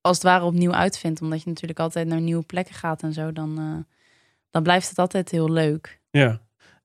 als 0.00 0.16
het 0.16 0.26
ware 0.26 0.44
opnieuw 0.44 0.72
uitvindt. 0.72 1.20
Omdat 1.20 1.42
je 1.42 1.48
natuurlijk 1.48 1.80
altijd 1.80 2.06
naar 2.06 2.20
nieuwe 2.20 2.44
plekken 2.44 2.74
gaat 2.74 3.02
en 3.02 3.12
zo. 3.12 3.32
Dan, 3.32 3.58
eh, 3.58 3.94
dan 4.50 4.62
blijft 4.62 4.88
het 4.88 4.98
altijd 4.98 5.30
heel 5.30 5.50
leuk. 5.50 6.00
Ja. 6.10 6.40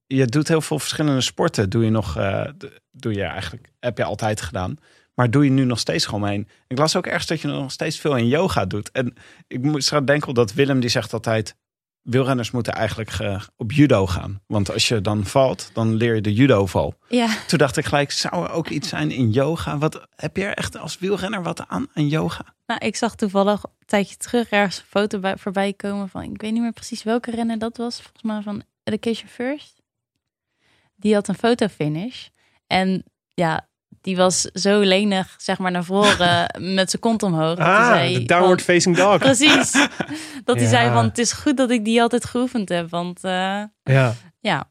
Je 0.08 0.26
doet 0.26 0.48
heel 0.48 0.62
veel 0.62 0.80
verschillende 0.80 1.22
sporten. 1.22 1.70
Doe 1.70 1.84
je 1.84 1.90
nog, 1.90 2.18
eh, 2.18 2.46
doe 2.92 3.14
je 3.14 3.24
eigenlijk, 3.24 3.72
heb 3.80 3.98
je 3.98 4.04
altijd 4.04 4.42
gedaan. 4.42 4.76
Maar 5.14 5.32
doe 5.32 5.44
je 5.44 5.50
nu 5.50 5.64
nog 5.64 5.80
steeds 5.80 6.06
gewoon 6.06 6.22
mee? 6.22 6.48
Ik 6.68 6.78
las 6.78 6.96
ook 6.96 7.06
ergens 7.06 7.26
dat 7.26 7.42
je 7.42 7.48
nog 7.48 7.72
steeds 7.72 8.00
veel 8.00 8.16
in 8.18 8.28
yoga 8.28 8.66
doet. 8.66 8.92
En 8.92 9.14
ik 9.48 9.62
moest 9.62 9.92
eraan 9.92 10.06
denken 10.06 10.34
dat 10.34 10.54
Willem 10.54 10.80
die 10.80 10.90
zegt 10.90 11.14
altijd... 11.14 11.56
wielrenners 12.02 12.52
moeten 12.52 12.74
eigenlijk 12.74 13.10
ge- 13.10 13.40
op 13.58 13.72
judo 13.72 14.08
gaan. 14.08 14.42
Want 14.48 14.72
als 14.74 14.88
je 14.88 15.02
dan 15.02 15.26
valt, 15.26 15.70
dan 15.74 15.94
leer 15.96 16.16
je 16.16 16.22
de 16.22 16.34
judo-val. 16.34 16.94
Ja, 17.08 17.28
Toen 17.48 17.58
dacht 17.58 17.78
ik 17.78 17.86
gelijk, 17.86 18.12
zou 18.12 18.44
er 18.46 18.52
ook 18.52 18.70
iets 18.70 18.90
zijn 18.90 19.12
in 19.12 19.30
yoga? 19.32 19.78
Wat, 19.78 20.08
heb 20.16 20.38
je 20.38 20.44
er 20.44 20.54
echt 20.54 20.78
als 20.78 20.98
wielrenner 21.00 21.44
wat 21.44 21.68
aan, 21.68 21.88
aan 21.94 22.08
yoga? 22.08 22.56
nou, 22.66 22.86
ik 22.86 22.96
zag 22.96 23.16
toevallig 23.16 23.64
een 23.64 23.86
tijdje 23.86 24.16
terug 24.18 24.50
ergens 24.50 24.78
een 24.78 24.86
foto 24.90 25.20
bij, 25.20 25.38
voorbij 25.38 25.74
komen 25.74 26.10
van... 26.10 26.22
Ik 26.24 26.42
weet 26.42 26.52
niet 26.52 26.62
meer 26.62 26.72
precies 26.74 27.04
welke 27.04 27.32
renner 27.32 27.58
dat 27.60 27.78
was. 27.78 27.96
Volgens 28.02 28.24
mij 28.24 28.42
van 28.42 28.64
Education 28.84 29.30
First. 29.30 29.82
Die 31.04 31.14
had 31.14 31.28
een 31.28 31.36
fotofinish. 31.36 32.28
En 32.68 33.04
ja, 33.34 33.68
die 34.02 34.16
was 34.16 34.42
zo 34.42 34.80
lenig, 34.80 35.34
zeg 35.38 35.58
maar, 35.58 35.72
naar 35.72 35.84
voren 35.84 36.48
met 36.76 36.90
zijn 36.90 37.02
kont 37.02 37.24
omhoog. 37.24 37.58
Hij 37.58 37.68
Ah, 37.68 37.88
zei 37.88 38.14
de 38.14 38.26
downward 38.26 38.62
van- 38.62 38.74
facing 38.76 38.96
dog. 38.96 39.18
Precies. 39.30 39.72
Dat 40.44 40.56
hij 40.56 40.64
Ja. 40.64 40.70
zei 40.70 40.92
van, 40.94 41.06
het 41.06 41.18
is 41.18 41.32
goed 41.32 41.58
dat 41.58 41.70
ik 41.72 41.86
die 41.86 42.02
altijd 42.02 42.26
geoefend 42.26 42.70
heb. 42.70 42.90
Want 42.90 43.24
eh, 43.24 43.64
Ja. 43.84 44.14
ja, 44.40 44.70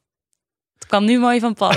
het 0.75 0.87
kwam 0.87 1.05
nu 1.05 1.19
mooi 1.19 1.41
van 1.41 1.55
pas. 1.55 1.77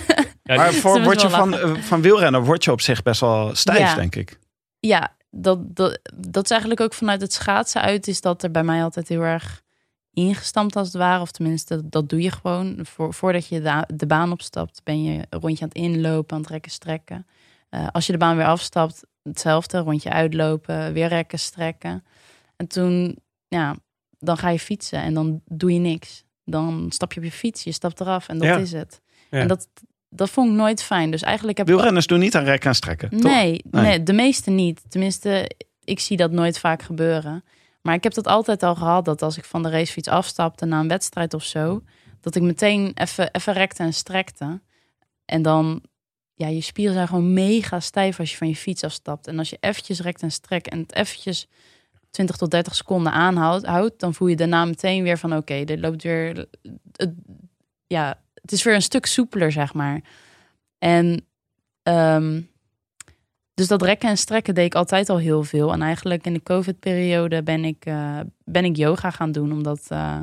maar 0.44 0.72
voor, 0.72 1.02
word 1.02 1.20
je 1.20 1.30
van, 1.30 1.50
lachen. 1.50 1.76
eh, 1.76 1.82
van 1.82 2.00
wielrenner 2.02 2.44
word 2.44 2.64
je 2.64 2.72
op 2.72 2.80
zich 2.80 3.02
best 3.02 3.20
wel 3.20 3.54
stijf, 3.54 3.78
Ja. 3.78 3.94
denk 3.94 4.14
ik. 4.16 4.38
ja, 4.80 5.14
dat, 5.30 5.76
dat, 5.76 5.98
dat 6.16 6.44
is 6.44 6.50
eigenlijk 6.50 6.80
ook 6.80 6.94
vanuit 6.94 7.20
het 7.20 7.32
schaatsen 7.32 7.80
uit... 7.80 8.06
is 8.08 8.20
dat 8.20 8.42
er 8.42 8.50
bij 8.50 8.62
mij 8.64 8.82
altijd 8.82 9.08
heel 9.08 9.20
erg 9.22 9.62
ingestampt 10.16 10.76
als 10.76 10.86
het 10.86 10.96
ware. 10.96 11.20
Of 11.20 11.30
tenminste, 11.30 11.74
dat, 11.74 11.92
dat 11.92 12.08
doe 12.08 12.20
je 12.22 12.30
gewoon. 12.30 12.78
Voor, 12.82 13.14
voordat 13.14 13.46
je 13.46 13.60
de, 13.62 13.84
de 13.94 14.06
baan 14.06 14.32
opstapt, 14.32 14.80
ben 14.84 15.02
je 15.02 15.12
een 15.30 15.40
rondje 15.40 15.62
aan 15.62 15.68
het 15.68 15.78
inlopen, 15.78 16.36
aan 16.36 16.42
het 16.42 16.50
rekken, 16.50 16.70
strekken. 16.70 17.26
Eh, 17.68 17.86
als 17.92 18.06
je 18.06 18.12
de 18.12 18.18
baan 18.18 18.36
weer 18.36 18.46
afstapt, 18.46 19.02
hetzelfde. 19.22 19.78
Rondje 19.78 20.10
uitlopen, 20.10 20.92
weer 20.92 21.08
rekken, 21.08 21.38
strekken. 21.38 22.04
En 22.56 22.66
toen, 22.66 23.18
ja, 23.48 23.76
dan 24.18 24.36
ga 24.36 24.48
je 24.48 24.58
fietsen 24.58 24.98
en 25.02 25.14
dan 25.14 25.40
doe 25.44 25.72
je 25.72 25.78
niks. 25.78 26.24
Dan 26.44 26.86
stap 26.88 27.12
je 27.12 27.18
op 27.20 27.24
je 27.26 27.32
fiets, 27.32 27.64
je 27.64 27.72
stapt 27.72 28.00
eraf 28.00 28.28
en 28.28 28.38
dat 28.38 28.46
Ja. 28.48 28.56
is 28.56 28.72
het. 28.72 29.00
Ja. 29.30 29.38
En 29.40 29.48
dat, 29.48 29.68
dat 30.08 30.30
vond 30.30 30.50
ik 30.50 30.56
nooit 30.56 30.82
fijn. 30.82 31.10
Dus 31.10 31.22
eigenlijk 31.22 31.58
heb 31.58 31.66
ik 31.66 31.72
Wielrenners 31.72 32.06
doen 32.06 32.18
niet 32.18 32.34
aan 32.36 32.44
rekken 32.44 32.68
en 32.68 32.74
strekken, 32.76 33.08
Nee. 33.10 33.62
nee. 33.70 34.02
de 34.02 34.12
meeste 34.12 34.50
niet. 34.50 34.82
Tenminste, 34.88 35.50
ik 35.84 36.00
zie 36.00 36.16
dat 36.16 36.30
nooit 36.30 36.58
vaak 36.58 36.82
gebeuren. 36.82 37.44
Maar 37.86 37.94
ik 37.94 38.02
heb 38.02 38.14
dat 38.14 38.26
altijd 38.26 38.62
al 38.62 38.74
gehad, 38.74 39.04
dat 39.04 39.22
als 39.22 39.36
ik 39.36 39.44
van 39.44 39.62
de 39.62 39.70
racefiets 39.70 40.08
afstapte 40.08 40.64
na 40.64 40.80
een 40.80 40.88
wedstrijd 40.88 41.34
of 41.34 41.44
zo, 41.44 41.82
dat 42.20 42.34
ik 42.34 42.42
meteen 42.42 42.90
even, 42.94 43.30
even 43.32 43.52
rekte 43.52 43.82
en 43.82 43.92
strekte. 43.92 44.60
En 45.24 45.42
dan, 45.42 45.82
ja, 46.34 46.46
je 46.46 46.60
spieren 46.60 46.94
zijn 46.94 47.08
gewoon 47.08 47.32
mega 47.32 47.80
stijf 47.80 48.18
als 48.18 48.30
je 48.30 48.36
van 48.36 48.48
je 48.48 48.56
fiets 48.56 48.84
afstapt. 48.84 49.26
En 49.26 49.38
als 49.38 49.50
je 49.50 49.56
eventjes 49.60 50.00
rekt 50.00 50.22
en 50.22 50.30
strekt 50.30 50.68
en 50.68 50.78
het 50.78 50.94
eventjes 50.94 51.48
20 52.10 52.36
tot 52.36 52.50
30 52.50 52.74
seconden 52.74 53.12
aanhoudt, 53.12 53.66
houdt, 53.66 54.00
dan 54.00 54.14
voel 54.14 54.28
je 54.28 54.36
daarna 54.36 54.64
meteen 54.64 55.02
weer 55.02 55.18
van, 55.18 55.36
oké, 55.36 55.64
dit 55.64 55.80
loopt 55.80 56.02
weer, 56.02 56.46
het, 56.92 57.14
ja, 57.86 58.20
het 58.34 58.52
is 58.52 58.62
weer 58.62 58.74
een 58.74 58.82
stuk 58.82 59.06
soepeler, 59.06 59.52
zeg 59.52 59.74
maar. 59.74 60.00
En 60.78 61.26
ehm, 61.82 62.40
dus 63.56 63.68
dat 63.68 63.82
rekken 63.82 64.08
en 64.08 64.16
strekken 64.16 64.54
deed 64.54 64.64
ik 64.64 64.74
altijd 64.74 65.08
al 65.08 65.18
heel 65.18 65.42
veel. 65.42 65.72
En 65.72 65.82
eigenlijk 65.82 66.26
in 66.26 66.32
de 66.32 66.42
COVID-periode 66.42 67.42
ben 67.42 67.64
ik, 67.64 67.84
eh, 67.84 68.18
ben 68.44 68.64
ik 68.64 68.76
yoga 68.76 69.10
gaan 69.10 69.32
doen. 69.32 69.52
Omdat, 69.52 69.80
eh, 69.88 70.18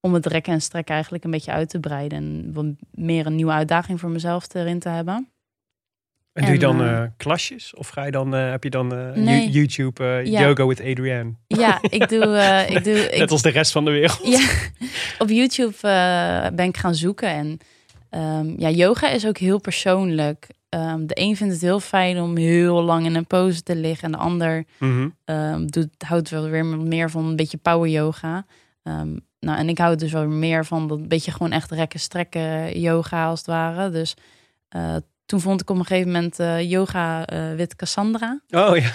om 0.00 0.14
het 0.14 0.26
rekken 0.26 0.52
en 0.52 0.60
strekken 0.60 0.94
eigenlijk 0.94 1.24
een 1.24 1.30
beetje 1.30 1.52
uit 1.52 1.68
te 1.68 1.80
breiden. 1.80 2.18
En 2.18 2.50
wat 2.52 2.64
meer 2.90 3.26
een 3.26 3.34
nieuwe 3.34 3.52
uitdaging 3.52 4.00
voor 4.00 4.10
mezelf 4.10 4.54
erin 4.54 4.78
te 4.78 4.88
hebben. 4.88 5.28
En 6.32 6.44
doe 6.44 6.52
je 6.52 6.58
dan 6.58 6.82
eh, 6.82 7.02
klasjes? 7.16 7.74
Of 7.74 7.88
ga 7.88 8.04
je 8.04 8.10
dan, 8.10 8.32
heb 8.32 8.62
je 8.64 8.70
dan 8.70 8.86
Nee. 9.14 9.50
YouTube 9.50 10.20
Ja. 10.24 10.40
Yoga 10.40 10.66
with 10.66 10.80
Adrienne? 10.80 11.32
Ja, 11.46 11.78
ik 11.82 12.08
doe... 12.14 12.66
ik 12.68 12.84
doe 12.84 12.94
ik, 12.94 13.18
Net 13.18 13.30
als 13.30 13.42
de 13.42 13.50
rest 13.50 13.72
van 13.72 13.84
de 13.84 13.90
wereld. 13.90 14.20
Ja, 14.22 14.48
op 15.18 15.28
YouTube 15.28 15.76
ben 16.54 16.68
ik 16.68 16.76
gaan 16.76 16.94
zoeken. 16.94 17.28
En 17.28 17.58
ehm, 18.10 18.60
ja, 18.60 18.70
yoga 18.70 19.08
is 19.10 19.26
ook 19.26 19.38
heel 19.38 19.60
persoonlijk. 19.60 20.46
Ehm, 20.74 21.06
de 21.06 21.20
een 21.20 21.36
vindt 21.36 21.52
het 21.52 21.62
heel 21.62 21.80
fijn 21.80 22.20
om 22.20 22.36
heel 22.36 22.82
lang 22.82 23.04
in 23.06 23.14
een 23.14 23.26
pose 23.26 23.62
te 23.62 23.76
liggen. 23.76 24.04
En 24.04 24.12
de 24.12 24.18
ander 24.24 24.64
Mhm. 24.78 25.08
ehm, 25.24 25.66
doet, 25.66 25.88
houdt 26.06 26.30
wel 26.30 26.48
weer 26.48 26.64
meer 26.66 27.10
van 27.10 27.24
een 27.24 27.36
beetje 27.36 27.56
power 27.58 27.88
yoga. 27.90 28.46
Ehm, 28.82 29.16
nou, 29.40 29.58
en 29.58 29.68
ik 29.68 29.78
hou 29.78 29.96
dus 29.96 30.12
wel 30.12 30.26
meer 30.26 30.64
van 30.64 30.88
dat 30.88 31.08
beetje 31.08 31.30
gewoon 31.32 31.52
echt 31.52 31.70
rekken, 31.70 32.00
strekken 32.00 32.80
yoga 32.80 33.26
als 33.26 33.38
het 33.38 33.48
ware. 33.48 33.90
Dus 33.90 34.14
eh, 34.68 34.96
toen 35.26 35.40
vond 35.40 35.60
ik 35.60 35.70
op 35.70 35.76
een 35.78 35.84
gegeven 35.84 36.12
moment 36.12 36.38
eh, 36.38 36.70
yoga 36.70 37.26
eh 37.26 37.54
wit 37.54 37.76
Cassandra. 37.76 38.40
Oh 38.50 38.76
ja, 38.76 38.90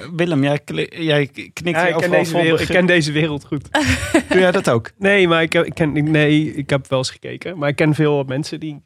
Willem, 0.16 0.42
jij, 0.42 0.60
jij 0.88 1.26
knikt 1.52 1.78
ja 1.80 1.86
ik, 1.86 1.96
ken 1.96 2.10
deze 2.10 2.32
wereld, 2.36 2.60
ik 2.60 2.66
ken 2.66 2.86
deze 2.86 3.12
wereld 3.12 3.44
goed. 3.44 3.68
Doe 4.28 4.38
jij 4.40 4.50
dat 4.50 4.70
ook? 4.70 4.90
Nee, 4.98 5.28
maar 5.28 5.42
ik, 5.42 5.52
heb- 5.52 5.64
ik 5.64 5.74
ken, 5.74 6.10
nee, 6.10 6.54
ik 6.54 6.70
heb 6.70 6.88
wel 6.88 6.98
eens 6.98 7.10
gekeken. 7.10 7.58
Maar 7.58 7.68
ik 7.68 7.76
ken 7.76 7.94
veel 7.94 8.22
mensen 8.24 8.60
die 8.60 8.82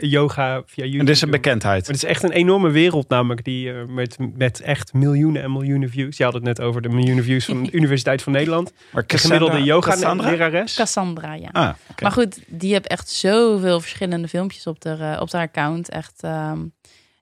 yoga 0.00 0.62
via 0.66 0.82
YouTube 0.84 0.98
En 0.98 1.06
dit 1.06 1.14
is 1.14 1.20
een 1.22 1.30
bekendheid. 1.30 1.80
Maar 1.82 1.94
het 1.94 2.02
is 2.04 2.08
echt 2.10 2.22
een 2.22 2.30
enorme 2.32 2.70
wereld 2.70 3.08
namelijk 3.08 3.44
die 3.44 3.72
eh, 3.72 3.84
met, 3.88 4.16
met 4.36 4.60
echt 4.60 4.92
miljoenen 4.92 5.42
en 5.42 5.52
miljoenen 5.52 5.90
views. 5.90 6.16
Je 6.16 6.24
had 6.24 6.32
het 6.34 6.42
net 6.42 6.60
over 6.60 6.82
de 6.82 6.88
miljoenen 6.88 7.24
views 7.24 7.44
van 7.44 7.62
de 7.62 7.70
Universiteit 7.78 8.22
van 8.22 8.32
Nederland. 8.32 8.72
Maar 8.92 9.04
De 9.06 9.18
gemiddelde 9.18 9.62
yoga 9.62 9.90
Cassandra? 9.90 10.30
lerares. 10.30 10.74
Cassandra, 10.74 11.34
ja. 11.34 11.48
Ah. 11.52 11.74
Maar 12.02 12.12
goed, 12.12 12.38
die 12.46 12.72
heeft 12.72 12.86
echt 12.86 13.08
zoveel 13.08 13.80
verschillende 13.80 14.28
filmpjes 14.28 14.66
op 14.66 14.84
haar, 14.84 15.20
op 15.20 15.32
haar 15.32 15.45
account. 15.46 15.88
Echt 15.88 16.22
ehm, 16.22 16.66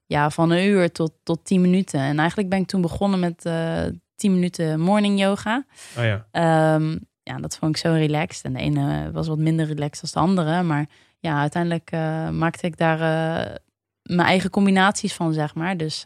ja, 0.06 0.30
van 0.30 0.50
een 0.50 0.66
uur 0.66 0.92
tot, 0.92 1.12
tot 1.22 1.44
tien 1.44 1.60
minuten. 1.60 2.00
En 2.00 2.18
eigenlijk 2.18 2.48
ben 2.48 2.60
ik 2.60 2.66
toen 2.66 2.80
begonnen 2.80 3.20
met 3.20 3.44
eh 3.44 3.84
10 4.14 4.34
minuten 4.34 4.80
morning 4.80 5.18
yoga. 5.18 5.64
Oh 5.98 6.04
ja. 6.04 6.26
Ehm, 6.30 6.98
ja, 7.22 7.36
dat 7.38 7.56
vond 7.56 7.76
ik 7.76 7.82
zo 7.82 7.92
relaxed. 7.92 8.44
En 8.44 8.52
de 8.52 8.58
ene 8.58 9.10
was 9.12 9.28
wat 9.28 9.38
minder 9.38 9.66
relaxed 9.66 10.12
dan 10.12 10.34
de 10.34 10.40
andere. 10.40 10.62
Maar 10.62 10.88
ja, 11.18 11.40
uiteindelijk 11.40 11.90
eh, 11.90 12.28
maakte 12.28 12.66
ik 12.66 12.76
daar 12.76 13.00
eh, 13.00 13.54
mijn 14.02 14.28
eigen 14.28 14.50
combinaties 14.50 15.14
van, 15.14 15.32
zeg 15.32 15.54
maar. 15.54 15.76
Dus 15.76 16.04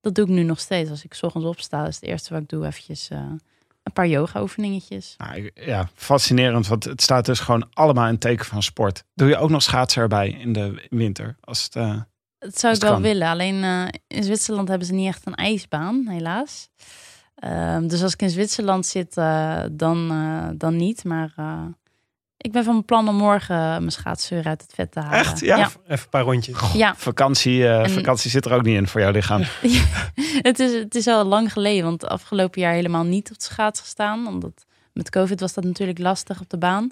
dat 0.00 0.14
doe 0.14 0.24
ik 0.24 0.30
nu 0.30 0.42
nog 0.42 0.60
steeds. 0.60 0.90
Als 0.90 1.04
ik 1.04 1.14
's 1.14 1.22
ochtends 1.22 1.46
opsta, 1.46 1.86
is 1.86 1.94
het 1.94 2.04
eerste 2.04 2.32
wat 2.32 2.42
ik 2.42 2.48
doe 2.48 2.66
eventjes 2.66 3.10
een 3.88 3.94
paar 3.94 4.08
yoga 4.08 4.40
oefeningetjes. 4.42 5.14
Nou, 5.18 5.50
ja, 5.54 5.88
fascinerend, 5.94 6.66
want 6.66 6.84
het 6.84 7.02
staat 7.02 7.24
dus 7.26 7.40
gewoon 7.40 7.68
allemaal 7.72 8.08
in 8.08 8.18
teken 8.18 8.44
van 8.44 8.62
sport. 8.62 9.04
Doe 9.14 9.28
je 9.28 9.36
ook 9.36 9.50
nog 9.50 9.62
schaatsen 9.62 10.02
erbij 10.02 10.28
in 10.30 10.52
de 10.52 10.86
winter? 10.90 11.36
Als 11.40 11.64
het, 11.64 11.76
eh, 11.76 12.00
Dat 12.38 12.58
zou 12.58 12.74
ik 12.74 12.80
wel 12.80 12.92
kan. 12.92 13.02
willen. 13.02 13.28
Alleen 13.28 13.62
eh, 13.64 13.86
in 14.06 14.22
Zwitserland 14.24 14.68
hebben 14.68 14.86
ze 14.86 14.94
niet 14.94 15.08
echt 15.08 15.26
een 15.26 15.34
ijsbaan, 15.34 16.06
helaas. 16.08 16.68
Ehm, 17.34 17.86
dus 17.86 18.02
als 18.02 18.12
ik 18.12 18.22
in 18.22 18.30
Zwitserland 18.30 18.86
zit, 18.86 19.16
eh, 19.16 19.62
dan, 19.70 20.12
dan 20.56 20.76
niet. 20.76 21.04
Maar 21.04 21.34
ik 22.40 22.52
ben 22.52 22.64
van 22.64 22.84
plan 22.84 23.08
om 23.08 23.16
morgen 23.16 23.56
mijn 23.56 23.90
schaatsen 23.90 24.44
uit 24.44 24.62
het 24.62 24.72
vet 24.74 24.92
te 24.92 25.00
halen. 25.00 25.18
Echt? 25.18 25.40
Ja? 25.40 25.56
Ja. 25.56 25.64
Even 25.66 25.80
een 25.86 26.08
paar 26.10 26.22
rondjes. 26.22 26.72
ja. 26.72 26.94
vakantie, 26.96 27.66
eh, 27.66 27.82
En- 27.82 27.90
vakantie 27.90 28.30
zit 28.30 28.44
er 28.44 28.52
ook 28.52 28.62
niet 28.62 28.76
in 28.76 28.88
voor 28.88 29.00
jouw 29.00 29.10
lichaam. 29.10 29.40
het, 30.48 30.58
is, 30.58 30.72
het 30.72 30.94
is 30.94 31.06
al 31.06 31.24
lang 31.24 31.52
geleden, 31.52 31.84
want 31.84 32.04
afgelopen 32.06 32.60
jaar 32.60 32.72
helemaal 32.72 33.04
niet 33.04 33.30
op 33.30 33.38
de 33.38 33.44
schaats 33.44 33.80
gestaan. 33.80 34.26
Omdat 34.26 34.66
met 34.92 35.10
COVID 35.10 35.40
was 35.40 35.54
dat 35.54 35.64
natuurlijk 35.64 35.98
lastig 35.98 36.40
op 36.40 36.50
de 36.50 36.58
baan. 36.58 36.90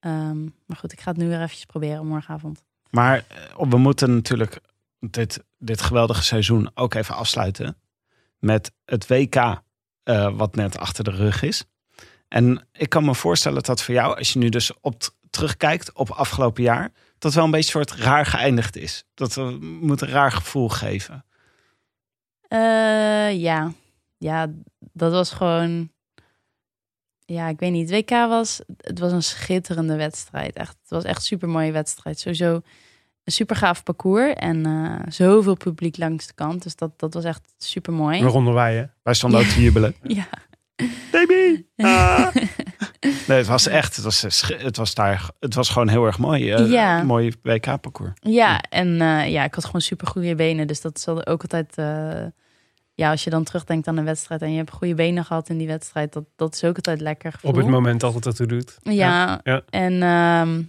Ehm, 0.00 0.42
maar 0.42 0.76
goed, 0.76 0.92
ik 0.92 1.00
ga 1.00 1.10
het 1.10 1.20
nu 1.20 1.28
weer 1.28 1.40
eventjes 1.40 1.64
proberen 1.64 2.06
morgenavond. 2.06 2.64
Maar 2.90 3.16
eh, 3.16 3.68
we 3.68 3.76
moeten 3.76 4.14
natuurlijk 4.14 4.60
dit, 5.00 5.44
dit 5.58 5.80
geweldige 5.80 6.22
seizoen 6.22 6.70
ook 6.74 6.94
even 6.94 7.14
afsluiten 7.14 7.76
met 8.38 8.72
het 8.84 9.06
WK, 9.06 9.36
eh, 10.02 10.36
wat 10.36 10.54
net 10.54 10.78
achter 10.78 11.04
de 11.04 11.10
rug 11.10 11.42
is. 11.42 11.64
En 12.28 12.66
ik 12.72 12.88
kan 12.88 13.04
me 13.04 13.14
voorstellen 13.14 13.62
dat 13.62 13.82
voor 13.82 13.94
jou, 13.94 14.16
als 14.16 14.32
je 14.32 14.38
nu 14.38 14.48
dus 14.48 14.72
op 14.80 15.02
terugkijkt 15.30 15.92
op 15.92 16.10
afgelopen 16.10 16.62
jaar, 16.62 16.92
dat 17.18 17.34
wel 17.34 17.44
een 17.44 17.50
beetje 17.50 17.70
soort 17.70 17.92
raar 17.92 18.26
geëindigd 18.26 18.76
is. 18.76 19.04
Dat 19.14 19.36
moet 19.60 20.00
een 20.00 20.08
raar 20.08 20.32
gevoel 20.32 20.68
geven. 20.68 21.24
Eh, 22.48 23.40
ja. 23.40 23.72
ja, 24.18 24.46
dat 24.78 25.12
was 25.12 25.30
gewoon. 25.30 25.90
Ja, 27.24 27.48
ik 27.48 27.58
weet 27.58 27.72
niet. 27.72 27.90
WK 27.90 28.10
was. 28.10 28.60
Het 28.76 28.98
was 28.98 29.12
een 29.12 29.22
schitterende 29.22 29.96
wedstrijd. 29.96 30.56
Echt, 30.56 30.76
het 30.80 30.90
was 30.90 31.04
echt 31.04 31.16
een 31.16 31.22
super 31.22 31.48
mooie 31.48 31.72
wedstrijd. 31.72 32.18
Sowieso 32.18 32.60
een 33.24 33.32
super 33.32 33.56
gaaf 33.56 33.82
parcours. 33.82 34.34
En 34.34 34.66
eh, 34.66 35.12
zoveel 35.12 35.56
publiek 35.56 35.96
langs 35.96 36.26
de 36.26 36.34
kant. 36.34 36.62
Dus 36.62 36.76
dat, 36.76 36.98
dat 36.98 37.14
was 37.14 37.24
echt 37.24 37.54
super 37.58 37.92
mooi. 37.92 38.22
Waaronder 38.22 38.54
wij, 38.54 38.76
hè? 38.76 38.84
Wij 39.02 39.14
stonden 39.14 39.40
ook 39.40 39.46
te 39.46 39.62
jubelen. 39.62 39.94
Ja. 40.02 40.28
Baby! 41.10 41.64
Ah. 41.84 42.34
Nee, 43.26 43.38
het 43.38 43.46
was 43.46 43.66
echt, 43.66 43.96
het 43.96 44.04
was, 44.04 44.24
sch- 44.28 44.62
het 44.62 44.76
was 44.76 44.94
daar, 44.94 45.30
het 45.40 45.54
was 45.54 45.68
gewoon 45.68 45.88
heel 45.88 46.04
erg 46.06 46.18
mooi. 46.18 46.52
eh, 46.52 46.70
Ja. 46.70 47.02
Mooi 47.02 47.32
WK-parcours. 47.42 48.12
Ja, 48.20 48.60
en 48.60 49.00
eh, 49.00 49.30
ja, 49.30 49.44
ik 49.44 49.54
had 49.54 49.64
gewoon 49.64 49.80
super 49.80 50.06
goede 50.06 50.34
benen. 50.34 50.66
Dus 50.66 50.80
dat 50.80 50.96
is 50.96 51.06
ook 51.08 51.42
altijd. 51.42 51.76
eh, 51.76 52.24
ja, 52.94 53.10
als 53.10 53.24
je 53.24 53.30
dan 53.30 53.44
terugdenkt 53.44 53.88
aan 53.88 53.96
een 53.96 54.04
wedstrijd 54.04 54.42
en 54.42 54.50
je 54.50 54.56
hebt 54.56 54.70
goede 54.70 54.94
benen 54.94 55.24
gehad 55.24 55.48
in 55.48 55.58
die 55.58 55.66
wedstrijd, 55.66 56.12
dat, 56.12 56.24
dat 56.36 56.54
is 56.54 56.64
ook 56.64 56.76
altijd 56.76 57.00
lekker. 57.00 57.32
Gevoel. 57.32 57.50
Op 57.50 57.56
het 57.56 57.66
moment 57.66 58.00
dat 58.00 58.14
het 58.14 58.26
ertoe 58.26 58.46
doet. 58.46 58.78
Ja, 58.82 59.40
Ja. 59.42 59.62
en 59.70 60.02
ehm, 60.02 60.62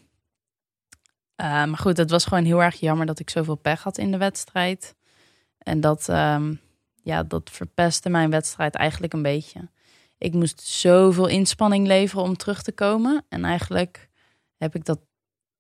eh, 1.36 1.66
maar 1.66 1.78
goed, 1.78 1.98
het 1.98 2.10
was 2.12 2.26
gewoon 2.26 2.46
heel 2.46 2.64
erg 2.64 2.76
jammer 2.80 3.06
dat 3.06 3.20
ik 3.20 3.30
zoveel 3.30 3.56
pech 3.56 3.84
had 3.84 3.98
in 3.98 4.12
de 4.12 4.18
wedstrijd. 4.18 4.96
En 5.58 5.80
dat, 5.82 6.10
ehm, 6.10 6.54
ja, 7.04 7.24
dat 7.24 7.50
verpestte 7.52 8.10
mijn 8.10 8.30
wedstrijd 8.30 8.76
eigenlijk 8.76 9.14
een 9.14 9.22
beetje. 9.22 9.70
Ik 10.20 10.34
moest 10.34 10.62
zoveel 10.62 11.28
inspanning 11.28 11.88
leveren 11.88 12.24
om 12.24 12.38
terug 12.38 12.62
te 12.62 12.72
komen. 12.72 13.26
En 13.30 13.46
eigenlijk 13.46 14.10
heb 14.58 14.76
ik 14.76 14.86
dat 14.86 15.00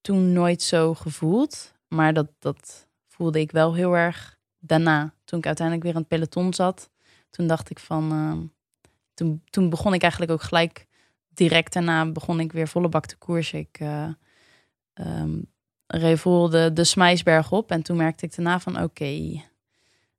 toen 0.01 0.33
nooit 0.33 0.61
zo 0.61 0.93
gevoeld. 0.93 1.73
Maar 1.87 2.13
dat, 2.13 2.27
dat 2.39 2.87
voelde 3.07 3.39
ik 3.39 3.51
wel 3.51 3.73
heel 3.73 3.97
erg 3.97 4.37
daarna. 4.59 5.13
Toen 5.23 5.39
ik 5.39 5.45
uiteindelijk 5.45 5.85
weer 5.85 5.95
aan 5.95 6.01
het 6.01 6.09
peloton 6.09 6.53
zat. 6.53 6.89
Toen 7.29 7.47
dacht 7.47 7.69
ik 7.69 7.79
van... 7.79 8.11
ehm, 8.11 8.45
toen, 9.13 9.41
toen 9.49 9.69
begon 9.69 9.93
ik 9.93 10.01
eigenlijk 10.01 10.31
ook 10.31 10.43
gelijk 10.43 10.87
direct 11.33 11.73
daarna 11.73 12.11
begon 12.11 12.39
ik 12.39 12.51
weer 12.51 12.67
volle 12.67 12.89
bak 12.89 13.05
te 13.05 13.17
koersen. 13.17 13.59
Ik 13.59 13.79
eh 13.79 14.09
ehm, 14.93 15.39
de, 16.49 16.69
de 16.73 16.83
Smijsberg 16.83 17.51
op. 17.51 17.71
En 17.71 17.81
toen 17.81 17.97
merkte 17.97 18.25
ik 18.25 18.35
daarna 18.35 18.59
van 18.59 18.81
oké, 18.81 19.43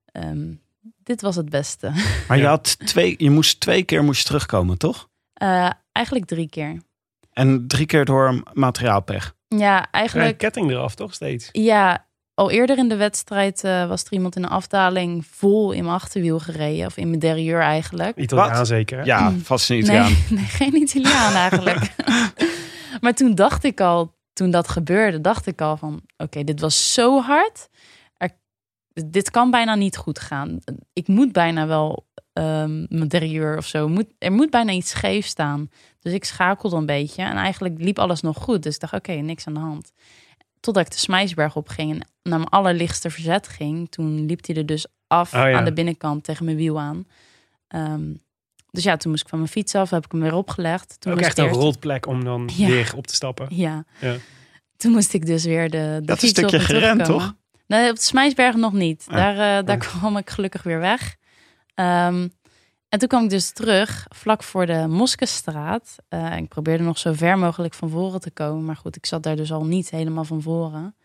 ehm, 0.05 0.55
dit 1.02 1.20
was 1.20 1.36
het 1.36 1.48
beste. 1.50 1.92
Maar 2.28 2.38
je, 2.38 2.46
had 2.46 2.78
twee, 2.78 3.14
je 3.18 3.30
moest 3.30 3.60
twee 3.60 3.82
keer 3.82 4.04
moest 4.04 4.18
je 4.18 4.24
terugkomen, 4.24 4.78
toch? 4.78 5.08
Eh, 5.32 5.70
eigenlijk 5.92 6.26
drie 6.26 6.48
keer. 6.48 6.82
En 7.32 7.66
drie 7.66 7.86
keer 7.86 8.04
door 8.04 8.42
materiaalpech. 8.52 9.34
Ja, 9.48 9.58
Ja, 9.58 9.90
eigenlijk... 9.90 10.38
ketting 10.38 10.70
eraf, 10.70 10.94
toch 10.94 11.14
steeds? 11.14 11.48
Ja, 11.52 12.06
al 12.34 12.50
eerder 12.50 12.78
in 12.78 12.88
de 12.88 12.96
wedstrijd 12.96 13.64
eh, 13.64 13.88
was 13.88 14.04
er 14.04 14.12
iemand 14.12 14.36
in 14.36 14.42
een 14.42 14.50
afdaling 14.50 15.26
vol 15.26 15.72
in 15.72 15.84
mijn 15.84 15.94
achterwiel 15.94 16.38
gereden. 16.38 16.86
Of 16.86 16.96
in 16.96 17.08
mijn 17.08 17.20
derieur 17.20 17.60
eigenlijk. 17.60 18.16
Italiaan 18.16 18.56
Wat? 18.56 18.66
zeker, 18.66 18.98
hè? 18.98 19.04
Ja, 19.04 19.32
vast 19.42 19.70
niet 19.70 19.86
Nee, 19.86 19.98
aan. 19.98 20.16
nee, 20.28 20.44
geen 20.44 20.74
Italiaan 20.74 21.32
eigenlijk. 21.32 21.94
maar 23.00 23.14
toen 23.14 23.34
dacht 23.34 23.64
ik 23.64 23.80
al, 23.80 24.14
toen 24.32 24.50
dat 24.50 24.68
gebeurde, 24.68 25.20
dacht 25.20 25.46
ik 25.46 25.60
al 25.60 25.76
van... 25.76 26.02
Oké, 26.16 26.44
dit 26.44 26.60
was 26.60 26.92
zo 26.92 27.20
hard. 27.20 27.68
Dit 29.07 29.30
kan 29.30 29.51
bijna 29.51 29.74
niet 29.74 29.97
goed 29.97 30.18
gaan. 30.18 30.59
Ik 30.93 31.09
moet 31.09 31.32
bijna 31.32 31.66
wel 31.66 32.07
ehm 32.32 32.84
mijn 32.88 33.09
derieur 33.09 33.57
of 33.57 33.66
zo. 33.66 33.88
Moet, 33.88 34.07
er 34.18 34.32
moet 34.32 34.51
bijna 34.51 34.72
iets 34.72 34.91
scheef 34.91 35.26
staan. 35.26 35.70
Dus 36.01 36.12
ik 36.12 36.24
schakelde 36.24 36.76
een 36.76 36.86
beetje. 36.86 37.22
En 37.22 37.36
eigenlijk 37.36 37.74
liep 37.78 37.99
alles 37.99 38.20
nog 38.20 38.36
goed. 38.36 38.62
Dus 38.62 38.74
ik 38.74 38.80
dacht, 38.80 38.93
oké, 38.93 39.12
niks 39.12 39.47
aan 39.47 39.55
de 39.55 39.61
hand. 39.61 39.93
Totdat 40.61 40.84
ik 40.86 40.93
de 40.93 40.99
Smijsberg 40.99 41.57
op 41.57 41.68
ging 41.68 41.91
en 41.93 41.99
naar 42.22 42.38
mijn 42.38 42.51
allerlichtste 42.51 43.11
verzet 43.11 43.49
ging. 43.49 43.91
Toen 43.91 44.26
liep 44.26 44.47
hij 44.47 44.57
er 44.57 44.66
dus 44.66 44.86
af 45.07 45.34
Oh 45.34 45.41
ja. 45.41 45.53
aan 45.53 45.64
de 45.64 45.72
binnenkant 45.72 46.24
tegen 46.24 46.45
mijn 46.45 46.57
wiel 46.57 46.80
aan. 46.80 47.07
Ehm, 47.68 48.12
dus 48.70 48.82
ja, 48.84 48.97
toen 48.97 49.11
moest 49.11 49.22
ik 49.22 49.28
van 49.28 49.38
mijn 49.38 49.51
fiets 49.51 49.74
af, 49.74 49.91
heb 49.91 50.05
ik 50.05 50.12
hem 50.12 50.20
weer 50.20 50.34
opgelegd. 50.34 50.97
Toen 51.01 51.12
Ook 51.12 51.20
echt 51.20 51.38
een 51.38 51.45
eerst- 51.45 51.61
rolplek 51.61 52.07
om 52.07 52.24
dan 52.24 52.51
Ja. 52.57 52.66
weer 52.66 52.93
op 52.97 53.07
te 53.07 53.14
stappen. 53.14 53.47
Ja. 53.51 53.84
Ja. 54.01 54.14
Toen 54.76 54.93
moest 54.93 55.14
ik 55.14 55.26
dus 55.26 55.45
weer 55.45 55.70
de, 55.70 55.97
de 56.01 56.03
Dat 56.05 56.16
is 56.16 56.28
fiets 56.28 56.43
een 56.43 56.49
stukje 56.49 56.74
en 56.74 56.80
gerend, 56.80 57.05
toch? 57.05 57.34
Nee, 57.70 57.90
op 57.90 57.96
de 57.96 58.02
Smijsberg 58.02 58.54
nog 58.54 58.72
niet. 58.72 59.04
Ah. 59.08 59.16
Daar, 59.16 59.58
eh, 59.58 59.66
daar 59.66 59.76
kwam 59.76 60.16
ik 60.16 60.30
gelukkig 60.30 60.62
weer 60.62 60.78
weg. 60.80 61.16
Ehm, 61.74 62.28
en 62.88 62.98
toen 62.98 63.08
kwam 63.08 63.24
ik 63.24 63.30
dus 63.30 63.50
terug, 63.50 64.06
vlak 64.08 64.42
voor 64.42 64.66
de 64.66 64.86
Moskestraat. 64.88 65.96
Eh, 66.08 66.36
ik 66.36 66.48
probeerde 66.48 66.84
nog 66.84 66.98
zo 66.98 67.12
ver 67.12 67.38
mogelijk 67.38 67.74
van 67.74 67.90
voren 67.90 68.20
te 68.20 68.30
komen. 68.30 68.64
Maar 68.64 68.76
goed, 68.76 68.96
ik 68.96 69.06
zat 69.06 69.22
daar 69.22 69.36
dus 69.36 69.52
al 69.52 69.64
niet 69.64 69.90
helemaal 69.90 70.24
van 70.24 70.42
voren. 70.42 70.96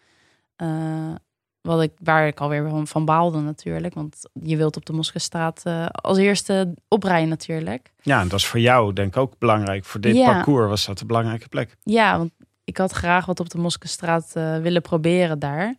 Eh, 0.55 1.15
wat 1.61 1.81
ik, 1.81 1.91
waar 2.03 2.27
ik 2.27 2.39
alweer 2.39 2.69
van, 2.69 2.87
van 2.87 3.05
baalde 3.05 3.39
natuurlijk. 3.39 3.93
Want 3.93 4.29
je 4.33 4.57
wilt 4.57 4.77
op 4.77 4.85
de 4.85 4.93
Moskestraat 4.93 5.63
als 5.91 6.17
eerste 6.17 6.73
oprijden 6.87 7.29
natuurlijk. 7.29 7.91
Ja, 8.01 8.21
en 8.21 8.27
dat 8.27 8.39
is 8.39 8.45
voor 8.45 8.59
jou 8.59 8.93
denk 8.93 9.15
ik 9.15 9.21
ook 9.21 9.37
belangrijk. 9.37 9.85
Voor 9.85 10.01
dit 10.01 10.15
Ja. 10.15 10.31
parcours 10.31 10.69
was 10.69 10.85
dat 10.85 10.99
een 11.01 11.07
belangrijke 11.07 11.47
plek. 11.47 11.75
Ja, 11.83 12.17
want 12.17 12.31
ik 12.63 12.77
had 12.77 12.91
graag 12.91 13.25
wat 13.25 13.39
op 13.39 13.49
de 13.49 13.57
Moskestraat 13.57 14.31
willen 14.33 14.81
proberen 14.81 15.39
daar. 15.39 15.75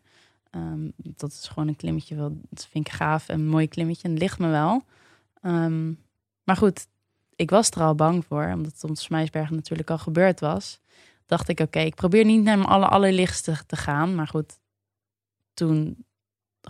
Ehm, 0.51 0.88
dat 0.97 1.30
is 1.32 1.49
gewoon 1.49 1.68
een 1.68 1.76
klimmetje, 1.76 2.14
wel, 2.14 2.38
dat 2.51 2.66
vind 2.70 2.86
ik 2.86 2.92
gaaf. 2.92 3.28
Een 3.28 3.47
mooi 3.47 3.68
klimmetje 3.68 4.03
en 4.03 4.11
het 4.11 4.20
ligt 4.20 4.38
me 4.38 4.49
wel. 4.49 4.82
Ehm, 5.42 5.92
maar 6.44 6.57
goed, 6.57 6.86
ik 7.36 7.51
was 7.51 7.70
er 7.70 7.82
al 7.82 7.94
bang 7.94 8.24
voor, 8.24 8.44
omdat 8.55 8.72
het 8.72 8.84
op 8.84 8.97
Smijsberg 8.97 9.51
natuurlijk 9.51 9.90
al 9.90 9.99
gebeurd 9.99 10.40
was. 10.40 10.80
Dacht 11.26 11.49
ik, 11.49 11.61
oké, 11.61 11.78
ik 11.80 11.94
probeer 11.94 12.24
niet 12.24 12.42
naar 12.42 12.59
mijn 12.59 12.68
aller, 12.70 12.88
allerlichtste 12.88 13.57
te 13.66 13.76
gaan. 13.76 14.14
Maar 14.14 14.28
goed, 14.28 14.59
toen 15.55 16.05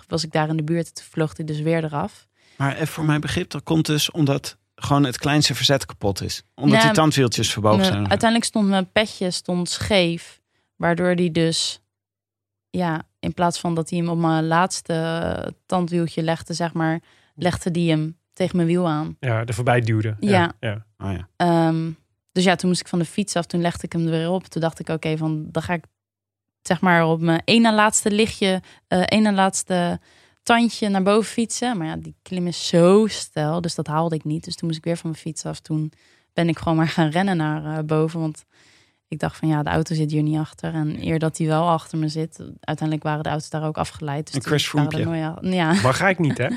was 0.08 0.24
ik 0.24 0.32
daar 0.32 0.48
in 0.48 0.56
de 0.56 0.62
buurt, 0.62 0.94
toen 0.94 1.04
vloog 1.04 1.36
hij 1.36 1.46
dus 1.46 1.60
weer 1.60 1.84
eraf. 1.84 2.28
Maar 2.56 2.74
even 2.74 2.86
voor 2.86 3.04
mijn 3.04 3.20
begrip, 3.20 3.50
dat 3.50 3.62
komt 3.62 3.86
dus 3.86 4.10
omdat 4.10 4.56
gewoon 4.74 5.04
het 5.04 5.18
kleinste 5.18 5.54
verzet 5.54 5.86
kapot 5.86 6.22
is. 6.22 6.42
Omdat 6.54 6.74
Nou, 6.74 6.86
die 6.86 6.96
tandwieltjes 6.96 7.52
verbogen 7.52 7.84
zijn. 7.84 8.08
uiteindelijk 8.08 8.44
stond 8.44 8.68
mijn 8.68 8.92
petje 8.92 9.30
stond 9.30 9.68
scheef. 9.68 10.40
Waardoor 10.76 11.16
die 11.16 11.30
dus, 11.30 11.80
ja, 12.70 13.02
in 13.26 13.34
plaats 13.34 13.60
van 13.60 13.74
dat 13.74 13.90
hij 13.90 13.98
hem 13.98 14.08
op 14.08 14.18
mijn 14.18 14.46
laatste 14.46 15.54
tandwieltje 15.66 16.22
legde, 16.22 16.54
zeg 16.54 16.72
maar, 16.72 17.00
legde 17.34 17.70
die 17.70 17.90
hem 17.90 18.16
tegen 18.32 18.56
mijn 18.56 18.68
wiel 18.68 18.88
aan. 18.88 19.16
Ja, 19.20 19.44
er 19.44 19.54
voorbij 19.54 19.80
duwde. 19.80 20.16
Ja. 20.20 20.52
ja. 20.60 20.86
Oh 20.98 21.12
ja. 21.12 21.28
Ehm, 21.36 21.90
dus 22.32 22.44
ja, 22.44 22.54
toen 22.56 22.68
moest 22.68 22.80
ik 22.80 22.88
van 22.88 22.98
de 22.98 23.04
fiets 23.04 23.36
af. 23.36 23.46
Toen 23.46 23.60
legde 23.60 23.82
ik 23.86 23.92
hem 23.92 24.04
er 24.04 24.10
weer 24.10 24.30
op. 24.30 24.44
Toen 24.44 24.60
dacht 24.60 24.78
ik, 24.78 24.88
oké, 24.88 25.16
van 25.16 25.46
dan 25.50 25.62
ga 25.62 25.72
ik 25.72 25.84
zeg 26.62 26.80
maar 26.80 27.06
op 27.06 27.20
mijn 27.20 27.42
ene 27.44 27.74
laatste 27.74 28.10
lichtje, 28.10 28.62
eh 28.88 29.02
ene 29.06 29.32
laatste 29.32 30.00
tandje 30.42 30.88
naar 30.88 31.02
boven 31.02 31.30
fietsen. 31.30 31.78
Maar 31.78 31.86
ja, 31.86 31.96
die 31.96 32.14
klim 32.22 32.46
is 32.46 32.68
zo 32.68 33.06
stijl, 33.06 33.60
dus 33.60 33.74
dat 33.74 33.86
haalde 33.86 34.14
ik 34.14 34.24
niet. 34.24 34.44
Dus 34.44 34.56
toen 34.56 34.66
moest 34.68 34.78
ik 34.78 34.84
weer 34.84 34.96
van 34.96 35.10
mijn 35.10 35.22
fiets 35.22 35.44
af. 35.44 35.60
Toen 35.60 35.92
ben 36.32 36.48
ik 36.48 36.58
gewoon 36.58 36.76
maar 36.76 36.88
gaan 36.88 37.08
rennen 37.08 37.36
naar 37.36 37.78
eh, 37.78 37.84
boven, 37.84 38.20
want 38.20 38.44
ik 39.08 39.18
dacht 39.18 39.36
van 39.36 39.48
ja, 39.48 39.62
de 39.62 39.70
auto 39.70 39.94
zit 39.94 40.10
hier 40.10 40.22
niet 40.22 40.38
achter. 40.38 40.74
En 40.74 41.06
eer 41.06 41.18
dat 41.18 41.38
hij 41.38 41.46
wel 41.46 41.68
achter 41.68 41.98
me 41.98 42.08
zit, 42.08 42.38
uiteindelijk 42.60 43.02
waren 43.06 43.22
de 43.22 43.28
auto's 43.28 43.50
daar 43.50 43.66
ook 43.66 43.78
afgeleid. 43.78 44.32
Dus 44.32 44.44
Een 44.52 44.60
Froome-pje. 44.60 45.04
nooit- 45.04 45.54
Ja, 45.54 45.72
Mag 45.82 46.00
ik 46.00 46.18
niet, 46.18 46.38
hè? 46.38 46.48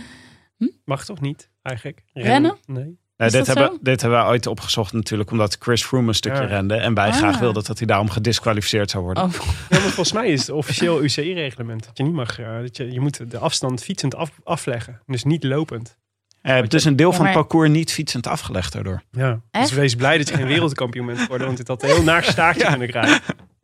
Hm? 0.58 0.68
Mag 0.86 1.06
toch 1.06 1.22
niet, 1.22 1.50
eigenlijk? 1.62 2.04
Rennen? 2.14 2.56
Nee. 2.66 2.97
Dit, 3.16 3.47
hebben, 3.47 3.66
zo? 3.72 3.78
dit 3.82 4.02
hebben 4.02 4.20
we 4.20 4.26
ooit 4.26 4.47
opgezocht 4.47 4.93
natuurlijk 4.93 5.32
omdat 5.32 5.56
Chris 5.60 5.84
Froome 5.86 6.08
een 6.08 6.14
stukje 6.14 6.41
Ja. 6.41 6.47
rende. 6.47 6.76
En 6.76 6.93
wij 6.93 7.08
Ah. 7.10 7.16
graag 7.16 7.39
wilden 7.39 7.64
dat 7.64 7.78
hij 7.78 7.88
daarom 7.88 8.10
gedisqualificeerd 8.10 8.89
zou 8.89 9.04
worden. 9.04 9.24
Oh, 9.24 9.32
Ja, 9.34 9.39
maar 9.70 9.80
volgens 9.80 10.12
mij 10.12 10.28
is 10.28 10.39
het 10.39 10.50
officieel 10.50 11.04
UCI-reglement. 11.04 11.86
Dat 11.86 11.97
je 11.97 12.04
niet 12.04 12.14
mag, 12.14 12.39
eh, 12.39 12.60
dat 12.60 12.78
je, 12.78 12.91
je 12.91 13.00
moet 13.00 13.32
de 13.32 13.38
afstand 13.38 13.84
fietsend 13.84 14.16
af, 14.16 14.32
afleggen. 14.43 15.02
Dus 15.06 15.24
niet 15.24 15.43
lopend. 15.43 15.97
Je 16.42 16.50
hebt 16.52 16.72
dus 16.72 16.84
een 16.84 16.96
deel 16.96 17.10
Ja, 17.10 17.16
van 17.16 17.26
het 17.26 17.34
parcours 17.34 17.70
niet 17.70 17.92
fietsend 17.92 18.28
afgelegd 18.28 18.74
daardoor. 18.74 19.02
Ja. 19.12 19.42
Dus 19.52 19.72
wees 19.72 19.96
blij 19.96 20.18
dat 20.18 20.28
je 20.30 20.36
geen 20.36 20.48
wereldkampioen 20.48 21.06
bent 21.06 21.20
geworden. 21.20 21.46
Want 21.46 21.58
dit 21.58 21.68
had 21.68 21.84
een 21.84 21.90
heel 21.90 22.04
naar 22.14 22.24
staartje 22.24 22.68
kunnen 22.68 22.88
krijgen. 22.88 23.22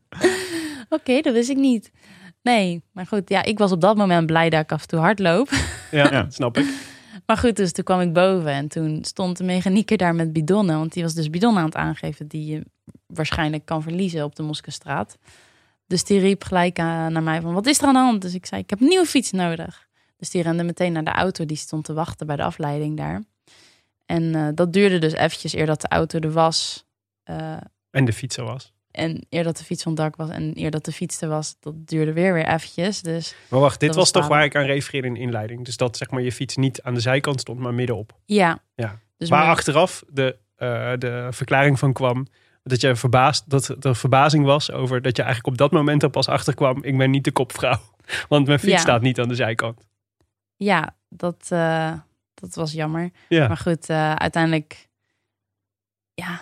Oké, 0.89 1.21
dat 1.21 1.33
wist 1.33 1.49
ik 1.49 1.57
niet. 1.57 1.91
Nee, 2.41 2.83
maar 2.91 3.05
goed, 3.07 3.29
ja, 3.29 3.43
ik 3.43 3.57
was 3.57 3.71
op 3.71 3.81
dat 3.81 3.97
moment 3.97 4.25
blij 4.25 4.49
dat 4.49 4.61
ik 4.61 4.71
af 4.71 4.81
en 4.81 4.87
toe 4.87 4.99
hard 4.99 5.19
loop. 5.19 5.49
Ja, 5.91 6.11
Ja. 6.11 6.25
snap 6.29 6.57
ik. 6.57 6.65
Maar 7.25 7.37
goed, 7.37 7.55
dus 7.55 7.71
toen 7.71 7.83
kwam 7.83 7.99
ik 7.99 8.13
boven 8.13 8.51
en 8.51 8.67
toen 8.67 8.99
stond 9.03 9.37
de 9.37 9.43
mechanieker 9.43 9.97
daar 9.97 10.15
met 10.15 10.33
bidonnen. 10.33 10.77
Want 10.77 10.93
die 10.93 11.03
was 11.03 11.13
dus 11.13 11.29
bidon 11.29 11.57
aan 11.57 11.65
het 11.65 11.75
aangeven 11.75 12.27
die 12.27 12.45
je 12.45 12.61
waarschijnlijk 13.07 13.65
kan 13.65 13.81
verliezen 13.81 14.23
op 14.23 14.35
de 14.35 14.43
Moskestraat. 14.43 15.17
Dus 15.87 16.03
die 16.03 16.19
riep 16.19 16.43
gelijk 16.43 16.79
aan, 16.79 17.13
naar 17.13 17.23
mij 17.23 17.41
van, 17.41 17.53
wat 17.53 17.65
is 17.65 17.79
er 17.81 17.87
aan 17.87 17.93
de 17.93 17.99
hand? 17.99 18.21
Dus 18.21 18.33
ik 18.33 18.45
zei, 18.45 18.61
ik 18.61 18.69
heb 18.69 18.81
een 18.81 18.87
nieuwe 18.87 19.05
fiets 19.05 19.31
nodig. 19.31 19.87
Dus 20.17 20.29
die 20.29 20.41
rende 20.41 20.63
meteen 20.63 20.91
naar 20.93 21.03
de 21.03 21.11
auto, 21.11 21.45
die 21.45 21.57
stond 21.57 21.85
te 21.85 21.93
wachten 21.93 22.27
bij 22.27 22.35
de 22.35 22.43
afleiding 22.43 22.97
daar. 22.97 23.23
En 24.05 24.35
eh, 24.35 24.47
dat 24.53 24.73
duurde 24.73 24.99
dus 24.99 25.13
eventjes 25.13 25.53
eer 25.53 25.65
dat 25.65 25.81
de 25.81 25.87
auto 25.87 26.19
er 26.19 26.31
was. 26.31 26.85
Eh, 27.23 27.53
En 27.91 28.05
de 28.05 28.13
fiets 28.13 28.37
er 28.37 28.43
was. 28.43 28.73
en 28.91 29.25
eer 29.29 29.43
dat 29.43 29.57
de 29.57 29.63
fiets 29.63 29.83
van 29.83 29.95
dak 29.95 30.15
was 30.15 30.29
en 30.29 30.51
eer 30.59 30.71
dat 30.71 30.85
de 30.85 30.91
fiets 30.91 31.21
er 31.21 31.29
was, 31.29 31.55
dat 31.59 31.73
duurde 31.87 32.13
weer 32.13 32.33
weer 32.33 32.47
eventjes. 32.47 33.01
Dus 33.01 33.35
Maar 33.49 33.59
wacht, 33.59 33.79
dit 33.79 33.89
was 33.89 33.97
was 33.97 34.11
toch 34.11 34.27
waar 34.27 34.43
ik 34.43 34.55
aan 34.55 34.65
refereerde 34.65 35.07
in 35.07 35.13
de 35.13 35.19
inleiding. 35.19 35.65
Dus 35.65 35.77
dat 35.77 35.97
zeg 35.97 36.09
maar 36.09 36.21
je 36.21 36.31
fiets 36.31 36.55
niet 36.55 36.81
aan 36.81 36.93
de 36.93 36.99
zijkant 36.99 37.39
stond, 37.39 37.59
maar 37.59 37.73
middenop. 37.73 38.13
ja. 38.25 38.59
Ja. 38.75 38.99
Dus 39.17 39.29
Waar 39.29 39.39
mijn- 39.39 39.51
achteraf 39.51 40.03
de, 40.09 40.37
eh, 40.55 40.93
de 40.97 41.27
verklaring 41.31 41.79
van 41.79 41.93
kwam 41.93 42.27
Dat 42.63 42.81
je 42.81 42.95
verbaasd, 42.95 43.49
dat 43.49 43.85
er 43.85 43.95
verbazing 43.95 44.45
was 44.45 44.71
over 44.71 45.01
dat 45.01 45.15
je 45.15 45.21
eigenlijk 45.23 45.51
op 45.53 45.57
dat 45.57 45.71
moment 45.71 46.03
er 46.03 46.09
pas 46.09 46.27
achterkwam. 46.27 46.83
Ik 46.83 46.97
ben 46.97 47.09
niet 47.11 47.23
de 47.23 47.31
kopvrouw. 47.31 47.79
Want 48.29 48.47
mijn 48.47 48.59
fiets 48.59 48.71
Ja. 48.73 48.79
staat 48.79 49.01
niet 49.01 49.19
aan 49.19 49.27
de 49.27 49.35
zijkant. 49.35 49.85
Ja, 50.55 50.95
dat, 51.09 51.45
eh, 51.51 51.93
dat 52.33 52.55
was 52.55 52.71
jammer. 52.71 53.11
Ja. 53.29 53.47
Maar 53.47 53.57
goed, 53.57 53.89
eh, 53.89 54.13
uiteindelijk, 54.13 54.89
ja, 56.13 56.41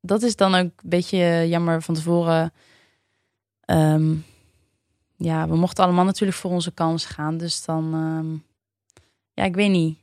dat 0.00 0.22
is 0.22 0.36
dan 0.36 0.54
ook 0.54 0.62
een 0.82 0.88
beetje 0.88 1.44
jammer 1.48 1.82
van 1.82 1.94
tevoren. 1.94 2.52
Ehm, 3.60 4.14
ja, 5.16 5.48
we 5.48 5.56
mochten 5.56 5.84
allemaal 5.84 6.04
natuurlijk 6.04 6.38
voor 6.38 6.50
onze 6.50 6.72
kans 6.72 7.04
gaan. 7.06 7.36
Dus 7.36 7.64
dan, 7.64 7.94
ehm, 7.94 8.32
ja, 9.34 9.44
ik 9.44 9.54
weet 9.54 9.70
niet. 9.70 9.98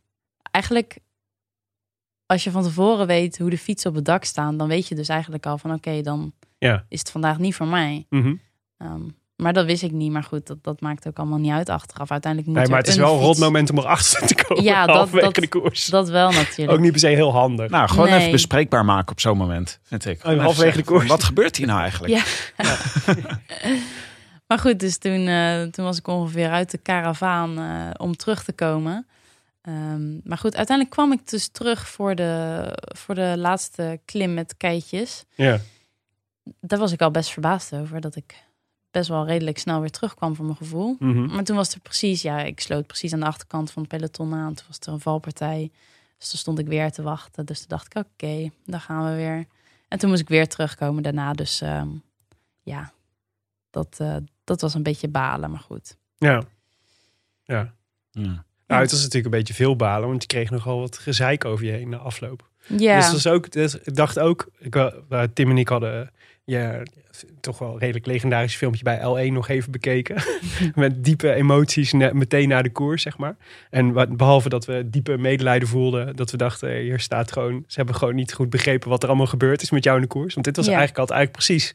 Eigenlijk, 0.52 0.98
als 2.26 2.44
je 2.44 2.52
van 2.52 2.64
tevoren 2.64 3.08
weet 3.08 3.38
hoe 3.38 3.50
de 3.50 3.58
fietsen 3.58 3.90
op 3.90 3.96
het 3.96 4.06
dak 4.06 4.24
staan, 4.24 4.58
dan 4.58 4.68
weet 4.68 4.88
je 4.88 4.96
dus 4.96 5.08
eigenlijk 5.10 5.46
al 5.46 5.58
van 5.58 5.74
oké, 5.74 6.02
dan 6.02 6.34
Ja. 6.58 6.86
is 6.90 7.00
het 7.00 7.12
vandaag 7.12 7.38
niet 7.38 7.56
voor 7.56 7.68
mij. 7.68 8.06
Ehm, 8.78 9.10
maar 9.42 9.54
dat 9.54 9.66
wist 9.66 9.84
ik 9.84 9.92
niet. 9.92 10.12
Maar 10.12 10.24
goed, 10.24 10.48
dat, 10.48 10.58
dat 10.64 10.82
maakt 10.82 11.08
ook 11.08 11.18
allemaal 11.18 11.38
niet 11.40 11.52
uit 11.52 11.70
achteraf. 11.70 12.12
Uiteindelijk 12.12 12.52
moet 12.52 12.62
Nee, 12.62 12.70
maar 12.72 12.80
er 12.80 12.86
het 12.86 12.94
is 12.94 13.00
een 13.02 13.08
wel 13.10 13.18
een 13.20 13.26
rot 13.26 13.38
moment 13.38 13.70
om 13.70 13.78
erachter 13.78 14.28
te 14.28 14.36
komen. 14.36 14.64
Ja, 14.64 14.86
dat- 14.86 15.12
dat- 15.12 15.36
de 15.36 15.48
koers. 15.48 15.86
Dat 15.86 16.10
wel 16.10 16.32
natuurlijk. 16.32 16.72
Ook 16.72 16.80
niet 16.80 16.92
per 16.92 17.00
se 17.00 17.08
heel 17.08 17.32
handig. 17.32 17.70
Nou, 17.70 17.90
gewoon 17.90 18.10
Nee. 18.10 18.20
even 18.20 18.32
bespreekbaar 18.32 18.86
maken 18.86 19.12
op 19.12 19.20
zo'n 19.20 19.38
moment, 19.38 19.80
vind 19.84 20.06
ik. 20.06 20.24
Even 20.24 20.40
halverwege 20.40 20.78
de 20.78 20.84
koers. 20.84 21.08
Wat 21.08 21.24
gebeurt 21.24 21.56
hier 21.56 21.68
nou 21.68 21.80
eigenlijk? 21.80 22.14
Ja. 22.14 22.24
Maar 24.48 24.60
goed, 24.60 24.80
dus 24.80 24.98
toen, 24.98 25.28
eh, 25.28 25.62
toen 25.62 25.86
was 25.86 25.98
ik 25.98 26.08
ongeveer 26.08 26.50
uit 26.50 26.72
de 26.72 26.78
karavaan 26.78 27.58
eh, 27.60 27.66
om 27.98 28.16
terug 28.16 28.44
te 28.44 28.54
komen. 28.54 29.08
Ehm, 29.62 30.14
maar 30.24 30.38
goed, 30.38 30.56
uiteindelijk 30.56 30.96
kwam 30.96 31.12
ik 31.12 31.30
dus 31.30 31.48
terug 31.48 31.88
voor 31.88 32.16
de, 32.16 32.64
voor 32.98 33.16
de 33.16 33.34
laatste 33.38 34.00
klim 34.06 34.34
met 34.34 34.54
keitjes. 34.58 35.24
Ja. 35.36 35.60
Daar 36.60 36.80
was 36.80 36.92
ik 36.92 37.02
al 37.02 37.12
best 37.12 37.30
verbaasd 37.30 37.74
over. 37.74 38.02
Dat 38.02 38.16
ik 38.16 38.36
best 38.92 39.10
wel 39.10 39.26
redelijk 39.26 39.58
snel 39.58 39.80
weer 39.80 39.90
terugkwam 39.90 40.36
voor 40.36 40.46
mijn 40.46 40.58
gevoel. 40.58 40.96
Mhm. 41.00 41.26
Maar 41.26 41.44
toen 41.44 41.56
was 41.56 41.74
er 41.74 41.80
precies, 41.80 42.22
ja, 42.22 42.42
ik 42.42 42.60
sloot 42.60 42.88
precies 42.88 43.14
aan 43.14 43.20
de 43.20 43.26
achterkant 43.26 43.72
van 43.72 43.82
het 43.82 43.92
peloton 43.92 44.34
aan. 44.34 44.54
Toen 44.54 44.66
was 44.68 44.80
er 44.80 44.94
een 44.94 45.00
valpartij. 45.00 45.72
Dus 46.18 46.30
toen 46.30 46.40
stond 46.40 46.60
ik 46.60 46.68
weer 46.68 46.92
te 46.92 47.02
wachten. 47.02 47.46
Dus 47.46 47.60
toen 47.60 47.68
dacht 47.70 47.96
ik, 47.96 48.06
oké, 48.06 48.50
daar 48.66 48.80
gaan 48.80 49.10
we 49.10 49.16
weer. 49.16 49.48
En 49.88 50.00
toen 50.00 50.10
moest 50.10 50.22
ik 50.22 50.30
weer 50.30 50.48
terugkomen 50.48 51.04
daarna. 51.04 51.34
Dus 51.34 51.62
ehm, 51.62 51.90
ja, 52.62 52.94
dat, 53.70 54.00
eh, 54.00 54.16
dat 54.44 54.62
was 54.62 54.74
een 54.74 54.84
beetje 54.84 55.08
balen, 55.08 55.52
maar 55.52 55.60
goed. 55.60 55.98
Ja. 56.18 56.44
Ja. 57.44 57.74
Ja. 58.12 58.46
Nou, 58.72 58.82
het 58.82 58.92
was 58.92 59.00
natuurlijk 59.02 59.34
een 59.34 59.40
beetje 59.40 59.54
veel 59.54 59.76
balen, 59.76 60.08
want 60.08 60.22
je 60.22 60.28
kreeg 60.28 60.50
nogal 60.50 60.80
wat 60.80 60.98
gezeik 60.98 61.46
over 61.46 61.66
je 61.66 61.72
heen 61.72 61.90
na 61.90 61.98
afloop. 61.98 62.50
Ja, 62.78 62.96
Dus 63.00 63.14
is 63.14 63.28
ook, 63.28 63.52
dus 63.52 63.76
ik 63.76 63.96
dacht 63.96 64.20
ook, 64.20 64.48
ik, 64.60 64.92
Tim 65.34 65.50
en 65.50 65.58
ik 65.58 65.68
hadden 65.68 66.12
ja, 66.44 66.82
toch 67.42 67.60
wel 67.60 67.72
een 67.74 67.80
redelijk 67.80 68.06
legendarisch 68.06 68.56
filmpje 68.56 68.84
bij 68.84 69.28
L1 69.30 69.34
nog 69.34 69.48
even 69.50 69.72
bekeken. 69.72 70.24
Met 70.76 71.04
diepe 71.04 71.34
emoties 71.34 71.94
meteen 71.94 72.48
na 72.48 72.62
de 72.62 72.72
koers, 72.72 73.02
zeg 73.02 73.18
maar. 73.18 73.36
En 73.70 73.92
wa- 73.94 74.08
behalve 74.08 74.50
dat 74.50 74.66
we 74.66 74.90
diepe 74.90 75.18
medelijden 75.18 75.68
voelden, 75.68 76.16
dat 76.16 76.32
we 76.32 76.38
dachten, 76.38 76.76
hier 76.76 77.00
staat 77.00 77.32
gewoon, 77.32 77.64
ze 77.68 77.76
hebben 77.78 77.96
gewoon 77.96 78.16
niet 78.16 78.34
goed 78.34 78.50
begrepen 78.50 78.90
wat 78.90 79.02
er 79.04 79.10
allemaal 79.10 79.28
gebeurd 79.28 79.62
is 79.62 79.72
met 79.72 79.84
jou 79.84 79.96
in 79.96 80.02
de 80.02 80.08
koers. 80.08 80.34
Want 80.34 80.46
dit 80.46 80.56
was 80.56 80.66
Ja. 80.66 80.72
eigenlijk 80.72 81.00
altijd 81.00 81.18
eigenlijk 81.20 81.46
precies 81.46 81.74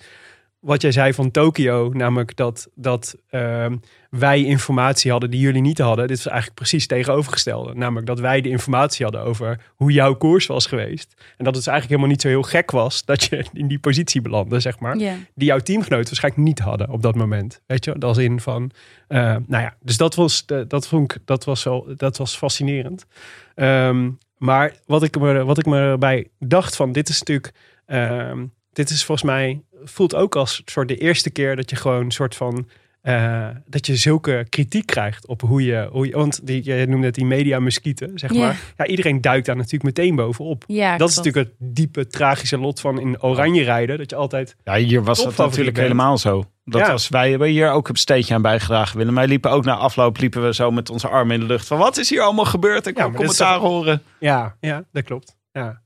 wat 0.61 0.83
jij 0.83 0.93
zei 0.93 1.13
van 1.13 1.31
Tokio, 1.31 1.91
namelijk 1.93 2.37
dat, 2.37 2.69
dat 2.75 3.17
ehm, 3.31 3.77
wij 4.11 4.45
informatie 4.45 5.11
hadden 5.11 5.31
die 5.31 5.41
jullie 5.41 5.61
niet 5.61 5.79
hadden. 5.79 6.07
Dit 6.07 6.17
was 6.17 6.27
eigenlijk 6.27 6.59
precies 6.59 6.87
tegenovergestelde. 6.87 7.75
Namelijk 7.75 8.07
dat 8.07 8.21
wij 8.21 8.41
de 8.41 8.49
informatie 8.49 9.05
hadden 9.05 9.23
over 9.23 9.61
hoe 9.75 9.93
jouw 9.93 10.15
koers 10.15 10.47
was 10.47 10.67
geweest. 10.67 11.15
En 11.37 11.45
dat 11.45 11.57
het 11.57 11.67
eigenlijk 11.67 11.89
helemaal 11.89 12.09
niet 12.09 12.21
zo 12.21 12.29
heel 12.29 12.43
gek 12.43 12.71
was 12.71 13.05
dat 13.05 13.25
je 13.25 13.45
in 13.53 13.69
die 13.69 13.79
positie 13.79 14.21
belandde, 14.21 14.61
zeg 14.61 14.79
maar. 14.79 14.97
Die 14.97 15.25
jouw 15.35 15.59
teamgenoten 15.59 16.07
waarschijnlijk 16.07 16.45
niet 16.45 16.59
hadden 16.59 16.91
op 16.91 17.03
dat 17.03 17.15
moment. 17.15 17.61
Weet 17.67 17.85
je, 17.85 17.99
dat 17.99 18.17
is 18.17 18.25
in 18.25 18.41
van, 18.41 18.71
eh, 19.09 19.19
nou 19.47 19.63
ja, 19.63 19.77
dus 19.81 19.97
dat 19.97 20.15
was, 20.15 20.47
dat 20.47 20.89
vond 20.89 21.13
ik, 21.13 21.19
dat 21.25 21.45
was 21.45 21.65
wel, 21.65 21.89
dat 21.97 22.17
was 22.17 22.37
fascinerend. 22.37 23.07
Ehm, 23.55 24.11
maar 24.37 24.75
wat 24.87 25.03
ik, 25.03 25.19
me, 25.19 25.45
wat 25.45 25.59
ik 25.59 25.67
me 25.67 25.79
erbij 25.79 26.29
dacht 26.39 26.77
van, 26.77 26.93
dit 26.93 27.09
is 27.09 27.19
natuurlijk, 27.19 27.53
ehm, 27.87 28.45
dit 28.73 28.91
is 28.91 29.05
volgens 29.05 29.27
mij, 29.27 29.63
voelt 29.85 30.15
ook 30.15 30.37
als 30.37 30.63
soort 30.65 30.89
de 30.89 30.97
eerste 30.97 31.31
keer 31.31 31.57
dat 31.57 31.71
je 31.71 31.77
gewoon 31.77 32.05
een 32.05 32.11
soort 32.11 32.35
van, 32.35 32.69
eh, 33.01 33.49
dat 33.67 33.87
je 33.87 33.97
zulke 33.97 34.47
kritiek 34.49 34.87
krijgt 34.87 35.27
op 35.27 35.41
hoe 35.41 35.65
je, 35.65 35.89
hoe 35.93 36.07
je 36.07 36.13
want 36.13 36.47
die, 36.47 36.65
je 36.65 36.87
noemde 36.87 37.07
het 37.07 37.15
die 37.15 37.25
media 37.25 37.59
muskieten, 37.61 38.19
zeg 38.19 38.35
maar. 38.35 38.61
Ja, 38.77 38.87
iedereen 38.87 39.21
duikt 39.21 39.47
daar 39.47 39.57
natuurlijk 39.57 39.83
meteen 39.85 40.15
bovenop. 40.17 40.65
ja 40.67 40.97
dat 40.97 41.09
is 41.09 41.17
natuurlijk 41.17 41.47
het 41.49 41.57
diepe, 41.77 42.07
tragische 42.07 42.59
lot 42.59 42.81
van 42.81 43.01
in 43.01 43.23
oranje 43.23 43.63
rijden. 43.63 43.99
Dat 43.99 44.11
je 44.11 44.17
altijd 44.17 44.57
Ja, 44.65 44.75
hier 44.77 45.03
was 45.05 45.25
dat 45.25 45.37
natuurlijk 45.37 45.65
bent. 45.77 45.77
helemaal 45.89 46.19
zo. 46.19 46.45
Dat 46.65 46.81
Ja. 46.81 46.91
was, 46.91 47.09
wij 47.09 47.31
hebben 47.31 47.49
hier 47.49 47.71
ook 47.71 47.89
een 47.89 47.97
steentje 47.97 48.35
aan 48.35 48.43
bijgedragen. 48.43 48.99
Willem, 48.99 49.15
wij 49.15 49.27
liepen 49.27 49.51
ook 49.51 49.65
na 49.65 49.75
afloop 49.77 50.19
liepen 50.19 50.43
we 50.45 50.55
zo 50.55 50.71
met 50.71 50.91
onze 50.91 51.09
armen 51.09 51.35
in 51.35 51.41
de 51.41 51.47
lucht. 51.47 51.67
Van 51.67 51.79
wat 51.79 51.97
is 51.97 52.11
hier 52.11 52.21
allemaal 52.23 52.45
gebeurd? 52.45 52.87
Ik 52.87 52.97
Ja, 52.97 53.07
is 53.07 53.15
commentaar 53.15 53.59
horen. 53.59 54.03
Ja, 54.21 54.57
ja, 54.61 54.85
dat 54.93 55.05
klopt. 55.05 55.37
Ja. 55.53 55.81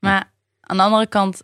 Maar 0.00 0.32
aan 0.60 0.76
de 0.76 0.82
andere 0.82 1.06
kant, 1.06 1.42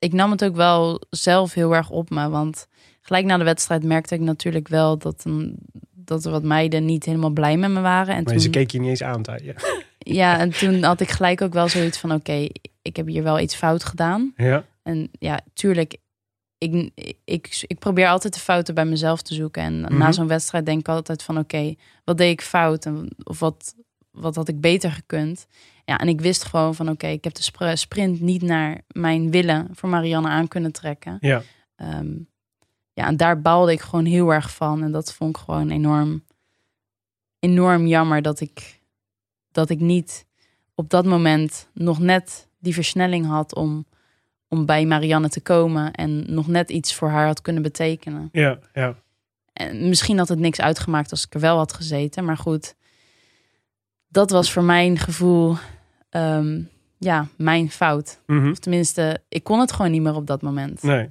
ik 0.00 0.12
nam 0.12 0.30
het 0.30 0.44
ook 0.44 0.54
wel 0.56 1.00
zelf 1.10 1.54
heel 1.54 1.74
erg 1.74 1.90
op 1.90 2.10
me. 2.10 2.28
Want 2.28 2.66
gelijk 3.00 3.24
na 3.24 3.36
de 3.38 3.44
wedstrijd 3.44 3.82
merkte 3.84 4.14
ik 4.14 4.20
natuurlijk 4.20 4.68
wel 4.68 4.98
dat, 4.98 5.24
een, 5.24 5.56
dat 5.94 6.24
er 6.24 6.30
wat 6.30 6.42
meiden 6.42 6.84
niet 6.84 7.04
helemaal 7.04 7.30
blij 7.30 7.56
met 7.56 7.70
me 7.70 7.80
waren. 7.80 8.14
En 8.14 8.22
Maar 8.22 8.32
toen, 8.32 8.42
ze 8.42 8.50
keken 8.50 8.78
je 8.78 8.80
niet 8.80 9.00
eens 9.00 9.02
aan. 9.02 9.22
je. 9.42 9.54
Ja, 10.02 10.38
en 10.38 10.50
toen 10.50 10.82
had 10.82 11.00
ik 11.00 11.08
gelijk 11.10 11.40
ook 11.42 11.52
wel 11.52 11.68
zoiets 11.68 11.98
van: 11.98 12.12
oké, 12.12 12.46
ik 12.82 12.96
heb 12.96 13.06
hier 13.06 13.22
wel 13.22 13.40
iets 13.40 13.54
fout 13.54 13.84
gedaan. 13.84 14.32
Ja. 14.36 14.64
En 14.82 15.08
ja, 15.18 15.40
tuurlijk, 15.54 15.96
ik, 16.58 16.90
ik, 17.24 17.64
ik 17.66 17.78
probeer 17.78 18.08
altijd 18.08 18.34
de 18.34 18.40
fouten 18.40 18.74
bij 18.74 18.84
mezelf 18.84 19.22
te 19.22 19.34
zoeken. 19.34 19.62
En 19.62 19.80
Mhm. 19.80 19.96
na 19.98 20.12
zo'n 20.12 20.26
wedstrijd 20.26 20.66
denk 20.66 20.78
ik 20.80 20.88
altijd 20.88 21.22
van: 21.22 21.38
oké, 21.38 21.74
wat 22.04 22.18
deed 22.18 22.30
ik 22.32 22.40
fout? 22.42 22.84
En, 22.86 23.10
of 23.24 23.38
wat, 23.38 23.74
wat 24.10 24.36
had 24.36 24.48
ik 24.48 24.60
beter 24.60 24.90
gekund? 24.90 25.46
Ja, 25.90 25.98
en 25.98 26.08
ik 26.08 26.20
wist 26.20 26.44
gewoon 26.44 26.74
van: 26.74 26.88
oké, 26.88 27.06
ik 27.06 27.24
heb 27.24 27.34
de 27.34 27.42
spr- 27.42 27.74
sprint 27.74 28.20
niet 28.20 28.42
naar 28.42 28.80
mijn 28.88 29.30
willen 29.30 29.68
voor 29.72 29.88
Marianne 29.88 30.28
aan 30.28 30.48
kunnen 30.48 30.72
trekken. 30.72 31.16
Ja. 31.20 31.42
Ehm, 31.76 32.08
ja, 32.92 33.06
en 33.06 33.16
daar 33.16 33.40
baalde 33.40 33.72
ik 33.72 33.80
gewoon 33.80 34.04
heel 34.04 34.32
erg 34.32 34.54
van. 34.54 34.82
En 34.82 34.92
dat 34.92 35.12
vond 35.12 35.36
ik 35.36 35.42
gewoon 35.42 35.70
enorm, 35.70 36.24
enorm 37.38 37.86
jammer 37.86 38.22
dat 38.22 38.40
ik, 38.40 38.80
dat 39.52 39.70
ik 39.70 39.80
niet 39.80 40.26
op 40.74 40.90
dat 40.90 41.04
moment 41.04 41.68
nog 41.72 41.98
net 41.98 42.48
die 42.58 42.74
versnelling 42.74 43.26
had 43.26 43.54
om, 43.54 43.86
om 44.48 44.66
bij 44.66 44.86
Marianne 44.86 45.28
te 45.28 45.40
komen 45.40 45.92
en 45.92 46.34
nog 46.34 46.46
net 46.46 46.70
iets 46.70 46.94
voor 46.94 47.08
haar 47.08 47.26
had 47.26 47.42
kunnen 47.42 47.62
betekenen. 47.62 48.28
Ja, 48.32 48.58
ja. 48.74 48.96
En 49.52 49.88
misschien 49.88 50.18
had 50.18 50.28
het 50.28 50.38
niks 50.38 50.60
uitgemaakt 50.60 51.10
als 51.10 51.24
ik 51.24 51.34
er 51.34 51.40
wel 51.40 51.56
had 51.56 51.72
gezeten, 51.72 52.24
maar 52.24 52.36
goed, 52.36 52.74
dat 54.08 54.30
was 54.30 54.52
voor 54.52 54.64
mijn 54.64 54.98
gevoel, 54.98 55.56
ehm, 56.10 56.60
ja, 56.98 57.26
mijn 57.36 57.70
fout. 57.70 58.20
Mhm. 58.26 58.50
Of 58.50 58.58
tenminste, 58.58 59.22
ik 59.28 59.44
kon 59.44 59.60
het 59.60 59.72
gewoon 59.72 59.90
niet 59.90 60.02
meer 60.02 60.14
op 60.14 60.26
dat 60.26 60.42
moment. 60.42 60.82
Nee. 60.82 61.08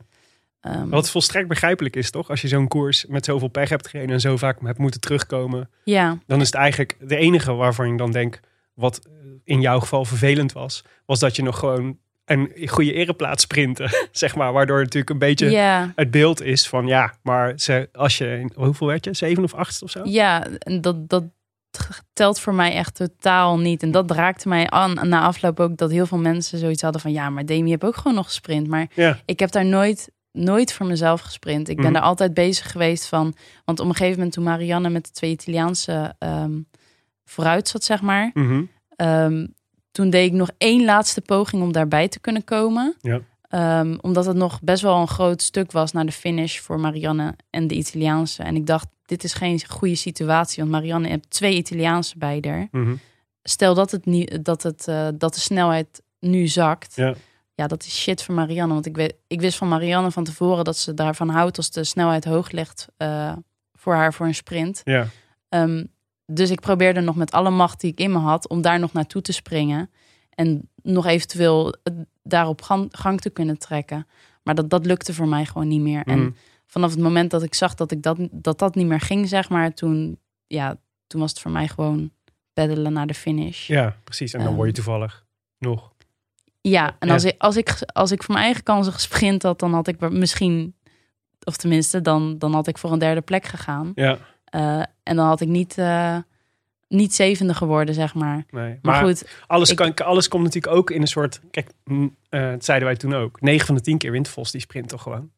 Ehm, 0.62 0.90
Wat 0.90 1.10
volstrekt 1.10 1.48
begrijpelijk 1.48 1.96
is, 1.96 2.12
toch? 2.12 2.30
Als 2.30 2.42
je 2.42 2.48
zo'n 2.48 2.68
koers 2.68 3.06
met 3.06 3.26
zoveel 3.26 3.48
pech 3.48 3.70
hebt 3.70 3.88
gereden 3.88 4.14
en 4.14 4.20
zo 4.22 4.38
vaak 4.38 4.62
hebt 4.62 4.78
moeten 4.78 5.00
terugkomen, 5.02 5.70
ja, 5.84 6.18
dan 6.26 6.40
is 6.42 6.46
het 6.46 6.56
eigenlijk 6.56 6.98
de 7.00 7.16
enige 7.16 7.54
waarvan 7.54 7.92
je 7.92 7.98
dan 7.98 8.12
denkt, 8.12 8.40
wat 8.74 9.02
in 9.44 9.62
jouw 9.62 9.80
geval 9.80 10.06
vervelend 10.06 10.52
was, 10.52 10.84
was 11.06 11.20
dat 11.20 11.36
je 11.36 11.44
nog 11.44 11.60
gewoon 11.60 11.98
een 12.26 12.52
goede 12.66 12.94
ereplaats 12.94 13.44
sprinten, 13.44 13.90
zeg 14.12 14.36
maar. 14.36 14.54
Waardoor 14.54 14.76
het 14.76 14.86
natuurlijk 14.86 15.12
een 15.12 15.28
beetje 15.28 15.58
het 15.96 16.12
beeld 16.12 16.42
is 16.42 16.68
van, 16.68 16.88
ja, 16.88 17.14
maar 17.24 17.54
ze, 17.60 17.90
als 17.94 18.18
je, 18.18 18.50
hoeveel 18.56 18.88
werd 18.88 19.06
je? 19.06 19.14
Zeven 19.14 19.44
of 19.44 19.54
acht 19.54 19.84
of 19.84 19.90
zo? 19.90 20.02
ja, 20.04 20.48
en 20.60 20.82
dat, 20.82 21.10
dat 21.10 21.24
telt 22.14 22.40
voor 22.40 22.54
mij 22.54 22.74
echt 22.74 22.96
totaal 22.96 23.60
niet. 23.60 23.84
En 23.84 23.92
dat 23.92 24.12
raakte 24.12 24.48
mij 24.48 24.70
aan 24.70 25.10
na 25.10 25.22
afloop 25.22 25.60
ook 25.60 25.78
dat 25.78 25.92
heel 25.92 26.06
veel 26.06 26.18
mensen 26.18 26.60
zoiets 26.60 26.82
hadden 26.82 27.02
van 27.02 27.12
ja, 27.12 27.30
maar 27.30 27.46
Demi 27.46 27.72
heb 27.72 27.84
ook 27.84 27.96
gewoon 27.96 28.14
nog 28.14 28.26
gesprint. 28.26 28.68
Maar 28.68 28.88
Ja. 28.96 29.18
ik 29.26 29.40
heb 29.40 29.52
daar 29.52 29.66
nooit, 29.66 30.12
nooit 30.32 30.74
voor 30.74 30.86
mezelf 30.86 31.22
gesprint. 31.22 31.70
Ik 31.70 31.76
ben 31.76 31.86
Mhm. 31.86 31.94
daar 31.94 32.04
altijd 32.04 32.34
bezig 32.34 32.72
geweest 32.72 33.06
van. 33.08 33.34
Want 33.66 33.80
op 33.80 33.86
een 33.86 33.92
gegeven 33.96 34.16
moment 34.18 34.34
toen 34.34 34.44
Marianne 34.44 34.90
met 34.90 35.06
de 35.06 35.12
twee 35.12 35.32
Italiaanse 35.32 36.16
ehm, 36.20 36.52
vooruit 37.26 37.68
zat, 37.68 37.84
zeg 37.84 38.02
maar. 38.02 38.32
Mhm. 38.34 38.64
ehm, 38.96 39.48
toen 39.92 40.10
deed 40.10 40.26
ik 40.26 40.34
nog 40.38 40.50
één 40.58 40.86
laatste 40.86 41.22
poging 41.22 41.62
om 41.62 41.72
daarbij 41.72 42.08
te 42.08 42.20
kunnen 42.20 42.44
komen. 42.44 42.96
Ja. 43.02 43.20
Ehm, 43.50 43.98
omdat 44.02 44.26
het 44.26 44.36
nog 44.36 44.62
best 44.62 44.82
wel 44.82 44.96
een 44.96 45.08
groot 45.08 45.42
stuk 45.42 45.72
was 45.72 45.92
naar 45.92 46.06
de 46.06 46.12
finish 46.12 46.60
voor 46.60 46.80
Marianne 46.80 47.36
en 47.50 47.68
de 47.68 47.76
Italiaanse. 47.76 48.44
En 48.44 48.56
ik 48.56 48.66
dacht, 48.66 48.88
dit 49.06 49.24
is 49.24 49.34
geen 49.34 49.68
goede 49.68 49.96
situatie. 49.96 50.64
Want 50.64 50.76
Marianne 50.76 51.08
heeft 51.08 51.30
twee 51.30 51.56
Italiaanse 51.56 52.18
bij 52.18 52.44
haar. 52.48 52.68
Mhm. 52.72 52.96
Stel 53.44 53.74
dat, 53.74 53.92
het 53.92 54.06
niet, 54.06 54.46
dat, 54.46 54.64
het, 54.64 54.88
eh, 54.88 55.08
dat 55.14 55.34
de 55.34 55.40
snelheid 55.40 56.02
nu 56.20 56.48
zakt. 56.48 56.96
Ja. 56.96 57.14
Ja, 57.56 57.68
dat 57.68 57.84
is 57.84 58.02
shit 58.02 58.24
voor 58.24 58.36
Marianne. 58.36 58.74
Want 58.74 58.86
ik, 58.86 58.96
weet, 58.96 59.16
ik 59.28 59.42
wist 59.42 59.58
van 59.58 59.68
Marianne 59.68 60.12
van 60.12 60.24
tevoren 60.24 60.64
dat 60.64 60.78
ze 60.78 60.94
daarvan 60.94 61.30
houdt 61.30 61.58
als 61.58 61.72
de 61.72 61.84
snelheid 61.84 62.26
hoog 62.26 62.52
ligt 62.52 62.88
eh, 62.98 63.34
voor 63.74 63.94
haar 63.94 64.14
voor 64.14 64.26
een 64.26 64.36
sprint. 64.36 64.82
Ja. 64.84 65.08
Ehm, 65.50 65.84
dus 66.26 66.50
ik 66.50 66.60
probeerde 66.60 67.02
nog 67.02 67.16
met 67.16 67.32
alle 67.32 67.50
macht 67.50 67.82
die 67.82 67.92
ik 67.92 68.00
in 68.00 68.12
me 68.12 68.18
had 68.18 68.48
om 68.48 68.62
daar 68.62 68.80
nog 68.80 68.94
naartoe 68.94 69.22
te 69.22 69.34
springen. 69.34 69.90
En 70.40 70.70
nog 70.84 71.06
eventueel 71.06 71.76
daarop 72.24 72.62
gang, 72.92 73.22
te 73.22 73.30
kunnen 73.30 73.58
trekken. 73.58 74.08
Maar 74.44 74.56
dat, 74.56 74.70
dat 74.70 74.86
lukte 74.86 75.14
voor 75.14 75.28
mij 75.28 75.46
gewoon 75.46 75.68
niet 75.68 75.82
meer. 75.82 76.02
Mm. 76.06 76.14
En 76.14 76.36
vanaf 76.66 76.92
het 76.92 77.00
moment 77.00 77.32
dat 77.32 77.44
ik 77.44 77.54
zag 77.54 77.76
dat, 77.76 77.92
ik 77.92 78.02
dat, 78.04 78.18
dat 78.32 78.60
dat 78.60 78.76
niet 78.76 78.88
meer 78.88 79.00
ging, 79.00 79.28
zeg 79.30 79.50
maar, 79.50 79.74
toen, 79.74 80.20
ja, 80.48 80.78
toen 81.08 81.22
was 81.22 81.30
het 81.30 81.40
voor 81.40 81.52
mij 81.52 81.68
gewoon 81.68 82.12
peddelen 82.54 82.94
naar 82.94 83.08
de 83.08 83.14
finish. 83.14 83.68
Ja, 83.68 83.96
precies. 84.04 84.34
En 84.34 84.40
dan 84.40 84.48
Ehm. 84.48 84.56
word 84.56 84.68
je 84.68 84.74
toevallig 84.76 85.26
nog. 85.58 85.92
Ja, 86.62 86.96
en 87.00 87.08
Ja. 87.08 87.14
Als, 87.14 87.24
ik, 87.24 87.36
als, 87.38 87.56
ik, 87.58 87.82
als 87.94 88.12
ik 88.12 88.24
voor 88.24 88.34
mijn 88.34 88.46
eigen 88.46 88.64
kansen 88.64 88.94
gesprint 88.94 89.44
had, 89.44 89.60
dan 89.60 89.74
had 89.74 89.88
ik 89.88 90.10
misschien, 90.10 90.76
of 91.44 91.58
tenminste, 91.58 92.02
dan, 92.02 92.38
dan 92.38 92.54
had 92.54 92.68
ik 92.68 92.78
voor 92.78 92.92
een 92.92 93.00
derde 93.00 93.22
plek 93.22 93.46
gegaan. 93.46 93.92
Ja, 93.96 94.18
Eh, 94.50 94.84
en 95.04 95.16
dan 95.16 95.26
had 95.26 95.42
ik 95.42 95.48
niet, 95.48 95.78
eh, 95.78 96.18
niet 96.90 97.14
zevende 97.14 97.54
geworden, 97.54 97.96
zeg 97.96 98.14
maar. 98.14 98.46
nee. 98.50 98.80
Maar, 98.82 99.04
goed, 99.04 99.28
Alles, 99.48 99.70
Ik- 99.70 99.76
kan, 99.76 99.96
alles 99.96 100.28
komt 100.28 100.44
natuurlijk 100.44 100.74
ook 100.76 100.92
in 100.92 101.02
een 101.02 101.08
soort... 101.08 101.42
Kijk, 101.52 101.70
dat 102.30 102.64
zeiden 102.66 102.88
wij 102.88 102.98
toen 102.98 103.14
ook. 103.16 103.42
9 103.42 103.66
van 103.66 103.76
de 103.76 103.82
10 103.82 103.98
keer 103.98 104.12
wint 104.12 104.28
Vos 104.28 104.52
die 104.52 104.62
sprint 104.62 104.90
toch 104.90 105.02
gewoon? 105.02 105.32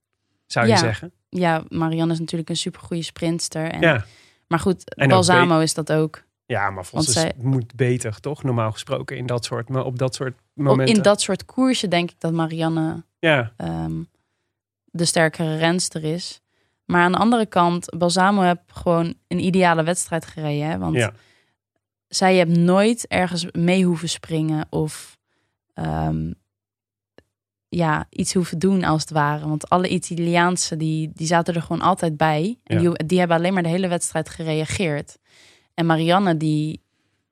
Zou 0.45 0.65
je 0.65 0.71
Ja. 0.71 0.77
zeggen? 0.77 1.11
ja, 1.29 1.63
Marianne 1.69 2.13
is 2.13 2.19
natuurlijk 2.19 2.49
een 2.49 2.55
supergoeie 2.55 3.01
sprintster. 3.03 3.71
En, 3.71 3.81
Ja. 3.81 4.05
Maar 4.47 4.59
goed, 4.59 4.95
En 4.95 5.07
Balsamo 5.09 5.59
is 5.59 5.73
dat 5.73 5.91
ook. 5.91 6.23
ja, 6.45 6.69
maar 6.69 6.85
is, 6.93 7.05
zij- 7.11 7.33
moet 7.37 7.75
beter, 7.75 8.19
toch? 8.19 8.43
Normaal 8.43 8.71
gesproken 8.71 9.17
in 9.17 9.25
dat 9.25 9.45
soort, 9.45 9.69
maar 9.69 9.83
op 9.85 9.99
dat 9.99 10.15
soort 10.15 10.37
momenten. 10.53 10.95
In 10.95 11.01
dat 11.01 11.21
soort 11.21 11.45
koersen 11.45 11.89
denk 11.89 12.11
ik 12.11 12.19
dat 12.19 12.31
Marianne 12.33 13.03
Ja, 13.19 13.51
ehm, 13.57 13.91
de 14.85 15.05
sterkere 15.05 15.57
renster 15.57 16.03
is. 16.03 16.41
Maar 16.85 17.01
aan 17.01 17.11
de 17.11 17.17
andere 17.17 17.45
kant, 17.45 17.97
Balsamo 17.97 18.41
heeft 18.41 18.59
gewoon 18.67 19.13
een 19.27 19.39
ideale 19.39 19.83
wedstrijd 19.83 20.25
gereden. 20.25 20.67
Hè? 20.69 20.77
Want 20.77 20.95
ja. 20.95 21.11
Zij 22.15 22.35
heeft 22.35 22.57
nooit 22.57 23.07
ergens 23.07 23.45
mee 23.51 23.85
hoeven 23.85 24.09
springen 24.09 24.65
of 24.69 25.17
ehm, 25.73 26.31
ja, 27.69 28.05
iets 28.09 28.33
hoeven 28.33 28.59
doen 28.59 28.83
als 28.83 29.01
het 29.01 29.09
ware. 29.11 29.47
Want 29.47 29.69
alle 29.69 29.87
Italiaanse 29.89 30.77
die, 30.77 31.11
die 31.13 31.27
zaten 31.27 31.53
er 31.55 31.61
gewoon 31.61 31.81
altijd 31.81 32.17
bij. 32.17 32.59
En 32.63 32.81
Ja. 32.81 32.89
die, 32.91 33.05
die 33.05 33.19
hebben 33.19 33.37
alleen 33.37 33.53
maar 33.53 33.63
de 33.63 33.69
hele 33.69 33.87
wedstrijd 33.87 34.29
gereageerd. 34.29 35.17
En 35.73 35.85
Marianne 35.85 36.37
die, 36.37 36.81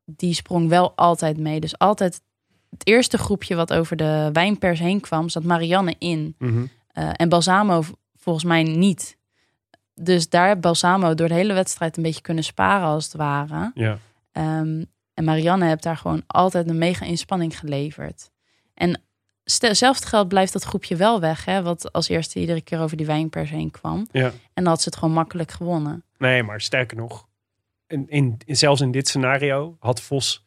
die 0.06 0.34
sprong 0.34 0.70
wel 0.70 0.94
altijd 0.96 1.38
mee. 1.38 1.60
Dus 1.60 1.78
altijd 1.78 2.22
het 2.70 2.88
eerste 2.88 3.18
groepje 3.18 3.56
wat 3.56 3.74
over 3.74 3.96
de 3.96 4.30
wijnpers 4.34 4.80
heen 4.80 5.00
kwam, 5.00 5.30
zat 5.30 5.44
Marianne 5.44 5.96
in. 5.98 6.36
Mhm. 6.38 6.66
Eh, 6.88 7.10
en 7.14 7.30
Balsamo 7.30 7.84
volgens 8.16 8.46
mij 8.46 8.64
niet. 8.64 9.18
Dus 9.94 10.30
daar 10.30 10.48
heeft 10.48 10.62
Balsamo 10.62 11.14
door 11.14 11.28
de 11.28 11.34
hele 11.34 11.54
wedstrijd 11.54 11.98
een 11.98 12.04
beetje 12.04 12.22
kunnen 12.22 12.44
sparen 12.44 12.88
als 12.88 13.04
het 13.06 13.14
ware. 13.14 13.72
ja. 13.74 13.98
Ehm, 14.32 14.84
en 15.14 15.24
Marianne 15.24 15.66
heeft 15.66 15.84
daar 15.84 15.98
gewoon 15.98 16.24
altijd 16.28 16.70
een 16.70 16.78
mega 16.78 17.06
inspanning 17.06 17.60
geleverd. 17.60 18.32
En 18.74 19.02
zelfs 19.54 20.06
geld 20.06 20.28
blijft 20.28 20.54
dat 20.54 20.64
groepje 20.64 20.96
wel 20.96 21.20
weg, 21.20 21.46
hè, 21.46 21.62
wat 21.62 21.92
als 21.94 22.10
eerste 22.10 22.40
iedere 22.40 22.62
keer 22.62 22.80
over 22.80 22.98
die 22.98 23.06
wijnpers 23.06 23.50
heen 23.50 23.72
kwam. 23.72 24.08
Ja. 24.12 24.26
En 24.54 24.64
dan 24.64 24.66
had 24.66 24.82
ze 24.82 24.90
het 24.90 24.98
gewoon 24.98 25.14
makkelijk 25.14 25.52
gewonnen. 25.52 26.04
Nee, 26.18 26.44
maar 26.44 26.62
sterker 26.62 26.98
nog, 26.98 27.28
in, 27.88 28.06
in, 28.10 28.38
in- 28.46 28.56
zelfs 28.58 28.82
in 28.82 28.92
dit 28.92 29.08
scenario 29.08 29.76
had 29.80 30.02
Vos, 30.02 30.46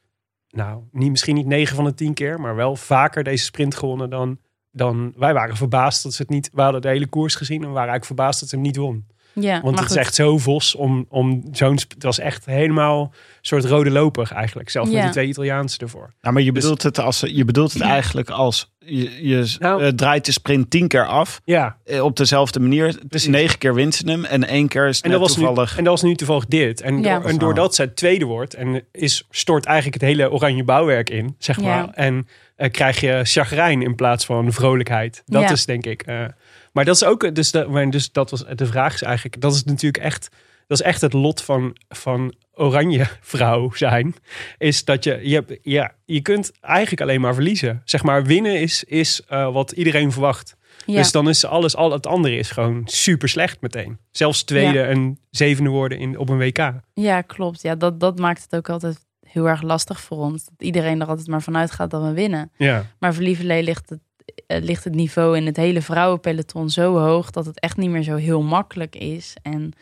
nou, 0.51 0.83
niet, 0.93 1.11
misschien 1.11 1.35
niet 1.35 1.47
9 1.47 1.77
van 1.77 1.85
de 1.85 1.95
10 1.95 2.15
keer, 2.15 2.41
maar 2.41 2.55
wel 2.57 2.77
vaker 2.77 3.25
deze 3.25 3.45
sprint 3.45 3.75
gewonnen 3.75 4.11
dan, 4.11 4.39
dan 4.71 5.13
wij 5.17 5.35
waren 5.35 5.57
verbaasd 5.57 6.03
dat 6.03 6.13
ze 6.15 6.23
het 6.23 6.31
niet. 6.31 6.51
We 6.53 6.63
hadden 6.63 6.81
de 6.81 6.89
hele 6.89 7.07
koers 7.07 7.35
gezien 7.35 7.63
en 7.63 7.69
we 7.69 7.75
waren 7.75 7.91
eigenlijk 7.91 8.07
verbaasd 8.07 8.41
dat 8.41 8.49
ze 8.49 8.55
hem 8.55 8.65
niet 8.65 8.77
won. 8.77 9.07
Ja, 9.35 9.61
Want 9.61 9.79
het 9.79 9.87
goed. 9.89 9.97
is 9.97 10.03
echt 10.03 10.15
zo 10.15 10.39
Vos 10.39 10.75
om, 10.75 11.07
om 11.09 11.43
zo'n. 11.53 11.75
Het 11.89 12.03
was 12.03 12.19
echt 12.19 12.47
helemaal 12.47 13.01
een 13.03 13.11
soort 13.41 13.65
rode 13.65 13.91
loper 13.91 14.33
eigenlijk. 14.33 14.71
Zelfs 14.71 14.91
met 14.91 15.03
die 15.03 15.11
twee 15.11 15.29
Italiaanse 15.29 15.79
ervoor. 15.79 16.13
Ja, 16.21 16.31
maar 16.31 16.43
je 16.43 16.53
Dus- 16.53 16.63
bedoelt, 16.63 16.83
het, 16.83 16.99
als, 16.99 17.21
je 17.21 17.45
bedoelt 17.45 17.73
het 17.73 17.83
eigenlijk 17.99 18.31
als 18.31 18.73
je, 18.85 19.29
je 19.29 19.57
Nou- 19.59 19.83
eh, 19.83 19.89
draait 19.89 20.25
de 20.25 20.33
sprint 20.33 20.71
tien 20.71 20.89
keer 20.89 21.07
af 21.07 21.41
Ja, 21.45 21.77
eh, 21.85 22.05
op 22.05 22.17
dezelfde 22.17 22.61
manier. 22.61 22.99
Precies. 23.09 23.29
Negen 23.29 23.59
keer 23.59 23.75
wint 23.75 23.95
ze 23.95 24.11
hem 24.11 24.25
en 24.25 24.45
één 24.49 24.69
keer 24.69 24.89
is 24.89 24.97
het 24.97 25.05
en 25.05 25.11
dat, 25.11 25.21
was 25.21 25.37
nu, 25.37 25.45
toevallig. 25.45 25.77
en 25.79 25.85
dat 25.85 25.93
was 25.93 26.03
nu 26.11 26.15
toevallig 26.15 26.47
dit. 26.47 26.81
En, 26.81 27.03
Ja. 27.03 27.19
door- 27.19 27.29
en 27.29 27.39
doordat 27.39 27.75
zij 27.75 27.87
tweede 27.87 28.25
wordt 28.25 28.55
en 28.55 28.85
is, 28.93 29.27
stort 29.31 29.65
eigenlijk 29.65 30.01
het 30.01 30.11
hele 30.11 30.31
oranje 30.31 30.65
bouwwerk 30.65 31.11
in, 31.11 31.35
zeg 31.39 31.57
Ja. 31.61 31.63
maar. 31.63 31.89
En 31.95 32.29
eh, 32.57 32.71
krijg 32.71 33.01
je 33.01 33.21
chagrijn 33.23 33.83
in 33.83 33.95
plaats 33.95 34.25
van 34.25 34.53
vrolijkheid. 34.53 35.23
Dat 35.27 35.43
Ja. 35.43 35.51
is 35.51 35.65
denk 35.65 35.87
ik. 35.87 36.03
eh, 36.03 36.25
maar 36.73 36.85
dat 36.85 36.95
is 36.95 37.05
ook, 37.05 37.35
dus, 37.35 37.53
maar 37.69 37.91
dus 37.91 38.13
dat 38.13 38.31
was 38.31 38.45
de 38.55 38.67
vraag 38.67 38.95
is 38.95 39.03
eigenlijk, 39.03 39.41
dat 39.41 39.55
is 39.55 39.65
natuurlijk 39.65 40.05
echt, 40.05 40.29
dat 40.67 40.81
is 40.81 40.87
echt 40.87 41.01
het 41.01 41.13
lot 41.13 41.43
van, 41.43 41.77
van 41.89 42.35
oranje 42.55 43.07
vrouw 43.21 43.71
zijn. 43.75 44.15
Is 44.59 44.85
dat 44.85 45.05
je, 45.05 45.21
je, 45.23 45.35
hebt, 45.35 45.59
ja, 45.63 45.93
je 46.05 46.21
kunt 46.21 46.53
eigenlijk 46.61 47.01
alleen 47.03 47.21
maar 47.21 47.35
verliezen. 47.35 47.83
Zeg 47.85 48.03
maar, 48.03 48.25
winnen 48.25 48.61
is, 48.61 48.85
is 48.85 49.23
eh, 49.29 49.53
wat 49.53 49.73
iedereen 49.73 50.13
verwacht. 50.13 50.57
Ja. 50.87 50.97
Dus 50.97 51.13
dan 51.13 51.29
is 51.29 51.45
alles, 51.45 51.77
al 51.77 51.93
het 51.93 52.07
andere 52.07 52.37
is 52.37 52.51
gewoon 52.51 52.83
super 52.85 53.29
slecht 53.29 53.61
meteen. 53.61 53.99
Zelfs 54.11 54.43
tweede 54.43 54.79
Ja. 54.79 54.85
en 54.87 55.19
zevende 55.31 55.71
worden 55.71 55.99
in, 55.99 56.19
op 56.19 56.29
een 56.29 56.39
WK. 56.39 56.73
Ja, 56.95 57.21
klopt. 57.21 57.63
Ja, 57.63 57.75
dat, 57.75 58.01
dat 58.01 58.19
maakt 58.19 58.43
het 58.43 58.57
ook 58.57 58.69
altijd 58.69 59.05
heel 59.27 59.49
erg 59.49 59.63
lastig 59.63 60.01
voor 60.01 60.19
ons. 60.19 60.45
Dat 60.45 60.55
iedereen 60.59 61.01
er 61.01 61.07
altijd 61.07 61.27
maar 61.29 61.43
vanuit 61.43 61.71
gaat 61.71 61.91
dat 61.91 62.03
we 62.03 62.13
winnen. 62.13 62.51
Ja, 62.57 62.87
Maar 62.99 63.15
voor 63.15 63.23
Lieverlee 63.23 63.63
ligt 63.63 63.91
het, 63.91 64.01
eh, 64.47 64.63
ligt 64.63 64.85
het 64.85 64.95
niveau 64.95 65.37
in 65.37 65.47
het 65.47 65.57
hele 65.57 65.83
vrouwenpeloton 65.83 66.71
zo 66.71 66.99
hoog 66.99 67.31
dat 67.31 67.47
het 67.47 67.61
echt 67.61 67.77
niet 67.77 67.91
meer 67.91 68.03
zo 68.03 68.17
heel 68.17 68.43
makkelijk 68.43 68.97
is. 68.97 69.35
En 69.43 69.73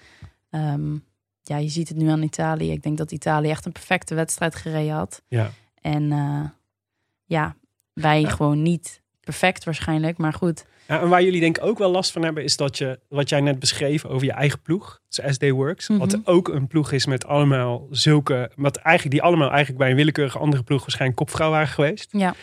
ehm, 0.51 0.93
ja, 1.43 1.57
je 1.57 1.69
ziet 1.69 1.89
het 1.89 1.97
nu 1.97 2.09
aan 2.09 2.23
Italië. 2.23 2.73
Ik 2.73 2.83
denk 2.83 2.99
dat 2.99 3.13
Italië 3.13 3.51
echt 3.51 3.67
een 3.67 3.73
perfecte 3.73 4.15
wedstrijd 4.15 4.55
gereden 4.55 4.95
had. 4.95 5.23
ja. 5.29 5.51
En 5.81 6.13
eh, 6.13 6.49
ja, 7.25 7.57
wij 7.93 8.25
gewoon 8.25 8.63
niet 8.63 9.03
perfect 9.21 9.65
waarschijnlijk, 9.65 10.19
maar 10.19 10.33
goed. 10.33 10.65
Ja, 10.89 11.01
en 11.01 11.09
waar 11.09 11.23
jullie 11.23 11.41
denk 11.41 11.59
ik 11.59 11.65
ook 11.65 11.79
wel 11.79 11.91
last 11.91 12.11
van 12.13 12.23
hebben, 12.23 12.45
is 12.45 12.57
dat 12.57 12.79
je, 12.79 13.01
wat 13.09 13.29
jij 13.29 13.41
net 13.41 13.59
beschreef 13.59 14.05
over 14.05 14.27
je 14.27 14.33
eigen 14.33 14.61
ploeg, 14.63 15.01
dus 15.09 15.35
SD 15.37 15.51
Works, 15.51 15.87
wat 15.87 16.13
Mhm. 16.13 16.21
ook 16.25 16.49
een 16.49 16.67
ploeg 16.67 16.93
is 16.93 17.07
met 17.07 17.27
allemaal 17.27 17.87
zulke, 17.91 18.51
wat 18.57 18.77
eigenlijk, 18.77 19.15
die 19.17 19.25
allemaal 19.25 19.49
eigenlijk 19.49 19.79
bij 19.79 19.91
een 19.91 19.97
willekeurige 19.97 20.39
andere 20.39 20.63
ploeg 20.63 20.81
waarschijnlijk 20.81 21.19
kopvrouw 21.19 21.51
waren 21.51 21.69
geweest. 21.69 22.09
Ja, 22.13 22.35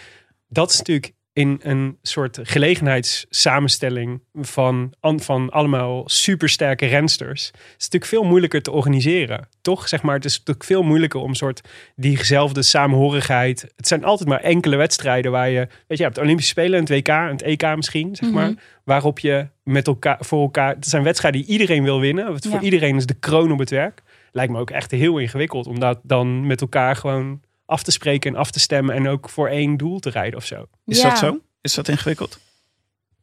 Dat 0.49 0.69
is 0.69 0.77
natuurlijk 0.77 1.13
in 1.37 1.59
een 1.63 1.97
soort 2.01 2.39
gelegenheidssamenstelling 2.43 4.21
van, 4.33 4.93
an- 4.99 5.19
van 5.19 5.49
allemaal 5.49 6.03
supersterke 6.05 6.85
rensters. 6.85 7.45
Het 7.45 7.55
is 7.55 7.83
natuurlijk 7.83 8.05
veel 8.05 8.23
moeilijker 8.23 8.61
te 8.61 8.71
organiseren. 8.71 9.47
Toch? 9.61 9.87
Zeg 9.87 10.01
maar, 10.01 10.15
het 10.15 10.25
is 10.25 10.37
natuurlijk 10.37 10.65
veel 10.65 10.83
moeilijker 10.83 11.19
om 11.19 11.33
soort 11.33 11.61
diezelfde 11.95 12.61
samenhorigheid. 12.63 13.61
Het 13.75 13.87
zijn 13.87 14.03
altijd 14.03 14.29
maar 14.29 14.39
enkele 14.39 14.75
wedstrijden 14.75 15.31
waar 15.31 15.49
je, 15.49 15.59
weet 15.59 15.67
je, 15.87 15.95
je 15.97 16.03
hebt 16.03 16.15
de 16.15 16.21
Olympische 16.21 16.51
Spelen, 16.51 16.79
het 16.79 16.89
WK, 16.89 17.07
het 17.07 17.41
EK 17.41 17.75
misschien, 17.75 18.15
zeg 18.15 18.31
maar. 18.31 18.49
Mhm. 18.49 18.57
Waarop 18.83 19.19
je 19.19 19.47
met 19.63 19.87
elkaar, 19.87 20.17
voor 20.19 20.41
elkaar, 20.41 20.75
het 20.75 20.87
zijn 20.87 21.03
wedstrijden 21.03 21.41
die 21.41 21.49
iedereen 21.49 21.83
wil 21.83 21.99
winnen. 21.99 22.33
Het 22.33 22.43
Ja. 22.43 22.49
Voor 22.49 22.61
iedereen 22.61 22.95
is 22.95 23.05
de 23.05 23.13
kroon 23.19 23.51
op 23.51 23.59
het 23.59 23.69
werk. 23.69 24.01
Lijkt 24.31 24.51
me 24.51 24.59
ook 24.59 24.69
echt 24.71 24.91
heel 24.91 25.17
ingewikkeld 25.17 25.67
om 25.67 25.79
dat 25.79 25.99
dan 26.03 26.47
met 26.47 26.61
elkaar 26.61 26.95
gewoon 26.95 27.41
af 27.67 27.83
te 27.83 27.91
spreken 27.91 28.33
en 28.33 28.39
af 28.39 28.51
te 28.51 28.59
stemmen 28.59 28.95
en 28.95 29.07
ook 29.07 29.29
voor 29.29 29.47
één 29.49 29.77
doel 29.77 29.99
te 29.99 30.09
rijden 30.09 30.39
of 30.39 30.45
zo. 30.45 30.65
Is 30.85 31.01
Ja. 31.01 31.09
dat 31.09 31.17
zo? 31.17 31.39
Is 31.61 31.73
dat 31.73 31.87
ingewikkeld? 31.87 32.39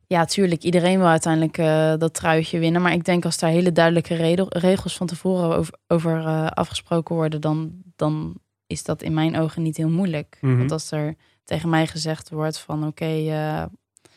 Ja, 0.06 0.24
tuurlijk. 0.24 0.62
Iedereen 0.62 0.98
wil 0.98 1.06
uiteindelijk 1.08 1.58
eh, 1.58 1.94
dat 1.98 2.14
truitje 2.14 2.58
winnen. 2.58 2.82
Maar 2.82 2.92
ik 2.92 3.04
denk 3.04 3.24
als 3.24 3.38
daar 3.38 3.50
hele 3.50 3.72
duidelijke 3.72 4.14
redel- 4.14 4.46
regels 4.58 4.96
van 4.96 5.06
tevoren 5.06 5.56
over, 5.56 5.74
over 5.86 6.18
eh, 6.26 6.46
afgesproken 6.46 7.14
worden, 7.14 7.40
dan, 7.40 7.72
dan 7.96 8.34
is 8.66 8.82
dat 8.84 9.02
in 9.02 9.14
mijn 9.14 9.36
ogen 9.38 9.62
niet 9.62 9.76
heel 9.76 9.88
moeilijk. 9.90 10.38
Mhm. 10.40 10.56
Want 10.58 10.72
als 10.72 10.90
er 10.90 11.14
tegen 11.44 11.68
mij 11.68 11.86
gezegd 11.86 12.30
wordt 12.30 12.58
van 12.58 12.86
oké, 12.86 13.04
eh, 13.04 13.64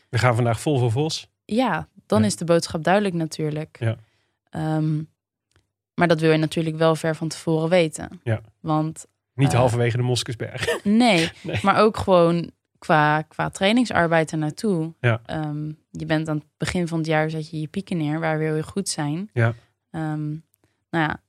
We 0.10 0.18
gaan 0.18 0.36
vandaag 0.36 0.60
vol 0.62 0.80
voor 0.80 0.92
Vos. 0.92 1.28
ja, 1.46 1.88
dan 2.06 2.20
Ja. 2.20 2.26
is 2.26 2.36
de 2.36 2.46
boodschap 2.46 2.84
duidelijk 2.84 3.16
natuurlijk. 3.16 3.78
Ja. 3.80 3.96
Ehm, 4.50 4.98
maar 5.94 6.08
dat 6.08 6.20
wil 6.20 6.32
je 6.32 6.38
natuurlijk 6.38 6.78
wel 6.78 6.96
ver 6.96 7.16
van 7.16 7.28
tevoren 7.28 7.70
weten. 7.70 8.20
Ja. 8.24 8.42
Want 8.60 9.06
Niet 9.38 9.54
Eh. 9.54 9.60
halverwege 9.60 9.98
de 9.98 10.04
Moskusberg. 10.04 10.66
nee, 10.84 11.32
Nee. 11.44 11.60
maar 11.62 11.78
ook 11.78 11.98
gewoon 11.98 12.52
qua, 12.80 13.22
qua 13.22 13.50
trainingsarbeid 13.50 14.32
ernaartoe. 14.32 14.94
Ja. 15.00 15.22
Ehm, 15.26 15.72
je 15.92 16.06
bent 16.06 16.28
aan 16.30 16.38
het 16.38 16.46
begin 16.58 16.88
van 16.88 16.98
het 16.98 17.08
jaar 17.08 17.30
zet 17.30 17.50
je 17.50 17.60
je 17.60 17.68
pieken 17.68 17.98
neer, 17.98 18.20
waar 18.20 18.38
wil 18.38 18.56
je 18.56 18.64
goed 18.64 18.90
zijn. 18.90 19.30
Ja. 19.34 19.54
Ehm, 19.92 20.28
nou 20.90 21.08
ja, 21.10 21.22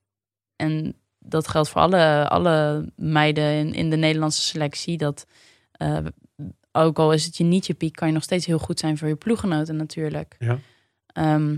en 0.57 0.95
dat 1.19 1.49
geldt 1.49 1.69
voor 1.69 1.81
alle, 1.81 2.29
alle 2.29 2.89
meiden 2.97 3.53
in, 3.53 3.75
in 3.75 3.91
de 3.91 3.97
Nederlandse 3.97 4.41
selectie. 4.43 4.97
Dat 4.99 5.27
eh, 5.73 5.99
ook 6.73 6.99
al 6.99 7.13
is 7.13 7.25
het 7.25 7.37
je 7.37 7.45
niet 7.45 7.67
je 7.67 7.75
piek, 7.75 7.95
kan 7.97 8.09
je 8.09 8.15
nog 8.15 8.23
steeds 8.23 8.47
heel 8.47 8.59
goed 8.59 8.79
zijn 8.79 8.99
voor 8.99 9.09
je 9.09 9.17
ploeggenoten 9.17 9.77
natuurlijk. 9.77 10.37
Ja. 10.39 10.59
Ehm, 11.07 11.57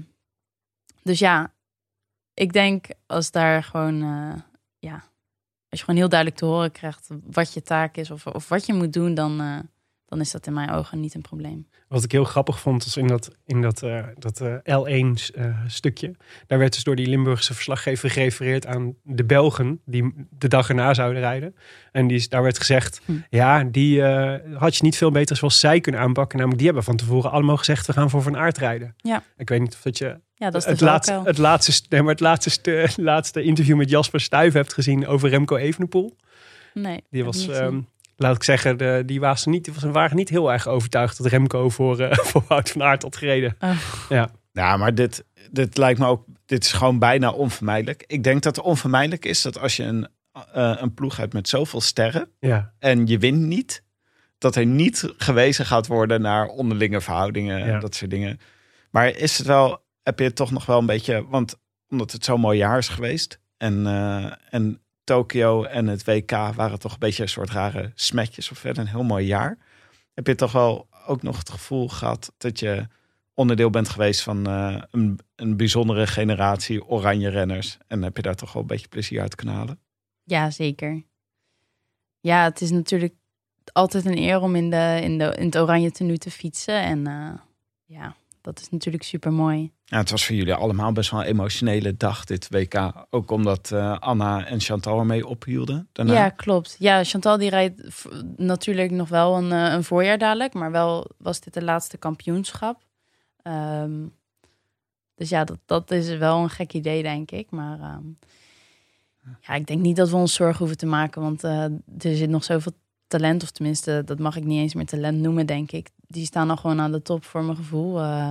dus 1.03 1.19
ja, 1.19 1.53
ik 2.35 2.53
denk 2.53 2.87
als 3.07 3.31
daar 3.31 3.63
gewoon, 3.63 4.03
eh, 4.03 4.41
ja, 4.79 5.05
als 5.71 5.79
je 5.79 5.85
gewoon 5.85 6.01
heel 6.01 6.09
duidelijk 6.09 6.41
te 6.41 6.47
horen 6.47 6.73
krijgt 6.73 7.09
wat 7.31 7.55
je 7.55 7.63
taak 7.63 7.97
is 7.97 8.11
of, 8.11 8.27
of 8.27 8.49
wat 8.49 8.67
je 8.67 8.73
moet 8.73 8.93
doen, 8.93 9.15
dan, 9.15 9.41
eh, 9.41 9.59
dan 10.07 10.21
is 10.21 10.31
dat 10.31 10.47
in 10.47 10.53
mijn 10.53 10.71
ogen 10.71 11.01
niet 11.01 11.15
een 11.15 11.21
probleem. 11.21 11.69
Wat 11.89 12.05
ik 12.05 12.13
heel 12.13 12.25
grappig 12.25 12.61
vond, 12.61 12.85
was 12.85 12.97
in 12.97 13.07
dat, 13.07 13.31
in 13.45 13.63
dat, 13.63 13.83
eh, 13.83 14.07
dat 14.19 14.41
eh, 14.41 14.55
L1-stukje. 14.65 16.17
daar 16.47 16.59
werd 16.59 16.73
dus 16.73 16.85
door 16.85 16.97
die 16.97 17.07
Limburgse 17.07 17.55
verslaggever 17.55 18.11
gerefereerd 18.11 18.67
aan 18.67 18.95
de 19.03 19.25
Belgen. 19.25 19.81
die 19.85 20.15
de 20.31 20.49
dag 20.49 20.69
erna 20.69 20.95
zouden 20.95 21.21
rijden. 21.21 21.55
En 21.93 22.07
die, 22.07 22.29
daar 22.29 22.43
werd 22.43 22.59
gezegd: 22.59 23.01
Hm. 23.05 23.13
ja, 23.31 23.65
die 23.65 24.03
had 24.55 24.77
je 24.77 24.83
niet 24.83 24.97
veel 24.97 25.11
beter 25.11 25.37
zoals 25.37 25.61
zij 25.61 25.81
kunnen 25.81 26.01
aanpakken. 26.01 26.37
Namelijk, 26.39 26.59
die 26.63 26.67
hebben 26.67 26.85
van 26.85 26.97
tevoren 26.97 27.31
allemaal 27.31 27.57
gezegd: 27.57 27.87
we 27.87 27.93
gaan 27.93 28.11
voor 28.11 28.23
Van 28.23 28.37
Aert 28.37 28.59
rijden. 28.59 28.95
Ja. 28.97 29.23
Ik 29.37 29.49
weet 29.49 29.61
niet 29.61 29.75
of 29.75 29.83
dat 29.83 29.99
je 29.99 30.21
Ja, 30.41 30.51
dat 30.51 30.63
is 30.63 30.69
het, 30.69 30.79
de 30.79 30.85
laatste, 30.85 31.21
het, 31.25 31.39
laatste, 31.39 31.73
st- 31.73 31.91
nee, 31.91 32.01
maar 32.03 32.11
het 32.11 32.21
laatste, 32.21 32.51
st- 32.51 32.97
laatste 33.13 33.43
interview 33.43 33.77
met 33.77 33.91
Jasper 33.91 34.21
Stuyven 34.21 34.61
hebt 34.61 34.73
gezien 34.75 35.07
over 35.07 35.29
Remco 35.29 35.57
Evenepoel. 35.57 36.17
Nee, 36.75 37.03
Die 37.11 37.25
was, 37.25 37.49
ehm, 37.49 37.81
laat 38.17 38.37
ik 38.37 38.43
zeggen, 38.43 38.77
de, 38.79 39.03
die 39.07 39.21
was 39.21 39.47
niet, 39.47 39.65
die 39.65 39.75
was, 39.75 39.83
waren 39.83 40.17
niet 40.17 40.29
heel 40.29 40.53
erg 40.53 40.67
overtuigd 40.69 41.19
dat 41.19 41.27
Remco 41.27 41.69
voor, 41.69 42.01
eh, 42.01 42.17
voor 42.29 42.45
Wout 42.49 42.71
van 42.71 42.83
Aert 42.83 43.03
had 43.03 43.17
gereden. 43.17 43.57
Oh. 43.61 43.77
Ja, 44.09 44.31
Ja, 44.53 44.77
maar 44.77 44.95
dit, 44.95 45.25
dit 45.51 45.77
lijkt 45.77 45.99
me 45.99 46.07
ook. 46.07 46.25
Dit 46.47 46.65
is 46.65 46.73
gewoon 46.73 46.99
bijna 46.99 47.31
onvermijdelijk. 47.31 48.05
Ik 48.07 48.23
denk 48.25 48.43
dat 48.43 48.57
het 48.57 48.65
onvermijdelijk 48.65 49.25
is 49.25 49.43
dat 49.43 49.59
als 49.59 49.77
je 49.77 49.83
een, 49.83 50.09
eh, 50.53 50.75
een 50.79 50.95
ploeg 50.95 51.17
hebt 51.17 51.33
met 51.33 51.49
zoveel 51.49 51.81
sterren 51.81 52.29
ja, 52.39 52.73
en 52.79 53.07
je 53.07 53.19
wint 53.19 53.41
niet, 53.41 53.83
dat 54.39 54.57
er 54.57 54.67
niet 54.67 55.13
gewezen 55.17 55.67
gaat 55.67 55.87
worden 55.87 56.21
naar 56.21 56.47
onderlinge 56.47 57.01
verhoudingen 57.01 57.59
Ja. 57.59 57.65
en 57.75 57.81
dat 57.81 57.95
soort 57.95 58.11
dingen. 58.11 58.41
Maar 58.91 59.09
is 59.17 59.39
het 59.39 59.47
wel, 59.47 59.83
heb 60.03 60.19
je 60.19 60.33
toch 60.33 60.51
nog 60.51 60.67
wel 60.67 60.79
een 60.79 60.87
beetje, 60.87 61.29
want 61.29 61.55
omdat 61.89 62.13
het 62.13 62.25
zo'n 62.25 62.41
mooi 62.41 62.59
jaar 62.59 62.79
is 62.79 62.89
geweest 62.89 63.41
en, 63.57 63.87
eh, 63.87 64.33
en 64.51 64.83
Tokio 65.05 65.65
en 65.65 65.87
het 65.87 66.05
WK 66.05 66.31
waren 66.31 66.79
toch 66.79 66.93
een 66.93 66.99
beetje 66.99 67.23
een 67.23 67.29
soort 67.29 67.51
rare 67.51 67.93
smetjes 67.95 68.51
of 68.51 68.59
verder 68.59 68.83
een 68.83 68.89
heel 68.89 69.03
mooi 69.03 69.27
jaar. 69.27 69.59
Heb 70.15 70.27
je 70.27 70.35
toch 70.35 70.53
wel 70.53 70.89
ook 71.07 71.23
nog 71.23 71.39
het 71.39 71.51
gevoel 71.51 71.89
gehad 71.89 72.33
dat 72.39 72.59
je 72.59 72.87
onderdeel 73.35 73.71
bent 73.71 73.89
geweest 73.89 74.23
van 74.23 74.47
eh, 74.47 74.83
een, 74.91 75.19
een 75.37 75.57
bijzondere 75.57 76.07
generatie 76.07 76.85
oranje 76.85 77.29
renners 77.29 77.79
en 77.87 78.03
heb 78.03 78.17
je 78.17 78.23
daar 78.23 78.35
toch 78.35 78.53
wel 78.53 78.63
een 78.63 78.69
beetje 78.69 78.89
plezier 78.89 79.21
uit 79.21 79.35
kunnen 79.35 79.55
halen? 79.55 79.81
Ja, 80.23 80.51
zeker. 80.51 81.03
Ja, 82.21 82.45
het 82.45 82.61
is 82.61 82.71
natuurlijk 82.71 83.15
altijd 83.73 84.05
een 84.05 84.19
eer 84.19 84.41
om 84.41 84.57
in, 84.57 84.71
de, 84.71 84.99
in, 85.03 85.19
de, 85.19 85.35
in 85.39 85.45
het 85.45 85.57
oranje 85.59 85.91
tenue 85.91 86.19
te 86.19 86.31
fietsen. 86.31 86.83
En 86.83 87.07
eh, 87.07 87.39
ja, 87.85 88.17
dat 88.41 88.61
is 88.61 88.69
natuurlijk 88.69 89.05
super 89.05 89.33
mooi. 89.33 89.73
Ja, 89.85 89.99
het 89.99 90.11
was 90.11 90.27
voor 90.27 90.35
jullie 90.35 90.55
allemaal 90.55 90.93
best 90.93 91.11
wel 91.11 91.21
een 91.21 91.27
emotionele 91.27 91.97
dag, 91.97 92.25
dit 92.25 92.49
WK. 92.51 93.07
Ook 93.11 93.31
omdat 93.31 93.71
eh, 93.73 93.99
Anna 93.99 94.47
en 94.47 94.61
Chantal 94.61 94.99
ermee 94.99 95.27
ophielden. 95.27 95.89
Daarna. 95.93 96.13
Ja, 96.13 96.29
klopt. 96.29 96.77
Ja, 96.79 97.05
Chantal 97.05 97.39
die 97.39 97.51
rijdt 97.51 97.83
natuurlijk 98.37 98.91
nog 98.91 99.09
wel 99.09 99.37
een, 99.37 99.53
eh, 99.53 99.73
een 99.73 99.85
voorjaar 99.85 100.19
dadelijk. 100.19 100.55
Maar 100.55 100.71
wel 100.71 101.11
was 101.19 101.41
dit 101.41 101.55
de 101.55 101.63
laatste 101.63 101.99
kampioenschap. 101.99 102.83
Ehm, 103.43 104.07
dus 105.15 105.29
ja, 105.29 105.45
dat, 105.45 105.59
dat 105.67 105.91
is 105.91 106.17
wel 106.17 106.39
een 106.39 106.51
gek 106.51 106.73
idee, 106.73 107.03
denk 107.03 107.31
ik. 107.31 107.51
Maar 107.51 107.81
ehm, 107.81 108.07
ja, 109.41 109.55
ik 109.55 109.67
denk 109.67 109.81
niet 109.81 109.97
dat 109.97 110.11
we 110.11 110.17
ons 110.17 110.35
zorgen 110.35 110.59
hoeven 110.59 110.79
te 110.79 110.87
maken. 110.87 111.23
Want 111.23 111.45
eh, 111.45 111.65
er 111.99 112.17
zit 112.17 112.31
nog 112.31 112.45
zoveel 112.45 112.73
talent. 113.07 113.43
Of 113.43 113.51
tenminste, 113.51 114.03
dat 114.05 114.19
mag 114.19 114.37
ik 114.37 114.45
niet 114.45 114.61
eens 114.61 114.75
meer 114.75 114.87
talent 114.87 115.19
noemen, 115.19 115.47
denk 115.47 115.73
ik. 115.73 115.91
Die 116.11 116.25
staan 116.25 116.51
al 116.51 116.57
gewoon 116.57 116.81
aan 116.81 116.93
de 116.93 117.03
top 117.03 117.25
voor 117.25 117.45
mijn 117.45 117.57
gevoel. 117.57 118.01
Eh, 118.01 118.31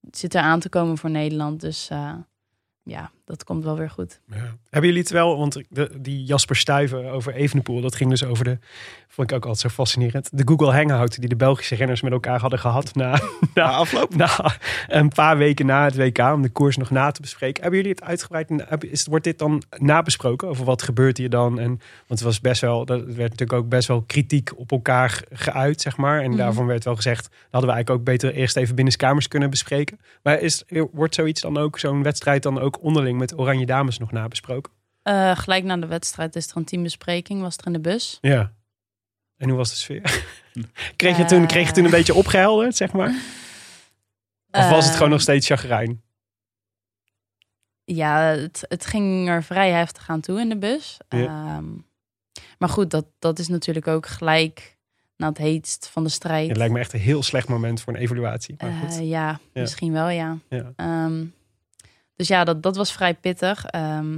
het 0.00 0.18
zit 0.18 0.34
er 0.34 0.40
aan 0.40 0.60
te 0.60 0.68
komen 0.68 0.98
voor 0.98 1.10
Nederland. 1.10 1.60
Dus 1.60 1.88
eh, 1.90 2.14
ja, 2.82 3.10
dat 3.26 3.44
komt 3.44 3.64
wel 3.64 3.76
weer 3.76 3.90
goed. 3.90 4.20
Ja. 4.30 4.36
Hebben 4.70 4.90
jullie 4.90 4.98
het 5.04 5.10
wel, 5.10 5.38
want 5.38 5.62
de, 5.68 5.90
die 6.00 6.24
Jasper 6.24 6.56
Stuyven 6.56 7.10
over 7.10 7.34
Evenepoel, 7.34 7.80
dat 7.80 7.94
ging 7.94 8.10
dus 8.10 8.24
over 8.24 8.44
de, 8.44 8.58
vond 9.08 9.30
ik 9.30 9.36
ook 9.36 9.42
altijd 9.46 9.60
zo 9.62 9.68
fascinerend, 9.68 10.28
de 10.32 10.42
Google 10.46 10.72
Hangout 10.72 11.20
die 11.20 11.28
de 11.28 11.36
Belgische 11.36 11.74
renners 11.74 12.00
met 12.00 12.12
elkaar 12.12 12.40
hadden 12.40 12.58
gehad 12.58 12.94
na, 12.94 13.10
Na 13.20 13.20
na, 13.54 13.70
afloop. 13.70 14.14
na 14.14 14.30
een 14.88 15.08
paar 15.08 15.36
weken 15.38 15.66
na 15.66 15.84
het 15.84 15.96
WK, 15.96 16.18
om 16.18 16.42
de 16.42 16.48
koers 16.48 16.76
nog 16.76 16.90
na 16.90 17.10
te 17.10 17.20
bespreken. 17.20 17.62
Hebben 17.62 17.80
jullie 17.80 17.94
het 17.94 18.04
uitgebreid, 18.04 18.52
heb- 18.68 18.84
is, 18.84 19.06
wordt 19.06 19.24
dit 19.24 19.38
dan 19.38 19.62
nabesproken 19.76 20.48
over 20.48 20.64
wat 20.64 20.82
gebeurt 20.82 21.16
hier 21.18 21.30
dan? 21.30 21.58
En, 21.58 21.68
want 21.68 21.80
het 22.06 22.20
was 22.20 22.40
best 22.40 22.60
wel, 22.60 22.80
er 22.86 22.96
werd 23.06 23.16
natuurlijk 23.30 23.52
ook 23.52 23.68
best 23.68 23.88
wel 23.88 24.02
kritiek 24.06 24.50
op 24.58 24.70
elkaar 24.72 25.22
geuit, 25.32 25.80
zeg 25.80 25.96
maar. 25.96 26.20
En 26.22 26.28
Mhm. 26.28 26.38
daarvan 26.38 26.66
werd 26.66 26.84
wel 26.84 26.96
gezegd, 26.96 27.22
dat 27.22 27.32
hadden 27.50 27.70
we 27.70 27.74
eigenlijk 27.76 27.90
ook 28.00 28.04
beter 28.12 28.34
eerst 28.34 28.56
even 28.56 28.74
binnenskamers 28.74 29.28
kunnen 29.28 29.50
bespreken. 29.50 29.98
Maar 30.22 30.40
is, 30.40 30.64
wordt 30.92 31.14
zoiets 31.14 31.40
dan 31.40 31.56
ook, 31.58 31.78
zo'n 31.78 32.02
wedstrijd 32.02 32.42
dan 32.42 32.60
ook 32.60 32.82
onderling 32.82 33.15
met 33.16 33.38
Oranje 33.38 33.66
Dames 33.66 33.98
nog 33.98 34.12
nabesproken? 34.12 34.72
Eh, 35.02 35.36
gelijk 35.38 35.64
na 35.64 35.76
de 35.76 35.86
wedstrijd 35.86 36.36
is 36.36 36.50
er 36.50 36.56
een 36.56 36.64
teambespreking, 36.64 37.40
was 37.40 37.56
er 37.56 37.66
in 37.66 37.72
de 37.72 37.80
bus. 37.80 38.18
Ja. 38.20 38.52
En 39.36 39.48
hoe 39.48 39.58
was 39.58 39.70
de 39.70 39.76
sfeer? 39.76 40.24
kreeg, 40.96 41.16
je 41.16 41.24
toen, 41.24 41.46
kreeg 41.46 41.66
je 41.66 41.72
toen 41.72 41.84
een 41.84 41.90
beetje 41.90 42.14
opgehelderd, 42.14 42.76
zeg 42.76 42.92
maar? 42.92 43.14
Of 44.50 44.68
was 44.70 44.84
het 44.84 44.94
gewoon 44.94 45.08
nog 45.10 45.18
Eh, 45.18 45.24
steeds 45.24 45.46
chagrijn? 45.46 46.02
Ja, 47.84 48.20
het, 48.20 48.64
het 48.68 48.86
ging 48.86 49.28
er 49.28 49.42
vrij 49.42 49.70
heftig 49.70 50.08
aan 50.08 50.20
toe 50.20 50.40
in 50.40 50.48
de 50.48 50.58
bus. 50.58 50.96
Ja. 51.08 51.24
Ehm, 51.24 51.64
maar 52.58 52.68
goed, 52.68 52.90
dat, 52.90 53.06
dat 53.18 53.38
is 53.38 53.48
natuurlijk 53.48 53.86
ook 53.86 54.06
gelijk 54.06 54.76
na 55.16 55.28
het 55.28 55.38
heetst 55.38 55.88
van 55.88 56.04
de 56.04 56.10
strijd. 56.10 56.48
Het 56.48 56.56
lijkt 56.56 56.72
me 56.72 56.78
echt 56.80 56.92
een 56.92 57.00
heel 57.00 57.22
slecht 57.22 57.48
moment 57.48 57.80
voor 57.80 57.94
een 57.94 58.00
evaluatie. 58.00 58.54
Maar 58.58 58.70
Eh, 58.70 58.80
goed. 58.80 58.94
ja, 58.94 59.40
Ja. 59.52 59.60
misschien 59.60 59.92
wel, 59.92 60.08
ja. 60.08 60.38
Ja. 60.48 60.72
Ehm, 60.76 61.24
dus 62.16 62.28
ja, 62.28 62.44
dat, 62.44 62.62
dat 62.62 62.76
was 62.76 62.92
vrij 62.92 63.14
pittig. 63.14 63.64
Ehm, 63.64 64.12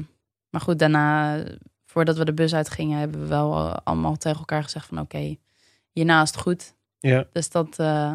maar 0.50 0.60
goed, 0.60 0.78
daarna, 0.78 1.42
voordat 1.86 2.16
we 2.16 2.24
de 2.24 2.34
bus 2.34 2.54
uitgingen, 2.54 2.98
hebben 2.98 3.20
we 3.20 3.26
wel 3.26 3.54
eh, 3.56 3.76
allemaal 3.84 4.16
tegen 4.16 4.38
elkaar 4.38 4.62
gezegd 4.62 4.86
van 4.86 4.98
oké, 5.00 5.36
hierna 5.92 6.22
is 6.22 6.30
het 6.30 6.38
goed. 6.40 6.74
Ja. 6.98 7.26
Dus 7.32 7.50
dat, 7.50 7.78
eh, 7.78 8.14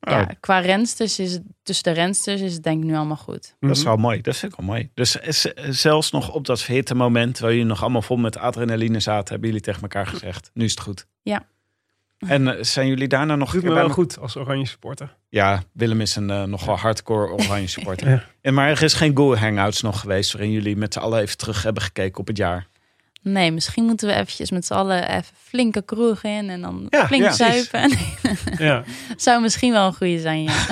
Oh, 0.00 0.12
ja, 0.12 0.24
qua 0.40 0.58
rensters 0.58 1.18
is 1.18 1.32
het, 1.32 1.42
tussen 1.62 1.84
de 1.84 1.90
rensters 2.00 2.40
is 2.40 2.54
het 2.54 2.62
denk 2.62 2.82
ik 2.82 2.88
nu 2.90 2.96
allemaal 2.96 3.16
goed. 3.16 3.56
Dat 3.60 3.70
is 3.70 3.78
Mhm. 3.78 3.86
wel 3.86 3.96
mooi. 3.96 4.20
Dat 4.20 4.36
vind 4.36 4.52
ik 4.52 4.58
wel 4.58 4.66
mooi. 4.66 4.90
Dus 4.94 5.16
is- 5.16 5.52
zelfs 5.68 6.10
nog 6.10 6.32
op 6.32 6.46
dat 6.46 6.62
verhitte 6.62 6.94
moment, 6.94 7.38
waar 7.38 7.50
jullie 7.50 7.64
nog 7.66 7.82
allemaal 7.82 8.02
vol 8.02 8.16
met 8.16 8.36
adrenaline 8.38 9.00
zaten, 9.00 9.28
hebben 9.28 9.48
jullie 9.48 9.64
tegen 9.64 9.82
elkaar 9.82 10.06
gezegd: 10.06 10.50
nu 10.54 10.64
is 10.64 10.70
het 10.70 10.80
goed. 10.80 11.06
Ja. 11.22 11.46
En 12.28 12.56
eh, 12.56 12.62
zijn 12.62 12.88
jullie 12.88 13.08
daarna 13.08 13.36
nog 13.36 13.52
Doet 13.52 13.62
een 13.62 13.68
me 13.68 13.74
wel 13.74 13.84
bij 13.84 13.94
goed 13.94 14.18
als 14.20 14.36
oranje 14.36 14.66
supporter. 14.66 15.16
Ja, 15.28 15.62
Willem 15.72 16.00
is 16.00 16.16
een 16.16 16.30
eh, 16.30 16.42
nogal 16.42 16.76
hardcore 16.76 17.32
oranje 17.32 17.66
supporter. 17.66 18.08
Ja. 18.16 18.24
En 18.40 18.54
maar 18.54 18.68
er 18.68 18.82
is 18.82 18.94
geen 18.94 19.16
Go 19.16 19.36
Hangouts 19.36 19.82
nog 19.82 20.00
geweest 20.00 20.32
waarin 20.32 20.50
jullie 20.50 20.76
met 20.76 20.92
z'n 20.92 20.98
allen 20.98 21.20
even 21.20 21.36
terug 21.36 21.62
hebben 21.62 21.82
gekeken 21.82 22.20
op 22.20 22.26
het 22.26 22.36
jaar. 22.36 22.66
Nee, 23.22 23.52
misschien 23.52 23.84
moeten 23.84 24.08
we 24.08 24.14
eventjes 24.14 24.50
met 24.50 24.66
z'n 24.66 24.72
allen 24.72 25.08
even 25.08 25.34
flinke 25.42 25.82
kroeg 25.82 26.22
in 26.22 26.50
en 26.50 26.60
dan 26.60 26.86
Ja, 26.90 27.06
flink 27.06 27.22
ja, 27.22 27.32
zuipen. 27.32 27.90
Ja. 28.66 28.84
Zou 29.16 29.42
misschien 29.42 29.72
wel 29.72 29.86
een 29.86 29.94
goede 29.94 30.20
zijn, 30.20 30.42
ja. 30.42 30.66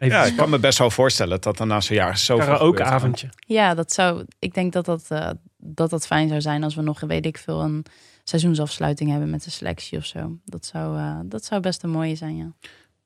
Ik 0.26 0.36
kan 0.36 0.50
me 0.50 0.58
best 0.58 0.78
wel 0.78 0.90
voorstellen 0.90 1.40
dat 1.40 1.60
er 1.60 1.66
na 1.66 1.80
zo'n 1.80 1.96
jaar 1.96 2.18
zoveel 2.18 2.58
ook 2.58 2.76
gebeurt. 2.76 2.94
avondje. 2.94 3.28
ja, 3.38 3.74
dat 3.74 3.92
zou, 3.92 4.24
ik 4.38 4.54
denk 4.54 4.72
dat 4.72 4.84
dat, 4.84 5.04
eh, 5.08 5.30
dat 5.56 5.90
dat 5.90 6.06
fijn 6.06 6.28
zou 6.28 6.40
zijn 6.40 6.64
als 6.64 6.74
we 6.74 6.82
nog, 6.82 7.00
weet 7.00 7.26
ik 7.26 7.38
veel, 7.38 7.60
een 7.60 7.84
seizoensafsluiting 8.28 9.10
hebben 9.10 9.30
met 9.30 9.44
de 9.44 9.50
selectie 9.50 9.98
of 9.98 10.04
zo. 10.04 10.38
Dat 10.44 10.66
zou, 10.66 10.98
eh, 10.98 11.18
dat 11.24 11.44
zou 11.44 11.60
best 11.60 11.82
een 11.82 11.90
mooie 11.90 12.14
zijn, 12.16 12.36
ja. 12.36 12.52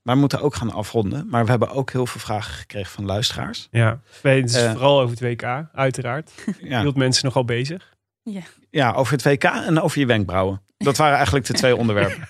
Maar 0.03 0.15
we 0.15 0.21
moeten 0.21 0.41
ook 0.41 0.55
gaan 0.55 0.73
afronden. 0.73 1.27
Maar 1.29 1.45
we 1.45 1.51
hebben 1.51 1.71
ook 1.71 1.91
heel 1.93 2.07
veel 2.07 2.21
vragen 2.21 2.53
gekregen 2.55 2.91
van 2.93 3.05
luisteraars. 3.05 3.69
Ja, 3.71 4.01
het 4.23 4.51
is 4.51 4.57
Eh. 4.57 4.71
vooral 4.71 5.01
over 5.01 5.11
het 5.11 5.21
WK, 5.21 5.65
uiteraard. 5.73 6.31
Ja, 6.61 6.81
Hield 6.81 6.97
mensen 6.97 7.25
nogal 7.25 7.45
bezig. 7.45 7.91
ja 8.71 8.93
over 8.93 9.13
het 9.13 9.23
WK 9.23 9.45
en 9.45 9.81
over 9.81 9.99
je 9.99 10.07
wenkbrauwen. 10.07 10.63
Dat 10.77 10.97
waren 10.97 11.17
eigenlijk 11.17 11.47
de 11.47 11.53
twee 11.53 11.77
onderwerpen. 11.83 12.29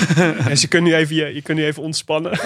en 0.50 0.58
ze 0.58 0.68
kunnen 0.68 0.90
nu 0.90 0.96
even, 0.96 1.14
je, 1.16 1.34
je 1.34 1.42
kunt 1.42 1.58
nu 1.58 1.64
even 1.64 1.82
ontspannen. 1.82 2.38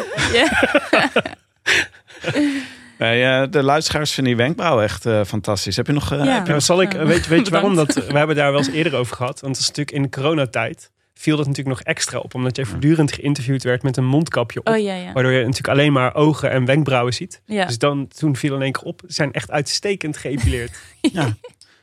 Eh, 2.99 3.43
de 3.51 3.63
luisteraars 3.63 4.13
vinden 4.13 4.35
die 4.37 4.43
wenkbrauwen 4.45 4.85
echt 4.85 5.07
eh, 5.07 5.25
fantastisch. 5.25 5.77
Heb 5.77 5.87
je 5.87 5.93
nog... 5.93 6.13
eh, 6.13 6.25
Ja. 6.25 6.35
heb 6.35 6.47
je- 6.47 6.53
Ja, 6.53 6.61
zal 6.61 6.81
ik, 6.83 6.93
weet, 6.93 7.27
weet 7.27 7.45
je 7.47 7.53
waarom? 7.53 7.75
Dat, 7.75 7.95
we 7.95 8.19
hebben 8.19 8.37
daar 8.37 8.51
wel 8.51 8.59
eens 8.61 8.71
eerder 8.71 8.95
over 8.95 9.17
gehad. 9.17 9.41
Want 9.41 9.53
het 9.57 9.63
is 9.63 9.69
natuurlijk 9.69 9.97
in 9.97 10.03
de 10.03 10.09
coronatijd 10.09 10.91
viel 11.15 11.37
dat 11.37 11.47
natuurlijk 11.47 11.77
nog 11.77 11.87
extra 11.87 12.19
op. 12.19 12.35
Omdat 12.35 12.57
jij 12.57 12.65
voortdurend 12.65 13.13
geïnterviewd 13.13 13.63
werd 13.63 13.83
met 13.83 13.97
een 13.97 14.05
mondkapje 14.07 14.61
op. 14.61 14.69
Oh 14.69 14.79
ja, 14.79 14.95
ja. 14.95 15.13
Waardoor 15.13 15.33
je 15.33 15.39
natuurlijk 15.39 15.69
alleen 15.69 15.93
maar 15.93 16.15
ogen 16.15 16.51
en 16.51 16.65
wenkbrauwen 16.65 17.13
ziet. 17.15 17.41
ja. 17.47 17.65
Dus 17.67 17.79
dan, 17.79 18.09
toen 18.09 18.37
viel 18.37 18.55
in 18.55 18.63
één 18.63 18.73
keer 18.73 18.83
op, 18.83 19.03
ze 19.07 19.13
zijn 19.13 19.33
echt 19.33 19.51
uitstekend 19.51 20.17
geëpileerd. 20.17 20.79
ja. 21.13 21.37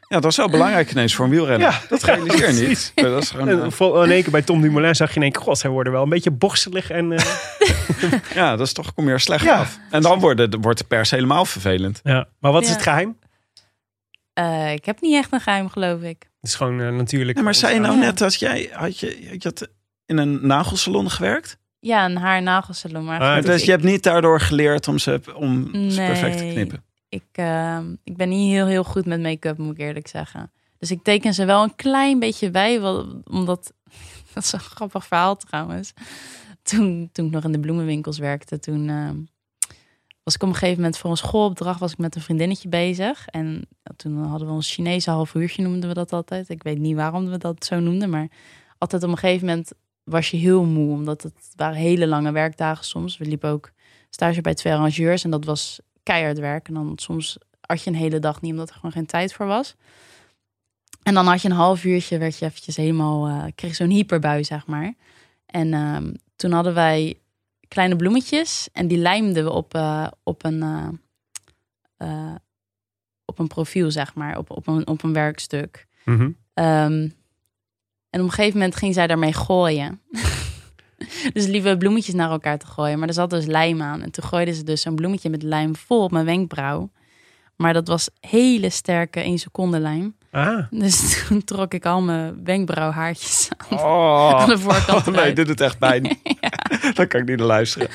Ja, 0.07 0.19
dat 0.19 0.32
is 0.32 0.38
wel 0.38 0.49
belangrijk 0.49 0.91
ineens 0.91 1.15
voor 1.15 1.26
een 1.26 1.32
wielrenner. 1.32 1.69
Ja, 1.69 1.80
dat 1.90 2.03
realiseer 2.03 2.53
je 2.61 2.68
niet. 2.68 2.91
Dat 2.95 3.22
is 3.23 3.30
gewoon, 3.30 3.48
En 3.48 3.72
eh, 3.80 4.03
in 4.03 4.11
één 4.11 4.22
keer 4.23 4.32
bij 4.32 4.41
Tom 4.41 4.61
Dumoulin 4.61 4.95
zag 4.95 5.10
je 5.10 5.15
in 5.15 5.22
één 5.22 5.32
keer, 5.32 5.41
god, 5.41 5.57
zij 5.57 5.69
worden 5.69 5.94
wel 5.94 6.03
een 6.03 6.10
beetje 6.10 6.32
borstelig. 6.32 6.90
En, 6.90 7.11
eh, 7.11 7.26
ja, 8.36 8.56
dat 8.56 8.68
is 8.68 8.73
toch, 8.73 8.94
kom 8.94 9.06
je 9.06 9.11
er 9.11 9.19
slecht 9.19 9.44
Ja. 9.44 9.60
af. 9.60 9.80
En 9.90 10.02
dan 10.02 10.19
wordt, 10.19 10.56
wordt 10.61 10.77
de 10.77 10.84
pers 10.86 11.11
helemaal 11.11 11.45
vervelend. 11.45 11.99
ja. 12.03 12.27
Maar 12.40 12.52
wat 12.52 12.64
is 12.64 12.69
het 12.69 12.82
geheim? 12.82 13.18
Eh, 14.34 14.73
ik 14.73 14.86
heb 14.86 15.02
niet 15.02 15.14
echt 15.15 15.34
een 15.34 15.40
geheim, 15.41 15.69
geloof 15.69 16.02
ik. 16.02 16.30
Het 16.41 16.49
is 16.49 16.56
gewoon 16.56 16.95
natuurlijk. 16.95 17.36
Nee, 17.36 17.44
maar 17.44 17.56
zei 17.56 17.73
je 17.73 17.80
nou 17.80 17.94
Ja. 17.94 17.99
net 17.99 18.18
dat 18.18 18.36
jij... 18.40 18.69
Had 18.72 18.99
je, 18.99 19.22
je 19.32 19.38
had 19.40 19.68
in 20.06 20.18
een 20.18 20.48
nagelsalon 20.48 21.10
gewerkt? 21.11 21.57
Ja, 21.80 22.06
een 22.06 22.18
haar-nagelsalon. 22.18 23.06
Maar 23.06 23.19
Ah, 23.22 23.44
dus 23.44 23.60
ik- 23.60 23.65
je 23.65 23.72
hebt 23.72 23.84
niet 23.84 24.03
daardoor 24.03 24.40
geleerd 24.41 24.88
om 24.88 24.98
ze, 24.99 25.22
om 25.36 25.69
ze 25.90 26.02
perfect 26.02 26.38
te 26.38 26.44
knippen. 26.53 26.84
Ik, 27.16 27.28
eh, 27.32 27.80
ik 28.04 28.18
ben 28.18 28.30
niet 28.30 28.52
heel, 28.52 28.68
heel 28.68 28.84
goed 28.84 29.06
met 29.06 29.22
make-up, 29.22 29.58
moet 29.58 29.74
ik 29.74 29.80
eerlijk 29.80 30.08
zeggen. 30.08 30.52
Dus 30.78 30.92
ik 30.92 31.04
teken 31.04 31.34
ze 31.34 31.46
wel 31.46 31.64
een 31.64 31.76
klein 31.76 32.20
beetje 32.20 32.52
bij, 32.52 32.80
omdat 33.24 33.74
dat 34.34 34.44
is 34.44 34.52
een 34.52 34.60
grappig 34.60 35.06
verhaal 35.06 35.36
trouwens. 35.36 35.94
Toen, 36.62 37.10
toen 37.12 37.26
ik 37.26 37.32
nog 37.32 37.44
in 37.44 37.52
de 37.52 37.60
bloemenwinkels 37.60 38.18
werkte, 38.18 38.60
toen 38.60 38.90
ehm, 38.90 39.18
was 40.24 40.36
ik 40.36 40.44
op 40.44 40.50
een 40.50 40.56
gegeven 40.56 40.82
moment 40.82 40.98
voor 40.98 41.10
een 41.10 41.18
schoolopdracht 41.18 41.80
was 41.80 41.92
ik 41.92 41.98
met 41.98 42.16
een 42.16 42.22
vriendinnetje 42.22 42.70
bezig. 42.70 43.28
En 43.28 43.68
toen 43.96 44.24
hadden 44.24 44.48
we 44.48 44.54
ons 44.54 44.74
Chinese 44.74 45.10
half 45.10 45.34
uurtje, 45.34 45.64
noemden 45.64 45.90
we 45.90 45.96
dat 45.96 46.14
altijd. 46.14 46.50
Ik 46.50 46.64
weet 46.64 46.80
niet 46.80 46.96
waarom 46.96 47.30
we 47.30 47.38
dat 47.38 47.66
zo 47.66 47.80
noemden, 47.80 48.10
maar 48.10 48.28
altijd 48.78 49.04
op 49.04 49.10
een 49.10 49.18
gegeven 49.18 49.48
moment 49.48 49.72
was 50.04 50.32
je 50.32 50.38
heel 50.38 50.64
moe, 50.64 50.92
omdat 50.92 51.24
het 51.24 51.54
waren 51.56 51.78
hele 51.78 52.08
lange 52.08 52.32
werkdagen 52.32 52.86
soms. 52.86 53.18
We 53.18 53.26
liepen 53.26 53.50
ook 53.50 53.72
stage 54.10 54.42
bij 54.42 54.54
twee 54.54 54.74
arrangeurs 54.74 55.24
en 55.24 55.30
dat 55.30 55.46
was 55.46 55.80
keihard 56.06 56.40
werk. 56.40 56.68
En 56.68 56.73
dan 56.73 56.94
soms 56.95 57.38
had 57.61 57.84
je 57.84 57.90
een 57.90 57.95
hele 57.95 58.19
dag 58.19 58.41
niet, 58.41 58.52
omdat 58.52 58.69
er 58.69 58.76
gewoon 58.76 58.91
geen 58.91 59.06
tijd 59.06 59.34
voor 59.34 59.45
was. 59.45 59.76
En 61.03 61.14
dan 61.14 61.27
had 61.27 61.41
je 61.41 61.49
een 61.49 61.56
half 61.56 61.84
uurtje, 61.84 62.18
werd 62.18 62.38
je 62.38 62.45
eventjes 62.45 62.76
helemaal, 62.76 63.27
eh 63.27 63.44
kreeg 63.56 63.76
zo'n 63.76 63.90
hyperbui, 63.90 64.44
zeg 64.44 64.68
maar. 64.68 64.94
En 65.45 65.73
ehm, 65.73 66.14
toen 66.36 66.52
hadden 66.52 66.73
wij 66.73 67.19
kleine 67.68 67.95
bloemetjes 67.95 68.69
en 68.73 68.88
die 68.88 68.98
lijmden 68.98 69.44
we 69.44 69.52
op, 69.52 69.73
eh, 69.73 70.07
op, 70.23 70.44
een, 70.44 70.61
eh, 71.98 72.36
op 73.26 73.40
een 73.40 73.48
profiel, 73.48 73.91
zeg 73.91 74.14
maar, 74.14 74.38
op, 74.38 74.49
op, 74.49 74.68
een, 74.68 74.88
op 74.88 75.03
een 75.03 75.14
werkstuk. 75.14 75.88
Mhm. 76.06 76.30
Ehm, 76.53 77.10
en 78.10 78.22
op 78.22 78.27
een 78.27 78.32
gegeven 78.32 78.60
moment 78.60 78.76
ging 78.76 78.94
zij 78.94 79.07
daarmee 79.07 79.34
gooien. 79.34 80.02
dus 81.34 81.45
lieve 81.45 81.77
bloemetjes 81.77 82.15
naar 82.15 82.31
elkaar 82.31 82.57
te 82.57 82.65
gooien. 82.65 82.99
Maar 82.99 83.07
er 83.07 83.13
zat 83.13 83.30
dus 83.30 83.45
lijm 83.45 83.81
aan. 83.81 84.01
En 84.01 84.11
toen 84.11 84.23
gooiden 84.23 84.53
ze 84.55 84.63
dus 84.63 84.81
zo'n 84.81 84.95
bloemetje 84.95 85.30
met 85.30 85.43
lijm 85.43 85.76
vol 85.76 86.03
op 86.03 86.11
mijn 86.11 86.26
wenkbrauw. 86.26 86.89
Maar 87.55 87.73
dat 87.73 87.88
was 87.88 88.09
hele 88.19 88.69
sterke 88.69 89.19
1 89.19 89.38
seconde 89.38 89.80
lijm. 89.80 90.15
Ah. 90.31 90.65
Dus 90.69 90.99
toen 91.27 91.43
trok 91.43 91.73
ik 91.73 91.85
al 91.85 92.01
mijn 92.01 92.43
wenkbrauwhaartjes 92.43 93.49
aan, 93.69 93.80
Oh, 93.80 94.41
aan 94.41 94.49
de 94.49 94.57
voorkant 94.57 95.05
nee, 95.05 95.34
dit 95.34 95.47
doet 95.47 95.61
echt 95.61 95.77
pijn. 95.80 96.17
Dan 96.93 97.07
kan 97.07 97.22
ik 97.22 97.27
niet 97.27 97.38
naar 97.38 97.47
luisteren. 97.47 97.88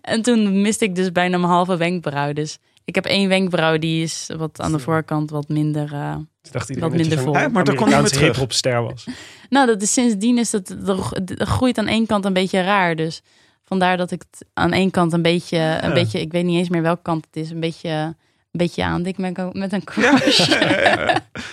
En 0.00 0.22
toen 0.22 0.60
miste 0.60 0.84
ik 0.84 0.94
dus 0.94 1.12
bijna 1.12 1.36
mijn 1.38 1.52
halve 1.52 1.76
wenkbrauw. 1.76 2.32
Dus 2.32 2.58
ik 2.84 2.94
heb 2.94 3.04
één 3.04 3.28
wenkbrauw 3.28 3.78
die 3.78 4.02
is 4.02 4.30
wat 4.36 4.60
aan 4.60 4.72
de 4.72 4.78
voorkant 4.78 5.30
wat 5.30 5.48
minder... 5.48 5.92
eh, 5.92 6.16
Toen 6.42 6.52
dacht 6.52 6.68
iedereen 6.68 6.90
Wat 6.90 6.98
dat 6.98 7.08
minder 7.08 7.24
vol. 7.24 7.34
Ja, 7.34 7.48
maar 7.48 7.64
dan 7.64 7.74
kom 7.74 7.88
je 7.88 7.94
Amerikaanse 7.94 8.02
weer 8.02 8.18
terug. 8.18 8.36
hiphopster 8.36 8.82
was. 8.82 9.06
Nou, 9.50 9.66
dat 9.66 9.82
is 9.82 9.92
sindsdien 9.92 10.38
is 10.38 10.50
dat 10.50 10.68
er 10.68 11.46
groeit 11.46 11.78
aan 11.78 11.86
één 11.86 12.06
kant 12.06 12.24
een 12.24 12.32
beetje 12.32 12.62
raar. 12.62 12.96
Dus 12.96 13.22
vandaar 13.64 13.96
dat 13.96 14.10
ik 14.10 14.22
het 14.30 14.46
aan 14.52 14.72
één 14.72 14.90
kant 14.90 15.12
een 15.12 15.22
beetje, 15.22 15.78
een 15.80 15.92
beetje, 15.94 16.20
ik 16.20 16.32
weet 16.32 16.44
niet 16.44 16.58
eens 16.58 16.68
meer 16.68 16.82
welke 16.82 17.02
kant 17.02 17.26
het 17.26 17.36
is, 17.36 17.50
een 17.50 17.60
beetje, 17.60 18.16
beetje 18.50 18.84
aandik 18.84 19.18
met, 19.18 19.38
een- 19.38 19.50
met 19.52 19.72
een 19.72 19.84
crush. 19.84 20.48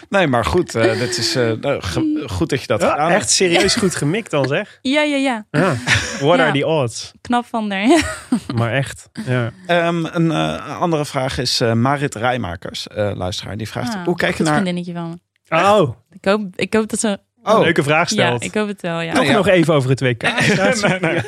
Nee, 0.09 0.27
maar 0.27 0.45
goed. 0.45 0.75
eh 0.75 0.99
dit 0.99 1.17
is 1.17 1.35
eh, 1.35 1.51
nou, 1.51 1.81
ge- 1.81 2.23
goed 2.31 2.49
dat 2.49 2.61
je 2.61 2.67
dat 2.67 2.81
Ja, 2.81 2.89
gedaan 2.91 3.11
echt 3.11 3.29
serieus 3.29 3.75
goed 3.83 3.95
gemikt 3.95 4.31
dan 4.31 4.47
zeg. 4.47 4.79
Ja, 4.81 5.01
ja, 5.01 5.15
ja. 5.15 5.45
Ja. 5.51 5.75
What 6.19 6.37
Ja. 6.37 6.43
are 6.47 6.51
the 6.59 6.65
odds? 6.65 7.11
Knap 7.21 7.45
van 7.45 7.69
der. 7.69 7.81
Ja. 7.87 7.99
Maar 8.55 8.71
echt. 8.73 9.09
Ja. 9.25 9.51
Ehm, 9.65 10.05
een 10.05 10.31
eh, 10.31 10.79
andere 10.81 11.05
vraag 11.05 11.37
is 11.37 11.61
eh, 11.61 11.73
Marit 11.73 12.15
Rijmakers, 12.15 12.87
eh, 12.87 13.11
luisteraar. 13.15 13.57
Die 13.57 13.67
vraagt, 13.69 13.93
Ah, 13.95 14.03
hoe 14.05 14.15
kijk 14.15 14.37
je 14.37 14.43
naar... 14.43 14.53
vriendinnetje 14.53 14.93
van 14.93 15.09
me. 15.49 15.63
Oh, 15.63 15.95
Ik 16.11 16.25
hoop, 16.25 16.45
ik 16.55 16.73
hoop 16.73 16.89
dat 16.89 16.99
ze... 16.99 17.19
Oh, 17.55 17.59
leuke 17.61 17.83
vraag 17.83 18.09
Ja, 18.09 18.25
stelt. 18.25 18.43
ik 18.43 18.53
hoop 18.53 18.67
het 18.67 18.81
wel, 18.81 19.01
ja. 19.01 19.13
Toch 19.13 19.25
ja. 19.25 19.31
nog 19.33 19.47
even 19.47 19.73
over 19.73 19.89
het 19.89 19.99
WK. 20.01 20.21
nee, 20.81 20.99
nee. 20.99 21.21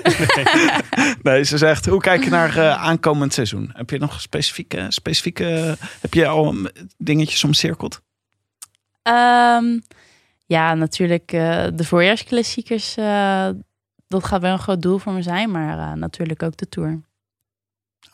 nee, 1.21 1.43
ze 1.43 1.57
zegt, 1.57 1.85
hoe 1.85 1.99
kijk 2.01 2.23
je 2.23 2.29
naar 2.29 2.57
eh, 2.57 2.83
aankomend 2.83 3.33
seizoen? 3.33 3.69
Heb 3.73 3.89
je 3.89 3.97
nog 3.97 4.21
specifieke, 4.21 4.85
specifieke 4.89 5.77
heb 5.99 6.13
je 6.13 6.27
al 6.27 6.55
dingetjes 6.97 7.43
omcirkeld? 7.43 8.01
Ehm, 9.01 9.79
ja, 10.45 10.73
natuurlijk 10.73 11.31
eh, 11.31 11.65
de 11.73 11.83
voorjaarsklassiekers. 11.83 12.97
eh, 12.97 13.49
dat 14.07 14.23
gaat 14.25 14.41
wel 14.41 14.51
een 14.51 14.59
groot 14.59 14.81
doel 14.81 14.97
voor 14.97 15.13
me 15.13 15.21
zijn. 15.21 15.51
Maar 15.51 15.77
eh, 15.77 15.93
natuurlijk 15.93 16.43
ook 16.43 16.57
de 16.57 16.69
Tour. 16.69 17.01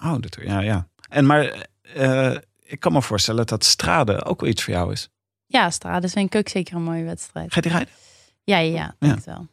Oh, 0.03 0.15
dat, 0.19 0.37
ja, 0.41 0.59
ja. 0.59 0.87
En 1.09 1.25
maar 1.25 1.67
eh, 1.93 2.35
ik 2.63 2.79
kan 2.79 2.93
me 2.93 3.01
voorstellen 3.01 3.45
dat 3.45 3.63
Strade 3.63 4.25
ook 4.25 4.41
wel 4.41 4.49
iets 4.49 4.63
voor 4.63 4.73
jou 4.73 4.91
is. 4.91 5.09
Ja, 5.47 5.69
Strade 5.69 6.09
vind 6.09 6.33
ik 6.33 6.39
ook 6.39 6.49
zeker 6.49 6.75
een 6.75 6.83
mooie 6.83 7.03
wedstrijd. 7.03 7.47
Ga 7.49 7.55
je 7.55 7.61
die 7.61 7.71
rijden? 7.71 7.93
Ja, 8.43 8.57
ja, 8.57 8.73
ja. 8.73 8.95
Denk 8.99 9.15
het 9.15 9.25
wel. 9.25 9.47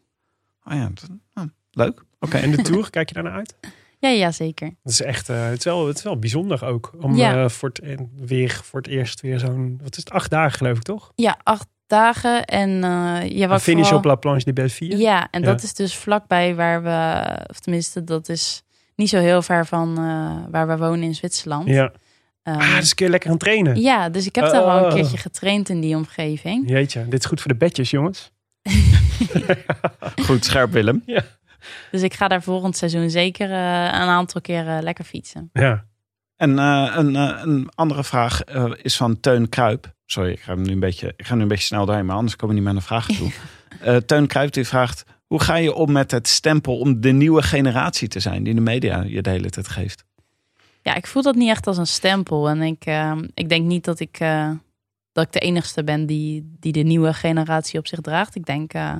Oh 0.64 0.74
ja, 0.74 0.90
dat- 0.94 1.08
oh, 1.34 1.44
leuk. 1.70 2.02
Oké. 2.20 2.36
En 2.36 2.50
de 2.50 2.62
Tour, 2.72 2.90
kijk 2.90 3.08
je 3.08 3.14
daar 3.14 3.22
naar 3.22 3.32
uit? 3.32 3.54
Ja, 3.98 4.08
ja, 4.08 4.30
zeker. 4.32 4.70
Dat 4.82 4.92
is 4.92 5.02
echt, 5.02 5.28
eh, 5.28 5.44
het, 5.48 5.58
is 5.58 5.64
wel, 5.64 5.86
het 5.86 5.96
is 5.96 6.02
wel 6.02 6.18
bijzonder 6.18 6.64
ook. 6.64 6.92
Om 7.00 7.16
Ja. 7.16 7.42
eh, 7.44 7.48
voor, 7.48 7.68
het, 7.68 7.78
en 7.80 8.10
weer, 8.16 8.60
voor 8.64 8.80
het 8.80 8.88
eerst 8.90 9.20
weer 9.20 9.38
zo'n, 9.38 9.78
wat 9.82 9.96
is 9.96 10.04
het, 10.04 10.10
acht 10.10 10.30
dagen 10.30 10.52
geloof 10.58 10.76
ik 10.76 10.82
toch? 10.82 11.12
Ja, 11.14 11.38
acht 11.42 11.66
dagen. 11.86 12.44
En 12.44 12.68
eh 12.84 13.28
ja, 13.30 13.42
Een 13.42 13.48
wat 13.48 13.62
finish 13.62 13.80
vooral- 13.82 13.98
op 13.98 14.04
La 14.04 14.14
Planche 14.14 14.44
de 14.44 14.52
Belleville. 14.52 14.96
Ja, 14.96 15.28
en 15.30 15.40
Ja. 15.40 15.46
dat 15.46 15.62
is 15.62 15.74
dus 15.74 15.96
vlakbij 15.96 16.54
waar 16.54 16.82
we... 16.82 17.46
Of 17.50 17.58
tenminste, 17.60 18.04
dat 18.04 18.28
is 18.28 18.62
niet 18.96 19.08
zo 19.08 19.18
heel 19.18 19.42
ver 19.42 19.66
van 19.66 19.98
eh, 19.98 20.36
waar 20.50 20.68
we 20.68 20.76
wonen 20.76 21.02
in 21.02 21.14
Zwitserland. 21.14 21.66
Ja. 21.68 21.92
Ehm, 22.42 22.58
Ah, 22.58 22.76
dus 22.76 22.88
een 22.90 22.94
keer 22.96 23.08
lekker 23.08 23.28
aan 23.28 23.34
het 23.34 23.44
trainen. 23.44 23.80
ja, 23.80 24.08
dus 24.08 24.26
ik 24.26 24.34
heb 24.34 24.44
daar 24.50 24.64
wel 24.64 24.76
een 24.78 24.84
Oh. 24.84 24.94
keertje 24.94 25.16
getraind 25.16 25.68
in 25.68 25.80
die 25.80 25.96
omgeving. 25.96 26.68
Jeetje, 26.70 27.04
dit 27.08 27.18
is 27.20 27.24
goed 27.26 27.40
voor 27.40 27.50
de 27.52 27.56
bedjes, 27.58 27.90
jongens. 27.90 28.30
Goed, 30.24 30.44
scherp 30.44 30.72
Willem. 30.72 31.04
Dus 31.90 32.02
ik 32.02 32.14
ga 32.14 32.28
daar 32.28 32.42
volgend 32.42 32.76
seizoen 32.76 33.10
zeker 33.10 33.50
eh, 33.50 33.56
een 33.84 34.08
aantal 34.08 34.40
keren 34.40 34.82
lekker 34.82 35.04
fietsen. 35.04 35.50
Ja. 35.52 35.84
En 36.36 36.58
eh, 36.58 36.92
een, 36.96 37.16
eh, 37.16 37.40
een 37.42 37.68
andere 37.74 38.04
vraag 38.04 38.42
eh, 38.42 38.70
is 38.82 38.96
van 38.96 39.20
Teun 39.20 39.48
Kruip. 39.48 39.92
Sorry, 40.06 40.30
ik 40.30 40.40
ga, 40.40 40.52
hem 40.52 40.62
nu 40.62 40.72
een 40.72 40.80
beetje, 40.80 41.12
ik 41.16 41.26
ga 41.26 41.34
nu 41.34 41.42
een 41.42 41.48
beetje 41.48 41.64
snel 41.66 41.86
doorheen, 41.86 42.06
maar 42.06 42.16
anders 42.16 42.36
komen 42.36 42.54
we 42.54 42.60
niet 42.62 42.70
met 42.72 42.80
een 42.82 42.86
vraag 42.88 43.06
toe. 43.06 43.30
Eh, 43.80 43.96
Teun 43.96 44.26
Kruip 44.26 44.52
die 44.52 44.66
vraagt, 44.66 45.04
hoe 45.26 45.40
ga 45.40 45.54
je 45.56 45.74
om 45.74 45.92
met 45.92 46.10
het 46.10 46.28
stempel 46.28 46.78
om 46.78 47.00
de 47.00 47.10
nieuwe 47.12 47.42
generatie 47.42 48.08
te 48.08 48.20
zijn 48.20 48.42
die 48.42 48.54
de 48.54 48.60
media 48.60 49.02
je 49.06 49.22
de 49.22 49.30
hele 49.30 49.50
tijd 49.50 49.68
geeft? 49.68 50.04
Ja, 50.82 50.94
ik 50.94 51.06
voel 51.06 51.22
dat 51.22 51.34
niet 51.34 51.48
echt 51.48 51.66
als 51.66 51.76
een 51.78 51.86
stempel. 51.86 52.48
En 52.48 52.62
ik, 52.62 52.84
eh, 52.84 53.18
ik 53.34 53.48
denk 53.48 53.66
niet 53.66 53.84
dat 53.84 54.00
ik, 54.00 54.16
eh, 54.20 54.50
dat 55.12 55.24
ik 55.26 55.32
de 55.32 55.38
enigste 55.38 55.84
ben 55.84 56.06
die, 56.06 56.56
die 56.60 56.72
de 56.72 56.80
nieuwe 56.82 57.12
generatie 57.14 57.78
op 57.78 57.86
zich 57.86 58.00
draagt. 58.00 58.34
Ik 58.34 58.44
denk 58.46 58.72
eh, 58.72 58.94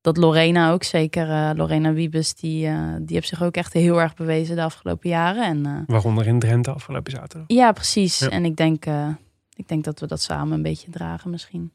dat 0.00 0.16
Lorena 0.16 0.72
ook 0.72 0.82
zeker, 0.82 1.30
eh, 1.30 1.50
Lorena 1.54 1.92
Wiebes, 1.92 2.34
die, 2.34 2.66
eh, 2.66 2.94
die 3.00 3.14
heeft 3.16 3.28
zich 3.28 3.42
ook 3.42 3.54
echt 3.54 3.72
heel 3.72 4.00
erg 4.00 4.14
bewezen 4.14 4.56
de 4.56 4.62
afgelopen 4.62 5.08
jaren. 5.10 5.44
En 5.44 5.66
eh, 5.66 5.72
Waaronder 5.86 6.26
in 6.26 6.38
Drenthe 6.38 6.70
afgelopen 6.72 7.12
zaterdag. 7.12 7.44
ja, 7.48 7.72
precies. 7.72 8.18
Ja. 8.18 8.28
En 8.28 8.44
ik 8.44 8.56
denk, 8.56 8.86
eh, 8.86 9.08
ik 9.56 9.68
denk 9.68 9.84
dat 9.84 10.00
we 10.00 10.06
dat 10.06 10.20
samen 10.22 10.52
een 10.52 10.62
beetje 10.62 10.90
dragen 10.90 11.30
misschien. 11.30 11.72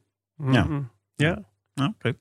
Ja. 0.52 0.64
Mm. 0.64 0.90
Ja. 1.16 1.42
Nou, 1.74 1.90
oké. 1.96 2.14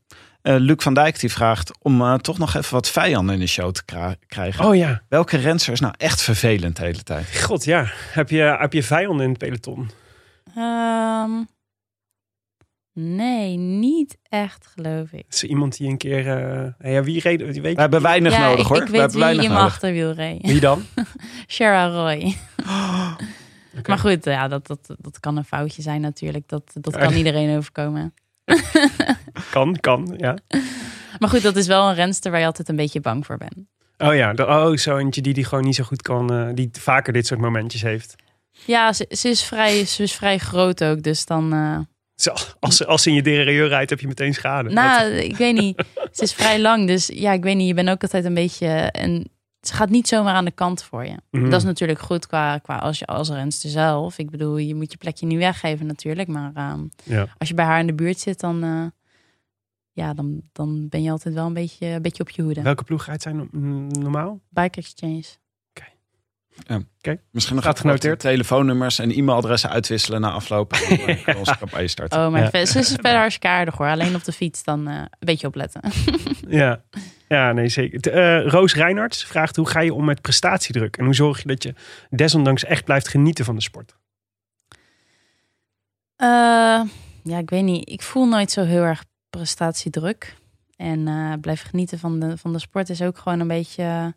Eh, 0.44 0.56
Luc 0.58 0.82
van 0.82 0.94
Dijk 0.94 1.20
die 1.20 1.32
vraagt 1.32 1.72
om 1.82 2.00
eh, 2.00 2.14
toch 2.14 2.38
nog 2.38 2.54
even 2.54 2.74
wat 2.74 2.90
vijanden 2.90 3.34
in 3.34 3.40
de 3.40 3.46
show 3.46 3.72
te 3.72 3.84
krijgen. 4.26 4.64
Oh 4.64 4.76
ja. 4.76 5.02
Welke 5.08 5.36
renster 5.36 5.72
is 5.72 5.80
nou 5.80 5.94
echt 5.96 6.22
vervelend 6.22 6.76
de 6.76 6.82
hele 6.82 7.02
tijd? 7.02 7.42
God 7.42 7.64
ja. 7.64 7.86
Heb 8.12 8.30
je, 8.30 8.56
heb 8.58 8.72
je 8.72 8.82
vijanden 8.82 9.24
in 9.24 9.28
het 9.28 9.38
peloton? 9.38 9.90
Ehm, 10.56 11.30
nee, 12.92 13.56
niet 13.56 14.18
echt 14.28 14.66
geloof 14.74 15.12
ik. 15.12 15.24
Is 15.28 15.42
er 15.42 15.48
iemand 15.48 15.76
die 15.76 15.88
een 15.88 15.96
keer... 15.96 16.28
eh, 16.78 16.92
ja, 16.92 17.02
wie 17.02 17.20
reed... 17.20 17.38
Die 17.52 17.62
weet 17.62 17.74
We 17.74 17.80
hebben 17.80 18.02
weinig 18.02 18.32
ja, 18.32 18.48
nodig 18.48 18.60
ik, 18.60 18.66
hoor. 18.66 18.76
ik 18.76 18.86
We 18.86 18.90
weet 18.90 19.00
hebben 19.00 19.16
wie 19.16 19.24
weinig 19.26 19.44
in 19.44 19.52
mijn 19.52 19.64
achterwiel 19.64 20.12
reed. 20.12 20.46
Wie 20.46 20.60
dan? 20.60 20.82
Shara 21.46 21.86
Roy. 21.88 22.36
Maar 23.88 23.98
goed, 23.98 24.24
ja, 24.24 24.48
dat, 24.48 24.66
dat, 24.66 24.94
dat 24.98 25.20
kan 25.20 25.36
een 25.36 25.44
foutje 25.44 25.82
zijn 25.82 26.00
natuurlijk. 26.00 26.48
Dat, 26.48 26.72
dat 26.80 26.96
kan 26.96 27.12
iedereen 27.12 27.56
overkomen. 27.56 28.14
Kan, 29.50 29.76
kan, 29.80 30.14
ja. 30.16 30.36
Maar 31.18 31.28
goed, 31.28 31.42
dat 31.42 31.56
is 31.56 31.66
wel 31.66 31.88
een 31.88 31.94
renster 31.94 32.30
waar 32.30 32.40
je 32.40 32.46
altijd 32.46 32.68
een 32.68 32.76
beetje 32.76 33.00
bang 33.00 33.26
voor 33.26 33.36
bent. 33.38 33.54
Oh 33.98 34.14
ja, 34.14 34.32
de, 34.32 34.46
oh, 34.46 34.76
zo 34.76 34.96
eentje 34.96 35.20
die, 35.22 35.34
die 35.34 35.44
gewoon 35.44 35.64
niet 35.64 35.74
zo 35.74 35.84
goed 35.84 36.02
kan... 36.02 36.32
eh, 36.32 36.48
die 36.54 36.68
vaker 36.72 37.12
dit 37.12 37.26
soort 37.26 37.40
momentjes 37.40 37.82
heeft. 37.82 38.14
Ja, 38.64 38.92
ze, 38.92 39.06
ze, 39.10 39.28
is, 39.28 39.44
vrij, 39.44 39.84
ze 39.84 40.02
is 40.02 40.12
vrij 40.12 40.38
groot 40.38 40.84
ook. 40.84 41.02
Dus 41.02 41.24
dan... 41.26 41.52
eh, 41.52 41.78
Zo, 42.14 42.32
als, 42.60 42.76
ze- 42.76 42.86
als 42.86 43.02
ze 43.02 43.08
in 43.08 43.14
je 43.14 43.22
derailleur 43.22 43.68
rijdt, 43.68 43.90
heb 43.90 44.00
je 44.00 44.06
meteen 44.06 44.34
schade. 44.34 44.70
nou, 44.70 45.10
ik 45.12 45.36
weet 45.36 45.54
niet. 45.54 45.82
Ze 46.12 46.22
is 46.22 46.32
vrij 46.32 46.60
lang. 46.60 46.86
Dus 46.86 47.06
ja, 47.12 47.32
ik 47.32 47.42
weet 47.42 47.56
niet. 47.56 47.68
Je 47.68 47.74
bent 47.74 47.88
ook 47.90 48.02
altijd 48.02 48.24
een 48.24 48.34
beetje... 48.34 48.66
En 48.90 49.28
ze 49.68 49.74
gaat 49.74 49.88
niet 49.88 50.08
zomaar 50.08 50.34
aan 50.34 50.44
de 50.44 50.50
kant 50.50 50.82
voor 50.82 51.04
je. 51.06 51.16
Mhm. 51.30 51.50
Dat 51.50 51.60
is 51.60 51.64
natuurlijk 51.66 51.98
goed 52.00 52.26
qua, 52.26 52.58
qua 52.58 52.76
als 52.76 52.98
je 52.98 53.06
als 53.06 53.28
renster 53.30 53.70
zelf. 53.70 54.18
Ik 54.18 54.30
bedoel, 54.30 54.56
je 54.56 54.74
moet 54.74 54.92
je 54.92 54.98
plekje 54.98 55.26
niet 55.26 55.38
weggeven 55.38 55.86
natuurlijk. 55.86 56.28
Maar 56.28 56.50
ehm, 56.54 56.84
Ja. 57.02 57.26
als 57.38 57.48
je 57.48 57.54
bij 57.54 57.64
haar 57.64 57.80
in 57.80 57.86
de 57.86 57.94
buurt 57.94 58.18
zit, 58.18 58.40
dan... 58.40 58.62
eh, 58.62 58.84
ja, 59.92 60.14
dan, 60.14 60.40
dan 60.52 60.88
ben 60.88 61.02
je 61.02 61.10
altijd 61.10 61.34
wel 61.34 61.46
een 61.46 61.52
beetje, 61.52 61.86
een 61.86 62.02
beetje 62.02 62.22
op 62.22 62.30
je 62.30 62.42
hoede. 62.42 62.62
Welke 62.62 62.84
ploeg 62.84 63.06
rijdt 63.06 63.22
zij 63.22 63.32
no- 63.32 63.48
normaal? 63.88 64.40
Bike 64.48 64.78
Exchange. 64.78 65.22
Misschien 67.30 67.56
nog 67.56 67.78
genoteerd. 67.78 68.20
telefoonnummers 68.20 68.98
en 68.98 69.10
e-mailadressen 69.10 69.70
uitwisselen 69.70 70.20
na 70.20 70.30
afloop. 70.30 70.72
En 70.72 70.88
dan 70.88 70.96
kunnen 71.06 71.24
we 71.26 71.36
onze 71.36 71.58
campagne 71.58 71.88
starten. 71.88 72.18
Oh, 72.24 72.32
maar 72.32 72.42
Ja. 72.42 72.52
is 72.52 72.70
verder 72.72 73.14
hartstikke 73.16 73.48
aardig 73.48 73.76
hoor. 73.76 73.86
Alleen 73.86 74.14
op 74.14 74.24
de 74.24 74.32
fiets 74.32 74.64
dan 74.64 74.88
eh, 74.88 74.94
een 74.94 75.08
beetje 75.18 75.46
opletten. 75.46 75.80
Ja. 76.48 76.82
ja, 77.28 77.52
nee 77.52 77.68
zeker. 77.68 78.12
Eh, 78.12 78.46
Roos 78.50 78.74
Reinards 78.74 79.24
vraagt 79.24 79.56
hoe 79.56 79.68
ga 79.68 79.80
je 79.80 79.94
om 79.94 80.04
met 80.04 80.20
prestatiedruk? 80.20 80.96
En 80.96 81.04
hoe 81.04 81.14
zorg 81.14 81.42
je 81.42 81.48
dat 81.48 81.62
je 81.62 81.74
desondanks 82.10 82.64
echt 82.64 82.84
blijft 82.84 83.08
genieten 83.08 83.44
van 83.44 83.54
de 83.54 83.62
sport? 83.62 83.94
Eh, 86.16 86.26
ja, 87.22 87.38
ik 87.38 87.50
weet 87.50 87.62
niet. 87.62 87.88
Ik 87.90 88.02
voel 88.02 88.26
nooit 88.28 88.50
zo 88.50 88.62
heel 88.64 88.82
erg 88.82 89.04
prestatiedruk. 89.30 90.36
En 90.76 91.08
eh, 91.08 91.32
blijf 91.40 91.62
genieten 91.62 91.98
van 91.98 92.20
de, 92.20 92.36
van 92.38 92.52
de 92.52 92.58
sport 92.58 92.88
is 92.88 93.02
ook 93.02 93.18
gewoon 93.18 93.40
een 93.40 93.48
beetje... 93.48 94.14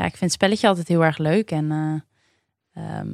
ja, 0.00 0.06
ik 0.06 0.16
vind 0.16 0.20
het 0.20 0.32
spelletje 0.32 0.68
altijd 0.68 0.88
heel 0.88 1.04
erg 1.04 1.18
leuk. 1.18 1.50
En 1.50 1.70
eh, 1.70 2.98
ehm, 2.98 3.08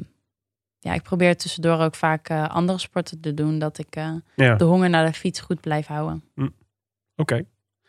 ja, 0.79 0.95
ik 0.95 1.03
probeer 1.03 1.37
tussendoor 1.37 1.79
ook 1.79 1.95
vaak 1.95 2.29
eh, 2.29 2.49
andere 2.49 2.79
sporten 2.79 3.21
te 3.21 3.35
doen. 3.35 3.59
Dat 3.59 3.79
ik 3.79 3.97
eh, 3.97 4.15
Ja, 4.37 4.55
de 4.55 4.65
honger 4.65 4.91
naar 4.91 5.07
de 5.07 5.13
fiets 5.13 5.41
goed 5.41 5.61
blijf 5.61 5.87
houden. 5.87 6.25
oké. 7.17 7.45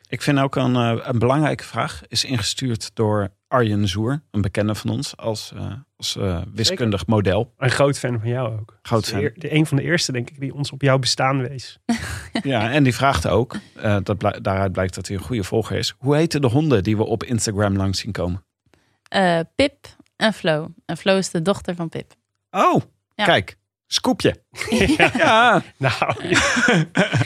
Ik 0.10 0.22
vind 0.22 0.40
ook 0.40 0.56
een, 0.56 0.76
een 1.10 1.20
belangrijke 1.20 1.64
vraag. 1.64 2.02
Is 2.08 2.24
ingestuurd 2.24 2.92
door 2.94 3.30
Arjen 3.48 3.88
Zoer, 3.88 4.22
een 4.32 4.42
bekende 4.42 4.76
van 4.76 4.90
ons, 4.90 5.18
als, 5.18 5.52
eh, 5.56 5.72
als 5.98 6.18
wiskundig 6.54 7.08
model. 7.08 7.54
Een 7.58 7.70
groot 7.70 8.00
fan 8.00 8.20
van 8.20 8.30
jou 8.30 8.60
ook. 8.60 8.80
Groot 8.82 9.08
fan. 9.08 9.20
de, 9.20 9.54
een 9.54 9.66
van 9.66 9.78
de 9.78 9.84
eerste, 9.84 10.12
denk 10.12 10.30
ik, 10.30 10.40
die 10.40 10.54
ons 10.54 10.72
op 10.72 10.82
jouw 10.82 11.00
bestaan 11.00 11.48
wees. 11.48 11.80
Ja, 12.44 12.72
en 12.72 12.84
die 12.84 12.96
vraagt 12.96 13.28
ook, 13.28 13.56
eh, 13.76 13.98
dat 14.04 14.20
daaruit 14.42 14.72
blijkt 14.72 14.96
dat 14.96 15.08
hij 15.08 15.18
een 15.18 15.24
goede 15.24 15.44
volger 15.44 15.78
is. 15.78 15.96
Hoe 15.98 16.16
heten 16.16 16.42
de 16.42 16.48
honden 16.48 16.84
die 16.84 16.98
we 16.98 17.04
op 17.04 17.24
Instagram 17.24 17.76
langs 17.76 18.00
zien 18.00 18.12
komen? 18.12 18.46
Eh, 19.08 19.40
Pip 19.56 19.86
en 20.16 20.34
Flo. 20.34 20.68
En 20.86 20.98
Flo 20.98 21.18
is 21.18 21.30
de 21.30 21.42
dochter 21.42 21.76
van 21.76 21.90
Pip. 21.90 22.14
Oh, 22.52 22.82
Ja. 23.16 23.26
kijk, 23.26 23.58
scoopje. 23.88 24.36
ja. 25.18 25.62
Nou, 25.78 25.94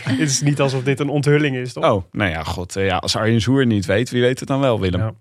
het 0.09 0.19
is 0.19 0.41
niet 0.41 0.59
alsof 0.59 0.83
dit 0.83 0.99
een 0.99 1.09
onthulling 1.09 1.55
is, 1.55 1.73
toch? 1.73 1.83
Oh, 1.91 2.03
nou 2.11 2.29
ja, 2.29 2.43
god. 2.43 2.75
eh, 2.75 2.85
ja, 2.85 2.97
als 2.97 3.15
Arjen 3.15 3.41
Zoer 3.41 3.65
niet 3.65 3.85
weet, 3.85 4.09
wie 4.09 4.21
weet 4.21 4.39
het 4.39 4.47
dan 4.47 4.59
wel, 4.59 4.79
Willem? 4.79 4.99
Ja. 5.01 5.13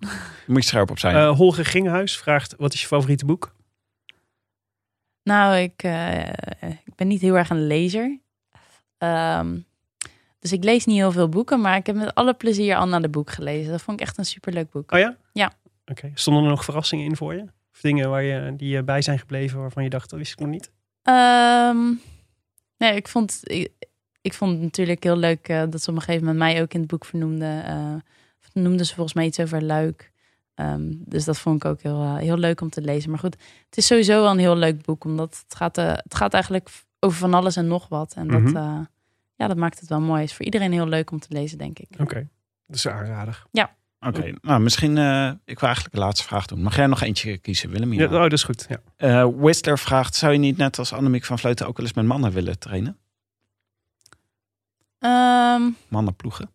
Moet 0.46 0.62
je 0.62 0.68
scherp 0.68 0.90
op 0.90 0.98
zijn. 0.98 1.16
Eh, 1.16 1.36
Holger 1.36 1.64
Ginghuis 1.64 2.18
vraagt, 2.18 2.54
wat 2.58 2.72
is 2.74 2.80
je 2.80 2.86
favoriete 2.86 3.24
boek? 3.24 3.54
Nou, 5.22 5.56
ik, 5.56 5.82
eh, 5.82 6.28
ik 6.84 6.94
ben 6.94 7.08
niet 7.08 7.20
heel 7.20 7.36
erg 7.36 7.50
een 7.50 7.66
lezer. 7.66 8.18
Ehm, 8.98 9.58
dus 10.38 10.52
ik 10.52 10.64
lees 10.64 10.84
niet 10.84 10.96
heel 10.96 11.12
veel 11.12 11.28
boeken, 11.28 11.60
maar 11.60 11.76
ik 11.76 11.86
heb 11.86 11.96
met 11.96 12.14
alle 12.14 12.34
plezier 12.34 12.76
Anna 12.76 12.98
de 13.00 13.08
Boek 13.08 13.30
gelezen. 13.30 13.70
Dat 13.70 13.82
vond 13.82 14.00
ik 14.00 14.06
echt 14.06 14.18
een 14.18 14.24
superleuk 14.24 14.70
boek. 14.70 14.92
Oh 14.92 14.98
ja? 14.98 15.16
Ja. 15.32 15.52
Oké. 15.90 16.10
Stonden 16.14 16.42
er 16.42 16.48
nog 16.48 16.64
verrassingen 16.64 17.04
in 17.04 17.16
voor 17.16 17.34
je? 17.34 17.42
Of 17.72 17.80
dingen 17.80 18.10
waar 18.10 18.22
je, 18.22 18.56
die 18.56 18.68
je 18.68 18.82
bij 18.82 19.02
zijn 19.02 19.18
gebleven 19.18 19.60
waarvan 19.60 19.82
je 19.82 19.90
dacht, 19.90 20.10
dat 20.10 20.18
wist 20.18 20.32
ik 20.32 20.38
nog 20.38 20.48
niet? 20.48 20.70
Ehm, 21.02 21.92
nee, 22.76 22.94
ik 22.96 23.08
vond, 23.08 23.40
ik, 23.42 23.72
ik 24.20 24.34
vond 24.34 24.52
het 24.52 24.60
natuurlijk 24.60 25.02
heel 25.02 25.16
leuk 25.16 25.48
eh, 25.48 25.62
dat 25.70 25.82
ze 25.82 25.90
op 25.90 25.96
een 25.96 26.02
gegeven 26.02 26.26
moment 26.26 26.38
mij 26.44 26.62
ook 26.62 26.72
in 26.74 26.80
het 26.80 26.88
boek 26.88 27.04
vernoemden. 27.04 27.64
Eh 27.64 27.94
noemden 28.52 28.86
ze 28.86 28.94
volgens 28.94 29.14
mij 29.14 29.24
iets 29.26 29.40
over 29.40 29.62
Luik. 29.62 30.12
Ehm, 30.54 30.92
dus 30.96 31.24
dat 31.24 31.38
vond 31.38 31.56
ik 31.64 31.70
ook 31.70 31.80
heel, 31.82 32.02
eh, 32.02 32.16
heel 32.16 32.36
leuk 32.36 32.60
om 32.60 32.70
te 32.70 32.80
lezen. 32.80 33.10
Maar 33.10 33.18
goed, 33.18 33.36
het 33.66 33.76
is 33.76 33.86
sowieso 33.86 34.22
wel 34.22 34.30
een 34.30 34.38
heel 34.38 34.56
leuk 34.56 34.82
boek, 34.82 35.04
omdat 35.04 35.42
het 35.46 35.54
gaat, 35.56 35.76
het 35.76 36.14
gaat 36.14 36.32
eigenlijk 36.34 36.68
over 37.00 37.18
van 37.18 37.34
alles 37.34 37.56
en 37.56 37.66
nog 37.66 37.88
wat. 37.88 38.14
En 38.14 38.28
dat, 38.28 38.40
Mhm. 38.40 38.84
ja, 39.36 39.46
dat 39.46 39.56
maakt 39.56 39.80
het 39.80 39.88
wel 39.88 40.00
mooi. 40.00 40.20
Het 40.20 40.30
is 40.30 40.36
voor 40.36 40.44
iedereen 40.44 40.72
heel 40.72 40.86
leuk 40.86 41.10
om 41.10 41.18
te 41.18 41.32
lezen, 41.32 41.58
denk 41.58 41.78
ik. 41.78 41.88
Oké. 42.00 42.28
Dat 42.66 42.76
is 42.76 42.88
aanradig. 42.88 43.46
Oké, 44.06 44.32
nou 44.40 44.60
misschien, 44.60 44.98
eh, 44.98 45.30
ik 45.44 45.58
wil 45.58 45.68
eigenlijk 45.68 45.94
de 45.94 46.00
laatste 46.00 46.26
vraag 46.26 46.46
doen. 46.46 46.62
Mag 46.62 46.76
jij 46.76 46.86
nog 46.86 47.00
eentje 47.00 47.38
kiezen, 47.38 47.70
Willem? 47.70 47.92
Ja, 47.92 48.04
oh, 48.04 48.10
dat 48.10 48.32
is 48.32 48.42
goed. 48.42 48.66
Ja. 48.68 48.80
Eh, 48.96 49.28
Whistler 49.36 49.78
vraagt, 49.78 50.14
zou 50.14 50.32
je 50.32 50.38
niet 50.38 50.56
net 50.56 50.78
als 50.78 50.92
Annemiek 50.92 51.24
van 51.24 51.38
Vleuten 51.38 51.66
ook 51.66 51.76
wel 51.76 51.86
eens 51.86 51.94
met 51.94 52.04
mannen 52.04 52.32
willen 52.32 52.58
trainen? 52.58 52.98
Ehm, 54.98 55.62
Mannenploegen? 55.88 56.50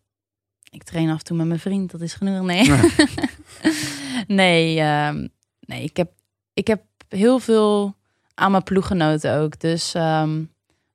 Ik 0.70 0.82
train 0.82 1.10
af 1.10 1.18
en 1.18 1.24
toe 1.24 1.36
met 1.36 1.46
mijn 1.46 1.60
vriend, 1.60 1.90
dat 1.90 2.00
is 2.00 2.14
genoeg. 2.14 2.46
Nee, 2.46 2.70
nee, 4.26 4.80
ehm, 4.80 5.26
nee 5.60 5.82
ik, 5.82 5.96
heb, 5.96 6.12
ik 6.52 6.66
heb 6.66 6.82
heel 7.08 7.38
veel 7.38 7.96
aan 8.34 8.50
mijn 8.50 8.62
ploeggenoten 8.62 9.34
ook. 9.34 9.60
Dus 9.60 9.94
ehm, 9.94 10.42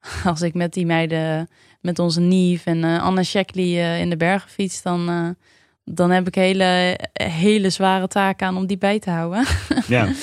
als 0.32 0.41
ik 0.41 0.53
met 0.53 0.73
die 0.73 0.86
meiden, 0.86 1.49
met 1.82 1.99
onze 1.99 2.19
Nief 2.19 2.65
en 2.65 2.84
eh, 2.84 3.03
Anna 3.03 3.23
Shackley 3.23 3.65
eh, 3.65 3.99
in 3.99 4.10
de 4.10 4.18
bergen 4.18 4.49
fiets, 4.49 4.82
dan, 4.82 5.10
eh, 5.10 5.30
dan 5.93 6.09
heb 6.09 6.27
ik 6.27 6.35
hele, 6.35 6.99
hele 7.13 7.69
zware 7.69 8.07
taken 8.07 8.47
aan 8.47 8.57
om 8.57 8.65
die 8.65 8.77
bij 8.77 8.99
te 8.99 9.09
houden. 9.09 9.45
Ja. 9.88 10.11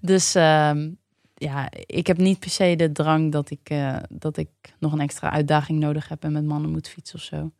Dus 0.00 0.34
ehm, 0.34 0.90
ja, 1.34 1.68
ik 1.86 2.06
heb 2.06 2.16
niet 2.16 2.38
per 2.38 2.50
se 2.50 2.76
de 2.76 2.92
drang 2.92 3.32
dat 3.32 3.50
ik, 3.50 3.70
eh, 3.70 3.96
dat 4.08 4.36
ik 4.36 4.48
nog 4.78 4.92
een 4.92 5.00
extra 5.00 5.30
uitdaging 5.30 5.78
nodig 5.80 6.08
heb 6.08 6.24
en 6.24 6.32
met 6.32 6.44
mannen 6.44 6.70
moet 6.70 6.88
fietsen 6.88 7.18
of 7.18 7.24
zo. 7.24 7.52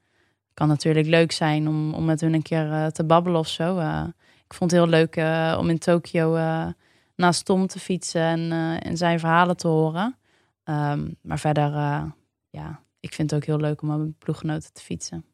Kan 0.54 0.68
natuurlijk 0.68 1.06
leuk 1.06 1.32
zijn 1.32 1.68
om, 1.68 1.94
om 1.94 2.04
met 2.04 2.20
hun 2.20 2.34
een 2.34 2.42
keer 2.42 2.72
eh, 2.72 2.86
te 2.86 3.04
babbelen 3.04 3.40
of 3.40 3.48
zo. 3.48 3.78
Eh, 3.78 4.04
ik 4.44 4.54
vond 4.54 4.70
het 4.70 4.80
heel 4.80 4.88
leuk 4.88 5.16
eh, 5.16 5.56
om 5.58 5.70
in 5.70 5.78
Tokio 5.78 6.34
eh, 6.34 6.66
naast 7.16 7.44
Tom 7.44 7.66
te 7.66 7.78
fietsen 7.78 8.22
en, 8.22 8.52
eh, 8.52 8.86
en 8.86 8.96
zijn 8.96 9.18
verhalen 9.18 9.56
te 9.56 9.68
horen. 9.68 10.16
Ehm, 10.64 11.10
maar 11.22 11.38
verder, 11.38 11.74
eh, 11.74 12.04
ja, 12.50 12.82
ik 13.00 13.12
vind 13.12 13.30
het 13.30 13.40
ook 13.40 13.46
heel 13.46 13.60
leuk 13.60 13.82
om 13.82 13.88
met 13.88 13.98
mijn 13.98 14.18
ploeggenoten 14.18 14.72
te 14.72 14.82
fietsen. 14.82 15.24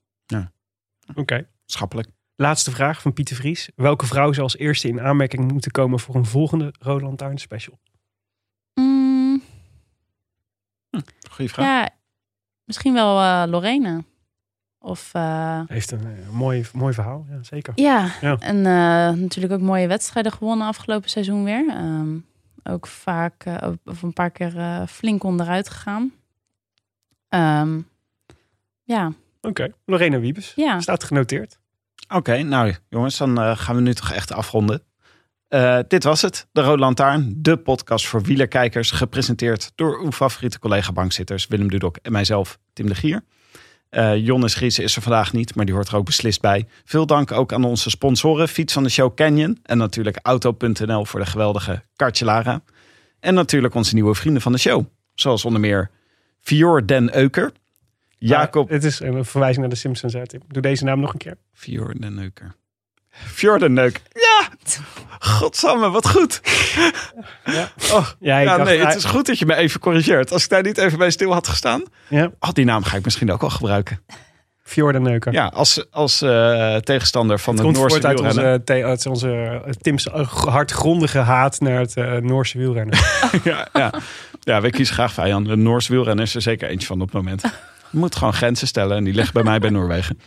Oké. 1.15 1.49
Schappelijk. 1.67 2.09
Laatste 2.41 2.71
vraag 2.71 3.03
van 3.03 3.13
Pieter 3.13 3.37
Vries. 3.37 3.71
Welke 3.77 4.07
vrouw 4.07 4.31
zou 4.33 4.43
als 4.43 4.57
eerste 4.57 4.89
in 4.89 5.01
aanmerking 5.01 5.53
moeten 5.53 5.71
komen 5.71 5.99
voor 6.01 6.15
een 6.15 6.25
volgende 6.27 6.75
Rode 6.79 7.05
Lantaarn 7.05 7.39
special? 7.39 7.79
Mm, 8.75 9.43
Goeie 11.31 11.51
vraag. 11.51 11.67
ja, 11.67 11.91
misschien 12.65 12.93
wel 12.93 13.21
eh 13.21 13.43
Lorena. 13.51 14.01
Of 14.79 15.11
eh, 15.15 15.61
Heeft 15.67 15.91
een, 15.91 16.01
eh, 16.07 16.29
mooi, 16.31 16.65
mooi 16.73 16.95
verhaal, 16.95 17.27
ja, 17.31 17.43
zeker. 17.43 17.73
Ja, 17.77 18.11
Ja. 18.21 18.37
en 18.39 18.57
eh, 18.57 19.19
natuurlijk 19.21 19.53
ook 19.53 19.61
mooie 19.61 19.87
wedstrijden 19.87 20.33
gewonnen 20.33 20.67
afgelopen 20.67 21.11
seizoen 21.11 21.45
weer. 21.45 21.69
Ehm, 21.69 22.17
ook 22.63 22.87
vaak, 22.87 23.45
of 23.85 24.03
een 24.03 24.13
paar 24.13 24.31
keer 24.31 24.59
eh, 24.59 24.87
flink 24.87 25.23
onderuit 25.25 25.69
gegaan. 25.69 26.13
Ehm, 27.29 27.81
ja, 28.83 29.13
Oké, 29.41 29.73
Lorena 29.85 30.19
Wiebes. 30.21 30.53
ja. 30.57 30.81
Staat 30.81 31.05
genoteerd. 31.05 31.59
Oké, 32.15 32.43
nou 32.43 32.75
jongens, 32.89 33.17
dan 33.17 33.41
eh, 33.41 33.57
gaan 33.57 33.77
we 33.77 33.81
nu 33.81 33.95
toch 33.95 34.13
echt 34.13 34.33
afronden. 34.33 34.83
Eh, 35.49 35.79
dit 35.89 36.05
was 36.05 36.23
het, 36.23 36.49
de 36.53 36.61
Rode 36.61 36.79
Lantaarn, 36.79 37.35
de 37.37 37.57
podcast 37.57 38.07
voor 38.07 38.23
wielerkijkers, 38.23 38.91
gepresenteerd 38.91 39.73
door 39.75 40.01
uw 40.03 40.13
favoriete 40.13 40.59
collega 40.59 40.93
bankzitters 40.93 41.47
Willem 41.47 41.71
Dudok 41.71 41.97
en 41.97 42.13
mijzelf, 42.13 42.59
Tim 42.73 42.87
de 42.87 42.95
Gier. 42.95 43.25
Eh 43.89 44.17
Jonnes 44.17 44.55
Griese 44.55 44.83
is 44.83 44.97
er 44.97 45.03
vandaag 45.03 45.33
niet, 45.33 45.55
maar 45.55 45.65
die 45.65 45.75
hoort 45.75 45.89
er 45.89 45.97
ook 45.97 46.05
beslist 46.05 46.41
bij. 46.41 46.67
Veel 46.85 47.07
dank 47.07 47.33
ook 47.33 47.53
aan 47.53 47.65
onze 47.65 47.91
sponsoren, 47.91 48.49
Fiets 48.49 48.73
van 48.73 48.83
de 48.83 48.89
Show 48.89 49.15
Canyon 49.15 49.59
en 49.63 49.79
natuurlijk 49.79 50.19
Auto.nl 50.23 51.05
voor 51.05 51.21
de 51.21 51.27
geweldige 51.27 51.83
kartje 51.97 52.25
Lara. 52.25 52.63
En 53.21 53.35
natuurlijk 53.35 53.75
onze 53.75 53.95
nieuwe 53.95 54.15
vrienden 54.15 54.43
van 54.43 54.53
de 54.53 54.59
show, 54.59 54.85
zoals 55.15 55.45
onder 55.45 55.61
meer 55.61 55.91
Fior 56.41 56.87
den 56.87 57.17
Euker, 57.17 57.53
Jacob 58.29 58.67
Ah, 58.67 58.73
het 58.75 58.85
is 58.85 59.01
een 59.01 59.25
verwijzing 59.25 59.61
naar 59.61 59.69
de 59.69 59.77
Simpsons 59.81 60.17
uit. 60.17 60.39
Doe 60.49 60.63
deze 60.63 60.85
naam 60.85 61.01
nog 61.01 61.13
een 61.13 61.19
keer. 61.19 61.37
Fjord 61.55 62.03
de 62.03 62.11
Neuker. 62.11 62.55
Fjord 63.11 63.61
de 63.61 63.69
Neuk. 63.69 64.01
Ja! 64.13 64.49
Godsamme, 65.19 65.91
wat 65.91 66.09
goed. 66.09 66.41
Ja. 67.45 67.71
Oh, 67.93 68.09
Ja, 68.21 68.39
ik 68.39 68.47
ja, 68.47 68.57
dacht, 68.57 68.69
nee, 68.69 68.85
het 68.85 68.95
is 68.95 69.05
goed 69.05 69.27
dat 69.27 69.39
je 69.39 69.47
me 69.47 69.55
even 69.55 69.81
corrigeert. 69.81 70.33
Als 70.33 70.45
ik 70.45 70.49
daar 70.51 70.63
niet 70.63 70.79
even 70.79 70.99
bij 70.99 71.11
stil 71.11 71.33
had 71.33 71.49
gestaan. 71.49 71.83
Ja, 72.09 72.31
Oh, 72.41 72.51
die 72.53 72.65
naam 72.65 72.83
ga 72.83 72.97
ik 72.97 73.05
misschien 73.05 73.33
ook 73.33 73.41
wel 73.41 73.51
gebruiken. 73.51 74.01
Fjord 74.63 74.99
Neuker. 75.01 75.33
Ja, 75.33 75.47
als, 75.47 75.87
als 75.91 76.23
eh, 76.23 76.77
tegenstander 76.77 77.39
van 77.39 77.55
Het 77.57 77.63
het, 77.65 77.73
komt 77.73 77.79
Noorse 77.81 78.01
voort 78.01 78.07
uit 78.07 78.21
wielrennen. 78.21 78.53
onze, 78.53 78.65
the- 78.65 78.85
uit 78.85 79.07
onze 79.07 79.63
uh, 79.67 79.73
Tim's 79.73 80.05
hardgrondige 80.45 81.19
haat 81.19 81.61
naar 81.61 81.79
het 81.81 81.97
eh, 81.97 82.13
Noorse 82.17 82.59
wielrennen. 82.59 82.99
ja, 83.45 83.69
ja. 83.73 83.93
ja, 84.41 84.61
we 84.61 84.71
kiezen 84.71 84.95
graag 84.95 85.13
vijanden. 85.13 85.57
De 85.57 85.63
Noorse 85.63 85.93
wielrennen 85.93 86.25
is 86.25 86.35
er 86.35 86.43
zeker 86.43 86.69
eentje 86.69 86.87
van 86.87 87.01
op 87.01 87.07
het 87.13 87.17
moment. 87.23 87.43
Je 87.91 87.99
moet 87.99 88.17
gewoon 88.17 88.33
grenzen 88.33 88.67
stellen 88.67 88.97
en 88.97 89.05
die 89.05 89.15
liggen 89.15 89.35
bij 89.35 89.43
mij 89.43 89.59
bij 89.59 89.71
Noorwegen. 89.71 90.21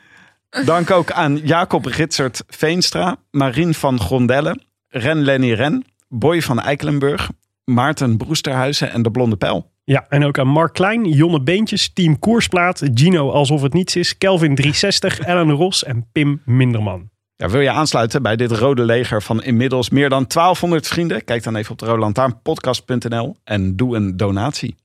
Dank 0.64 0.90
ook 0.90 1.10
aan 1.10 1.36
Jacob 1.36 1.84
Ritsert 1.84 2.42
Veenstra, 2.46 3.16
Marien 3.30 3.74
van 3.74 4.00
Grondelle, 4.00 4.60
Ren 4.88 5.22
Lenny 5.22 5.52
Ren, 5.52 5.84
Boy 6.08 6.42
van 6.42 6.60
Eikelenburg, 6.60 7.30
Maarten 7.64 8.16
Broesterhuizen 8.16 8.92
en 8.92 9.02
de 9.02 9.10
Blonde 9.10 9.36
Pijl. 9.36 9.70
Ja, 9.84 10.06
en 10.08 10.24
ook 10.24 10.38
aan 10.38 10.48
Mark 10.48 10.72
Klein, 10.72 11.04
Jonne 11.04 11.42
Beentjes, 11.42 11.92
Team 11.92 12.18
Koersplaat, 12.18 12.82
Gino 12.94 13.30
Alsof 13.30 13.62
Het 13.62 13.72
Niets 13.72 13.96
Is, 13.96 14.18
Kelvin 14.18 14.54
360, 14.54 15.18
Ellen 15.18 15.50
Ros 15.50 15.84
en 15.84 16.08
Pim 16.12 16.42
Minderman. 16.44 17.10
Ja, 17.36 17.48
wil 17.48 17.60
je 17.60 17.70
aansluiten 17.70 18.22
bij 18.22 18.36
dit 18.36 18.50
rode 18.50 18.82
leger 18.82 19.22
van 19.22 19.42
inmiddels 19.42 19.90
meer 19.90 20.08
dan 20.08 20.24
1200 20.26 20.86
vrienden? 20.88 21.24
Kijk 21.24 21.42
dan 21.42 21.56
even 21.56 21.72
op 21.72 21.78
de 21.78 21.86
roodlantaarnpodcast.nl 21.86 23.36
en 23.44 23.76
doe 23.76 23.96
een 23.96 24.16
donatie. 24.16 24.76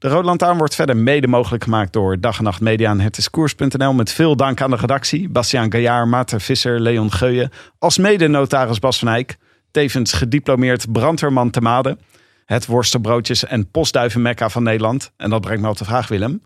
De 0.00 0.08
Rode 0.08 0.26
Lantaarn 0.26 0.58
wordt 0.58 0.74
verder 0.74 0.96
mede 0.96 1.26
mogelijk 1.26 1.64
gemaakt 1.64 1.92
door 1.92 2.20
Dag 2.20 2.38
en 2.38 2.44
Nacht 2.44 2.60
Media 2.60 2.90
en 2.90 3.00
Het 3.00 3.16
is 3.16 3.30
Koers.nl. 3.30 3.92
Met 3.92 4.12
veel 4.12 4.36
dank 4.36 4.60
aan 4.60 4.70
de 4.70 4.76
redactie. 4.76 5.28
Bastiaan 5.28 5.72
Gaillard, 5.72 6.08
Maarten 6.08 6.40
Visser, 6.40 6.80
Leon 6.80 7.12
Geuyen. 7.12 7.50
Als 7.78 7.98
mede 7.98 8.28
notaris 8.28 8.78
Bas 8.78 8.98
van 8.98 9.08
Eyck. 9.08 9.36
Tevens 9.70 10.12
gediplomeerd 10.12 10.92
brandweerman 10.92 11.50
te 11.50 11.60
Made. 11.60 11.98
Het 12.44 12.66
worstenbroodjes 12.66 13.46
en 13.46 13.70
postduivenmekka 13.70 14.48
van 14.48 14.62
Nederland. 14.62 15.12
En 15.16 15.30
dat 15.30 15.40
brengt 15.40 15.62
me 15.62 15.68
op 15.68 15.78
de 15.78 15.84
vraag 15.84 16.08
Willem. 16.08 16.42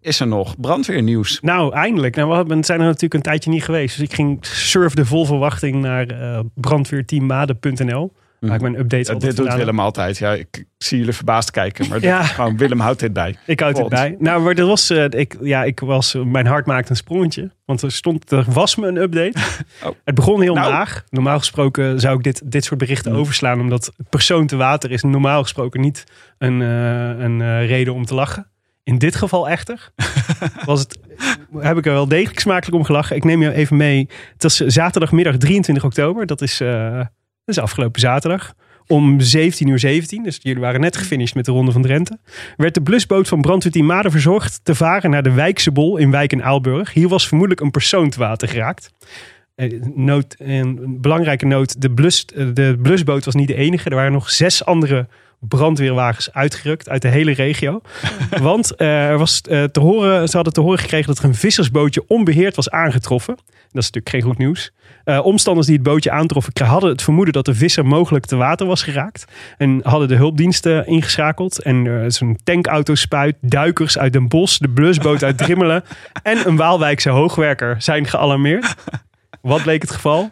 Is 0.00 0.20
er 0.20 0.26
nog 0.26 0.60
brandweernieuws? 0.60 1.38
Nou, 1.40 1.74
eindelijk. 1.74 2.16
Nou, 2.16 2.44
we 2.46 2.56
zijn 2.60 2.80
er 2.80 2.86
natuurlijk 2.86 3.14
een 3.14 3.22
tijdje 3.22 3.50
niet 3.50 3.64
geweest. 3.64 3.96
Dus 3.98 4.08
ik 4.08 4.14
ging 4.14 4.38
surfde 4.46 5.06
vol 5.06 5.24
verwachting 5.26 5.82
naar 5.82 6.06
eh 6.06 6.40
brandweerteammade.nl. 6.54 8.12
Waar 8.40 8.54
ik 8.54 8.60
mijn 8.60 8.78
updates 8.78 9.06
Ja, 9.06 9.12
altijd 9.12 9.30
dit 9.30 9.40
doet 9.40 9.48
vandaan. 9.48 9.58
Willem 9.66 9.80
altijd. 9.84 10.18
Ja, 10.18 10.32
ik, 10.32 10.56
ik 10.56 10.66
zie 10.78 10.98
jullie 10.98 11.12
verbaasd 11.12 11.50
kijken. 11.50 11.88
Maar 11.88 12.00
Ja. 12.10 12.20
dit, 12.20 12.30
gewoon, 12.30 12.56
Willem 12.56 12.80
houdt 12.80 13.00
dit 13.00 13.12
bij. 13.12 13.36
Ik 13.46 13.60
houd 13.60 13.72
het 13.72 13.80
God. 13.80 13.90
bij. 13.90 14.16
Nou, 14.18 14.42
maar 14.42 14.54
dat 14.54 14.66
was, 14.68 14.90
eh, 14.90 15.04
ik, 15.10 15.36
ja, 15.40 15.64
ik 15.64 15.80
was, 15.80 16.16
mijn 16.24 16.46
hart 16.46 16.66
maakte 16.66 16.90
een 16.90 16.96
sprongetje. 16.96 17.50
Want 17.64 17.82
er 17.82 17.92
stond, 17.92 18.30
er 18.30 18.44
was 18.48 18.76
me 18.76 18.86
een 18.86 18.96
update. 18.96 19.38
Oh. 19.84 19.90
Het 20.04 20.14
begon 20.14 20.40
heel 20.40 20.54
Nou. 20.54 20.70
laag. 20.70 21.04
Normaal 21.10 21.38
gesproken 21.38 22.00
zou 22.00 22.16
ik 22.16 22.22
dit, 22.22 22.42
dit 22.44 22.64
soort 22.64 22.78
berichten 22.80 23.12
Mm. 23.12 23.18
overslaan. 23.18 23.60
Omdat 23.60 23.92
persoon 24.08 24.46
te 24.46 24.56
water 24.56 24.90
is 24.90 25.02
normaal 25.02 25.42
gesproken 25.42 25.80
niet 25.80 26.04
een, 26.38 26.62
eh, 26.62 27.24
een 27.24 27.40
eh, 27.40 27.66
reden 27.66 27.94
om 27.94 28.04
te 28.04 28.14
lachen. 28.14 28.46
In 28.82 28.98
dit 28.98 29.14
geval 29.16 29.48
echter 29.48 29.90
was 30.64 30.80
het, 30.80 30.98
heb 31.58 31.76
ik 31.76 31.86
er 31.86 31.92
wel 31.92 32.08
degelijk 32.08 32.40
smakelijk 32.40 32.76
om 32.76 32.84
gelachen. 32.84 33.16
Ik 33.16 33.24
neem 33.24 33.42
je 33.42 33.52
even 33.52 33.76
mee. 33.76 34.08
Het 34.32 34.42
was 34.42 34.56
zaterdagmiddag 34.56 35.36
23 35.36 35.84
oktober. 35.84 36.26
Dat 36.26 36.40
is, 36.42 36.60
eh, 36.60 37.00
dat 37.44 37.56
is 37.56 37.62
afgelopen 37.62 38.00
zaterdag. 38.00 38.54
Om 38.86 39.20
17 39.20 39.68
uur 39.68 39.78
17, 39.78 40.22
dus 40.22 40.38
jullie 40.42 40.60
waren 40.60 40.80
net 40.80 40.96
gefinished 40.96 41.34
met 41.34 41.44
de 41.44 41.52
Ronde 41.52 41.72
van 41.72 41.82
Drenthe. 41.82 42.18
Werd 42.56 42.74
de 42.74 42.82
blusboot 42.82 43.28
van 43.28 43.40
brandweerteam 43.40 43.86
Maden 43.86 44.10
verzorgd 44.10 44.60
te 44.62 44.74
varen 44.74 45.10
naar 45.10 45.22
de 45.22 45.32
Wijkse 45.32 45.72
Bol 45.72 45.96
in 45.96 46.10
Wijk 46.10 46.32
en 46.32 46.44
Aalburg. 46.44 46.92
Hier 46.92 47.08
was 47.08 47.26
vermoedelijk 47.28 47.64
een 47.64 47.70
persoon 47.70 48.10
te 48.10 48.18
water 48.18 48.48
geraakt. 48.48 48.90
Eh, 49.54 49.82
Noot, 49.94 50.34
een 50.38 50.98
belangrijke 51.00 51.46
noot, 51.46 51.80
de, 51.80 51.90
blus, 51.90 52.24
eh, 52.24 52.46
de 52.54 52.78
blusboot 52.82 53.24
was 53.24 53.34
niet 53.34 53.48
de 53.48 53.54
enige. 53.54 53.90
Er 53.90 53.96
waren 53.96 54.12
nog 54.12 54.30
zes 54.30 54.64
andere 54.64 55.08
brandweerwagens 55.40 56.32
uitgerukt 56.32 56.88
uit 56.88 57.02
de 57.02 57.08
hele 57.08 57.32
regio. 57.32 57.80
Want 58.42 58.74
eh, 58.74 59.08
er 59.08 59.18
was 59.18 59.40
eh, 59.40 59.64
te 59.64 59.80
horen, 59.80 60.28
ze 60.28 60.34
hadden 60.34 60.52
te 60.52 60.60
horen 60.60 60.78
gekregen 60.78 61.06
dat 61.06 61.18
er 61.18 61.24
een 61.24 61.34
vissersbootje 61.34 62.04
onbeheerd 62.06 62.56
was 62.56 62.70
aangetroffen. 62.70 63.34
Dat 63.36 63.82
is 63.82 63.90
natuurlijk 63.90 64.08
geen 64.08 64.22
goed 64.22 64.38
nieuws. 64.38 64.72
Eh, 65.04 65.24
omstanders 65.24 65.66
die 65.66 65.76
het 65.76 65.84
bootje 65.84 66.10
aantroffen 66.10 66.66
hadden 66.66 66.90
het 66.90 67.02
vermoeden 67.02 67.32
dat 67.32 67.44
de 67.44 67.54
visser 67.54 67.86
mogelijk 67.86 68.26
te 68.26 68.36
water 68.36 68.66
was 68.66 68.82
geraakt. 68.82 69.24
En 69.56 69.80
hadden 69.82 70.08
de 70.08 70.14
hulpdiensten 70.14 70.86
ingeschakeld. 70.86 71.62
En 71.62 71.86
er 71.86 72.04
is 72.04 72.20
een 72.20 72.38
tankauto 72.44 72.94
spuit, 72.94 73.36
duikers 73.40 73.98
uit 73.98 74.12
Den 74.12 74.28
Bosch, 74.28 74.58
de 74.58 74.68
blusboot 74.68 75.22
uit 75.22 75.38
Drimmelen 75.38 75.84
en 76.22 76.46
een 76.46 76.56
Waalwijkse 76.56 77.10
hoogwerker 77.10 77.82
zijn 77.82 78.06
gealarmeerd. 78.06 78.74
Wat 79.40 79.62
bleek 79.62 79.82
het 79.82 79.90
geval? 79.90 80.28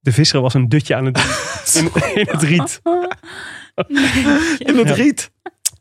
De 0.00 0.12
visser 0.12 0.40
was 0.40 0.54
een 0.54 0.68
dutje 0.68 0.94
aan 0.94 1.04
het 1.04 1.14
doen 1.14 1.24
in, 1.82 2.14
in 2.14 2.26
het 2.30 2.42
riet. 2.42 2.80
In 4.58 4.76
het 4.76 4.90
riet. 4.90 5.30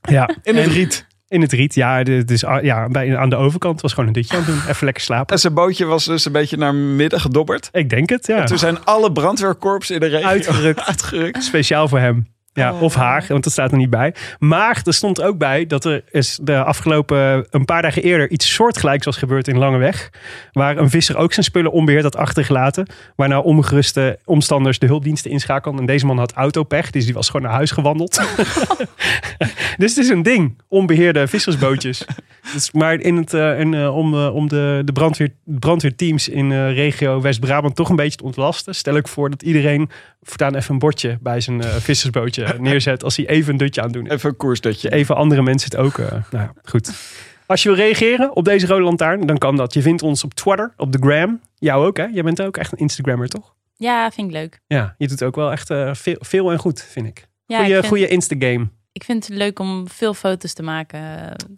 Ja, 0.01 0.27
In 0.43 0.55
het 0.55 0.65
en- 0.65 0.71
riet. 0.71 1.05
In 1.29 1.41
het 1.41 1.51
riet, 1.51 1.75
ja. 1.75 2.03
Dus 2.03 2.45
ah, 2.45 2.63
ja, 2.63 2.87
bij, 2.87 3.17
aan 3.17 3.29
de 3.29 3.35
overkant 3.35 3.81
was 3.81 3.91
gewoon 3.93 4.07
een 4.07 4.13
dutje 4.13 4.37
aan 4.37 4.43
het 4.43 4.53
doen. 4.53 4.61
Even 4.69 4.85
lekker 4.85 5.03
slapen. 5.03 5.35
En 5.35 5.39
zijn 5.41 5.53
bootje 5.53 5.85
was 5.85 6.05
dus 6.05 6.25
een 6.25 6.31
beetje 6.31 6.57
naar 6.57 6.75
midden 6.75 7.19
gedobberd. 7.19 7.69
Ik 7.71 7.89
denk 7.89 8.09
het, 8.09 8.27
ja. 8.27 8.37
En 8.37 8.45
toen 8.45 8.57
zijn 8.57 8.85
alle 8.85 9.11
brandweerkorps 9.11 9.89
in 9.89 9.99
de 9.99 10.05
regio 10.05 10.27
Uitgerukt. 10.27 10.79
uitgerukt. 10.87 11.43
Speciaal 11.43 11.87
voor 11.87 11.99
hem. 11.99 12.27
Ja, 12.57 12.73
of 12.79 12.95
haar, 12.95 13.25
want 13.27 13.43
dat 13.43 13.53
staat 13.53 13.71
er 13.71 13.77
niet 13.77 13.89
bij. 13.89 14.13
Maar 14.39 14.81
er 14.83 14.93
stond 14.93 15.21
ook 15.21 15.37
bij 15.37 15.65
dat 15.65 15.85
er 15.85 16.03
is 16.11 16.39
de 16.41 16.63
afgelopen 16.63 17.47
een 17.49 17.65
paar 17.65 17.81
dagen 17.81 18.03
eerder 18.03 18.29
iets 18.29 18.53
soortgelijks 18.53 19.05
was 19.05 19.17
gebeurd 19.17 19.47
in 19.47 19.57
Langeweg. 19.57 20.09
Waar 20.51 20.77
een 20.77 20.89
visser 20.89 21.17
ook 21.17 21.33
zijn 21.33 21.45
spullen 21.45 21.71
onbeheerd 21.71 22.03
had 22.03 22.15
achtergelaten. 22.15 22.87
Waarna 23.15 23.39
ongeruste 23.39 24.19
omstanders 24.25 24.79
de 24.79 24.85
hulpdiensten 24.85 25.31
inschakelden. 25.31 25.79
En 25.79 25.85
deze 25.85 26.05
man 26.05 26.17
had 26.17 26.33
autopech, 26.33 26.89
dus 26.89 27.05
die 27.05 27.13
was 27.13 27.29
gewoon 27.29 27.41
naar 27.41 27.55
huis 27.55 27.71
gewandeld. 27.71 28.21
dus 29.77 29.95
het 29.95 29.97
is 29.97 30.09
een 30.09 30.23
ding, 30.23 30.61
onbeheerde 30.67 31.27
vissersbootjes. 31.27 32.05
Dus, 32.53 32.71
maar 32.71 32.99
in 32.99 33.15
het, 33.15 33.33
eh, 33.33 33.95
om, 33.95 34.13
eh, 34.13 34.35
om 34.35 34.47
de, 34.47 34.81
de 34.85 34.91
brandweer, 34.91 35.33
brandweerteams 35.43 36.29
in 36.29 36.69
regio 36.69 37.21
West-Brabant 37.21 37.75
toch 37.75 37.89
een 37.89 37.95
beetje 37.95 38.17
te 38.17 38.23
ontlasten, 38.23 38.75
stel 38.75 38.95
ik 38.95 39.07
voor 39.07 39.29
dat 39.29 39.41
iedereen 39.41 39.89
voortaan 40.27 40.55
even 40.55 40.73
een 40.73 40.79
bordje 40.79 41.17
bij 41.21 41.41
zijn 41.41 41.61
eh, 41.63 41.69
vissersbootje 41.69 42.55
neerzet 42.59 43.03
als 43.03 43.15
hij 43.15 43.27
even 43.27 43.51
een 43.51 43.57
dutje 43.57 43.81
aan 43.81 43.91
doen. 43.91 44.07
Even 44.07 44.29
een 44.29 44.35
koersdutje. 44.37 44.91
Even 44.91 45.15
andere 45.15 45.41
mensen 45.41 45.69
het 45.71 45.79
ook. 45.79 45.97
eh, 45.97 46.11
nou 46.11 46.23
ja, 46.31 46.53
goed. 46.63 46.91
Als 47.45 47.63
je 47.63 47.69
wil 47.69 47.77
reageren 47.77 48.35
op 48.35 48.45
deze 48.45 48.67
rode 48.67 48.83
lantaarn, 48.83 49.25
dan 49.25 49.37
kan 49.37 49.55
dat. 49.55 49.73
Je 49.73 49.81
vindt 49.81 50.01
ons 50.01 50.23
op 50.23 50.33
Twitter, 50.33 50.73
op 50.77 50.91
de 50.91 50.97
gram. 51.01 51.39
Jou 51.55 51.85
ook, 51.85 51.97
hè? 51.97 52.03
Jij 52.05 52.23
bent 52.23 52.41
ook 52.41 52.57
echt 52.57 52.71
een 52.71 52.77
Instagrammer, 52.77 53.27
toch? 53.27 53.55
Ja, 53.75 54.11
vind 54.11 54.27
ik 54.27 54.33
leuk. 54.33 54.59
Ja, 54.67 54.95
je 54.97 55.07
doet 55.07 55.23
ook 55.23 55.35
wel 55.35 55.51
echt 55.51 55.69
eh, 55.69 55.93
veel, 55.93 56.15
veel 56.19 56.51
en 56.51 56.57
goed, 56.57 56.81
vind 56.81 57.07
ik. 57.07 57.27
Ja, 57.45 57.55
goeie, 57.57 57.69
ik, 57.69 57.75
vind, 57.79 57.87
goeie 57.87 58.07
Instagame. 58.07 58.67
ik 58.91 59.03
vind 59.03 59.27
het 59.27 59.37
leuk 59.37 59.59
om 59.59 59.87
veel 59.89 60.13
foto's 60.13 60.53
te 60.53 60.63
maken. 60.63 60.99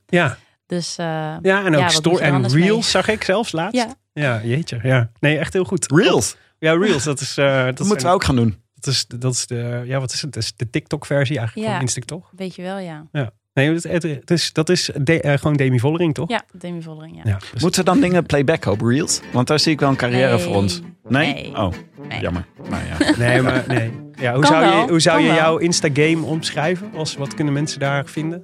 Ja, 0.08 0.38
Dus 0.66 0.98
eh, 0.98 1.06
ja 1.42 1.66
en 1.66 1.76
ook 1.76 1.80
Ja, 1.80 1.88
je 2.04 2.20
en 2.20 2.48
reels 2.48 2.54
mee? 2.54 2.82
zag 2.82 3.08
ik 3.08 3.24
zelfs 3.24 3.52
laatst. 3.52 3.76
ja, 3.76 3.94
Ja, 4.14 4.42
jeetje. 4.44 4.80
Ja. 4.84 5.12
Nee, 5.20 5.38
echt 5.38 5.54
heel 5.54 5.64
goed. 5.66 5.92
Reels. 5.92 6.36
Ja, 6.60 6.74
reels. 6.78 7.04
Dat 7.04 7.20
is, 7.20 7.38
eh, 7.38 7.66
dat 7.66 7.78
Dat 7.78 7.88
moeten 7.88 8.08
we 8.08 8.14
ook 8.14 8.24
gaan 8.24 8.36
doen. 8.36 8.56
dat 8.76 8.94
is, 8.94 9.06
dat 9.08 9.34
is 9.34 9.48
de, 9.48 9.82
ja, 9.86 10.00
wat 10.00 10.14
is 10.14 10.22
het? 10.22 10.34
Dat 10.34 10.44
is 10.44 10.54
de 10.56 10.70
TikTok-versie 10.70 11.38
eigenlijk 11.38 11.68
Ja. 11.68 11.74
van 11.74 11.82
Insta, 11.82 12.02
toch? 12.06 12.30
weet 12.36 12.56
je 12.56 12.62
wel, 12.62 12.78
ja. 12.80 13.08
Nee, 13.54 13.74
het, 13.74 13.84
het, 13.84 14.04
het 14.04 14.32
is, 14.32 14.54
dat 14.54 14.70
is 14.70 14.90
de, 15.02 15.22
eh, 15.22 15.38
gewoon 15.38 15.54
Demi 15.56 15.80
Vollering, 15.80 16.14
toch? 16.14 16.30
Ja, 16.30 16.44
Demi 16.52 16.82
Vollering, 16.82 17.16
ja. 17.16 17.22
Ja, 17.26 17.38
Moeten 17.62 17.80
we 17.80 17.86
dan 17.92 18.00
dingen 18.00 18.26
playback 18.26 18.66
op 18.66 18.82
Reels? 18.82 19.20
Want 19.34 19.48
daar 19.48 19.60
zie 19.60 19.72
ik 19.72 19.80
wel 19.80 19.90
een 19.90 19.96
carrière 19.96 20.36
Nee. 20.36 20.40
voor 20.46 20.56
ons. 20.56 20.82
Nee? 21.08 21.34
Nee. 21.34 21.56
Oh, 21.58 21.74
Nee. 22.08 22.22
jammer. 22.22 22.46
Nou 22.70 22.84
ja. 22.86 22.98
Nee, 23.26 23.42
maar 23.42 23.64
nee. 23.68 23.92
Ja, 24.16 24.34
hoe 24.34 24.42
Kan 24.42 24.52
zou 24.52 24.66
je, 24.82 24.90
hoe 24.90 25.00
zou 25.00 25.16
kan 25.16 25.26
je 25.26 25.32
wel. 25.32 25.40
jouw 25.42 25.58
Instagame 25.58 26.22
omschrijven? 26.26 26.92
Als, 26.96 27.16
wat 27.16 27.34
kunnen 27.34 27.54
mensen 27.54 27.80
daar 27.80 28.06
vinden? 28.06 28.42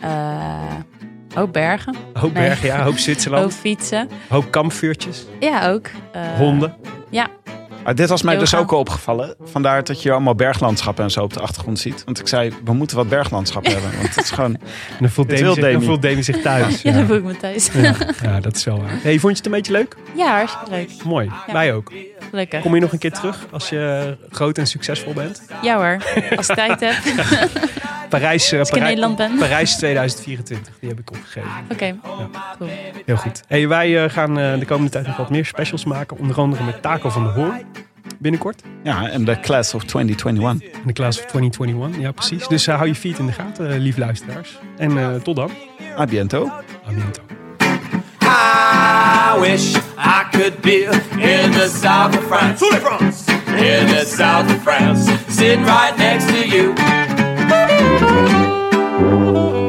Eh, 0.00 0.74
ook 1.36 1.52
bergen, 1.52 1.94
Hoop 2.14 2.32
Nee. 2.34 2.46
bergen, 2.46 2.66
ja. 2.66 2.78
Hoop 2.82 2.92
ook 2.92 2.98
Zwitserland. 3.08 3.54
fietsen. 3.54 4.08
Hoop 4.28 4.50
kampvuurtjes. 4.50 5.24
Ja, 5.40 5.68
ook. 5.70 5.86
Eh, 6.12 6.22
Honden. 6.36 6.74
Ja, 7.10 7.26
Maar 7.84 7.94
dit 7.94 8.08
was 8.08 8.22
mij 8.22 8.36
dus 8.36 8.54
ook 8.54 8.72
al 8.72 8.78
opgevallen. 8.78 9.34
Vandaar 9.44 9.84
dat 9.84 10.02
je 10.02 10.10
allemaal 10.12 10.34
berglandschappen 10.34 11.04
en 11.04 11.10
zo 11.10 11.22
op 11.22 11.32
de 11.32 11.40
achtergrond 11.40 11.78
ziet. 11.78 12.04
Want 12.04 12.20
ik 12.20 12.28
zei, 12.28 12.52
we 12.64 12.72
moeten 12.72 12.96
wat 12.96 13.08
berglandschappen 13.08 13.72
hebben. 13.80 13.90
Want 13.96 14.14
het 14.14 14.24
is 14.24 14.30
gewoon... 14.30 14.54
En 14.54 14.60
dan 15.00 15.08
voelt 15.10 15.28
Demi, 15.28 15.38
zich, 15.44 15.54
dan 15.54 15.70
Demi. 15.70 15.84
voelt 15.84 16.02
Demi 16.02 16.22
zich 16.22 16.40
thuis. 16.40 16.82
ja, 16.82 16.92
dan 16.92 17.06
voel 17.06 17.16
ik 17.16 17.22
me 17.24 17.36
thuis. 17.36 17.70
Ja, 17.72 17.94
ja, 18.22 18.40
dat 18.40 18.56
is 18.56 18.64
wel 18.64 18.80
waar. 18.80 18.90
Hey, 19.02 19.18
vond 19.18 19.32
je 19.32 19.36
het 19.42 19.46
een 19.46 19.52
beetje 19.52 19.72
leuk? 19.72 19.96
Ja, 20.16 20.36
hartstikke 20.36 20.70
leuk. 20.70 20.90
Mooi. 21.04 21.30
Wij 21.52 21.74
ook. 21.74 21.92
Gelukkig. 22.30 22.60
Kom 22.60 22.74
je 22.74 22.80
nog 22.80 22.92
een 22.92 22.98
keer 22.98 23.12
terug 23.12 23.46
als 23.50 23.68
je 23.68 24.16
groot 24.30 24.58
en 24.58 24.66
succesvol 24.66 25.12
bent? 25.12 25.42
Ja 25.62 25.76
hoor, 25.76 26.02
als 26.36 26.48
ik 26.48 26.54
tijd 26.56 26.80
heb. 26.80 26.94
Parijs, 28.10 28.52
uh, 28.52 28.60
ik 28.60 28.68
in 28.68 28.82
Nederland 28.82 29.16
ben. 29.16 29.38
Parijs 29.38 29.76
2024, 29.76 30.78
die 30.80 30.88
heb 30.88 30.98
ik 30.98 31.10
opgegeven. 31.10 31.50
Oké, 31.72 31.96
cool. 32.58 32.70
Heel 33.06 33.16
goed. 33.16 33.42
Hey, 33.46 33.68
wij 33.68 34.04
eh, 34.04 34.10
gaan 34.10 34.38
eh, 34.38 34.58
de 34.58 34.66
komende 34.66 34.90
tijd 34.90 35.06
nog 35.06 35.16
wat 35.16 35.30
meer 35.30 35.44
specials 35.44 35.84
maken. 35.84 36.18
Onder 36.18 36.36
andere 36.36 36.64
met 36.64 36.82
Taco 36.82 37.08
van 37.08 37.22
de 37.22 37.30
Hoorn. 37.30 37.66
Binnenkort. 38.18 38.62
Ja, 38.82 39.08
en 39.08 39.24
de 39.24 39.40
class 39.40 39.74
of 39.74 39.84
2021. 39.84 40.68
In 40.68 40.80
de 40.84 40.92
class 40.92 41.18
of 41.18 41.24
2021. 41.24 42.00
Ja, 42.00 42.12
precies. 42.12 42.48
Dus 42.48 42.66
eh, 42.66 42.74
hou 42.74 42.88
je 42.88 42.94
feet 42.94 43.18
in 43.18 43.26
de 43.26 43.32
gaten, 43.32 43.70
eh, 43.70 43.78
lief 43.78 43.96
luisteraars. 43.96 44.58
En 44.76 44.98
eh, 44.98 45.14
tot 45.14 45.36
dan. 45.36 45.50
A 45.98 46.04
biento. 46.04 46.46
A 46.88 46.92
biento. 46.92 47.22
I 48.22 49.40
wish 49.40 49.76
I 49.98 50.24
could 50.30 50.60
be 50.60 50.84
in 51.18 51.50
the 51.50 51.78
south 51.82 52.16
of 52.16 52.24
France. 52.26 52.64
In 53.46 53.86
the 53.86 54.04
south 54.16 54.50
of 54.50 54.62
France, 54.62 55.12
sitting 55.28 55.64
right 55.64 55.96
next 55.96 56.28
to 56.28 56.46
you. 56.46 56.72
Thank 58.00 59.54
you. 59.54 59.59